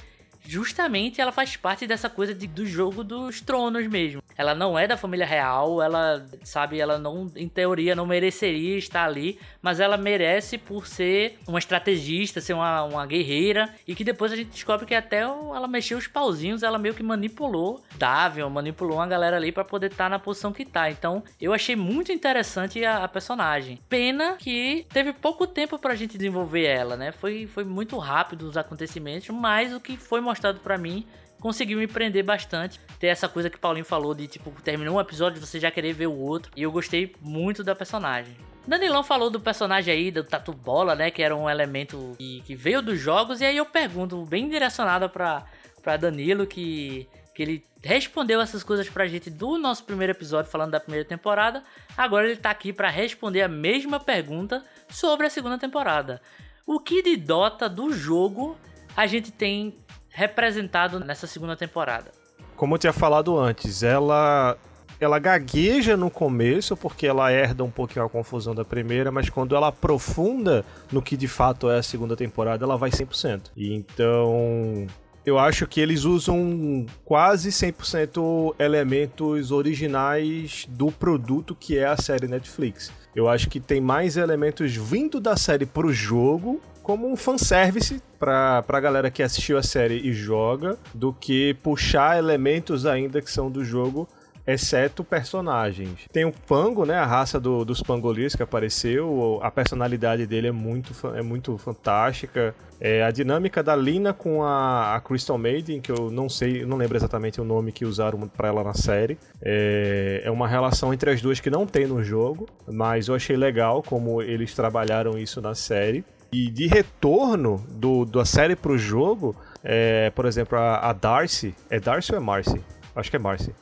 justamente 0.48 1.20
ela 1.20 1.30
faz 1.30 1.56
parte 1.56 1.86
dessa 1.86 2.08
coisa 2.08 2.34
de, 2.34 2.46
do 2.46 2.64
jogo 2.64 3.04
dos 3.04 3.42
tronos 3.42 3.86
mesmo. 3.86 4.22
Ela 4.34 4.54
não 4.54 4.78
é 4.78 4.86
da 4.86 4.96
família 4.96 5.26
real, 5.26 5.82
ela, 5.82 6.26
sabe, 6.42 6.80
ela 6.80 6.96
não, 6.96 7.30
em 7.36 7.48
teoria, 7.48 7.94
não 7.94 8.06
mereceria 8.06 8.78
estar 8.78 9.04
ali, 9.04 9.38
mas 9.60 9.78
ela 9.78 9.98
merece 9.98 10.56
por 10.56 10.86
ser 10.86 11.38
uma 11.46 11.58
estrategista, 11.58 12.40
ser 12.40 12.54
uma, 12.54 12.82
uma 12.84 13.04
guerreira, 13.04 13.74
e 13.86 13.94
que 13.94 14.02
depois 14.02 14.32
a 14.32 14.36
gente 14.36 14.48
descobre 14.48 14.86
que 14.86 14.94
até 14.94 15.18
ela 15.18 15.68
mexeu 15.68 15.98
os 15.98 16.06
pauzinhos, 16.06 16.62
ela 16.62 16.78
meio 16.78 16.94
que 16.94 17.02
manipulou 17.02 17.82
Davion, 17.96 18.48
manipulou 18.48 18.96
uma 18.96 19.06
galera 19.06 19.36
ali 19.36 19.52
para 19.52 19.64
poder 19.64 19.90
estar 19.90 20.04
tá 20.04 20.08
na 20.08 20.18
posição 20.18 20.50
que 20.50 20.64
tá. 20.64 20.90
Então, 20.90 21.22
eu 21.38 21.52
achei 21.52 21.76
muito 21.76 22.10
interessante 22.10 22.82
a, 22.82 23.04
a 23.04 23.08
personagem. 23.08 23.78
Pena 23.86 24.36
que 24.38 24.86
teve 24.90 25.12
pouco 25.12 25.46
tempo 25.46 25.78
pra 25.78 25.94
gente 25.94 26.16
desenvolver 26.16 26.64
ela, 26.64 26.96
né? 26.96 27.12
Foi, 27.12 27.46
foi 27.46 27.64
muito 27.64 27.98
rápido 27.98 28.42
os 28.42 28.56
acontecimentos, 28.56 29.28
mas 29.28 29.74
o 29.74 29.80
que 29.80 29.98
foi 29.98 30.22
mostrado 30.22 30.37
mostrado 30.38 30.60
para 30.60 30.78
mim 30.78 31.04
conseguiu 31.40 31.78
me 31.78 31.86
prender 31.86 32.24
bastante. 32.24 32.80
Ter 32.98 33.08
essa 33.08 33.28
coisa 33.28 33.50
que 33.50 33.56
o 33.56 33.60
Paulinho 33.60 33.84
falou 33.84 34.14
de 34.14 34.26
tipo, 34.26 34.50
terminou 34.62 34.96
um 34.96 35.00
episódio 35.00 35.44
você 35.44 35.60
já 35.60 35.70
querer 35.70 35.92
ver 35.92 36.06
o 36.06 36.16
outro. 36.16 36.50
E 36.56 36.62
eu 36.62 36.72
gostei 36.72 37.14
muito 37.20 37.62
da 37.62 37.74
personagem. 37.74 38.36
Danilão 38.66 39.02
falou 39.02 39.30
do 39.30 39.40
personagem 39.40 39.94
aí, 39.94 40.10
do 40.10 40.22
Tatu 40.22 40.52
Bola, 40.52 40.94
né? 40.94 41.10
Que 41.10 41.22
era 41.22 41.34
um 41.34 41.48
elemento 41.48 42.14
que, 42.18 42.42
que 42.42 42.54
veio 42.54 42.82
dos 42.82 42.98
jogos. 42.98 43.40
E 43.40 43.44
aí 43.44 43.56
eu 43.56 43.64
pergunto, 43.64 44.24
bem 44.26 44.48
direcionada 44.48 45.08
pra, 45.08 45.46
pra 45.82 45.96
Danilo, 45.96 46.46
que, 46.46 47.08
que 47.34 47.42
ele 47.42 47.64
respondeu 47.82 48.40
essas 48.40 48.62
coisas 48.62 48.88
pra 48.88 49.06
gente 49.06 49.30
do 49.30 49.56
nosso 49.56 49.84
primeiro 49.84 50.12
episódio, 50.12 50.50
falando 50.50 50.72
da 50.72 50.80
primeira 50.80 51.08
temporada. 51.08 51.62
Agora 51.96 52.26
ele 52.26 52.36
tá 52.36 52.50
aqui 52.50 52.72
para 52.72 52.90
responder 52.90 53.42
a 53.42 53.48
mesma 53.48 53.98
pergunta 54.00 54.64
sobre 54.90 55.26
a 55.26 55.30
segunda 55.30 55.56
temporada. 55.56 56.20
O 56.66 56.78
que 56.80 57.00
de 57.02 57.16
Dota 57.16 57.68
do 57.68 57.92
jogo 57.92 58.58
a 58.94 59.06
gente 59.06 59.30
tem 59.30 59.72
representado 60.18 60.98
nessa 60.98 61.28
segunda 61.28 61.54
temporada. 61.54 62.10
Como 62.56 62.74
eu 62.74 62.78
tinha 62.78 62.92
falado 62.92 63.38
antes, 63.38 63.84
ela 63.84 64.58
ela 65.00 65.16
gagueja 65.20 65.96
no 65.96 66.10
começo 66.10 66.76
porque 66.76 67.06
ela 67.06 67.30
herda 67.30 67.62
um 67.62 67.70
pouquinho 67.70 68.04
a 68.04 68.08
confusão 68.08 68.52
da 68.52 68.64
primeira, 68.64 69.12
mas 69.12 69.30
quando 69.30 69.54
ela 69.54 69.68
aprofunda 69.68 70.64
no 70.90 71.00
que 71.00 71.16
de 71.16 71.28
fato 71.28 71.70
é 71.70 71.78
a 71.78 71.82
segunda 71.84 72.16
temporada, 72.16 72.64
ela 72.64 72.76
vai 72.76 72.90
100%. 72.90 73.52
E 73.56 73.72
então, 73.72 74.88
eu 75.28 75.38
acho 75.38 75.66
que 75.66 75.80
eles 75.80 76.04
usam 76.04 76.86
quase 77.04 77.50
100% 77.50 78.54
elementos 78.58 79.50
originais 79.50 80.66
do 80.68 80.90
produto 80.90 81.54
que 81.54 81.76
é 81.76 81.84
a 81.84 81.96
série 81.96 82.26
Netflix. 82.26 82.90
Eu 83.14 83.28
acho 83.28 83.50
que 83.50 83.60
tem 83.60 83.80
mais 83.80 84.16
elementos 84.16 84.74
vindo 84.74 85.20
da 85.20 85.36
série 85.36 85.66
pro 85.66 85.92
jogo 85.92 86.60
como 86.82 87.06
um 87.06 87.16
fanservice 87.16 88.00
pra, 88.18 88.62
pra 88.62 88.80
galera 88.80 89.10
que 89.10 89.22
assistiu 89.22 89.58
a 89.58 89.62
série 89.62 90.00
e 90.08 90.12
joga, 90.14 90.78
do 90.94 91.12
que 91.12 91.52
puxar 91.62 92.16
elementos 92.16 92.86
ainda 92.86 93.20
que 93.20 93.30
são 93.30 93.50
do 93.50 93.62
jogo 93.62 94.08
exceto 94.48 95.04
personagens. 95.04 96.06
Tem 96.10 96.24
o 96.24 96.32
Pango, 96.32 96.86
né, 96.86 96.94
a 96.94 97.04
raça 97.04 97.38
do, 97.38 97.66
dos 97.66 97.82
pangolis 97.82 98.34
que 98.34 98.42
apareceu, 98.42 99.38
a 99.42 99.50
personalidade 99.50 100.26
dele 100.26 100.48
é 100.48 100.52
muito, 100.52 100.92
é 101.14 101.20
muito 101.20 101.56
fantástica. 101.58 102.54
É, 102.80 103.02
a 103.02 103.10
dinâmica 103.10 103.62
da 103.62 103.76
Lina 103.76 104.12
com 104.14 104.42
a, 104.42 104.94
a, 104.94 105.00
Crystal 105.00 105.36
Maiden, 105.36 105.80
que 105.80 105.92
eu 105.92 106.10
não 106.10 106.28
sei, 106.28 106.64
não 106.64 106.76
lembro 106.76 106.96
exatamente 106.96 107.40
o 107.40 107.44
nome 107.44 107.72
que 107.72 107.84
usaram 107.84 108.26
para 108.28 108.48
ela 108.48 108.64
na 108.64 108.72
série. 108.72 109.18
É, 109.42 110.22
é 110.24 110.30
uma 110.30 110.48
relação 110.48 110.94
entre 110.94 111.10
as 111.10 111.20
duas 111.20 111.40
que 111.40 111.50
não 111.50 111.66
tem 111.66 111.86
no 111.86 112.02
jogo, 112.02 112.48
mas 112.66 113.08
eu 113.08 113.14
achei 113.14 113.36
legal 113.36 113.82
como 113.82 114.22
eles 114.22 114.54
trabalharam 114.54 115.18
isso 115.18 115.42
na 115.42 115.54
série. 115.54 116.04
E 116.32 116.50
de 116.50 116.66
retorno 116.66 117.64
do, 117.70 118.04
da 118.04 118.24
série 118.24 118.54
pro 118.54 118.78
jogo, 118.78 119.34
é, 119.62 120.10
por 120.10 120.24
exemplo, 120.24 120.56
a, 120.56 120.88
a, 120.88 120.92
Darcy. 120.92 121.54
É 121.68 121.80
Darcy 121.80 122.12
ou 122.12 122.18
é 122.18 122.20
Marcy? 122.20 122.60
Acho 122.94 123.10
que 123.10 123.16
é 123.16 123.18
Marcy. 123.18 123.52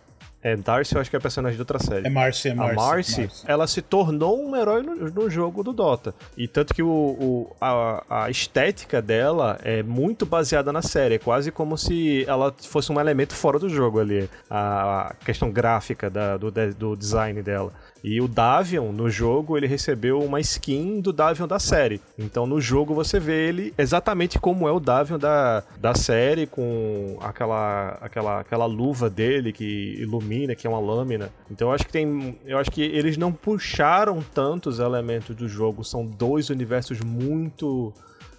É, 0.46 0.54
Darcy 0.54 0.94
eu 0.94 1.00
acho 1.00 1.10
que 1.10 1.16
é 1.16 1.18
personagem 1.18 1.56
de 1.56 1.62
outra 1.62 1.80
série. 1.80 2.06
É 2.06 2.08
Marcy, 2.08 2.50
é 2.50 2.54
Marcy. 2.54 2.72
A 2.72 2.76
Marcy, 2.76 3.20
Marcy. 3.22 3.44
ela 3.48 3.66
se 3.66 3.82
tornou 3.82 4.40
um 4.40 4.54
herói 4.54 4.80
no, 4.80 4.94
no, 4.94 5.28
jogo 5.28 5.64
do 5.64 5.72
Dota. 5.72 6.14
E 6.36 6.46
tanto 6.46 6.72
que 6.72 6.84
o, 6.84 6.88
o 6.88 7.56
a, 7.60 8.04
a, 8.26 8.30
estética 8.30 9.02
dela 9.02 9.58
é 9.64 9.82
muito 9.82 10.24
baseada 10.24 10.72
na 10.72 10.82
série. 10.82 11.16
É 11.16 11.18
quase 11.18 11.50
como 11.50 11.76
se 11.76 12.24
ela 12.28 12.54
fosse 12.62 12.92
um 12.92 13.00
elemento 13.00 13.34
fora 13.34 13.58
do 13.58 13.68
jogo 13.68 13.98
ali. 13.98 14.30
A, 14.48 15.08
a 15.08 15.14
questão 15.14 15.50
gráfica 15.50 16.08
da, 16.08 16.36
do, 16.36 16.52
do 16.78 16.94
design 16.94 17.42
dela. 17.42 17.72
E 18.04 18.20
o 18.20 18.28
Davion, 18.28 18.92
no 18.92 19.10
jogo, 19.10 19.56
ele 19.56 19.66
recebeu 19.66 20.20
uma 20.20 20.38
skin 20.38 21.00
do 21.00 21.12
Davion 21.12 21.48
da 21.48 21.58
série. 21.58 22.00
Então 22.16 22.46
no 22.46 22.60
jogo 22.60 22.94
você 22.94 23.18
vê 23.18 23.48
ele 23.48 23.74
exatamente 23.76 24.38
como 24.38 24.68
é 24.68 24.70
o 24.70 24.78
Davion 24.78 25.18
da, 25.18 25.64
da 25.80 25.92
série, 25.92 26.46
com 26.46 27.18
aquela, 27.20 27.98
aquela, 28.00 28.40
aquela 28.40 28.66
luva 28.66 29.10
dele 29.10 29.52
que 29.52 29.96
ilumina 29.98 30.35
que 30.54 30.66
é 30.66 30.70
uma 30.70 30.80
lâmina. 30.80 31.30
Então 31.50 31.68
eu 31.68 31.74
acho 31.74 31.86
que 31.86 31.92
tem, 31.92 32.38
eu 32.44 32.58
acho 32.58 32.70
que 32.70 32.82
eles 32.82 33.16
não 33.16 33.32
puxaram 33.32 34.20
tantos 34.34 34.78
elementos 34.78 35.34
do 35.34 35.48
jogo, 35.48 35.84
são 35.84 36.04
dois 36.04 36.50
universos 36.50 37.00
muito 37.00 37.92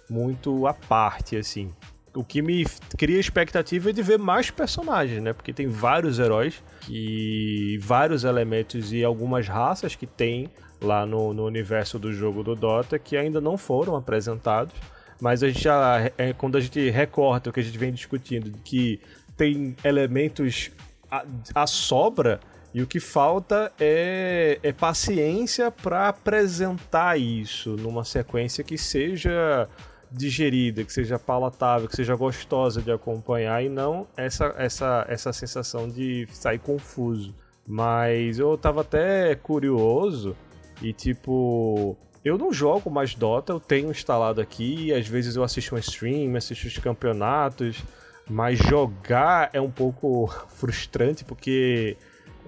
muito 0.08 0.66
à 0.66 0.72
parte 0.74 1.36
assim. 1.36 1.70
O 2.14 2.24
que 2.24 2.40
me 2.40 2.64
cria 2.96 3.20
expectativa 3.20 3.90
é 3.90 3.92
de 3.92 4.02
ver 4.02 4.18
mais 4.18 4.50
personagens, 4.50 5.22
né? 5.22 5.32
Porque 5.32 5.52
tem 5.52 5.66
vários 5.66 6.18
heróis 6.18 6.62
e 6.88 7.78
vários 7.82 8.24
elementos 8.24 8.92
e 8.92 9.04
algumas 9.04 9.46
raças 9.46 9.94
que 9.94 10.06
tem 10.06 10.48
lá 10.80 11.04
no, 11.04 11.34
no 11.34 11.44
universo 11.44 11.98
do 11.98 12.12
jogo 12.12 12.42
do 12.42 12.54
Dota 12.54 12.98
que 12.98 13.16
ainda 13.16 13.40
não 13.40 13.58
foram 13.58 13.94
apresentados. 13.94 14.74
Mas 15.20 15.42
a 15.42 15.48
gente 15.48 15.62
já, 15.62 16.10
é, 16.16 16.32
quando 16.32 16.56
a 16.56 16.60
gente 16.60 16.90
recorta 16.90 17.50
o 17.50 17.52
que 17.52 17.60
a 17.60 17.62
gente 17.62 17.76
vem 17.76 17.92
discutindo, 17.92 18.52
que 18.64 19.00
tem 19.36 19.76
elementos 19.84 20.70
a, 21.10 21.24
a 21.54 21.66
sobra 21.66 22.40
e 22.72 22.82
o 22.82 22.86
que 22.86 23.00
falta 23.00 23.72
é, 23.80 24.58
é 24.62 24.72
paciência 24.72 25.70
para 25.70 26.08
apresentar 26.08 27.18
isso 27.18 27.70
numa 27.76 28.04
sequência 28.04 28.62
que 28.62 28.76
seja 28.76 29.68
digerida, 30.10 30.84
que 30.84 30.92
seja 30.92 31.18
palatável, 31.18 31.88
que 31.88 31.96
seja 31.96 32.14
gostosa 32.14 32.80
de 32.80 32.90
acompanhar 32.90 33.62
e 33.62 33.68
não 33.68 34.06
essa, 34.16 34.54
essa, 34.56 35.04
essa 35.08 35.32
sensação 35.32 35.88
de 35.88 36.26
sair 36.32 36.58
confuso. 36.58 37.34
Mas 37.66 38.38
eu 38.38 38.56
tava 38.56 38.80
até 38.80 39.34
curioso 39.34 40.36
e 40.80 40.92
tipo, 40.92 41.96
eu 42.24 42.38
não 42.38 42.52
jogo 42.52 42.90
mais 42.90 43.14
Dota, 43.14 43.52
eu 43.52 43.60
tenho 43.60 43.90
instalado 43.90 44.40
aqui, 44.40 44.92
às 44.92 45.06
vezes 45.06 45.36
eu 45.36 45.42
assisto 45.42 45.74
um 45.74 45.78
stream, 45.78 46.36
assisto 46.36 46.66
os 46.66 46.78
campeonatos, 46.78 47.82
mas 48.28 48.58
jogar 48.58 49.50
é 49.52 49.60
um 49.60 49.70
pouco 49.70 50.28
frustrante 50.48 51.24
porque 51.24 51.96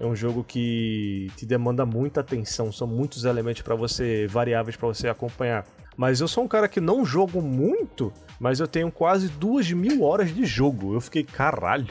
é 0.00 0.06
um 0.06 0.16
jogo 0.16 0.42
que 0.42 1.30
te 1.36 1.44
demanda 1.44 1.84
muita 1.84 2.20
atenção, 2.20 2.72
são 2.72 2.86
muitos 2.86 3.24
elementos 3.24 3.62
para 3.62 3.74
você, 3.74 4.26
variáveis 4.26 4.76
para 4.76 4.88
você 4.88 5.08
acompanhar. 5.08 5.66
Mas 5.96 6.20
eu 6.20 6.28
sou 6.28 6.44
um 6.44 6.48
cara 6.48 6.66
que 6.66 6.80
não 6.80 7.04
jogo 7.04 7.42
muito, 7.42 8.10
mas 8.38 8.60
eu 8.60 8.66
tenho 8.66 8.90
quase 8.90 9.28
duas 9.28 9.70
mil 9.70 10.02
horas 10.02 10.34
de 10.34 10.46
jogo. 10.46 10.94
Eu 10.94 11.00
fiquei, 11.00 11.22
caralho. 11.22 11.88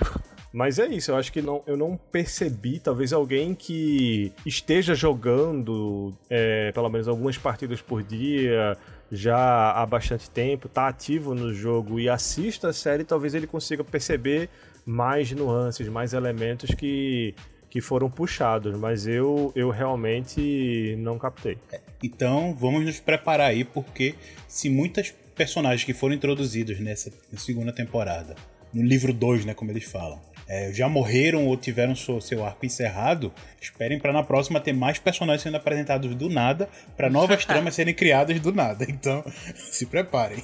Mas 0.52 0.80
é 0.80 0.88
isso, 0.88 1.12
eu 1.12 1.16
acho 1.16 1.32
que 1.32 1.44
não, 1.44 1.62
eu 1.68 1.78
não 1.78 1.96
percebi, 1.96 2.80
talvez 2.80 3.14
alguém 3.14 3.54
que 3.54 4.34
esteja 4.44 4.96
jogando 4.96 6.12
é, 6.28 6.72
pelo 6.72 6.90
menos 6.90 7.08
algumas 7.08 7.38
partidas 7.38 7.84
por 7.84 8.02
dia, 8.02 8.76
já 9.12 9.72
há 9.72 9.86
bastante 9.86 10.30
tempo, 10.30 10.70
tá 10.70 10.88
ativo 10.88 11.34
no 11.34 11.54
jogo 11.54 12.00
e 12.00 12.08
assista 12.08 12.70
a 12.70 12.74
série, 12.74 13.04
talvez 13.04 13.34
ele 13.34 13.48
consiga 13.48 13.84
perceber 13.84 14.50
mais 14.86 15.32
nuances, 15.32 15.88
mais 15.88 16.14
elementos 16.14 16.74
que, 16.74 17.34
que 17.70 17.82
foram 17.82 18.10
puxados, 18.10 18.78
mas 18.78 19.08
eu, 19.08 19.52
eu 19.56 19.70
realmente 19.70 20.96
não 21.00 21.18
captei. 21.18 21.58
É, 21.72 21.80
então 22.04 22.56
vamos 22.56 22.86
nos 22.86 23.00
preparar 23.00 23.50
aí, 23.50 23.64
porque 23.64 24.16
se 24.48 24.70
muitas 24.70 25.12
personagens 25.36 25.84
que 25.84 25.94
foram 25.94 26.16
introduzidos 26.16 26.80
nessa 26.80 27.12
segunda 27.38 27.72
temporada, 27.72 28.36
no 28.74 28.84
livro 28.84 29.14
2, 29.14 29.46
né, 29.46 29.54
como 29.54 29.72
eles 29.72 29.86
falam, 29.86 30.20
é, 30.50 30.74
já 30.74 30.90
morreram 30.90 31.46
ou 31.46 31.56
tiveram 31.56 31.96
seu, 31.96 32.20
seu 32.20 32.44
arco 32.44 32.66
encerrado, 32.66 33.32
esperem 33.62 34.00
para 34.00 34.12
na 34.12 34.24
próxima 34.24 34.60
ter 34.60 34.74
mais 34.74 34.98
personagens 34.98 35.44
sendo 35.44 35.58
apresentados 35.58 36.16
do 36.16 36.28
nada, 36.28 36.68
para 36.98 37.10
novas 37.10 37.46
tramas 37.46 37.76
serem 37.76 37.94
criadas 37.94 38.40
do 38.40 38.52
nada. 38.52 38.84
Então, 38.90 39.24
se 39.56 39.86
preparem. 39.86 40.44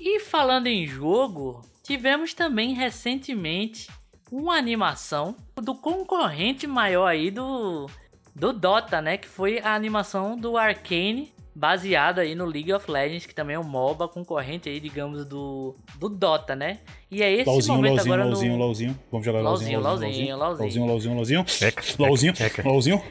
e 0.00 0.20
falando 0.20 0.68
em 0.68 0.86
jogo, 0.86 1.62
tivemos 1.82 2.32
também 2.32 2.72
recentemente 2.72 3.88
uma 4.32 4.56
animação 4.56 5.36
do 5.54 5.74
concorrente 5.74 6.66
maior 6.66 7.06
aí 7.06 7.30
do 7.30 7.86
do 8.34 8.52
Dota, 8.52 9.00
né, 9.00 9.16
que 9.16 9.28
foi 9.28 9.60
a 9.60 9.74
animação 9.74 10.36
do 10.36 10.56
Arcane 10.56 11.32
baseado 11.54 12.18
aí 12.18 12.34
no 12.34 12.44
League 12.44 12.72
of 12.72 12.90
Legends, 12.90 13.26
que 13.26 13.34
também 13.34 13.56
é 13.56 13.58
um 13.58 13.64
MOBA 13.64 14.08
concorrente 14.08 14.68
aí, 14.68 14.80
digamos, 14.80 15.24
do, 15.24 15.74
do 15.98 16.08
Dota, 16.08 16.56
né? 16.56 16.78
E 17.10 17.22
é 17.22 17.32
esse 17.32 17.48
LOLzinho, 17.48 17.76
momento 17.76 17.92
LOLzinho, 17.92 18.14
agora 18.14 18.28
LOLzinho, 18.28 18.52
no... 18.52 18.58
LOLzinho. 18.58 18.98
Vamos 19.10 19.24
jogar 19.24 19.40
LOLzinho, 19.40 19.80
LOLzinho, 19.80 20.10
LOLzinho, 20.10 20.36
LOLzinho. 20.36 20.86
LOLzinho, 20.86 20.86
LOLzinho, 20.86 21.14
LOLzinho. 21.14 21.46
Checa, 21.46 21.82
LOLzinho, 21.98 22.34
LOLzinho. 22.64 23.02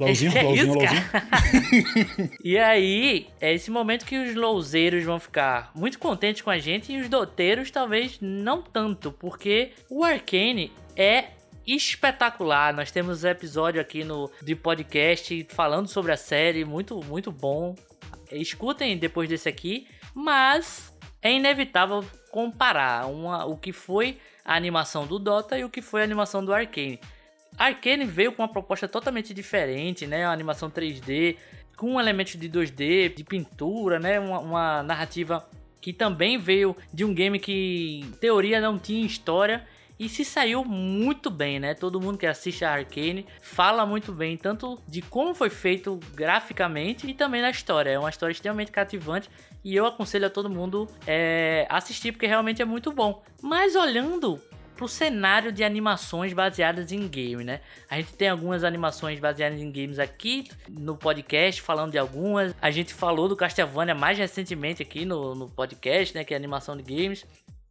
LOLzinho, 0.00 0.32
É. 0.82 2.30
E 2.42 2.58
aí, 2.58 3.28
é 3.40 3.52
esse 3.54 3.70
momento 3.70 4.04
que 4.04 4.16
os 4.16 4.34
louzeiros 4.34 5.04
vão 5.04 5.20
ficar 5.20 5.70
muito 5.74 5.98
contentes 5.98 6.42
com 6.42 6.50
a 6.50 6.58
gente 6.58 6.92
e 6.92 7.00
os 7.00 7.08
doteiros 7.08 7.70
talvez 7.70 8.18
não 8.20 8.62
tanto, 8.62 9.12
porque 9.12 9.70
o 9.88 10.02
Arcane 10.02 10.72
é 10.96 11.24
espetacular. 11.66 12.74
Nós 12.74 12.90
temos 12.90 13.24
episódio 13.24 13.80
aqui 13.80 14.04
no 14.04 14.30
de 14.42 14.54
podcast 14.54 15.46
falando 15.50 15.88
sobre 15.88 16.12
a 16.12 16.16
série, 16.16 16.64
muito 16.64 17.00
muito 17.04 17.30
bom. 17.30 17.74
Escutem 18.30 18.96
depois 18.96 19.28
desse 19.28 19.48
aqui, 19.48 19.86
mas 20.14 20.96
é 21.22 21.32
inevitável 21.32 22.04
comparar 22.30 23.06
uma, 23.06 23.44
o 23.44 23.56
que 23.56 23.72
foi 23.72 24.18
a 24.44 24.54
animação 24.54 25.06
do 25.06 25.18
Dota 25.18 25.58
e 25.58 25.64
o 25.64 25.70
que 25.70 25.82
foi 25.82 26.00
a 26.00 26.04
animação 26.04 26.44
do 26.44 26.52
Arcane. 26.52 27.00
Arcane 27.58 28.04
veio 28.04 28.32
com 28.32 28.42
uma 28.42 28.48
proposta 28.48 28.88
totalmente 28.88 29.34
diferente, 29.34 30.06
né? 30.06 30.26
Uma 30.26 30.32
animação 30.32 30.70
3D 30.70 31.36
com 31.76 32.00
elementos 32.00 32.36
de 32.36 32.48
2D, 32.48 33.14
de 33.14 33.24
pintura, 33.24 33.98
né? 33.98 34.20
Uma, 34.20 34.38
uma 34.38 34.82
narrativa 34.82 35.48
que 35.80 35.92
também 35.92 36.38
veio 36.38 36.76
de 36.92 37.04
um 37.04 37.12
game 37.12 37.38
que, 37.38 38.00
em 38.04 38.10
teoria, 38.12 38.60
não 38.60 38.78
tinha 38.78 39.04
história 39.04 39.66
e 40.00 40.08
se 40.08 40.24
saiu 40.24 40.64
muito 40.64 41.28
bem, 41.28 41.60
né? 41.60 41.74
Todo 41.74 42.00
mundo 42.00 42.16
que 42.16 42.26
assiste 42.26 42.64
a 42.64 42.72
Arcane 42.72 43.26
fala 43.42 43.84
muito 43.84 44.12
bem, 44.12 44.34
tanto 44.34 44.80
de 44.88 45.02
como 45.02 45.34
foi 45.34 45.50
feito 45.50 46.00
graficamente 46.14 47.06
e 47.06 47.12
também 47.12 47.42
na 47.42 47.50
história. 47.50 47.90
É 47.90 47.98
uma 47.98 48.08
história 48.08 48.32
extremamente 48.32 48.72
cativante 48.72 49.28
e 49.62 49.76
eu 49.76 49.84
aconselho 49.84 50.26
a 50.26 50.30
todo 50.30 50.48
mundo 50.48 50.88
é, 51.06 51.66
assistir 51.68 52.12
porque 52.12 52.26
realmente 52.26 52.62
é 52.62 52.64
muito 52.64 52.90
bom. 52.90 53.22
Mas 53.42 53.76
olhando 53.76 54.40
pro 54.74 54.88
cenário 54.88 55.52
de 55.52 55.62
animações 55.62 56.32
baseadas 56.32 56.90
em 56.92 57.06
game, 57.06 57.44
né? 57.44 57.60
A 57.90 57.96
gente 57.96 58.14
tem 58.14 58.30
algumas 58.30 58.64
animações 58.64 59.20
baseadas 59.20 59.60
em 59.60 59.70
games 59.70 59.98
aqui 59.98 60.48
no 60.66 60.96
podcast, 60.96 61.60
falando 61.60 61.90
de 61.90 61.98
algumas. 61.98 62.54
A 62.62 62.70
gente 62.70 62.94
falou 62.94 63.28
do 63.28 63.36
Castlevania 63.36 63.94
mais 63.94 64.16
recentemente 64.16 64.82
aqui 64.82 65.04
no, 65.04 65.34
no 65.34 65.50
podcast, 65.50 66.14
né? 66.14 66.24
Que 66.24 66.32
é 66.32 66.36
animação 66.38 66.74
de 66.74 66.82
games 66.82 67.26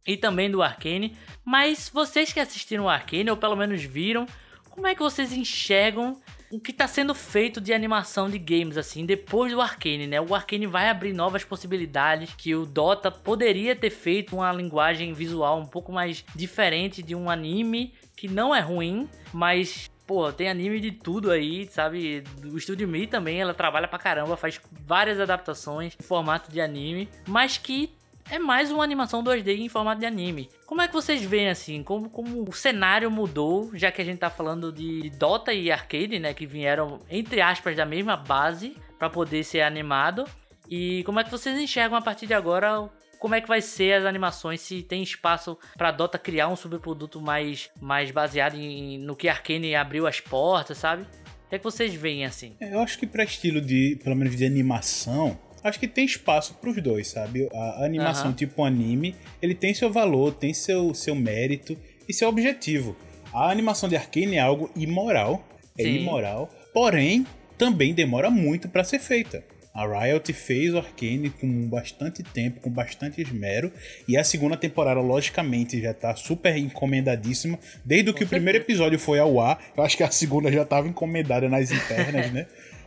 e 0.06 0.16
também 0.16 0.50
do 0.50 0.62
Arcane. 0.62 1.16
Mas 1.44 1.90
vocês 1.92 2.32
que 2.32 2.40
assistiram 2.40 2.84
o 2.84 2.88
Arcane, 2.88 3.30
ou 3.30 3.36
pelo 3.36 3.56
menos 3.56 3.82
viram, 3.82 4.26
como 4.68 4.86
é 4.86 4.94
que 4.94 5.02
vocês 5.02 5.32
enxergam 5.32 6.20
o 6.50 6.58
que 6.58 6.72
está 6.72 6.88
sendo 6.88 7.14
feito 7.14 7.60
de 7.60 7.72
animação 7.72 8.28
de 8.28 8.36
games 8.36 8.76
assim 8.76 9.06
depois 9.06 9.52
do 9.52 9.60
Arcane, 9.60 10.06
né? 10.06 10.20
O 10.20 10.34
Arcane 10.34 10.66
vai 10.66 10.88
abrir 10.88 11.12
novas 11.12 11.44
possibilidades 11.44 12.34
que 12.34 12.54
o 12.54 12.66
Dota 12.66 13.08
poderia 13.10 13.76
ter 13.76 13.90
feito 13.90 14.34
uma 14.34 14.52
linguagem 14.52 15.12
visual 15.12 15.60
um 15.60 15.66
pouco 15.66 15.92
mais 15.92 16.24
diferente 16.34 17.02
de 17.02 17.14
um 17.14 17.30
anime 17.30 17.94
que 18.16 18.26
não 18.26 18.54
é 18.54 18.60
ruim, 18.60 19.08
mas 19.32 19.88
pô, 20.06 20.32
tem 20.32 20.48
anime 20.48 20.80
de 20.80 20.90
tudo 20.90 21.30
aí, 21.30 21.68
sabe? 21.68 22.24
O 22.44 22.58
Studio 22.58 22.88
Me 22.88 23.06
também, 23.06 23.40
ela 23.40 23.54
trabalha 23.54 23.86
pra 23.86 23.96
caramba, 23.96 24.36
faz 24.36 24.60
várias 24.84 25.20
adaptações 25.20 25.96
em 25.98 26.02
formato 26.02 26.50
de 26.50 26.60
anime, 26.60 27.08
mas 27.28 27.56
que 27.56 27.92
é 28.30 28.38
mais 28.38 28.70
uma 28.70 28.84
animação 28.84 29.22
2D 29.22 29.58
em 29.58 29.68
formato 29.68 30.00
de 30.00 30.06
anime. 30.06 30.48
Como 30.64 30.80
é 30.80 30.86
que 30.86 30.94
vocês 30.94 31.22
veem 31.22 31.48
assim? 31.48 31.82
Como, 31.82 32.08
como 32.08 32.48
o 32.48 32.52
cenário 32.52 33.10
mudou, 33.10 33.70
já 33.74 33.90
que 33.90 34.00
a 34.00 34.04
gente 34.04 34.18
tá 34.18 34.30
falando 34.30 34.72
de 34.72 35.10
Dota 35.10 35.52
e 35.52 35.70
Arcade, 35.70 36.18
né? 36.20 36.32
Que 36.32 36.46
vieram, 36.46 37.00
entre 37.10 37.40
aspas, 37.40 37.76
da 37.76 37.84
mesma 37.84 38.16
base 38.16 38.76
para 38.98 39.10
poder 39.10 39.42
ser 39.42 39.62
animado. 39.62 40.24
E 40.68 41.02
como 41.04 41.18
é 41.18 41.24
que 41.24 41.30
vocês 41.30 41.58
enxergam 41.58 41.98
a 41.98 42.02
partir 42.02 42.26
de 42.26 42.34
agora 42.34 42.88
como 43.18 43.34
é 43.34 43.40
que 43.40 43.48
vai 43.48 43.60
ser 43.60 43.94
as 43.94 44.06
animações, 44.06 44.62
se 44.62 44.82
tem 44.82 45.02
espaço 45.02 45.58
para 45.76 45.90
Dota 45.90 46.18
criar 46.18 46.48
um 46.48 46.56
subproduto 46.56 47.20
mais, 47.20 47.68
mais 47.78 48.10
baseado 48.10 48.54
em, 48.54 48.98
no 48.98 49.14
que 49.14 49.28
Arcane 49.28 49.74
abriu 49.74 50.06
as 50.06 50.20
portas, 50.20 50.78
sabe? 50.78 51.02
O 51.02 51.48
que 51.50 51.56
é 51.56 51.58
que 51.58 51.64
vocês 51.64 51.92
veem 51.92 52.24
assim? 52.24 52.56
Eu 52.60 52.80
acho 52.80 52.98
que 52.98 53.06
para 53.06 53.24
estilo 53.24 53.60
de, 53.60 54.00
pelo 54.02 54.16
menos 54.16 54.34
de 54.36 54.46
animação, 54.46 55.38
acho 55.62 55.78
que 55.78 55.88
tem 55.88 56.04
espaço 56.04 56.54
para 56.54 56.70
os 56.70 56.82
dois, 56.82 57.08
sabe? 57.08 57.48
A 57.52 57.84
animação 57.84 58.26
Aham. 58.26 58.34
tipo 58.34 58.64
anime, 58.64 59.14
ele 59.40 59.54
tem 59.54 59.74
seu 59.74 59.92
valor, 59.92 60.34
tem 60.34 60.54
seu, 60.54 60.94
seu 60.94 61.14
mérito 61.14 61.76
e 62.08 62.14
seu 62.14 62.28
objetivo. 62.28 62.96
A 63.32 63.50
animação 63.50 63.88
de 63.88 63.96
Arkane 63.96 64.36
é 64.36 64.40
algo 64.40 64.70
imoral, 64.74 65.46
é 65.78 65.84
Sim. 65.84 66.00
imoral, 66.00 66.50
porém 66.74 67.26
também 67.56 67.94
demora 67.94 68.30
muito 68.30 68.68
para 68.68 68.82
ser 68.82 68.98
feita. 68.98 69.44
A 69.72 69.86
Riot 69.86 70.32
fez 70.32 70.74
o 70.74 70.78
Arkane 70.78 71.30
com 71.30 71.68
bastante 71.68 72.24
tempo, 72.24 72.60
com 72.60 72.70
bastante 72.70 73.22
esmero, 73.22 73.72
e 74.08 74.16
a 74.16 74.24
segunda 74.24 74.56
temporada, 74.56 75.00
logicamente, 75.00 75.80
já 75.80 75.94
tá 75.94 76.14
super 76.16 76.56
encomendadíssima. 76.56 77.56
Desde 77.84 78.12
que 78.12 78.24
o 78.24 78.26
primeiro 78.26 78.58
episódio 78.58 78.98
foi 78.98 79.20
ao 79.20 79.40
ar, 79.40 79.62
eu 79.76 79.84
acho 79.84 79.96
que 79.96 80.02
a 80.02 80.10
segunda 80.10 80.50
já 80.50 80.64
tava 80.64 80.88
encomendada 80.88 81.48
nas 81.48 81.70
internas, 81.72 82.32
né? 82.32 82.46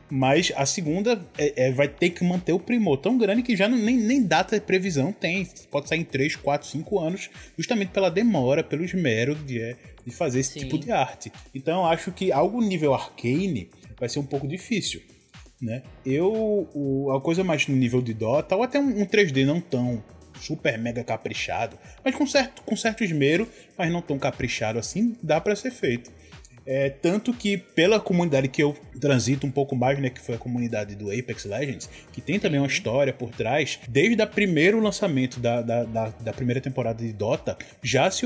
Mas 0.10 0.52
a 0.56 0.66
segunda 0.66 1.20
é, 1.38 1.68
é, 1.68 1.72
vai 1.72 1.88
ter 1.88 2.12
que 2.12 2.24
manter 2.24 2.54
o 2.54 2.60
primor 2.60 2.98
tão 2.98 3.18
grande 3.18 3.42
que 3.42 3.56
já 3.56 3.68
não, 3.68 3.78
nem, 3.78 3.98
nem 3.98 4.22
data 4.22 4.60
de 4.60 4.66
previsão 4.66 5.12
tem. 5.12 5.48
Pode 5.72 5.90
sair 5.90 6.00
em 6.00 6.04
3, 6.04 6.36
4, 6.36 6.68
5 6.68 7.00
anos, 7.00 7.30
justamente 7.58 7.90
pela 7.90 8.12
demora, 8.12 8.64
pelo 8.64 8.84
esmero 8.84 9.34
de, 9.36 9.60
é, 9.60 9.76
de 10.06 10.12
fazer 10.12 10.42
esse 10.42 10.54
Sim. 10.54 10.60
tipo 10.60 10.78
de 10.78 10.92
arte. 10.92 11.32
Então 11.54 11.82
eu 11.82 11.86
acho 11.86 12.12
que 12.12 12.32
algo 12.32 12.62
nível 12.62 12.94
arcane 12.94 13.70
vai 14.00 14.08
ser 14.08 14.20
um 14.20 14.26
pouco 14.26 14.48
difícil. 14.48 15.02
Né? 15.62 15.82
Eu, 16.06 16.70
o, 16.74 17.12
a 17.12 17.22
coisa 17.22 17.44
mais 17.44 17.68
no 17.68 17.76
nível 17.76 18.02
de 18.02 18.14
Dota, 18.14 18.56
ou 18.56 18.64
até 18.64 18.80
um, 18.80 19.02
um 19.02 19.06
3D 19.06 19.46
não 19.46 19.62
tão 19.62 20.04
super 20.40 20.78
mega 20.78 21.04
caprichado, 21.04 21.78
mas 22.04 22.14
com 22.16 22.28
certo, 22.28 22.62
com 22.64 22.76
certo 22.76 23.04
esmero, 23.04 23.48
mas 23.78 23.92
não 23.92 24.02
tão 24.02 24.20
caprichado 24.20 24.78
assim, 24.78 25.16
dá 25.24 25.40
para 25.40 25.56
ser 25.56 25.72
feito. 25.72 26.12
É, 26.66 26.90
tanto 26.90 27.34
que 27.34 27.58
pela 27.58 28.00
comunidade 28.00 28.48
que 28.48 28.64
eu 28.64 28.76
transito 29.00 29.46
um 29.46 29.52
pouco 29.52 29.76
mais, 29.76 30.00
né, 30.00 30.10
que 30.10 30.22
foi 30.22 30.36
a 30.36 30.38
comunidade 30.38 30.96
do 30.96 31.12
Apex 31.12 31.46
Legends, 31.46 31.90
que 32.12 32.22
tem 32.22 32.40
também 32.40 32.60
uma 32.60 32.68
história 32.68 33.12
por 33.12 33.30
trás, 33.32 33.80
desde 33.88 34.22
o 34.22 34.28
primeiro 34.28 34.80
lançamento 34.80 35.40
da, 35.40 35.62
da, 35.62 35.84
da, 35.84 36.10
da, 36.20 36.34
primeira 36.34 36.62
temporada 36.62 37.04
de 37.04 37.12
Dota, 37.12 37.58
já 37.82 38.10
se 38.10 38.26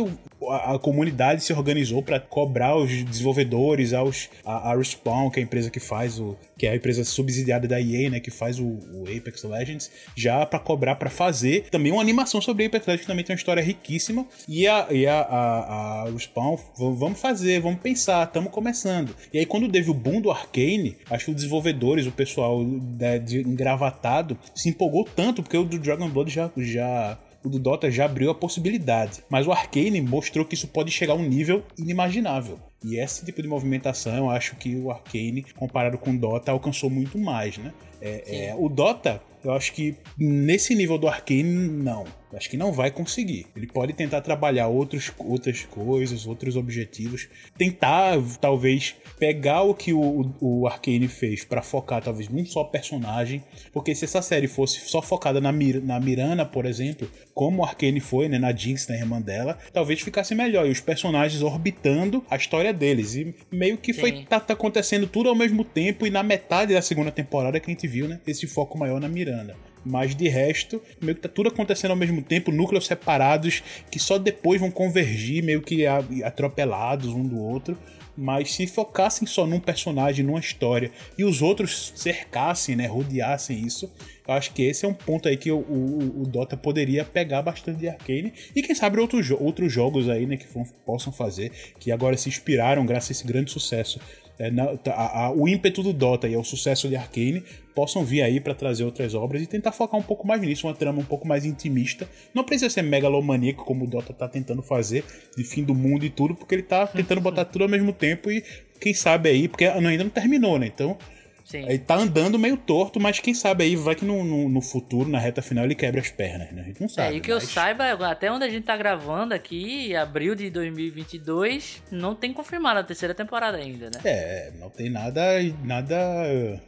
a, 0.52 0.80
comunidade 0.80 1.44
se 1.44 1.54
organizou 1.54 2.02
para 2.02 2.20
cobrar 2.20 2.76
os 2.76 3.04
desenvolvedores, 3.04 3.94
aos, 3.94 4.30
a, 4.46 4.72
a, 4.72 4.76
Respawn, 4.76 5.30
que 5.30 5.40
é 5.40 5.44
a 5.44 5.46
empresa 5.46 5.70
que 5.70 5.80
faz 5.80 6.20
o. 6.20 6.38
que 6.58 6.66
é 6.66 6.72
a 6.72 6.76
empresa 6.76 7.04
subsidiada 7.04 7.68
da 7.68 7.80
EA, 7.82 8.10
né, 8.10 8.20
que 8.20 8.32
faz 8.32 8.60
o, 8.60 8.66
o 8.66 9.04
Apex 9.04 9.44
Legends, 9.44 9.92
já 10.16 10.46
para 10.46 10.60
cobrar 10.60 10.96
para 10.96 11.10
fazer 11.10 11.70
também 11.70 11.92
uma 11.92 12.02
animação 12.02 12.42
sobre 12.42 12.66
Apex 12.66 12.86
Legends, 12.86 13.02
que 13.02 13.08
também 13.08 13.26
tem 13.26 13.34
uma 13.34 13.38
história 13.38 13.62
riquíssima, 13.62 14.26
e 14.48 14.68
a, 14.68 14.88
e 14.92 15.06
a, 15.06 15.22
a, 15.22 16.04
a 16.04 16.12
Respawn, 16.12 16.58
vamos 16.78 17.20
fazer, 17.20 17.60
vamos 17.60 17.80
pensar 17.80 18.28
estamos 18.28 18.52
começando. 18.52 19.16
E 19.34 19.40
aí, 19.40 19.46
quando 19.46 19.70
teve 19.70 19.90
o 19.90 19.94
boom 19.94 20.22
do 20.22 20.32
Arcane, 20.32 20.98
acho 21.10 21.26
que 21.26 21.32
os 21.32 21.38
desenvolvedores, 21.38 22.06
o 22.06 22.12
pessoal 22.12 22.64
né, 22.64 23.20
de, 23.20 23.42
engravatado, 23.42 24.38
se 24.56 24.70
empolgou 24.70 25.04
tanto, 25.04 25.42
porque 25.42 25.58
o 25.58 25.64
do 25.64 25.80
Dragon 25.80 26.10
Blood 26.10 26.32
já, 26.32 26.52
já 26.58 27.18
o 27.44 27.50
do 27.50 27.60
Dota 27.60 27.90
já 27.90 28.06
abriu 28.06 28.32
a 28.32 28.36
possibilidade. 28.36 29.24
Mas 29.30 29.48
o 29.48 29.52
Arcane 29.52 30.02
mostrou 30.02 30.46
que 30.46 30.56
isso 30.56 30.68
pode 30.68 30.92
chegar 30.92 31.14
a 31.14 31.16
um 31.16 31.28
nível 31.28 31.64
inimaginável. 31.78 32.60
E 32.84 33.00
esse 33.00 33.26
tipo 33.26 33.42
de 33.42 33.48
movimentação, 33.48 34.16
eu 34.16 34.30
acho 34.30 34.56
que 34.56 34.76
o 34.76 34.92
Arcane, 34.92 35.44
comparado 35.56 35.98
com 35.98 36.12
o 36.12 36.18
Dota, 36.18 36.52
alcançou 36.52 36.90
muito 36.90 37.18
mais, 37.18 37.58
né? 37.58 37.74
É, 38.00 38.50
é, 38.50 38.56
o 38.56 38.70
Dota, 38.70 39.22
eu 39.44 39.52
acho 39.52 39.74
que 39.74 39.96
nesse 40.18 40.76
nível 40.76 40.98
do 40.98 41.08
Arcane, 41.08 41.44
não. 41.44 42.06
Acho 42.34 42.50
que 42.50 42.58
não 42.58 42.74
vai 42.74 42.92
conseguir. 42.92 43.48
Ele 43.56 43.68
pode 43.68 43.94
tentar 43.94 44.20
trabalhar 44.22 44.68
outros, 44.68 45.12
outras 45.18 45.64
coisas, 45.64 46.28
outros 46.28 46.58
objetivos. 46.58 47.30
Tentar, 47.58 48.18
talvez, 48.42 48.96
pegar 49.18 49.62
o 49.62 49.74
que 49.74 49.94
o, 49.94 50.34
o 50.42 50.68
Arcane 50.68 51.08
fez 51.08 51.46
para 51.46 51.62
focar, 51.62 52.04
talvez, 52.04 52.28
num 52.28 52.46
só 52.46 52.66
personagem. 52.66 53.44
Porque 53.72 53.96
se 53.96 54.04
essa 54.04 54.22
série 54.22 54.48
fosse 54.48 54.82
só 54.82 55.02
focada 55.02 55.40
na, 55.40 55.54
Mir 55.54 55.82
na 55.82 56.00
Mirana, 56.00 56.46
por 56.46 56.66
exemplo, 56.66 57.10
como 57.34 57.62
o 57.62 57.66
Arcane 57.66 58.02
foi, 58.02 58.28
né, 58.28 58.38
na 58.38 58.52
Jinx, 58.52 58.88
na 58.88 58.96
irmã 58.96 59.22
dela, 59.22 59.58
talvez 59.72 60.02
ficasse 60.02 60.36
melhor. 60.36 60.68
E 60.68 60.72
os 60.72 60.82
personagens 60.82 61.42
orbitando 61.42 62.24
a 62.30 62.36
história 62.36 62.74
deles. 62.74 63.16
E 63.16 63.34
meio 63.50 63.78
que 63.78 63.94
Sim. 63.94 64.02
foi 64.02 64.12
tá, 64.26 64.40
tá 64.40 64.54
acontecendo 64.54 65.08
tudo 65.08 65.30
ao 65.30 65.36
mesmo 65.36 65.64
tempo. 65.64 66.06
E 66.06 66.10
na 66.10 66.24
metade 66.24 66.74
da 66.74 66.82
segunda 66.82 67.12
temporada 67.12 67.58
que 67.58 67.72
a 67.72 67.74
gente 67.74 67.88
viu, 67.88 68.10
né, 68.10 68.20
esse 68.28 68.46
foco 68.48 68.78
maior 68.78 69.00
na 69.00 69.08
Miranda. 69.28 69.56
Mas 69.86 70.16
de 70.16 70.28
resto, 70.28 70.82
meio 71.02 71.16
que 71.16 71.22
tá 71.22 71.30
tudo 71.30 71.50
acontecendo 71.50 71.92
ao 71.92 71.98
mesmo 71.98 72.22
tempo, 72.22 72.52
núcleos 72.52 72.86
separados 72.86 73.64
que 73.90 74.00
só 74.00 74.18
depois 74.18 74.60
vão 74.60 74.70
convergir, 74.72 75.44
meio 75.44 75.62
que 75.62 75.86
atropelados 76.24 77.14
um 77.14 77.24
do 77.24 77.40
outro. 77.40 77.78
Mas 78.20 78.54
se 78.56 78.66
focassem 78.66 79.28
só 79.28 79.46
num 79.46 79.60
personagem, 79.60 80.26
numa 80.26 80.40
história, 80.40 80.92
e 81.16 81.24
os 81.24 81.44
outros 81.44 81.94
cercassem, 81.96 82.76
né, 82.76 82.88
rodeassem 82.88 83.64
isso, 83.64 83.94
eu 84.28 84.34
acho 84.34 84.52
que 84.54 84.64
esse 84.64 84.86
é 84.86 84.90
um 84.90 84.94
ponto 84.94 85.30
aí 85.30 85.38
que 85.38 85.52
o, 85.52 85.60
o, 85.60 86.24
o 86.24 86.28
Dota 86.28 86.58
poderia 86.58 87.06
pegar 87.06 87.44
bastante 87.44 87.78
de 87.78 87.88
Arcane. 87.88 88.34
E 88.56 88.64
quem 88.64 88.74
sabe 88.74 89.00
outros, 89.00 89.30
outros 89.30 89.72
jogos 89.72 90.10
aí, 90.10 90.26
né, 90.26 90.36
que 90.36 90.48
possam 90.84 91.14
fazer, 91.14 91.52
que 91.80 91.92
agora 91.92 92.18
se 92.18 92.28
inspiraram 92.28 92.88
graças 92.88 93.12
a 93.12 93.14
esse 93.14 93.28
grande 93.28 93.52
sucesso 93.52 94.00
é, 94.40 94.52
na, 94.52 94.78
a, 94.88 95.26
a, 95.26 95.32
o 95.32 95.48
ímpeto 95.48 95.82
do 95.82 95.94
Dota 95.94 96.28
e 96.28 96.36
o 96.36 96.44
sucesso 96.44 96.88
de 96.88 96.96
Arkane 96.96 97.44
possam 97.78 98.04
vir 98.04 98.24
aí 98.24 98.40
para 98.40 98.56
trazer 98.56 98.84
outras 98.84 99.14
obras 99.14 99.40
e 99.40 99.46
tentar 99.46 99.72
focar 99.72 100.00
um 100.00 100.04
pouco 100.04 100.26
mais 100.26 100.42
nisso, 100.42 100.66
uma 100.66 100.74
trama 100.74 101.00
um 101.00 101.06
pouco 101.06 101.28
mais 101.28 101.46
intimista. 101.46 102.10
Não 102.34 102.44
precisa 102.44 102.72
ser 102.72 102.82
megalomaníaco 102.82 103.64
como 103.64 103.86
o 103.86 103.88
Dota 103.88 104.12
tá 104.14 104.28
tentando 104.28 104.64
fazer, 104.64 105.06
de 105.38 105.44
fim 105.44 105.64
do 105.64 105.76
mundo 105.76 106.04
e 106.04 106.10
tudo, 106.10 106.34
porque 106.34 106.56
ele 106.56 106.64
tá 106.64 106.88
tentando 106.90 107.22
botar 107.22 107.46
tudo 107.46 107.66
ao 107.66 107.70
mesmo 107.70 107.94
tempo 107.94 108.32
e 108.32 108.44
quem 108.82 108.96
sabe 108.96 109.30
aí, 109.30 109.48
porque 109.48 109.66
ainda 109.66 110.04
não 110.04 110.10
terminou, 110.10 110.58
né? 110.58 110.66
Então 110.66 110.98
Sim. 111.46 111.60
Ele 111.60 111.78
tá 111.78 111.96
andando 111.96 112.38
meio 112.38 112.58
torto, 112.58 113.00
mas 113.00 113.20
quem 113.20 113.34
sabe 113.34 113.64
aí 113.64 113.76
vai 113.76 113.96
que 113.96 114.04
no, 114.04 114.22
no, 114.22 114.50
no 114.50 114.62
futuro, 114.62 115.08
na 115.08 115.18
reta 115.18 115.42
final, 115.42 115.64
ele 115.64 115.76
quebra 115.76 116.02
as 116.02 116.10
pernas, 116.10 116.52
né? 116.52 116.62
A 116.62 116.66
gente 116.66 116.82
não 116.82 116.90
sabe. 116.90 117.14
É, 117.14 117.18
e 117.18 117.22
que 117.22 117.34
mas... 117.34 117.44
eu 117.44 117.50
saiba, 117.50 117.86
até 118.10 118.30
onde 118.30 118.44
a 118.44 118.50
gente 118.50 118.66
tá 118.66 118.76
gravando 118.76 119.34
aqui, 119.34 119.96
abril 119.96 120.36
de 120.36 120.50
2022, 120.50 121.84
não 121.90 122.14
tem 122.14 122.34
confirmado 122.34 122.82
a 122.82 122.84
terceira 122.84 123.14
temporada 123.14 123.58
ainda, 123.58 123.86
né? 123.86 124.02
É, 124.04 124.52
não 124.60 124.70
tem 124.70 124.90
nada. 124.90 125.22
nada 125.64 126.60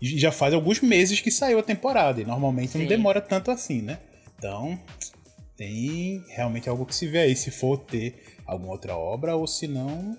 já 0.00 0.32
faz 0.32 0.54
alguns 0.54 0.80
meses 0.80 1.20
que 1.20 1.30
saiu 1.30 1.58
a 1.58 1.62
temporada, 1.62 2.20
e 2.20 2.24
normalmente 2.24 2.72
Sim. 2.72 2.80
não 2.80 2.86
demora 2.86 3.20
tanto 3.20 3.50
assim, 3.50 3.82
né? 3.82 3.98
Então, 4.38 4.78
tem 5.56 6.22
realmente 6.28 6.68
algo 6.68 6.84
que 6.84 6.94
se 6.94 7.06
vê 7.06 7.20
aí, 7.20 7.36
se 7.36 7.50
for 7.50 7.78
ter 7.78 8.22
alguma 8.46 8.72
outra 8.72 8.96
obra, 8.96 9.34
ou 9.34 9.46
se 9.46 9.66
não, 9.66 10.16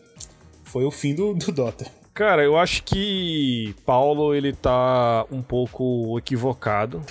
foi 0.63 0.84
o 0.84 0.91
fim 0.91 1.13
do, 1.13 1.34
do 1.34 1.51
Dota. 1.51 1.86
Cara, 2.13 2.43
eu 2.43 2.57
acho 2.57 2.84
que 2.84 3.75
Paulo 3.86 4.34
ele 4.34 4.51
tá 4.51 5.23
um 5.32 5.43
pouco 5.43 6.17
equivocado 6.17 7.03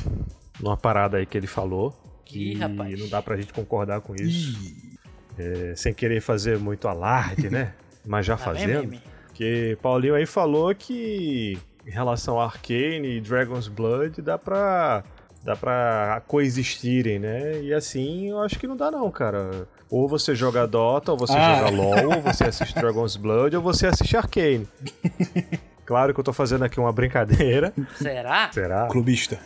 numa 0.60 0.76
parada 0.76 1.18
aí 1.18 1.26
que 1.26 1.38
ele 1.38 1.46
falou. 1.46 1.94
Que 2.24 2.52
Ih, 2.52 2.54
rapaz. 2.54 2.98
não 2.98 3.08
dá 3.08 3.22
pra 3.22 3.36
gente 3.36 3.52
concordar 3.52 4.00
com 4.00 4.16
isso. 4.16 4.58
É, 5.38 5.74
sem 5.76 5.94
querer 5.94 6.20
fazer 6.20 6.58
muito 6.58 6.88
alarde, 6.88 7.48
né? 7.48 7.72
Mas 8.04 8.26
já 8.26 8.36
tá 8.36 8.46
fazendo. 8.46 8.98
Porque 9.28 9.78
Paulinho 9.80 10.16
aí 10.16 10.26
falou 10.26 10.74
que 10.74 11.56
em 11.86 11.90
relação 11.90 12.40
a 12.40 12.44
Arcane 12.44 13.16
e 13.16 13.20
Dragon's 13.20 13.68
Blood 13.68 14.20
dá 14.20 14.36
pra 14.36 15.04
dá 15.44 15.54
pra 15.54 16.22
coexistirem, 16.26 17.20
né? 17.20 17.62
E 17.62 17.72
assim, 17.72 18.30
eu 18.30 18.40
acho 18.40 18.58
que 18.58 18.66
não 18.66 18.76
dá 18.76 18.90
não, 18.90 19.08
cara. 19.12 19.68
Ou 19.88 20.08
você 20.08 20.34
joga 20.34 20.66
Dota, 20.66 21.12
ou 21.12 21.18
você 21.18 21.36
ah. 21.36 21.58
joga 21.58 21.70
LoL, 21.70 22.16
ou 22.16 22.20
você 22.20 22.44
assiste 22.44 22.74
Dragon's 22.80 23.16
Blood, 23.16 23.54
ou 23.54 23.62
você 23.62 23.86
assiste 23.86 24.16
Arcane. 24.16 24.66
Claro 25.84 26.12
que 26.12 26.18
eu 26.18 26.24
tô 26.24 26.32
fazendo 26.32 26.64
aqui 26.64 26.80
uma 26.80 26.92
brincadeira. 26.92 27.72
Será? 27.94 28.50
Será? 28.52 28.88
Clubista. 28.88 29.38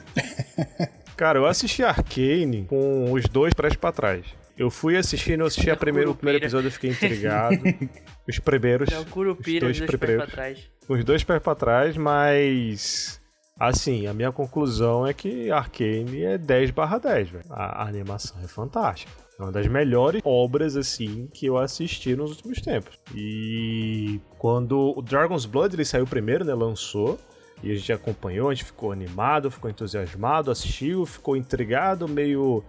Cara, 1.15 1.39
eu 1.39 1.45
assisti 1.45 1.85
Arcane 1.85 2.65
com 2.65 3.13
os 3.13 3.29
dois 3.29 3.53
pés 3.53 3.77
pra 3.77 3.93
trás. 3.93 4.25
Eu 4.61 4.69
fui 4.69 4.95
assistindo, 4.95 5.41
eu 5.41 5.47
assisti 5.47 5.71
a 5.71 5.77
primeiro, 5.77 6.11
o 6.11 6.15
primeiro 6.15 6.39
episódio 6.39 6.69
e 6.69 6.71
fiquei 6.71 6.91
intrigado. 6.91 7.57
os 8.29 8.39
primeiros. 8.41 8.93
É 8.93 8.99
o 8.99 9.07
Curupira, 9.07 9.67
os 9.67 9.79
dois, 9.79 9.89
dois 9.89 10.01
pés 10.01 10.17
pra 10.17 10.27
trás. 10.27 10.71
Os 10.87 11.03
dois 11.03 11.25
pés 11.25 11.43
pra 11.43 11.55
trás, 11.55 11.97
mas 11.97 13.19
Assim, 13.59 14.07
a 14.07 14.13
minha 14.13 14.31
conclusão 14.31 15.07
é 15.07 15.15
que 15.15 15.51
Arcane 15.51 16.25
é 16.25 16.37
10 16.37 16.73
barra 16.73 16.99
10, 16.99 17.31
velho. 17.31 17.45
A, 17.49 17.85
a 17.85 17.89
animação 17.89 18.39
é 18.45 18.47
fantástica. 18.47 19.11
É 19.39 19.43
uma 19.43 19.51
das 19.51 19.67
melhores 19.67 20.21
obras, 20.27 20.77
assim, 20.77 21.27
que 21.33 21.47
eu 21.47 21.57
assisti 21.57 22.15
nos 22.15 22.33
últimos 22.33 22.61
tempos. 22.61 22.99
E 23.15 24.21
quando 24.39 24.93
o 24.95 25.01
Dragon's 25.01 25.47
Blood 25.47 25.75
ele 25.75 25.87
saiu 25.87 26.07
primeiro, 26.07 26.45
né? 26.45 26.53
Lançou. 26.53 27.19
E 27.63 27.73
a 27.73 27.75
gente 27.75 27.93
acompanhou, 27.95 28.51
a 28.51 28.55
gente 28.55 28.65
ficou 28.67 28.93
animado, 28.93 29.51
ficou 29.51 29.71
entusiasmado, 29.71 30.51
assistiu, 30.51 31.07
ficou 31.07 31.35
intrigado, 31.35 32.07
meio 32.07 32.63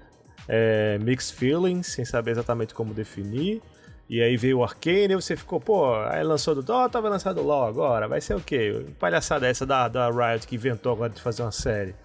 é, 0.48 0.98
mixed 1.00 1.38
feelings, 1.38 1.88
sem 1.88 2.06
saber 2.06 2.32
exatamente 2.32 2.74
como 2.74 2.94
definir. 2.94 3.62
E 4.10 4.22
aí 4.22 4.36
veio 4.36 4.58
o 4.60 4.64
Arcane 4.64 5.14
e 5.14 5.16
você 5.16 5.38
ficou, 5.38 5.60
pô, 5.60 5.96
aí 5.96 6.22
lançou 6.22 6.54
do 6.54 6.62
Dota, 6.62 7.00
vai 7.00 7.10
lançar 7.10 7.32
do 7.32 7.42
LoL 7.42 7.66
agora, 7.66 8.10
vai 8.10 8.20
ser 8.20 8.36
o 8.36 8.42
quê? 8.42 8.86
Palhaçada 9.00 9.48
essa 9.48 9.66
da, 9.66 9.88
da 9.88 10.10
Riot 10.10 10.46
que 10.46 10.56
inventou 10.56 10.92
agora 10.92 11.10
de 11.10 11.22
fazer 11.22 11.44
uma 11.44 11.52
série. 11.52 11.96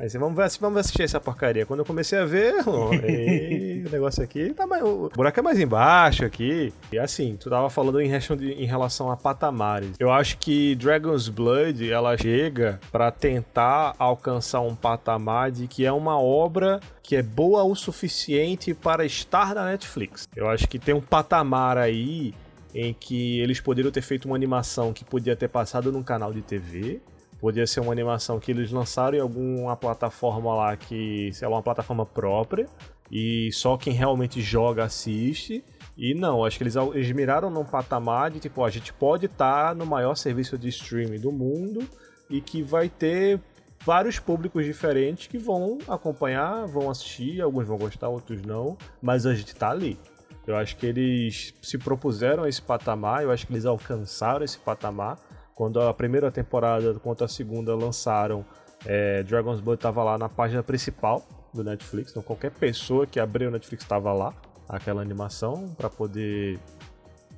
Aí 0.00 0.08
você, 0.08 0.16
vamos, 0.16 0.34
ver, 0.34 0.50
vamos 0.58 0.80
assistir 0.80 1.02
essa 1.02 1.20
porcaria. 1.20 1.66
Quando 1.66 1.80
eu 1.80 1.84
comecei 1.84 2.18
a 2.18 2.24
ver, 2.24 2.66
oh, 2.66 2.90
ei, 3.06 3.84
o 3.86 3.90
negócio 3.90 4.24
aqui 4.24 4.54
tá 4.54 4.66
mais. 4.66 4.82
O 4.82 5.10
buraco 5.14 5.38
é 5.38 5.42
mais 5.42 5.60
embaixo 5.60 6.24
aqui. 6.24 6.72
E 6.90 6.98
assim, 6.98 7.36
tu 7.38 7.50
tava 7.50 7.68
falando 7.68 8.00
em, 8.00 8.10
em 8.10 8.64
relação 8.64 9.10
a 9.10 9.16
patamares. 9.18 9.90
Eu 9.98 10.10
acho 10.10 10.38
que 10.38 10.74
Dragon's 10.76 11.28
Blood 11.28 11.92
ela 11.92 12.16
chega 12.16 12.80
para 12.90 13.10
tentar 13.10 13.94
alcançar 13.98 14.62
um 14.62 14.74
patamar 14.74 15.50
de 15.50 15.66
que 15.66 15.84
é 15.84 15.92
uma 15.92 16.18
obra 16.18 16.80
que 17.02 17.14
é 17.14 17.22
boa 17.22 17.62
o 17.64 17.74
suficiente 17.74 18.72
para 18.72 19.04
estar 19.04 19.54
na 19.54 19.66
Netflix. 19.66 20.26
Eu 20.34 20.48
acho 20.48 20.66
que 20.66 20.78
tem 20.78 20.94
um 20.94 21.02
patamar 21.02 21.76
aí 21.76 22.32
em 22.74 22.94
que 22.94 23.38
eles 23.40 23.60
poderiam 23.60 23.92
ter 23.92 24.00
feito 24.00 24.24
uma 24.24 24.36
animação 24.36 24.94
que 24.94 25.04
podia 25.04 25.36
ter 25.36 25.48
passado 25.48 25.92
num 25.92 26.02
canal 26.02 26.32
de 26.32 26.40
TV 26.40 27.02
Podia 27.40 27.66
ser 27.66 27.80
uma 27.80 27.92
animação 27.92 28.38
que 28.38 28.50
eles 28.50 28.70
lançaram 28.70 29.16
em 29.16 29.20
alguma 29.20 29.76
plataforma 29.76 30.54
lá 30.54 30.76
que, 30.76 31.30
sei 31.32 31.48
lá, 31.48 31.56
uma 31.56 31.62
plataforma 31.62 32.04
própria. 32.04 32.66
E 33.10 33.50
só 33.52 33.76
quem 33.76 33.92
realmente 33.92 34.40
joga 34.40 34.84
assiste. 34.84 35.64
E 35.96 36.14
não, 36.14 36.44
acho 36.44 36.58
que 36.58 36.64
eles, 36.64 36.76
eles 36.76 37.10
miraram 37.12 37.50
num 37.50 37.64
patamar 37.64 38.30
de 38.30 38.40
tipo, 38.40 38.64
a 38.64 38.70
gente 38.70 38.92
pode 38.92 39.26
estar 39.26 39.68
tá 39.68 39.74
no 39.74 39.84
maior 39.84 40.14
serviço 40.14 40.56
de 40.56 40.68
streaming 40.68 41.18
do 41.18 41.32
mundo 41.32 41.82
e 42.28 42.40
que 42.40 42.62
vai 42.62 42.88
ter 42.88 43.40
vários 43.84 44.18
públicos 44.18 44.64
diferentes 44.64 45.26
que 45.26 45.38
vão 45.38 45.78
acompanhar, 45.88 46.66
vão 46.66 46.90
assistir, 46.90 47.40
alguns 47.40 47.66
vão 47.66 47.78
gostar, 47.78 48.08
outros 48.08 48.42
não, 48.42 48.76
mas 49.02 49.26
a 49.26 49.34
gente 49.34 49.54
tá 49.54 49.70
ali. 49.70 49.98
Eu 50.46 50.56
acho 50.56 50.76
que 50.76 50.86
eles 50.86 51.54
se 51.62 51.78
propuseram 51.78 52.46
esse 52.46 52.60
patamar, 52.60 53.22
eu 53.22 53.30
acho 53.30 53.46
que 53.46 53.52
eles 53.52 53.66
alcançaram 53.66 54.44
esse 54.44 54.58
patamar. 54.58 55.18
Quando 55.60 55.78
a 55.78 55.92
primeira 55.92 56.30
temporada 56.30 56.94
quanto 57.00 57.22
a 57.22 57.28
segunda 57.28 57.74
lançaram, 57.74 58.42
é, 58.86 59.22
Dragon's 59.24 59.60
Blood 59.60 59.76
estava 59.76 60.02
lá 60.02 60.16
na 60.16 60.26
página 60.26 60.62
principal 60.62 61.22
do 61.52 61.62
Netflix, 61.62 62.12
então 62.12 62.22
qualquer 62.22 62.50
pessoa 62.50 63.06
que 63.06 63.20
abriu 63.20 63.50
o 63.50 63.52
Netflix 63.52 63.84
estava 63.84 64.10
lá, 64.10 64.32
aquela 64.66 65.02
animação, 65.02 65.68
para 65.76 65.90
poder 65.90 66.58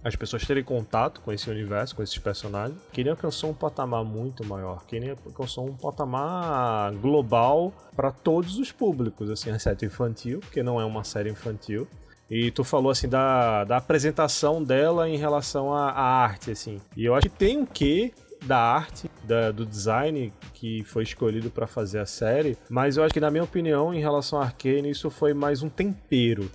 as 0.05 0.15
pessoas 0.15 0.47
terem 0.47 0.63
contato 0.63 1.21
com 1.21 1.33
esse 1.33 1.51
universo, 1.51 1.97
com 1.97 2.03
esses 2.05 2.17
personagens. 2.17 2.79
Kenny 2.93 3.11
alcançou 3.11 3.51
um 3.51 3.55
patamar 3.55 4.05
muito 4.05 4.47
maior. 4.47 4.85
Kenny 4.87 5.11
alcançou 5.11 5.67
um 5.67 5.75
patamar 5.75 6.93
global 6.93 7.73
para 7.97 8.13
todos 8.13 8.57
os 8.57 8.71
públicos, 8.71 9.31
assim, 9.31 9.51
exceto 9.51 9.85
infantil, 9.85 10.39
porque 10.39 10.63
não 10.63 10.81
é 10.81 10.85
uma 10.85 11.03
série 11.03 11.29
infantil. 11.29 11.89
E 12.35 12.51
tu 12.51 12.65
falou 12.65 12.91
assim 12.91 13.11
da, 13.11 13.63
da 13.65 13.77
apresentação 13.77 14.65
dela 14.65 15.07
em 15.07 15.19
relação 15.19 15.71
à, 15.75 15.91
à 15.91 16.03
arte, 16.03 16.51
assim. 16.51 16.81
E 16.97 17.05
eu 17.05 17.15
acho 17.15 17.29
que 17.29 17.37
tem 17.37 17.59
um 17.59 17.67
quê 17.67 18.11
da 18.47 18.57
arte, 18.57 19.11
da, 19.23 19.53
do 19.53 19.67
design 19.67 20.33
que 20.55 20.83
foi 20.85 21.03
escolhido 21.03 21.51
para 21.51 21.67
fazer 21.67 21.99
a 21.99 22.07
série, 22.07 22.57
mas 22.71 22.97
eu 22.97 23.05
acho 23.05 23.13
que, 23.13 23.21
na 23.21 23.31
minha 23.31 23.45
opinião, 23.45 23.93
em 23.93 24.01
relação 24.01 24.41
a 24.41 24.45
Arkane, 24.45 24.89
isso 24.89 25.11
foi 25.11 25.35
mais 25.35 25.63
um 25.63 25.69
tempero. 25.69 26.51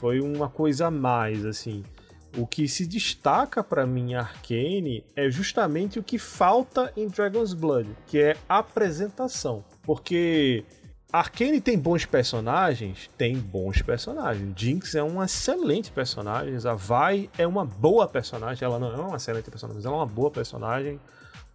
Foi 0.00 0.18
uma 0.18 0.48
coisa 0.48 0.86
a 0.86 0.90
mais, 0.90 1.44
assim. 1.44 1.84
O 2.34 2.46
que 2.46 2.66
se 2.66 2.86
destaca 2.86 3.62
para 3.62 3.86
mim 3.86 4.14
Arcane 4.14 5.04
é 5.14 5.28
justamente 5.28 5.98
o 5.98 6.02
que 6.02 6.16
falta 6.16 6.90
em 6.96 7.06
Dragon's 7.06 7.52
Blood, 7.52 7.90
que 8.06 8.18
é 8.18 8.34
apresentação. 8.48 9.62
Porque 9.82 10.64
Arcane 11.10 11.58
tem 11.58 11.78
bons 11.78 12.04
personagens? 12.04 13.08
Tem 13.16 13.34
bons 13.34 13.80
personagens. 13.80 14.52
Jinx 14.54 14.94
é 14.94 15.02
um 15.02 15.22
excelente 15.22 15.90
personagem. 15.90 16.54
A 16.66 16.74
Vi 16.74 17.30
é 17.38 17.46
uma 17.46 17.64
boa 17.64 18.06
personagem. 18.06 18.62
Ela 18.62 18.78
não 18.78 18.92
é 18.92 18.96
uma 19.00 19.16
excelente 19.16 19.50
personagem, 19.50 19.76
mas 19.76 19.86
ela 19.86 19.94
é 19.94 19.98
uma 20.00 20.06
boa 20.06 20.30
personagem. 20.30 21.00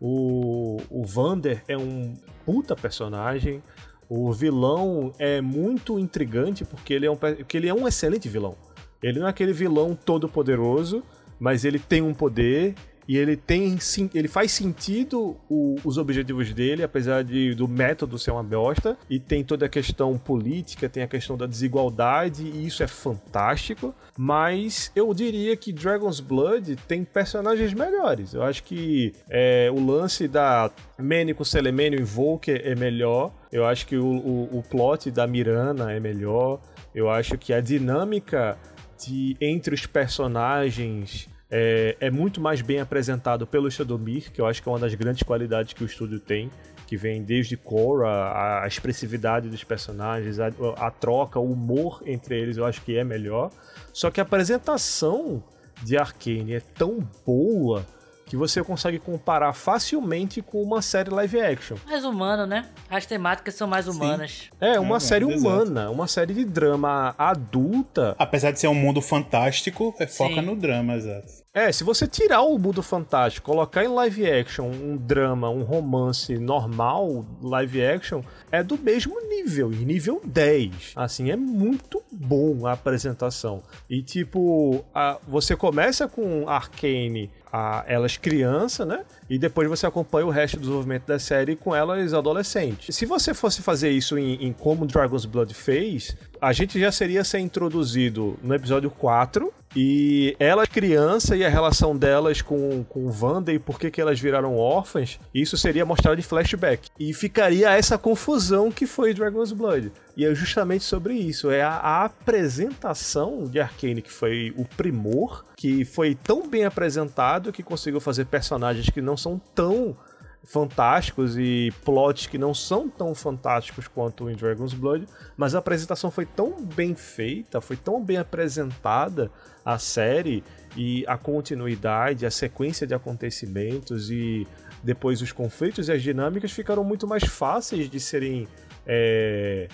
O, 0.01 0.81
o 0.89 1.05
Vander 1.05 1.63
é 1.67 1.77
um 1.77 2.15
puta 2.43 2.75
personagem. 2.75 3.61
O 4.09 4.33
vilão 4.33 5.13
é 5.19 5.39
muito 5.39 5.99
intrigante 5.99 6.65
porque 6.65 6.91
ele 6.91 7.05
é 7.05 7.11
um, 7.11 7.15
porque 7.15 7.55
ele 7.55 7.69
é 7.69 7.73
um 7.73 7.87
excelente 7.87 8.27
vilão. 8.27 8.55
Ele 9.03 9.19
não 9.19 9.27
é 9.27 9.29
aquele 9.29 9.53
vilão 9.53 9.95
todo 9.95 10.27
poderoso, 10.27 11.03
mas 11.39 11.63
ele 11.63 11.77
tem 11.77 12.01
um 12.01 12.13
poder 12.13 12.73
e 13.07 13.17
ele 13.17 13.35
tem 13.35 13.77
ele 14.13 14.27
faz 14.27 14.51
sentido 14.51 15.35
o, 15.49 15.75
os 15.83 15.97
objetivos 15.97 16.53
dele, 16.53 16.83
apesar 16.83 17.23
de, 17.23 17.53
do 17.53 17.67
método 17.67 18.17
ser 18.17 18.31
uma 18.31 18.43
bosta, 18.43 18.97
e 19.09 19.19
tem 19.19 19.43
toda 19.43 19.65
a 19.65 19.69
questão 19.69 20.17
política, 20.17 20.87
tem 20.87 21.03
a 21.03 21.07
questão 21.07 21.37
da 21.37 21.45
desigualdade, 21.45 22.43
e 22.43 22.65
isso 22.65 22.83
é 22.83 22.87
fantástico. 22.87 23.93
Mas 24.17 24.91
eu 24.95 25.13
diria 25.13 25.55
que 25.55 25.73
Dragon's 25.73 26.19
Blood 26.19 26.75
tem 26.87 27.03
personagens 27.03 27.73
melhores. 27.73 28.33
Eu 28.33 28.43
acho 28.43 28.63
que 28.63 29.13
é, 29.29 29.69
o 29.71 29.83
lance 29.83 30.27
da 30.27 30.71
Manny 30.97 31.33
com 31.33 31.43
Selemênio 31.43 31.99
Invoker 31.99 32.61
é 32.63 32.75
melhor. 32.75 33.31
Eu 33.51 33.65
acho 33.65 33.87
que 33.87 33.97
o, 33.97 34.05
o, 34.05 34.59
o 34.59 34.63
plot 34.63 35.09
da 35.09 35.25
Mirana 35.25 35.91
é 35.91 35.99
melhor. 35.99 36.61
Eu 36.93 37.09
acho 37.09 37.37
que 37.37 37.53
a 37.53 37.59
dinâmica 37.59 38.57
de 39.03 39.35
entre 39.41 39.73
os 39.73 39.85
personagens 39.85 41.27
é, 41.55 41.95
é, 41.99 42.09
muito 42.09 42.41
mais 42.41 42.63
bem 42.63 42.79
apresentado 42.79 43.45
pelo 43.45 43.69
Shadomir, 43.69 44.31
que 44.31 44.41
eu 44.41 44.47
acho 44.47 44.61
que 44.61 44.67
é 44.67 44.71
uma 44.71 44.79
das 44.79 44.95
grandes 44.95 45.21
qualidades 45.21 45.71
que 45.73 45.83
o 45.83 45.85
estúdio 45.85 46.19
tem, 46.19 46.49
que 46.87 46.97
vem 46.97 47.21
desde 47.21 47.55
Korra, 47.55 48.07
a, 48.07 48.63
a 48.63 48.67
expressividade 48.67 49.49
dos 49.49 49.63
personagens, 49.63 50.39
a, 50.39 50.47
a, 50.77 50.89
troca, 50.89 51.39
o 51.39 51.51
humor 51.51 52.01
entre 52.07 52.39
eles, 52.39 52.57
eu 52.57 52.65
acho 52.65 52.81
que 52.81 52.97
é 52.97 53.03
melhor. 53.03 53.51
Só 53.93 54.09
que 54.09 54.19
a 54.19 54.23
apresentação 54.23 55.43
de 55.83 55.95
Arkane 55.95 56.55
é 56.55 56.59
tão 56.59 57.07
boa 57.23 57.85
que 58.25 58.37
você 58.37 58.63
consegue 58.63 58.99
comparar 58.99 59.53
facilmente 59.53 60.41
com 60.41 60.61
uma 60.61 60.81
série 60.81 61.09
live 61.09 61.39
action. 61.39 61.77
Mais 61.85 62.03
humano, 62.03 62.45
né? 62.45 62.65
As 62.89 63.05
temáticas 63.05 63.55
são 63.55 63.67
mais 63.67 63.87
humanas. 63.87 64.49
Sim. 64.49 64.57
É, 64.59 64.79
uma 64.79 64.97
é, 64.97 64.99
série 64.99 65.25
humana, 65.25 65.81
exato. 65.81 65.93
uma 65.93 66.07
série 66.07 66.33
de 66.33 66.45
drama 66.45 67.13
adulta. 67.17 68.15
Apesar 68.17 68.51
de 68.51 68.59
ser 68.59 68.67
um 68.67 68.75
mundo 68.75 69.01
fantástico, 69.01 69.93
é, 69.99 70.07
foca 70.07 70.41
no 70.41 70.55
drama, 70.55 70.95
exato. 70.95 71.43
É, 71.55 71.71
se 71.71 71.83
você 71.83 72.07
tirar 72.07 72.41
o 72.41 72.57
mundo 72.57 72.81
fantástico, 72.81 73.45
colocar 73.45 73.83
em 73.83 73.87
live 73.87 74.27
action 74.27 74.65
um 74.65 74.97
drama, 74.97 75.51
um 75.51 75.61
romance 75.61 76.35
normal, 76.39 77.23
live 77.43 77.85
action, 77.85 78.23
é 78.51 78.63
do 78.63 78.75
mesmo 78.75 79.21
nível, 79.27 79.71
em 79.71 79.85
nível 79.85 80.19
10. 80.25 80.93
Assim, 80.95 81.29
é 81.29 81.35
muito 81.35 82.01
bom 82.11 82.65
a 82.65 82.71
apresentação. 82.71 83.61
E 83.87 84.01
tipo, 84.01 84.83
a, 84.95 85.19
você 85.27 85.55
começa 85.55 86.07
com 86.07 86.49
Arcane 86.49 87.29
a 87.53 87.85
elas 87.87 88.17
criança, 88.17 88.83
né? 88.83 89.05
E 89.29 89.37
depois 89.37 89.69
você 89.69 89.85
acompanha 89.85 90.25
o 90.25 90.31
resto 90.31 90.57
do 90.57 90.61
desenvolvimento 90.61 91.05
da 91.05 91.19
série 91.19 91.55
com 91.55 91.75
elas 91.75 92.11
adolescentes. 92.11 92.95
Se 92.95 93.05
você 93.05 93.31
fosse 93.31 93.61
fazer 93.61 93.91
isso 93.91 94.17
em, 94.17 94.43
em 94.43 94.51
como 94.51 94.87
Dragon's 94.87 95.25
Blood 95.25 95.53
fez, 95.53 96.17
a 96.43 96.51
gente 96.51 96.77
já 96.77 96.91
seria 96.91 97.23
ser 97.23 97.39
introduzido 97.39 98.37
no 98.43 98.53
episódio 98.53 98.91
4, 98.91 99.53
e 99.73 100.35
ela 100.37 100.67
criança 100.67 101.37
e 101.37 101.43
a 101.43 101.49
relação 101.49 101.95
delas 101.95 102.41
com, 102.41 102.83
com 102.83 103.09
Wanda 103.09 103.51
e 103.53 103.57
por 103.57 103.79
que, 103.79 103.89
que 103.89 104.01
elas 104.01 104.19
viraram 104.19 104.57
órfãs, 104.57 105.17
isso 105.33 105.57
seria 105.57 105.85
mostrado 105.85 106.19
em 106.19 106.23
flashback. 106.23 106.89
E 106.99 107.13
ficaria 107.13 107.71
essa 107.71 107.97
confusão 107.97 108.69
que 108.69 108.85
foi 108.85 109.13
Dragon's 109.13 109.53
Blood. 109.53 109.91
E 110.17 110.25
é 110.25 110.35
justamente 110.35 110.83
sobre 110.83 111.13
isso. 111.13 111.49
É 111.49 111.61
a, 111.61 111.71
a 111.71 112.05
apresentação 112.05 113.45
de 113.45 113.61
Arcane 113.61 114.01
que 114.01 114.11
foi 114.11 114.53
o 114.57 114.65
primor, 114.65 115.45
que 115.55 115.85
foi 115.85 116.13
tão 116.13 116.47
bem 116.47 116.65
apresentado 116.65 117.53
que 117.53 117.63
conseguiu 117.63 118.01
fazer 118.01 118.25
personagens 118.25 118.89
que 118.89 119.01
não 119.01 119.15
são 119.15 119.41
tão 119.55 119.95
fantásticos 120.43 121.37
e 121.37 121.71
plots 121.85 122.27
que 122.27 122.37
não 122.37 122.53
são 122.53 122.89
tão 122.89 123.15
fantásticos 123.15 123.87
quanto 123.87 124.29
em 124.29 124.35
Dragon's 124.35 124.73
Blood, 124.73 125.07
mas 125.37 125.55
a 125.55 125.59
apresentação 125.59 126.11
foi 126.11 126.25
tão 126.25 126.61
bem 126.61 126.93
feita, 126.95 127.61
foi 127.61 127.77
tão 127.77 128.03
bem 128.03 128.17
apresentada 128.17 129.31
a 129.63 129.79
série 129.79 130.43
e 130.75 131.05
a 131.07 131.17
continuidade, 131.17 132.25
a 132.25 132.31
sequência 132.31 132.85
de 132.85 132.93
acontecimentos 132.93 134.11
e 134.11 134.45
depois 134.83 135.21
os 135.21 135.31
conflitos 135.31 135.87
e 135.87 135.91
as 135.93 136.01
dinâmicas 136.01 136.51
ficaram 136.51 136.83
muito 136.83 137.07
mais 137.07 137.23
fáceis 137.23 137.89
de 137.89 137.99
serem 137.99 138.47
é, 138.85 139.69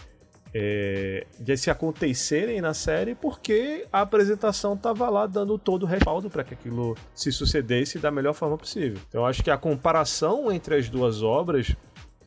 é, 0.54 1.26
de 1.39 1.58
se 1.58 1.70
acontecerem 1.70 2.60
na 2.62 2.74
série 2.74 3.14
porque 3.14 3.86
a 3.91 4.02
apresentação 4.02 4.74
estava 4.74 5.10
lá 5.10 5.28
dando 5.28 5.58
todo 5.58 5.84
o 5.84 5.86
respaldo 5.86 6.30
para 6.30 6.43
que 6.43 6.54
aquilo 6.54 6.97
se 7.14 7.32
sucedesse 7.32 8.00
da 8.00 8.12
melhor 8.12 8.34
forma 8.34 8.58
possível. 8.58 9.00
Então, 9.08 9.22
eu 9.22 9.26
acho 9.26 9.43
que 9.43 9.52
a 9.52 9.58
comparação 9.58 10.52
entre 10.52 10.76
as 10.76 10.89
duas 10.89 11.22
obras 11.22 11.76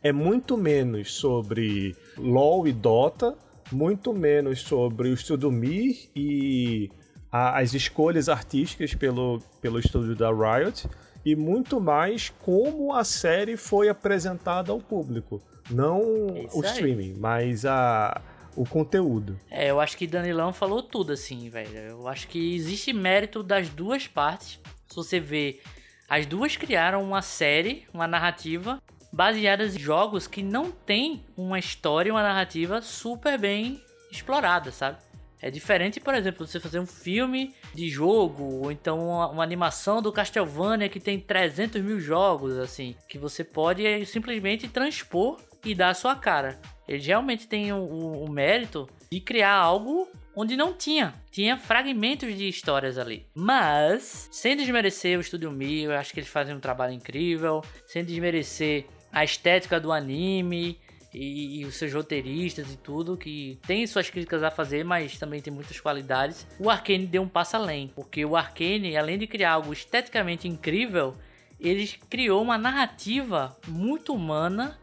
é 0.03 0.13
muito 0.13 0.57
menos 0.57 1.15
sobre 1.15 1.97
LoL 2.17 2.67
e 2.67 2.73
Dota, 2.73 3.37
muito 3.71 4.13
menos 4.13 4.61
sobre 4.61 5.09
o 5.09 5.15
Estudo 5.15 5.51
Mir 5.51 6.11
e 6.15 6.91
a, 7.31 7.61
as 7.61 7.73
escolhas 7.73 8.29
artísticas 8.29 8.95
pelo, 8.95 9.41
pelo 9.61 9.79
estúdio 9.79 10.15
da 10.15 10.31
Riot 10.31 10.89
e 11.25 11.35
muito 11.37 11.81
mais 11.81 12.31
como 12.41 12.93
a 12.93 13.05
série 13.05 13.57
foi 13.57 13.89
apresentada 13.89 14.73
ao 14.73 14.79
público. 14.79 15.41
Não 15.71 16.01
Isso 16.37 16.59
o 16.59 16.65
aí. 16.65 16.71
streaming, 16.73 17.15
mas 17.19 17.65
a, 17.65 18.21
o 18.57 18.65
conteúdo. 18.65 19.39
É, 19.51 19.71
eu 19.71 19.81
acho 19.81 19.97
que 19.97 20.07
Danilão 20.07 20.53
falou 20.53 20.83
tudo 20.83 21.13
assim, 21.13 21.49
velho. 21.49 21.77
Eu 21.79 22.09
acho 22.09 22.29
que 22.29 22.55
existe 22.55 22.93
mérito 22.93 23.43
das 23.43 23.69
duas 23.69 24.07
partes. 24.07 24.61
Se 24.89 24.97
você 24.97 25.19
vê, 25.19 25.61
as 26.09 26.27
duas 26.27 26.57
criaram 26.57 27.03
uma 27.03 27.23
série, 27.23 27.87
uma 27.93 28.07
narrativa 28.07 28.83
baseadas 29.13 29.77
em 29.77 29.79
jogos 29.79 30.27
que 30.27 30.43
não 30.43 30.71
tem 30.71 31.25
uma 31.37 31.59
história, 31.59 32.13
uma 32.13 32.23
narrativa 32.23 32.81
super 32.81 33.39
bem 33.39 33.83
explorada, 34.11 34.71
sabe? 34.71 34.99
É 35.41 35.51
diferente, 35.51 35.99
por 35.99 36.15
exemplo, 36.15 36.47
você 36.47 36.61
fazer 36.61 36.79
um 36.79 36.87
filme 36.87 37.53
de 37.75 37.89
jogo, 37.89 38.45
ou 38.63 38.71
então 38.71 39.09
uma, 39.09 39.29
uma, 39.29 39.43
animação 39.43 40.01
do 40.01 40.13
Castlevania 40.13 40.89
que 40.89 41.01
tem 41.01 41.19
300 41.19 41.83
mil 41.83 41.99
jogos, 41.99 42.57
assim, 42.59 42.95
que 43.09 43.19
você 43.19 43.43
pode 43.43 44.07
simplesmente 44.07 44.69
transpor 44.69 45.41
e 45.65 45.75
dar 45.75 45.91
a 45.91 45.95
sua 45.95 46.17
cara. 46.17 46.61
Ele 46.87 47.03
realmente 47.03 47.47
tem 47.47 47.73
o, 47.73 47.77
o, 47.77 48.25
o 48.25 48.31
mérito 48.31 48.89
de 49.11 49.21
criar 49.21 49.55
algo 49.55 50.09
onde 50.35 50.57
não 50.57 50.73
tinha. 50.73 51.15
Tinha 51.31 51.57
fragmentos 51.57 52.37
de 52.37 52.49
histórias 52.49 52.99
ali. 52.99 53.27
Mas, 53.35 54.29
sem 54.33 54.57
desmerecer 54.57 55.19
o 55.19 55.21
Estúdio 55.21 55.51
Mi, 55.51 55.83
eu 55.83 55.93
acho 55.93 56.13
que 56.13 56.21
eles 56.21 56.31
fazem 56.31 56.55
um 56.55 56.61
trabalho 56.61 56.93
incrível. 56.93 57.63
Sem 57.87 58.05
desmerecer 58.05 58.87
a 59.13 59.25
estética 59.25 59.79
do 59.79 59.93
anime 59.93 60.79
e, 61.13 61.61
e, 61.61 61.65
os 61.67 61.77
seus 61.77 61.93
roteiristas 61.93 62.73
e 62.73 62.77
tudo, 62.77 63.17
que 63.17 63.59
tem 63.67 63.87
suas 63.87 64.09
críticas 64.09 64.43
a 64.43 64.51
fazer, 64.51 64.85
mas 64.85 65.19
também 65.19 65.41
tem 65.41 65.53
muitas 65.53 65.79
qualidades. 65.79 66.47
O 66.59 66.71
Arkane 66.71 67.07
deu 67.07 67.23
um 67.23 67.29
passo 67.29 67.57
além, 67.57 67.89
porque 67.89 68.25
o 68.25 68.37
Arkane, 68.37 68.97
além 68.97 69.19
de 69.19 69.27
criar 69.27 69.53
algo 69.53 69.73
esteticamente 69.73 70.49
incrível, 70.49 71.15
ele 71.61 71.87
criou 72.09 72.43
uma 72.43 72.57
narrativa 72.57 73.57
muito 73.69 74.15
humana 74.15 74.79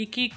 e 0.00 0.06
que 0.06 0.32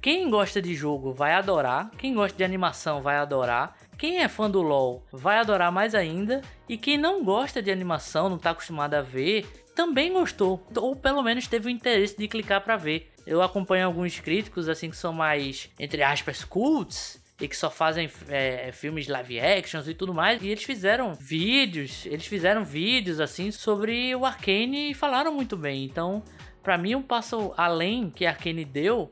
quem 0.00 0.30
gosta 0.30 0.62
de 0.62 0.74
jogo 0.74 1.12
vai 1.12 1.34
adorar, 1.34 1.90
quem 1.98 2.14
gosta 2.14 2.34
de 2.34 2.42
animação 2.42 3.02
vai 3.02 3.16
adorar, 3.16 3.76
quem 3.98 4.22
é 4.22 4.26
fã 4.28 4.50
do 4.50 4.62
LoL 4.62 5.04
vai 5.12 5.36
adorar 5.36 5.70
mais 5.70 5.94
ainda, 5.94 6.40
e 6.66 6.78
quem 6.78 6.96
não 6.96 7.22
gosta 7.22 7.60
de 7.60 7.70
animação, 7.70 8.30
não 8.30 8.36
está 8.36 8.52
acostumado 8.52 8.94
a 8.94 9.02
ver, 9.02 9.46
também 9.76 10.10
gostou, 10.10 10.66
ou 10.74 10.96
pelo 10.96 11.22
menos 11.22 11.46
teve 11.46 11.66
o 11.66 11.70
interesse 11.70 12.16
de 12.16 12.26
clicar 12.26 12.62
para 12.62 12.78
ver. 12.78 13.12
Eu 13.26 13.42
acompanho 13.42 13.84
alguns 13.84 14.18
críticos 14.18 14.66
assim 14.66 14.88
que 14.88 14.96
são 14.96 15.12
mais, 15.12 15.68
entre 15.78 16.02
aspas, 16.02 16.42
cults, 16.42 17.22
e 17.38 17.48
que 17.48 17.56
só 17.56 17.68
fazem 17.68 18.08
é, 18.28 18.70
filmes 18.72 19.08
live 19.08 19.40
actions 19.40 19.88
e 19.88 19.94
tudo 19.94 20.14
mais. 20.14 20.40
E 20.42 20.48
eles 20.48 20.62
fizeram 20.62 21.12
vídeos, 21.12 22.06
eles 22.06 22.26
fizeram 22.26 22.64
vídeos 22.64 23.20
assim 23.20 23.50
sobre 23.50 24.14
o 24.14 24.24
Arcane 24.24 24.92
e 24.92 24.94
falaram 24.94 25.34
muito 25.34 25.56
bem. 25.56 25.84
Então, 25.84 26.22
para 26.62 26.78
mim, 26.78 26.94
um 26.94 27.02
passo 27.02 27.52
além 27.56 28.10
que 28.10 28.24
a 28.24 28.30
Arcane 28.30 28.64
deu 28.64 29.10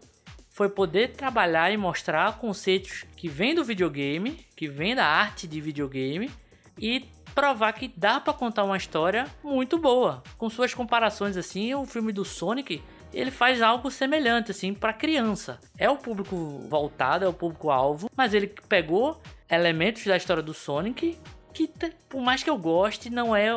foi 0.51 0.69
poder 0.69 1.13
trabalhar 1.13 1.71
e 1.71 1.77
mostrar 1.77 2.39
conceitos 2.39 3.05
que 3.17 3.29
vêm 3.29 3.55
do 3.55 3.65
videogame, 3.65 4.47
que 4.55 4.69
vêm 4.69 4.95
da 4.95 5.07
arte 5.07 5.47
de 5.47 5.61
videogame 5.61 6.31
e 6.79 7.09
provar 7.35 7.73
que 7.73 7.89
dá 7.97 8.21
para 8.21 8.33
contar 8.33 8.65
uma 8.65 8.77
história 8.77 9.27
muito 9.43 9.79
boa. 9.79 10.23
Com 10.37 10.51
suas 10.51 10.75
comparações 10.75 11.37
assim, 11.37 11.75
o 11.75 11.87
filme 11.87 12.13
do 12.13 12.25
Sonic, 12.25 12.83
ele 13.13 13.31
faz 13.31 13.63
algo 13.63 13.91
semelhante 13.91 14.51
assim 14.51 14.75
para 14.75 14.93
criança. 14.93 15.59
É 15.79 15.89
o 15.89 15.97
público 15.97 16.37
voltado, 16.69 17.25
é 17.25 17.29
o 17.29 17.33
público 17.33 17.71
alvo, 17.71 18.11
mas 18.17 18.35
ele 18.35 18.49
pegou 18.69 19.21
elementos 19.49 20.05
da 20.05 20.17
história 20.17 20.43
do 20.43 20.55
Sonic 20.55 21.19
que 21.53 21.71
por 22.09 22.21
mais 22.21 22.43
que 22.43 22.51
eu 22.51 22.59
goste, 22.59 23.11
não 23.11 23.35
é 23.35 23.51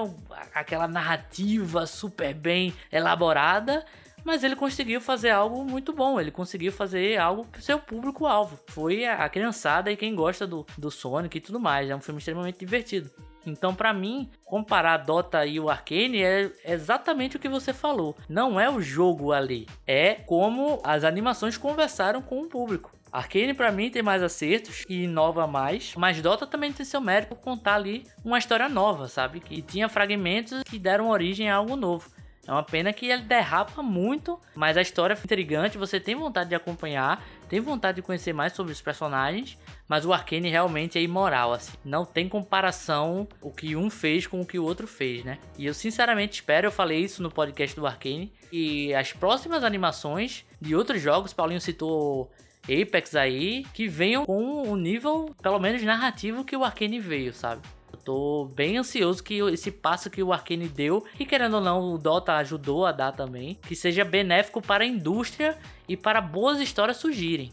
aquela 0.53 0.87
narrativa 0.87 1.85
super 1.85 2.33
bem 2.33 2.73
elaborada, 2.91 3.85
mas 4.23 4.43
ele 4.43 4.55
conseguiu 4.55 5.01
fazer 5.01 5.31
algo 5.31 5.63
muito 5.65 5.91
bom. 5.91 6.19
Ele 6.19 6.31
conseguiu 6.31 6.71
fazer 6.71 7.17
algo 7.17 7.45
pro 7.45 7.61
seu 7.61 7.79
público-alvo. 7.79 8.57
Foi 8.67 9.05
a 9.05 9.27
criançada 9.27 9.91
e 9.91 9.97
quem 9.97 10.15
gosta 10.15 10.47
do, 10.47 10.65
do 10.77 10.89
Sonic 10.89 11.37
e 11.37 11.41
tudo 11.41 11.59
mais. 11.59 11.89
É 11.89 11.95
um 11.95 12.01
filme 12.01 12.19
extremamente 12.19 12.59
divertido. 12.59 13.09
Então, 13.45 13.75
para 13.75 13.93
mim, 13.93 14.29
comparar 14.45 14.97
Dota 14.97 15.45
e 15.45 15.59
o 15.59 15.69
Arcane 15.69 16.23
é 16.23 16.51
exatamente 16.65 17.35
o 17.35 17.39
que 17.39 17.49
você 17.49 17.73
falou. 17.73 18.15
Não 18.29 18.59
é 18.59 18.69
o 18.69 18.81
jogo 18.81 19.33
ali, 19.33 19.67
é 19.85 20.15
como 20.15 20.81
as 20.83 21.03
animações 21.03 21.57
conversaram 21.57 22.21
com 22.21 22.41
o 22.41 22.47
público. 22.47 22.91
Arcane 23.13 23.53
para 23.53 23.71
mim 23.71 23.91
tem 23.91 24.01
mais 24.01 24.23
acertos 24.23 24.83
e 24.89 25.03
inova 25.03 25.45
mais, 25.45 25.93
mas 25.95 26.19
Dota 26.19 26.47
também 26.47 26.73
tem 26.73 26.83
seu 26.83 26.99
mérito 26.99 27.35
por 27.35 27.41
contar 27.41 27.75
ali 27.75 28.07
uma 28.25 28.39
história 28.39 28.67
nova, 28.67 29.07
sabe? 29.07 29.39
Que 29.39 29.61
tinha 29.61 29.87
fragmentos 29.87 30.63
que 30.63 30.79
deram 30.79 31.09
origem 31.09 31.47
a 31.47 31.55
algo 31.55 31.75
novo. 31.75 32.09
É 32.45 32.51
uma 32.51 32.63
pena 32.63 32.91
que 32.91 33.05
ele 33.05 33.21
derrapa 33.21 33.81
muito, 33.81 34.37
mas 34.53 34.75
a 34.75 34.81
história 34.81 35.13
é 35.13 35.17
intrigante, 35.17 35.77
você 35.77 35.97
tem 35.97 36.13
vontade 36.13 36.49
de 36.49 36.55
acompanhar, 36.55 37.23
tem 37.47 37.61
vontade 37.61 37.97
de 37.97 38.01
conhecer 38.01 38.33
mais 38.33 38.51
sobre 38.51 38.73
os 38.73 38.81
personagens, 38.81 39.57
mas 39.87 40.05
o 40.05 40.11
Arcane 40.11 40.49
realmente 40.49 40.97
é 40.97 41.01
imoral, 41.01 41.53
assim. 41.53 41.71
Não 41.85 42.03
tem 42.03 42.27
comparação 42.27 43.27
o 43.41 43.49
que 43.49 43.77
um 43.77 43.89
fez 43.89 44.27
com 44.27 44.41
o 44.41 44.45
que 44.45 44.59
o 44.59 44.63
outro 44.65 44.87
fez, 44.87 45.23
né? 45.23 45.37
E 45.57 45.65
eu 45.65 45.73
sinceramente 45.73 46.33
espero, 46.33 46.67
eu 46.67 46.71
falei 46.71 46.99
isso 46.99 47.23
no 47.23 47.31
podcast 47.31 47.75
do 47.75 47.87
Arcane, 47.87 48.33
e 48.51 48.93
as 48.93 49.13
próximas 49.13 49.63
animações 49.63 50.43
de 50.59 50.75
outros 50.75 51.01
jogos, 51.01 51.31
Paulinho 51.31 51.61
citou 51.61 52.29
Apex 52.63 53.15
aí, 53.15 53.65
que 53.73 53.87
venham 53.87 54.25
com 54.25 54.63
o 54.69 54.75
nível, 54.75 55.35
pelo 55.41 55.59
menos 55.59 55.83
narrativo, 55.83 56.45
que 56.45 56.55
o 56.55 56.63
Arcane 56.63 56.99
veio, 56.99 57.33
sabe? 57.33 57.61
tô 58.03 58.49
bem 58.53 58.77
ansioso 58.77 59.23
que 59.23 59.39
esse 59.39 59.71
passo 59.71 60.09
que 60.09 60.21
o 60.21 60.33
Arkane 60.33 60.67
deu, 60.67 61.05
e 61.19 61.25
querendo 61.25 61.55
ou 61.55 61.61
não, 61.61 61.93
o 61.93 61.97
Dota 61.97 62.33
ajudou 62.33 62.85
a 62.85 62.91
dar 62.91 63.11
também, 63.11 63.57
que 63.61 63.75
seja 63.75 64.03
benéfico 64.03 64.61
para 64.61 64.83
a 64.83 64.87
indústria 64.87 65.57
e 65.87 65.95
para 65.95 66.19
boas 66.21 66.59
histórias 66.59 66.97
surgirem. 66.97 67.51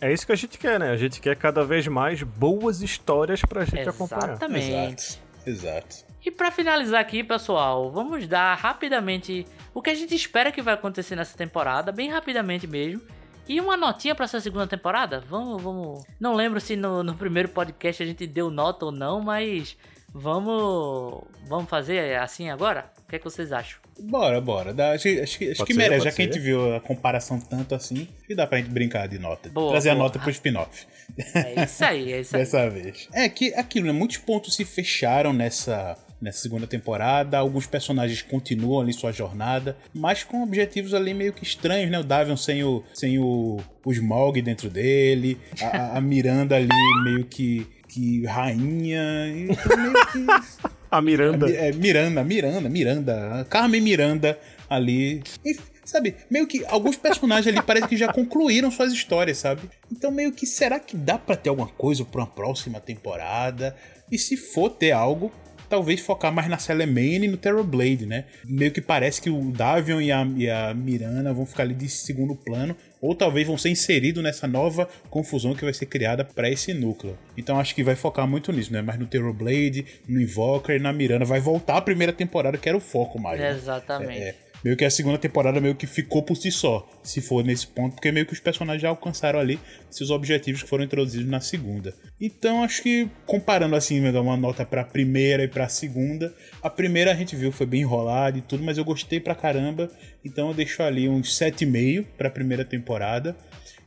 É 0.00 0.12
isso 0.12 0.24
que 0.24 0.32
a 0.32 0.36
gente 0.36 0.56
quer, 0.56 0.80
né? 0.80 0.90
A 0.90 0.96
gente 0.96 1.20
quer 1.20 1.36
cada 1.36 1.62
vez 1.62 1.86
mais 1.86 2.22
boas 2.22 2.80
histórias 2.80 3.42
pra 3.42 3.64
gente 3.64 3.80
Exatamente. 3.80 4.14
acompanhar. 4.14 4.30
Exatamente. 4.30 5.02
Exato. 5.02 5.30
Exato. 5.46 6.10
E 6.24 6.30
para 6.30 6.50
finalizar 6.50 7.00
aqui, 7.00 7.24
pessoal, 7.24 7.90
vamos 7.90 8.26
dar 8.26 8.54
rapidamente 8.54 9.46
o 9.72 9.80
que 9.80 9.90
a 9.90 9.94
gente 9.94 10.14
espera 10.14 10.52
que 10.52 10.60
vai 10.60 10.74
acontecer 10.74 11.16
nessa 11.16 11.36
temporada, 11.36 11.92
bem 11.92 12.10
rapidamente 12.10 12.66
mesmo. 12.66 13.02
E 13.50 13.60
uma 13.60 13.76
notinha 13.76 14.14
para 14.14 14.26
essa 14.26 14.40
segunda 14.40 14.64
temporada? 14.68 15.24
Vamos, 15.28 15.60
vamos. 15.60 16.04
Não 16.20 16.34
lembro 16.34 16.60
se 16.60 16.76
no, 16.76 17.02
no 17.02 17.16
primeiro 17.16 17.48
podcast 17.48 18.00
a 18.00 18.06
gente 18.06 18.24
deu 18.24 18.48
nota 18.48 18.84
ou 18.86 18.92
não, 18.92 19.20
mas 19.20 19.76
vamos. 20.14 21.24
Vamos 21.48 21.68
fazer 21.68 22.16
assim 22.18 22.48
agora? 22.48 22.92
O 23.04 23.08
que, 23.10 23.16
é 23.16 23.18
que 23.18 23.24
vocês 23.24 23.50
acham? 23.50 23.80
Bora, 23.98 24.40
bora. 24.40 24.72
Dá, 24.72 24.92
acho, 24.92 25.08
acho, 25.20 25.36
que- 25.36 25.50
acho 25.50 25.64
que 25.64 25.74
ser, 25.74 25.78
merece, 25.80 26.04
já 26.04 26.12
que 26.12 26.22
a 26.22 26.24
ser. 26.26 26.32
gente 26.32 26.38
viu 26.38 26.76
a 26.76 26.80
comparação 26.80 27.40
tanto 27.40 27.74
assim, 27.74 28.06
e 28.28 28.34
dá 28.36 28.46
pra 28.46 28.58
gente 28.58 28.70
brincar 28.70 29.08
de 29.08 29.18
nota. 29.18 29.48
Boa, 29.50 29.72
Trazer 29.72 29.90
a 29.90 29.94
boa. 29.94 30.04
nota 30.04 30.20
pro 30.20 30.30
spin-off. 30.30 30.86
É 31.34 31.64
isso 31.64 31.84
aí, 31.84 32.12
é 32.12 32.20
isso 32.20 32.36
aí. 32.36 32.42
dessa 32.44 32.70
vez. 32.70 33.08
É 33.12 33.28
que 33.28 33.52
aquilo, 33.54 33.88
né? 33.88 33.92
Muitos 33.92 34.18
pontos 34.18 34.54
se 34.54 34.64
fecharam 34.64 35.32
nessa, 35.32 35.98
nessa 36.20 36.40
segunda 36.40 36.66
temporada. 36.66 37.38
Alguns 37.38 37.66
personagens 37.66 38.22
continuam 38.22 38.80
ali 38.80 38.92
sua 38.92 39.12
jornada, 39.12 39.76
mas 39.94 40.22
com 40.22 40.42
objetivos 40.42 40.94
ali 40.94 41.14
meio 41.14 41.32
que 41.32 41.44
estranhos, 41.44 41.90
né? 41.90 41.98
O 41.98 42.04
Davion 42.04 42.36
sem 42.36 42.62
o, 42.62 42.82
sem 42.94 43.18
o, 43.18 43.58
o 43.84 43.92
Smaug 43.92 44.40
dentro 44.42 44.68
dele, 44.68 45.38
a, 45.60 45.98
a 45.98 46.00
Miranda 46.00 46.56
ali 46.56 46.68
meio 47.04 47.24
que, 47.24 47.66
que 47.88 48.24
rainha, 48.26 49.28
e 49.28 49.46
meio 49.46 50.06
que. 50.12 50.70
A 50.90 51.00
Miranda. 51.00 51.48
É, 51.48 51.70
Miranda, 51.70 52.24
Miranda, 52.24 52.68
Miranda. 52.68 53.46
Carmen 53.48 53.80
Miranda 53.80 54.36
ali. 54.68 55.22
Enfim, 55.46 55.62
sabe, 55.84 56.16
meio 56.28 56.46
que 56.48 56.64
alguns 56.66 56.96
personagens 56.96 57.46
ali 57.46 57.64
parece 57.64 57.86
que 57.86 57.96
já 57.96 58.12
concluíram 58.12 58.70
suas 58.72 58.92
histórias, 58.92 59.38
sabe? 59.38 59.62
Então 59.90 60.10
meio 60.10 60.32
que 60.32 60.46
será 60.46 60.80
que 60.80 60.96
dá 60.96 61.16
pra 61.16 61.36
ter 61.36 61.48
alguma 61.48 61.68
coisa 61.68 62.04
pra 62.04 62.22
uma 62.22 62.26
próxima 62.26 62.80
temporada? 62.80 63.76
E 64.10 64.18
se 64.18 64.36
for 64.36 64.70
ter 64.70 64.90
algo, 64.90 65.30
talvez 65.70 66.00
focar 66.00 66.32
mais 66.32 66.48
na 66.48 66.58
Celemane 66.58 67.24
e 67.24 67.28
no 67.28 67.36
Terrorblade, 67.36 68.04
né? 68.04 68.24
Meio 68.44 68.72
que 68.72 68.80
parece 68.80 69.22
que 69.22 69.30
o 69.30 69.52
Davion 69.52 70.00
e 70.00 70.10
a, 70.10 70.26
e 70.36 70.50
a 70.50 70.74
Miranda 70.74 71.32
vão 71.32 71.46
ficar 71.46 71.62
ali 71.62 71.74
de 71.74 71.88
segundo 71.88 72.34
plano, 72.34 72.76
ou 73.00 73.14
talvez 73.14 73.46
vão 73.46 73.56
ser 73.56 73.70
inseridos 73.70 74.22
nessa 74.22 74.46
nova 74.46 74.88
confusão 75.08 75.54
que 75.54 75.64
vai 75.64 75.72
ser 75.72 75.86
criada 75.86 76.24
pra 76.24 76.50
esse 76.50 76.74
núcleo. 76.74 77.16
Então 77.36 77.58
acho 77.58 77.74
que 77.74 77.84
vai 77.84 77.94
focar 77.94 78.26
muito 78.26 78.52
nisso, 78.52 78.72
né? 78.72 78.82
Mais 78.82 78.98
no 78.98 79.06
Terrorblade, 79.06 79.86
no 80.08 80.20
Invoker 80.20 80.76
e 80.76 80.78
na 80.80 80.92
Miranda. 80.92 81.24
Vai 81.24 81.40
voltar 81.40 81.76
a 81.76 81.80
primeira 81.80 82.12
temporada, 82.12 82.58
que 82.58 82.68
era 82.68 82.76
o 82.76 82.80
foco 82.80 83.18
mais. 83.18 83.38
né? 83.40 83.50
Exatamente. 83.52 84.18
É, 84.20 84.34
meio 84.64 84.76
que 84.76 84.84
a 84.84 84.90
segunda 84.90 85.18
temporada 85.18 85.60
meio 85.60 85.74
que 85.74 85.86
ficou 85.86 86.22
por 86.22 86.36
si 86.36 86.50
só, 86.50 86.88
se 87.02 87.20
for 87.20 87.44
nesse 87.44 87.66
ponto, 87.66 87.94
porque 87.94 88.12
meio 88.12 88.26
que 88.26 88.32
os 88.32 88.40
personagens 88.40 88.82
já 88.82 88.88
alcançaram 88.88 89.38
ali 89.38 89.58
seus 89.90 90.10
objetivos 90.10 90.62
que 90.62 90.68
foram 90.68 90.84
introduzidos 90.84 91.28
na 91.28 91.40
segunda. 91.40 91.94
Então 92.20 92.62
acho 92.62 92.82
que 92.82 93.08
comparando 93.26 93.76
assim, 93.76 94.00
me 94.00 94.12
dar 94.12 94.20
uma 94.20 94.36
nota 94.36 94.64
pra 94.64 94.84
primeira 94.84 95.44
e 95.44 95.48
pra 95.48 95.68
segunda, 95.68 96.34
a 96.62 96.70
primeira 96.70 97.12
a 97.12 97.14
gente 97.14 97.34
viu 97.36 97.50
foi 97.52 97.66
bem 97.66 97.80
enrolada 97.80 98.38
e 98.38 98.42
tudo, 98.42 98.62
mas 98.62 98.78
eu 98.78 98.84
gostei 98.84 99.20
pra 99.20 99.34
caramba, 99.34 99.90
então 100.24 100.48
eu 100.48 100.54
deixo 100.54 100.82
ali 100.82 101.08
uns 101.08 101.38
7,5 101.38 102.06
pra 102.16 102.30
primeira 102.30 102.64
temporada. 102.64 103.36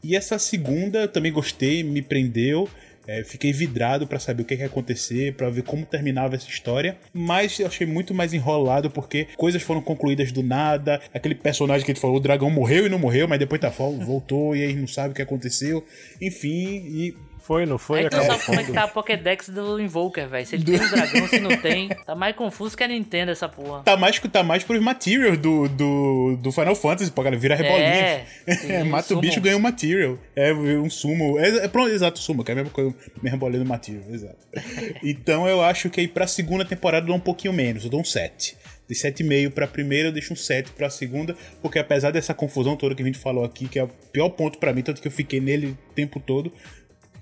E 0.03 0.17
essa 0.17 0.37
segunda 0.37 1.03
eu 1.03 1.07
também 1.07 1.31
gostei, 1.31 1.81
me 1.81 2.01
prendeu. 2.01 2.67
É, 3.07 3.23
fiquei 3.23 3.51
vidrado 3.51 4.07
pra 4.07 4.19
saber 4.19 4.43
o 4.43 4.45
que, 4.45 4.55
que 4.55 4.61
ia 4.61 4.67
acontecer, 4.67 5.33
pra 5.35 5.49
ver 5.49 5.63
como 5.63 5.85
terminava 5.85 6.35
essa 6.35 6.47
história. 6.47 6.97
Mas 7.13 7.59
eu 7.59 7.67
achei 7.67 7.85
muito 7.85 8.13
mais 8.13 8.33
enrolado 8.33 8.89
porque 8.89 9.27
coisas 9.35 9.61
foram 9.61 9.81
concluídas 9.81 10.31
do 10.31 10.41
nada. 10.41 11.01
Aquele 11.13 11.35
personagem 11.35 11.85
que 11.85 11.91
gente 11.93 12.01
falou, 12.01 12.17
o 12.17 12.21
dragão 12.21 12.49
morreu 12.49 12.85
e 12.85 12.89
não 12.89 12.99
morreu, 12.99 13.27
mas 13.27 13.39
depois 13.39 13.59
tá 13.59 13.69
voltou 13.69 14.55
e 14.55 14.63
aí 14.63 14.75
não 14.75 14.87
sabe 14.87 15.11
o 15.11 15.15
que 15.15 15.21
aconteceu. 15.21 15.83
Enfim, 16.21 16.49
e 16.49 17.15
Foi, 17.43 17.65
não 17.65 17.77
foi? 17.77 17.99
Aí 17.99 18.09
tu 18.09 18.15
não 18.15 18.23
sabe 18.23 18.45
como 18.45 18.59
é 18.61 18.63
que 18.63 18.71
tá 18.71 18.83
a 18.83 18.87
Pokédex 18.87 19.49
do 19.49 19.77
Invoker, 19.77 20.29
velho. 20.29 20.45
Se 20.45 20.55
ele 20.55 20.63
tem 20.63 20.75
um 20.75 20.89
dragão, 20.89 21.27
se 21.27 21.39
não 21.41 21.57
tem. 21.57 21.89
Tá 21.89 22.15
mais 22.15 22.33
confuso 22.37 22.75
que 22.77 22.83
a 22.83 22.87
Nintendo 22.87 23.31
essa 23.31 23.49
porra. 23.49 23.83
tá 23.83 23.97
mais, 23.97 24.17
tá 24.17 24.43
mais 24.43 24.63
pros 24.63 24.81
materials 24.81 25.37
do, 25.37 25.67
do, 25.67 26.37
do 26.41 26.51
Final 26.53 26.73
Fantasy, 26.73 27.11
pô, 27.11 27.21
cara, 27.21 27.35
vira 27.35 27.55
rebolinha. 27.55 27.85
É, 27.85 28.25
sim, 28.55 28.71
É, 28.71 28.83
mata 28.85 29.13
o 29.13 29.19
bicho 29.19 29.41
ganha 29.41 29.57
um 29.57 29.59
material. 29.59 30.17
É 30.33 30.53
um 30.53 30.89
sumo. 30.89 31.37
É, 31.37 31.65
é 31.65 31.67
pronto, 31.67 31.91
exato, 31.91 32.17
sumo, 32.17 32.45
que 32.45 32.51
é 32.51 32.53
a 32.53 32.55
mesma 32.55 32.71
coisa, 32.71 32.95
mesma 33.21 33.37
bolinha 33.37 33.61
do 33.61 33.67
material, 33.67 34.03
exato. 34.09 34.37
então 35.03 35.45
eu 35.45 35.61
acho 35.61 35.89
que 35.89 35.99
aí 35.99 36.07
pra 36.07 36.25
segunda 36.25 36.63
temporada 36.63 37.03
eu 37.03 37.07
dou 37.07 37.17
um 37.17 37.19
pouquinho 37.19 37.53
menos, 37.53 37.83
eu 37.83 37.89
dou 37.89 37.99
um 37.99 38.05
7. 38.05 38.55
De 38.87 38.95
7,5 38.95 39.51
pra 39.51 39.65
primeira, 39.65 40.09
eu 40.09 40.11
deixo 40.11 40.33
um 40.33 40.35
7 40.35 40.71
pra 40.71 40.89
segunda, 40.89 41.35
porque 41.61 41.79
apesar 41.79 42.11
dessa 42.11 42.33
confusão 42.33 42.75
toda 42.75 42.93
que 42.93 43.01
a 43.01 43.05
gente 43.05 43.17
falou 43.17 43.45
aqui, 43.45 43.67
que 43.67 43.79
é 43.79 43.83
o 43.83 43.87
pior 43.87 44.29
ponto 44.29 44.59
pra 44.59 44.73
mim, 44.73 44.81
tanto 44.81 45.01
que 45.01 45.07
eu 45.07 45.11
fiquei 45.11 45.39
nele 45.39 45.67
o 45.67 45.93
tempo 45.93 46.19
todo, 46.19 46.51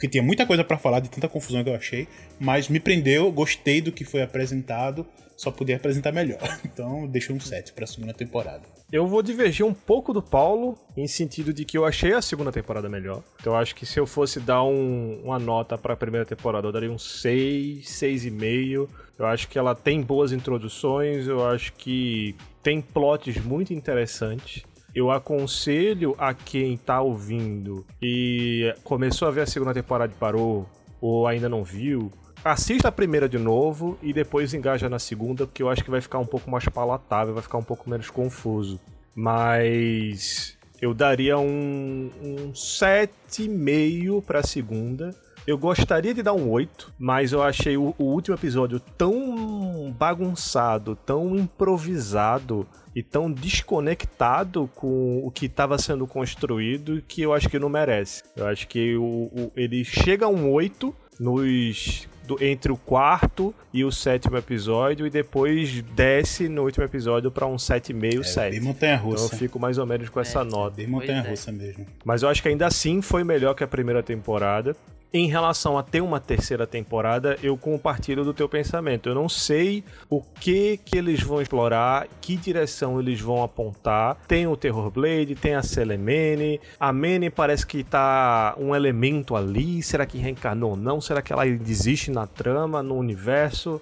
porque 0.02 0.10
tinha 0.10 0.24
muita 0.24 0.48
coisa 0.48 0.64
para 0.64 0.80
falar 0.80 1.00
de 1.00 1.12
tanta 1.12 1.30
confusão 1.30 1.64
que 1.64 1.70
eu 1.70 1.76
achei, 1.76 2.08
mas 2.40 2.68
me 2.68 2.80
prendeu, 2.80 3.32
gostei 3.32 3.80
do 3.82 3.92
que 3.92 4.04
foi 4.04 4.24
apresentado, 4.24 5.06
só 5.38 5.52
podia 5.52 5.76
apresentar 5.76 6.12
melhor. 6.12 6.40
Então, 6.66 7.06
deixo 7.06 7.32
um 7.32 7.40
7 7.40 7.72
para 7.74 7.84
a 7.84 7.88
segunda 7.88 8.12
temporada. 8.12 8.64
Eu 8.92 9.06
vou 9.06 9.22
divergir 9.22 9.64
um 9.64 9.76
pouco 9.76 10.12
do 10.12 10.22
Paulo, 10.22 10.76
em 10.98 11.08
sentido 11.08 11.54
de 11.54 11.66
que 11.66 11.78
eu 11.78 11.86
achei 11.86 12.14
a 12.14 12.22
segunda 12.22 12.52
temporada 12.52 12.90
melhor. 12.90 13.22
Então 13.40 13.54
eu 13.54 13.60
acho 13.60 13.76
que 13.76 13.86
se 13.86 14.00
eu 14.00 14.08
fosse 14.08 14.40
dar 14.40 14.64
um, 14.64 15.22
uma 15.24 15.38
nota 15.38 15.78
para 15.78 15.94
a 15.94 15.98
primeira 15.98 16.26
temporada, 16.26 16.68
eu 16.68 16.72
daria 16.72 16.92
um 16.92 16.98
6, 16.98 17.86
6,5. 17.86 18.90
Eu 19.20 19.28
acho 19.28 19.48
que 19.48 19.60
ela 19.60 19.76
tem 19.76 20.02
boas 20.02 20.32
introduções, 20.32 21.28
eu 21.28 21.46
acho 21.48 21.74
que 21.74 22.36
tem 22.64 22.82
plots 22.82 23.38
muito 23.38 23.72
interessantes. 23.72 24.64
Eu 24.94 25.10
aconselho 25.10 26.16
a 26.18 26.34
quem 26.34 26.76
tá 26.78 27.02
ouvindo 27.02 27.86
e 28.02 28.74
começou 28.84 29.28
a 29.28 29.32
ver 29.32 29.42
a 29.42 29.46
segunda 29.46 29.74
temporada 29.74 30.12
e 30.14 30.20
parou, 30.20 30.68
ou 31.00 31.26
ainda 31.26 31.48
não 31.48 31.64
viu, 31.64 32.12
assista 32.44 32.90
a 32.90 32.92
primeira 32.92 33.30
de 33.30 33.38
novo 33.38 33.98
e 34.02 34.12
depois 34.12 34.54
engaja 34.54 34.90
na 34.90 35.00
segunda, 35.00 35.46
porque 35.46 35.64
eu 35.64 35.70
acho 35.70 35.84
que 35.84 35.92
vai 35.92 36.02
ficar 36.02 36.20
um 36.20 36.26
pouco 36.26 36.50
mais 36.50 36.66
palatável, 36.66 37.34
vai 37.34 37.44
ficar 37.44 37.58
um 37.58 37.64
pouco 37.64 37.90
menos 37.90 38.10
confuso. 38.10 38.80
Mas 39.16 40.58
eu 40.82 40.94
daria 40.94 41.38
um, 41.38 42.10
um 42.22 42.52
7,5 42.52 44.24
pra 44.24 44.44
segunda. 44.44 45.16
Eu 45.46 45.58
gostaria 45.58 46.14
de 46.14 46.22
dar 46.22 46.34
um 46.34 46.50
8, 46.50 46.94
mas 47.00 47.32
eu 47.32 47.42
achei 47.42 47.76
o, 47.76 47.96
o 47.98 48.04
último 48.04 48.36
episódio 48.36 48.80
tão 48.80 49.94
bagunçado, 49.98 50.96
tão 50.96 51.36
improvisado 51.36 52.68
e 52.96 53.02
tão 53.02 53.32
desconectado 53.32 54.70
com 54.76 55.22
o 55.26 55.32
que 55.32 55.48
estava 55.48 55.78
sendo 55.78 56.06
construído 56.06 57.02
que 57.08 57.22
eu 57.22 57.34
acho 57.34 57.50
que 57.50 57.58
não 57.58 57.70
merece. 57.70 58.24
Eu 58.36 58.48
acho 58.48 58.68
que 58.68 58.96
o, 58.96 59.04
o 59.04 59.52
ele 59.56 59.84
chega 59.84 60.26
a 60.26 60.30
um 60.30 60.52
8 60.52 60.94
nos 61.20 62.08
do, 62.28 62.44
entre 62.44 62.72
o 62.72 62.78
quarto 62.78 63.54
e 63.74 63.84
o 63.84 63.92
sétimo 63.92 64.38
episódio 64.38 65.08
e 65.08 65.10
depois 65.10 65.82
desce 65.96 66.48
no 66.48 66.64
último 66.64 66.84
episódio 66.86 67.32
para 67.32 67.48
um 67.48 67.56
7,5, 67.56 68.20
é, 68.20 68.24
7. 68.24 68.52
Bem 68.52 68.60
montanha-russa. 68.60 69.26
Então 69.26 69.36
eu 69.36 69.40
fico 69.40 69.60
mais 69.60 69.78
ou 69.80 69.86
menos 69.88 70.10
com 70.10 70.20
É, 70.20 70.22
essa 70.22 70.44
nota. 70.44 70.76
Bem 70.76 70.88
montanha-russa 70.88 71.50
é. 71.50 71.54
mesmo. 71.54 71.86
Mas 72.06 72.22
eu 72.22 72.30
acho 72.30 72.42
que 72.42 72.48
ainda 72.50 72.68
assim 72.68 73.02
foi 73.02 73.24
melhor 73.24 73.56
que 73.56 73.64
a 73.64 73.68
primeira 73.68 74.04
temporada. 74.04 74.76
Em 75.14 75.28
relação 75.28 75.78
a 75.78 75.84
ter 75.84 76.00
uma 76.00 76.22
terceira 76.22 76.66
temporada, 76.66 77.38
eu 77.44 77.58
compartilho 77.58 78.24
do 78.24 78.34
teu 78.34 78.48
pensamento. 78.48 79.10
Eu 79.10 79.16
não 79.16 79.28
sei 79.28 79.84
o 80.10 80.22
que 80.22 80.78
que 80.78 80.98
eles 80.98 81.22
vão 81.22 81.42
explorar, 81.42 82.08
que 82.22 82.38
direção 82.38 82.98
eles 82.98 83.20
vão 83.20 83.44
apontar. 83.44 84.16
Tem 84.26 84.48
o 84.48 84.56
Terror 84.56 84.90
Blade, 84.90 85.36
tem 85.36 85.54
a 85.54 85.62
Selemene. 85.62 86.62
A 86.80 86.94
Mene 86.94 87.30
parece 87.30 87.68
que 87.68 87.84
tá 87.84 88.56
um 88.58 88.74
elemento 88.74 89.36
ali. 89.36 89.84
Será 89.84 90.06
que 90.06 90.18
reencarnou 90.18 90.72
ou 90.72 90.78
não? 90.78 91.02
Será 91.02 91.22
que 91.22 91.34
ela 91.34 91.46
existe 91.46 92.10
na 92.10 92.26
trama, 92.26 92.82
no 92.82 92.96
universo? 92.96 93.82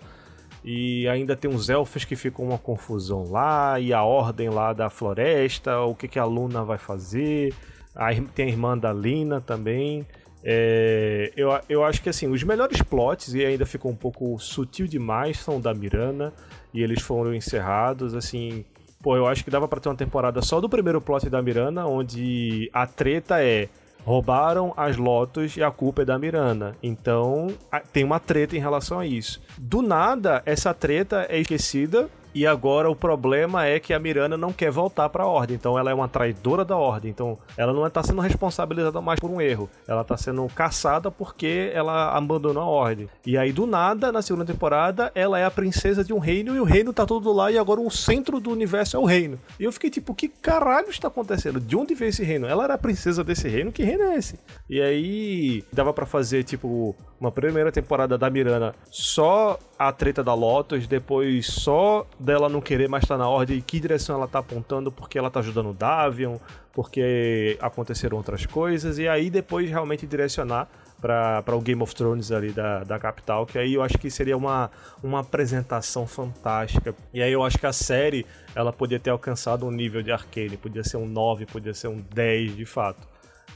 E 0.65 1.07
ainda 1.07 1.35
tem 1.35 1.49
uns 1.49 1.69
elfos 1.69 2.05
que 2.05 2.15
ficam 2.15 2.43
uma 2.43 2.57
confusão 2.57 3.29
lá, 3.29 3.79
e 3.79 3.93
a 3.93 4.03
ordem 4.03 4.49
lá 4.49 4.73
da 4.73 4.89
floresta, 4.89 5.79
o 5.81 5.93
que, 5.93 6.07
que 6.07 6.17
a 6.17 6.25
Luna 6.25 6.63
vai 6.63 6.79
fazer. 6.79 7.53
Aí 7.95 8.19
tem 8.33 8.47
a 8.47 8.49
irmã 8.49 8.75
da 8.75 8.91
Lina 8.91 9.39
também. 9.39 10.07
É, 10.43 11.31
eu, 11.35 11.49
eu 11.67 11.83
acho 11.83 12.01
que 12.01 12.09
assim, 12.09 12.27
os 12.27 12.43
melhores 12.43 12.81
plots, 12.81 13.33
e 13.33 13.45
ainda 13.45 13.65
ficou 13.65 13.91
um 13.91 13.95
pouco 13.95 14.37
sutil 14.39 14.87
demais, 14.87 15.39
são 15.39 15.59
da 15.59 15.73
Mirana, 15.73 16.33
e 16.73 16.81
eles 16.81 17.01
foram 17.01 17.33
encerrados, 17.33 18.13
assim. 18.13 18.65
Pô, 19.01 19.15
eu 19.15 19.27
acho 19.27 19.43
que 19.43 19.49
dava 19.49 19.67
pra 19.67 19.79
ter 19.79 19.89
uma 19.89 19.95
temporada 19.95 20.41
só 20.41 20.59
do 20.59 20.69
primeiro 20.69 20.99
plot 20.99 21.29
da 21.29 21.41
Mirana, 21.41 21.85
onde 21.85 22.69
a 22.73 22.85
treta 22.85 23.41
é 23.41 23.69
roubaram 24.03 24.73
as 24.75 24.97
Lotus 24.97 25.55
e 25.55 25.63
a 25.63 25.71
culpa 25.71 26.01
é 26.01 26.05
da 26.05 26.17
Mirana. 26.17 26.75
Então, 26.81 27.47
tem 27.93 28.03
uma 28.03 28.19
treta 28.19 28.55
em 28.55 28.59
relação 28.59 28.99
a 28.99 29.05
isso. 29.05 29.41
Do 29.57 29.81
nada, 29.81 30.41
essa 30.45 30.73
treta 30.73 31.25
é 31.29 31.39
esquecida 31.39 32.09
e 32.33 32.45
agora 32.45 32.89
o 32.89 32.95
problema 32.95 33.65
é 33.65 33.79
que 33.79 33.93
a 33.93 33.99
Mirana 33.99 34.37
não 34.37 34.53
quer 34.53 34.71
voltar 34.71 35.09
pra 35.09 35.25
ordem. 35.25 35.55
Então, 35.55 35.77
ela 35.77 35.91
é 35.91 35.93
uma 35.93 36.07
traidora 36.07 36.63
da 36.63 36.77
ordem. 36.77 37.09
Então, 37.09 37.37
ela 37.57 37.73
não 37.73 37.85
está 37.85 38.03
sendo 38.03 38.21
responsabilizada 38.21 39.01
mais 39.01 39.19
por 39.19 39.29
um 39.29 39.41
erro. 39.41 39.69
Ela 39.87 40.01
está 40.01 40.15
sendo 40.17 40.45
caçada 40.47 41.09
porque 41.09 41.71
ela 41.73 42.15
abandonou 42.15 42.61
a 42.63 42.65
ordem. 42.65 43.09
E 43.25 43.37
aí, 43.37 43.51
do 43.51 43.65
nada, 43.65 44.11
na 44.11 44.21
segunda 44.21 44.45
temporada, 44.45 45.11
ela 45.15 45.39
é 45.39 45.45
a 45.45 45.51
princesa 45.51 46.03
de 46.03 46.13
um 46.13 46.19
reino 46.19 46.55
e 46.55 46.59
o 46.59 46.63
reino 46.63 46.93
tá 46.93 47.05
todo 47.05 47.31
lá 47.33 47.51
e 47.51 47.57
agora 47.57 47.81
o 47.81 47.89
centro 47.89 48.39
do 48.39 48.51
universo 48.51 48.95
é 48.95 48.99
o 48.99 49.05
reino. 49.05 49.39
E 49.59 49.63
eu 49.63 49.71
fiquei 49.71 49.89
tipo, 49.89 50.13
que 50.13 50.27
caralho 50.27 50.89
está 50.89 51.07
acontecendo? 51.07 51.59
De 51.59 51.75
onde 51.75 51.95
veio 51.95 52.09
esse 52.09 52.23
reino? 52.23 52.47
Ela 52.47 52.63
era 52.65 52.73
a 52.75 52.77
princesa 52.77 53.23
desse 53.23 53.47
reino? 53.47 53.71
Que 53.71 53.83
reino 53.83 54.03
é 54.03 54.15
esse? 54.15 54.39
E 54.69 54.81
aí, 54.81 55.63
dava 55.73 55.93
pra 55.93 56.05
fazer, 56.05 56.43
tipo, 56.43 56.95
uma 57.19 57.31
primeira 57.31 57.71
temporada 57.71 58.17
da 58.17 58.29
Mirana 58.29 58.73
só 58.89 59.59
a 59.77 59.91
treta 59.91 60.23
da 60.23 60.33
Lotus, 60.33 60.87
depois 60.87 61.47
só 61.47 62.05
dela 62.19 62.47
não 62.47 62.61
querer 62.61 62.87
mais 62.87 63.03
estar 63.03 63.17
na 63.17 63.27
ordem 63.27 63.57
e 63.57 63.61
que 63.61 63.79
direção 63.79 64.15
ela 64.15 64.27
tá 64.27 64.39
apontando, 64.39 64.91
porque 64.91 65.17
ela 65.17 65.29
tá 65.29 65.39
ajudando 65.39 65.71
o 65.71 65.73
Davion, 65.73 66.37
porque 66.73 67.57
aconteceram 67.61 68.17
outras 68.17 68.45
coisas, 68.45 68.97
e 68.97 69.07
aí 69.07 69.29
depois 69.29 69.69
realmente 69.69 70.07
direcionar 70.07 70.69
para 71.01 71.55
o 71.55 71.61
Game 71.61 71.81
of 71.81 71.95
Thrones 71.95 72.31
ali 72.31 72.51
da, 72.51 72.83
da 72.83 72.99
capital, 72.99 73.45
que 73.45 73.57
aí 73.57 73.73
eu 73.73 73.81
acho 73.81 73.97
que 73.97 74.09
seria 74.09 74.35
uma, 74.35 74.69
uma 75.01 75.19
apresentação 75.21 76.05
fantástica. 76.05 76.93
E 77.13 77.21
aí 77.21 77.31
eu 77.31 77.43
acho 77.43 77.57
que 77.57 77.65
a 77.65 77.73
série 77.73 78.25
ela 78.53 78.73
podia 78.73 78.99
ter 78.99 79.09
alcançado 79.09 79.65
um 79.65 79.71
nível 79.71 80.01
de 80.01 80.11
Arcane, 80.11 80.57
podia 80.57 80.83
ser 80.83 80.97
um 80.97 81.07
9, 81.07 81.45
podia 81.45 81.73
ser 81.73 81.87
um 81.87 81.97
10 82.13 82.57
de 82.57 82.65
fato. 82.65 83.07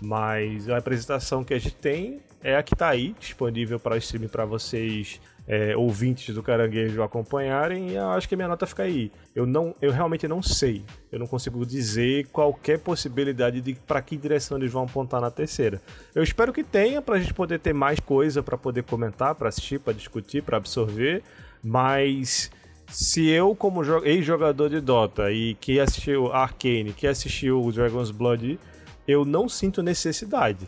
Mas 0.02 0.70
a 0.70 0.78
apresentação 0.78 1.44
que 1.44 1.53
a 1.53 1.60
gente 1.60 1.76
tem 1.76 2.20
é 2.44 2.56
a 2.57 2.64
que 2.64 2.76
tá 2.76 2.90
aí, 2.90 3.15
disponível 3.20 3.80
para 3.80 3.95
stream 3.98 4.28
para 4.28 4.44
vocês 4.45 5.22
é, 5.48 5.76
ouvintes 5.78 6.36
do 6.36 6.44
Caranguejo 6.44 7.02
acompanharem, 7.02 7.90
e 7.91 7.95
eu 7.95 8.10
acho 8.11 8.28
que 8.28 8.36
a 8.36 8.38
minha 8.38 8.48
nota 8.49 8.65
fica 8.65 8.84
aí. 8.84 9.11
Eu 9.34 9.45
não, 9.45 9.74
eu 9.82 9.91
realmente 9.91 10.28
não 10.28 10.41
sei. 10.41 10.84
Eu 11.11 11.20
não 11.20 11.28
consigo 11.28 11.65
dizer 11.65 12.28
qualquer 12.28 12.80
possibilidade 12.80 13.61
de 13.61 13.74
para 13.74 14.02
que 14.02 14.18
direção 14.18 14.57
eles 14.57 14.72
vão 14.72 14.84
apontar 14.84 15.22
na 15.22 15.32
terceira. 15.32 15.82
Eu 16.14 16.22
espero 16.24 16.52
que 16.52 16.64
tenha 16.64 17.02
para 17.02 17.15
a 17.15 17.20
gente 17.20 17.34
poder 17.34 17.60
ter 17.60 17.74
mais 17.74 17.99
coisa 17.99 18.44
para 18.44 18.57
poder 18.57 18.84
comentar, 18.84 19.36
para 19.36 19.49
assistir, 19.49 19.80
para 19.80 19.94
discutir, 19.94 20.44
para 20.44 20.57
absorver, 20.57 21.24
mas 21.64 22.52
se 22.88 23.28
eu, 23.30 23.56
como 23.56 23.84
jo- 23.84 24.03
ex-jogador 24.03 24.70
de 24.70 24.82
Dota 24.82 25.32
e 25.32 25.56
que 25.56 25.80
assistiu 25.80 26.32
Arcane, 26.32 26.94
que 26.94 27.07
assistiu 27.07 27.72
Dragon's 27.72 28.11
Blood, 28.11 28.60
eu 29.08 29.26
não 29.26 29.48
sinto 29.50 29.82
necessidade. 29.82 30.68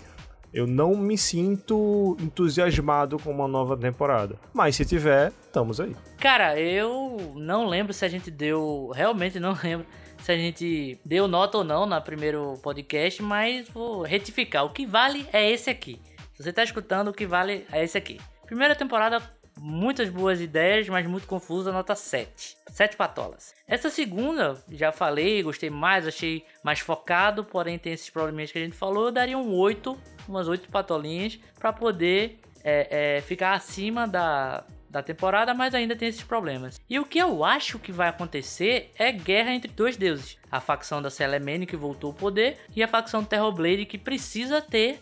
Eu 0.53 0.66
não 0.66 0.95
me 0.95 1.18
sinto 1.18 2.16
entusiasmado 2.20 3.20
com 3.20 3.30
uma 3.30 3.48
nova 3.48 3.76
temporada. 3.76 4.40
Mas 4.53 4.78
se 4.78 4.86
tiver, 4.86 5.34
estamos 5.41 5.82
aí. 5.82 5.94
Cara, 6.18 6.57
eu 6.57 7.34
não 7.36 7.68
lembro 7.68 7.94
se 7.94 8.06
a 8.06 8.07
gente 8.07 8.32
deu. 8.32 8.90
Realmente 8.95 9.38
não 9.38 9.52
lembro 9.62 9.86
se 10.22 10.32
a 10.32 10.38
gente 10.38 10.98
deu 11.03 11.28
nota 11.28 11.57
ou 11.57 11.64
não 11.64 11.86
na 11.86 11.99
primeiro 11.99 12.53
podcast, 12.64 13.22
mas 13.22 13.68
vou 13.68 14.03
retificar. 14.03 14.64
O 14.64 14.70
que 14.70 14.86
vale 14.86 15.28
é 15.34 15.52
esse 15.52 15.70
aqui. 15.70 15.99
Se 16.34 16.44
você 16.44 16.53
tá 16.53 16.64
escutando, 16.64 17.10
o 17.10 17.14
que 17.14 17.26
vale 17.26 17.66
é 17.72 17.84
esse 17.84 17.98
aqui. 17.98 18.20
Primeira 18.45 18.76
temporada, 18.76 19.22
muitas 19.60 20.10
boas 20.10 20.41
ideias, 20.41 20.88
mas 20.90 21.06
muito 21.06 21.27
confusa, 21.27 21.72
nota 21.72 21.95
7. 21.95 22.57
7 22.69 22.95
patolas. 22.95 23.53
Essa 23.68 23.90
segunda, 23.90 24.61
já 24.72 24.91
falei, 24.91 25.41
gostei 25.41 25.69
mais, 25.69 26.07
achei 26.07 26.45
mais 26.64 26.80
focado, 26.80 27.44
porém 27.44 27.77
tem 27.77 27.94
esses 27.94 28.10
probleminhas 28.10 28.52
que 28.52 28.60
a 28.60 28.64
gente 28.64 28.76
falou, 28.76 29.06
eu 29.06 29.11
daria 29.11 29.38
um 29.38 29.53
8, 29.53 29.98
umas 30.27 30.48
8 30.48 30.69
patolinhas, 30.69 31.40
pra 31.60 31.72
poder 31.72 32.40
é, 32.64 33.18
é, 33.18 33.22
ficar 33.22 33.53
acima 33.53 34.07
da, 34.07 34.64
da 34.90 35.03
temporada, 35.03 35.53
mas 35.53 35.76
ainda 35.76 35.95
tem 35.95 36.07
esses 36.07 36.23
problemas. 36.23 36.80
E 36.90 36.98
o 36.99 37.06
que 37.06 37.19
eu 37.19 37.44
acho 37.44 37.77
que 37.77 37.91
vai 37.91 38.07
acontecer 38.07 38.91
é 38.98 39.11
guerra 39.11 39.53
entre 39.53 39.72
dois 39.72 39.98
deuses. 39.98 40.38
A 40.52 40.61
facção 40.61 41.02
da 41.02 41.10
Selemene 41.10 41.65
que 41.65 41.76
voltou 41.76 42.11
ao 42.11 42.14
poder 42.14 42.57
e 42.76 42.82
a 42.82 42.88
facção 42.88 43.23
Terrorblade 43.23 43.86
que 43.86 43.98
precisa 43.98 44.61
ter 44.61 45.02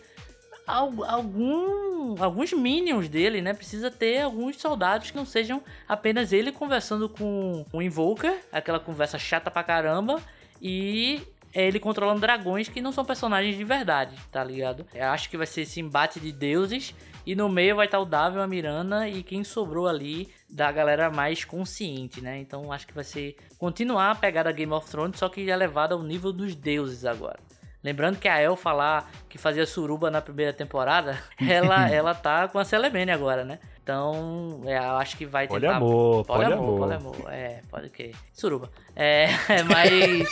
algum, 0.66 2.22
alguns 2.22 2.52
minions 2.52 3.08
dele, 3.08 3.40
né? 3.40 3.52
Precisa 3.52 3.90
ter 3.90 4.22
alguns 4.22 4.56
soldados 4.56 5.10
que 5.10 5.16
não 5.16 5.26
sejam 5.26 5.62
apenas 5.88 6.32
ele 6.32 6.52
conversando 6.52 7.08
com 7.08 7.64
o 7.72 7.82
Invoker, 7.82 8.40
aquela 8.52 8.80
conversa 8.80 9.18
chata 9.18 9.50
pra 9.50 9.62
caramba, 9.62 10.20
e 10.60 11.22
ele 11.54 11.78
controlando 11.78 12.20
dragões 12.20 12.68
que 12.68 12.80
não 12.80 12.92
são 12.92 13.04
personagens 13.04 13.56
de 13.56 13.64
verdade, 13.64 14.16
tá 14.32 14.42
ligado? 14.42 14.84
Eu 14.92 15.08
acho 15.08 15.30
que 15.30 15.36
vai 15.36 15.46
ser 15.46 15.62
esse 15.62 15.80
embate 15.80 16.18
de 16.18 16.32
deuses. 16.32 16.94
E 17.26 17.34
no 17.34 17.48
meio 17.48 17.76
vai 17.76 17.86
estar 17.86 17.98
o 18.00 18.04
Davi, 18.04 18.38
a 18.38 18.46
Mirana 18.46 19.08
e 19.08 19.22
quem 19.22 19.42
sobrou 19.42 19.88
ali 19.88 20.28
da 20.50 20.70
galera 20.70 21.10
mais 21.10 21.42
consciente, 21.42 22.20
né? 22.20 22.38
Então 22.38 22.70
acho 22.70 22.86
que 22.86 22.92
vai 22.92 23.04
ser 23.04 23.36
continuar 23.56 24.10
a 24.10 24.14
pegada 24.14 24.52
Game 24.52 24.72
of 24.72 24.90
Thrones, 24.90 25.18
só 25.18 25.30
que 25.30 25.40
elevada 25.40 25.94
ao 25.94 26.02
nível 26.02 26.34
dos 26.34 26.54
deuses 26.54 27.06
agora. 27.06 27.38
Lembrando 27.84 28.18
que 28.18 28.26
a 28.26 28.40
Elfa 28.40 28.72
lá, 28.72 29.04
que 29.28 29.36
fazia 29.36 29.66
suruba 29.66 30.10
na 30.10 30.22
primeira 30.22 30.54
temporada, 30.54 31.22
ela, 31.46 31.86
ela 31.92 32.14
tá 32.14 32.48
com 32.48 32.58
a 32.58 32.64
Celemene 32.64 33.12
agora, 33.12 33.44
né? 33.44 33.58
Então, 33.82 34.62
é, 34.64 34.78
eu 34.78 34.96
acho 34.96 35.14
que 35.18 35.26
vai 35.26 35.46
tentar... 35.46 35.78
Poliamor, 35.78 36.24
poliamor. 36.24 36.78
poliamor. 36.78 37.12
poliamor, 37.12 37.30
É, 37.30 37.60
pode 37.70 37.90
que... 37.90 38.12
Suruba. 38.32 38.70
É, 38.96 39.28
mas... 39.68 40.26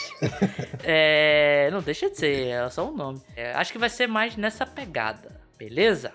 é, 0.83 1.69
não 1.71 1.83
deixa 1.83 2.09
de 2.09 2.17
ser, 2.17 2.49
é 2.49 2.71
só 2.71 2.89
um 2.89 2.97
nome. 2.97 3.21
É, 3.37 3.53
acho 3.53 3.71
que 3.71 3.79
vai 3.79 3.91
ser 3.91 4.07
mais 4.07 4.35
nessa 4.39 4.65
pegada, 4.65 5.39
beleza? 5.59 6.15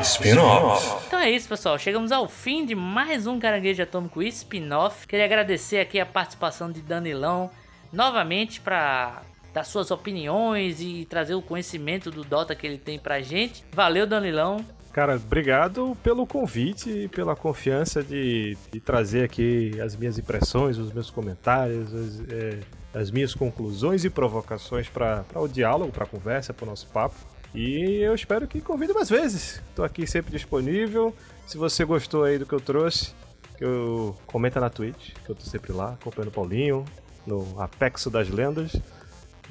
Spin-off. 0.00 1.06
Então 1.06 1.20
é 1.20 1.30
isso, 1.30 1.48
pessoal. 1.48 1.78
Chegamos 1.78 2.10
ao 2.10 2.28
fim 2.28 2.66
de 2.66 2.74
mais 2.74 3.28
um 3.28 3.38
Caranguejo 3.38 3.84
Atômico 3.84 4.20
spin-off. 4.22 5.06
Queria 5.06 5.24
agradecer 5.24 5.78
aqui 5.78 6.00
a 6.00 6.06
participação 6.06 6.70
de 6.70 6.80
Danilão 6.80 7.50
novamente 7.92 8.60
para 8.60 9.22
dar 9.58 9.64
suas 9.64 9.90
opiniões 9.90 10.80
e 10.80 11.04
trazer 11.04 11.34
o 11.34 11.42
conhecimento 11.42 12.12
do 12.12 12.22
Dota 12.22 12.54
que 12.54 12.64
ele 12.64 12.78
tem 12.78 12.96
pra 12.96 13.20
gente. 13.20 13.64
Valeu, 13.72 14.06
Danilão. 14.06 14.64
Cara, 14.92 15.16
obrigado 15.16 15.96
pelo 16.02 16.26
convite 16.26 16.90
e 16.90 17.08
pela 17.08 17.34
confiança 17.34 18.02
de, 18.02 18.56
de 18.70 18.80
trazer 18.80 19.24
aqui 19.24 19.78
as 19.80 19.96
minhas 19.96 20.18
impressões, 20.18 20.78
os 20.78 20.92
meus 20.92 21.10
comentários, 21.10 21.92
as, 21.92 22.20
é, 22.30 22.60
as 22.94 23.10
minhas 23.10 23.34
conclusões 23.34 24.04
e 24.04 24.10
provocações 24.10 24.88
para 24.88 25.24
o 25.34 25.48
diálogo, 25.48 25.90
para 25.92 26.04
a 26.04 26.06
conversa, 26.06 26.54
para 26.54 26.64
o 26.64 26.68
nosso 26.68 26.86
papo. 26.88 27.16
E 27.52 28.00
eu 28.00 28.14
espero 28.14 28.46
que 28.46 28.60
convide 28.60 28.92
mais 28.92 29.10
vezes. 29.10 29.60
Estou 29.70 29.84
aqui 29.84 30.06
sempre 30.06 30.30
disponível. 30.30 31.14
Se 31.46 31.58
você 31.58 31.84
gostou 31.84 32.24
aí 32.24 32.38
do 32.38 32.46
que 32.46 32.52
eu 32.52 32.60
trouxe, 32.60 33.12
eu 33.60 34.16
comenta 34.26 34.60
na 34.60 34.70
Twitch, 34.70 35.14
que 35.24 35.30
eu 35.30 35.34
tô 35.34 35.42
sempre 35.42 35.72
lá, 35.72 35.94
acompanhando 35.94 36.28
o 36.28 36.32
Paulinho, 36.32 36.84
no 37.26 37.60
Apexo 37.60 38.08
das 38.10 38.28
Lendas. 38.28 38.72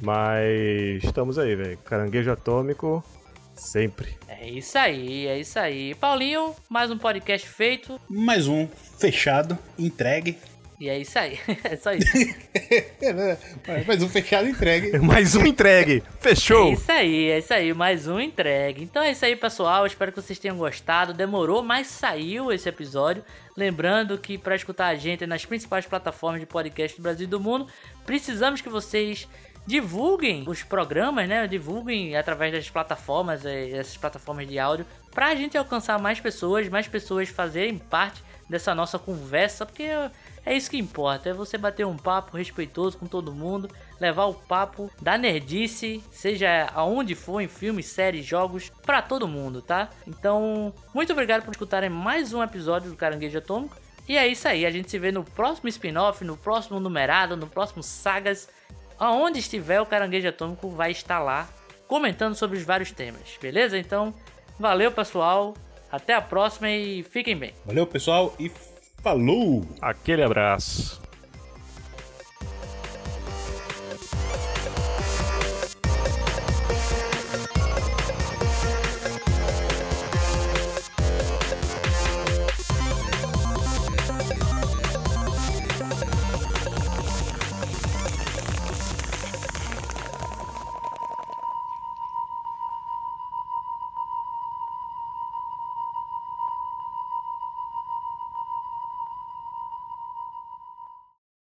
Mas 0.01 1.03
estamos 1.03 1.37
aí, 1.37 1.55
velho. 1.55 1.77
Caranguejo 1.79 2.31
atômico, 2.31 3.03
sempre. 3.55 4.17
É 4.27 4.47
isso 4.49 4.77
aí, 4.77 5.27
é 5.27 5.39
isso 5.39 5.57
aí. 5.57 5.95
Paulinho, 5.95 6.55
mais 6.69 6.91
um 6.91 6.97
podcast 6.97 7.47
feito. 7.47 7.99
Mais 8.09 8.47
um 8.47 8.67
fechado, 8.99 9.57
entregue. 9.77 10.37
E 10.79 10.89
é 10.89 10.99
isso 10.99 11.17
aí. 11.17 11.39
É 11.63 11.75
só 11.75 11.91
isso. 11.91 12.07
Mais 13.87 14.03
um 14.03 14.07
fechado, 14.07 14.47
entregue. 14.47 14.97
Mais 15.01 15.35
um 15.35 15.45
entregue. 15.45 16.03
Fechou. 16.19 16.69
É 16.69 16.73
isso 16.73 16.91
aí, 16.91 17.29
é 17.31 17.39
isso 17.39 17.53
aí. 17.53 17.73
Mais 17.73 18.07
um 18.07 18.19
entregue. 18.19 18.83
Então 18.83 19.01
é 19.01 19.11
isso 19.11 19.25
aí, 19.25 19.35
pessoal. 19.35 19.87
Espero 19.87 20.11
que 20.11 20.21
vocês 20.21 20.37
tenham 20.37 20.55
gostado. 20.55 21.13
Demorou, 21.13 21.63
mas 21.63 21.87
saiu 21.87 22.51
esse 22.51 22.69
episódio. 22.69 23.23
Lembrando 23.55 24.19
que 24.19 24.37
para 24.37 24.55
escutar 24.55 24.87
a 24.87 24.95
gente 24.95 25.25
nas 25.25 25.45
principais 25.45 25.87
plataformas 25.87 26.41
de 26.41 26.45
podcast 26.45 26.95
do 26.95 27.01
Brasil 27.01 27.25
e 27.25 27.29
do 27.29 27.39
mundo, 27.39 27.67
precisamos 28.05 28.61
que 28.61 28.69
vocês 28.69 29.27
divulguem 29.67 30.45
os 30.47 30.63
programas, 30.63 31.27
né? 31.27 31.45
Divulguem 31.45 32.15
através 32.15 32.53
das 32.53 32.69
plataformas, 32.69 33.45
eh, 33.45 33.71
essas 33.71 33.97
plataformas 33.97 34.47
de 34.47 34.57
áudio, 34.57 34.85
pra 35.11 35.35
gente 35.35 35.57
alcançar 35.57 35.99
mais 35.99 36.21
pessoas, 36.21 36.69
mais 36.69 36.87
pessoas 36.87 37.27
fazerem 37.27 37.77
parte 37.77 38.23
dessa 38.49 38.73
nossa 38.73 38.97
conversa, 38.97 39.65
porque 39.65 39.83
é 40.45 40.55
isso 40.55 40.71
que 40.71 40.77
importa, 40.77 41.29
é 41.29 41.33
você 41.33 41.57
bater 41.57 41.85
um 41.85 41.97
papo 41.97 42.37
respeitoso 42.37 42.97
com 42.97 43.05
todo 43.05 43.33
mundo, 43.33 43.69
levar 43.99 44.27
o 44.27 44.33
papo 44.33 44.89
da 45.01 45.17
nerdice, 45.17 46.01
seja 46.09 46.69
aonde 46.73 47.13
for, 47.13 47.41
em 47.41 47.49
filmes, 47.49 47.87
séries, 47.87 48.25
jogos, 48.25 48.71
para 48.85 49.01
todo 49.01 49.27
mundo, 49.27 49.61
tá? 49.61 49.89
Então, 50.07 50.73
muito 50.93 51.11
obrigado 51.11 51.43
por 51.43 51.51
escutarem 51.51 51.89
mais 51.89 52.31
um 52.31 52.41
episódio 52.41 52.89
do 52.89 52.95
Caranguejo 52.95 53.37
Atômico. 53.37 53.75
E 54.07 54.15
é 54.15 54.25
isso 54.25 54.47
aí, 54.47 54.65
a 54.65 54.71
gente 54.71 54.89
se 54.89 54.97
vê 54.97 55.11
no 55.11 55.25
próximo 55.25 55.67
spin-off, 55.67 56.23
no 56.23 56.37
próximo 56.37 56.79
numerado, 56.79 57.35
no 57.35 57.47
próximo 57.47 57.83
sagas 57.83 58.47
aonde 58.99 59.39
estiver 59.39 59.81
o 59.81 59.85
Caranguejo 59.85 60.27
Atômico 60.27 60.69
vai 60.69 60.91
estar 60.91 61.19
lá 61.19 61.47
comentando 61.87 62.35
sobre 62.35 62.57
os 62.57 62.63
vários 62.63 62.91
temas, 62.91 63.37
beleza? 63.41 63.77
Então, 63.77 64.13
valeu 64.59 64.91
pessoal, 64.91 65.55
até 65.91 66.13
a 66.13 66.21
próxima 66.21 66.69
e 66.69 67.03
fiquem 67.03 67.37
bem. 67.37 67.53
Valeu 67.65 67.87
pessoal 67.87 68.35
e 68.39 68.51
falou! 69.01 69.65
Aquele 69.81 70.23
abraço. 70.23 71.06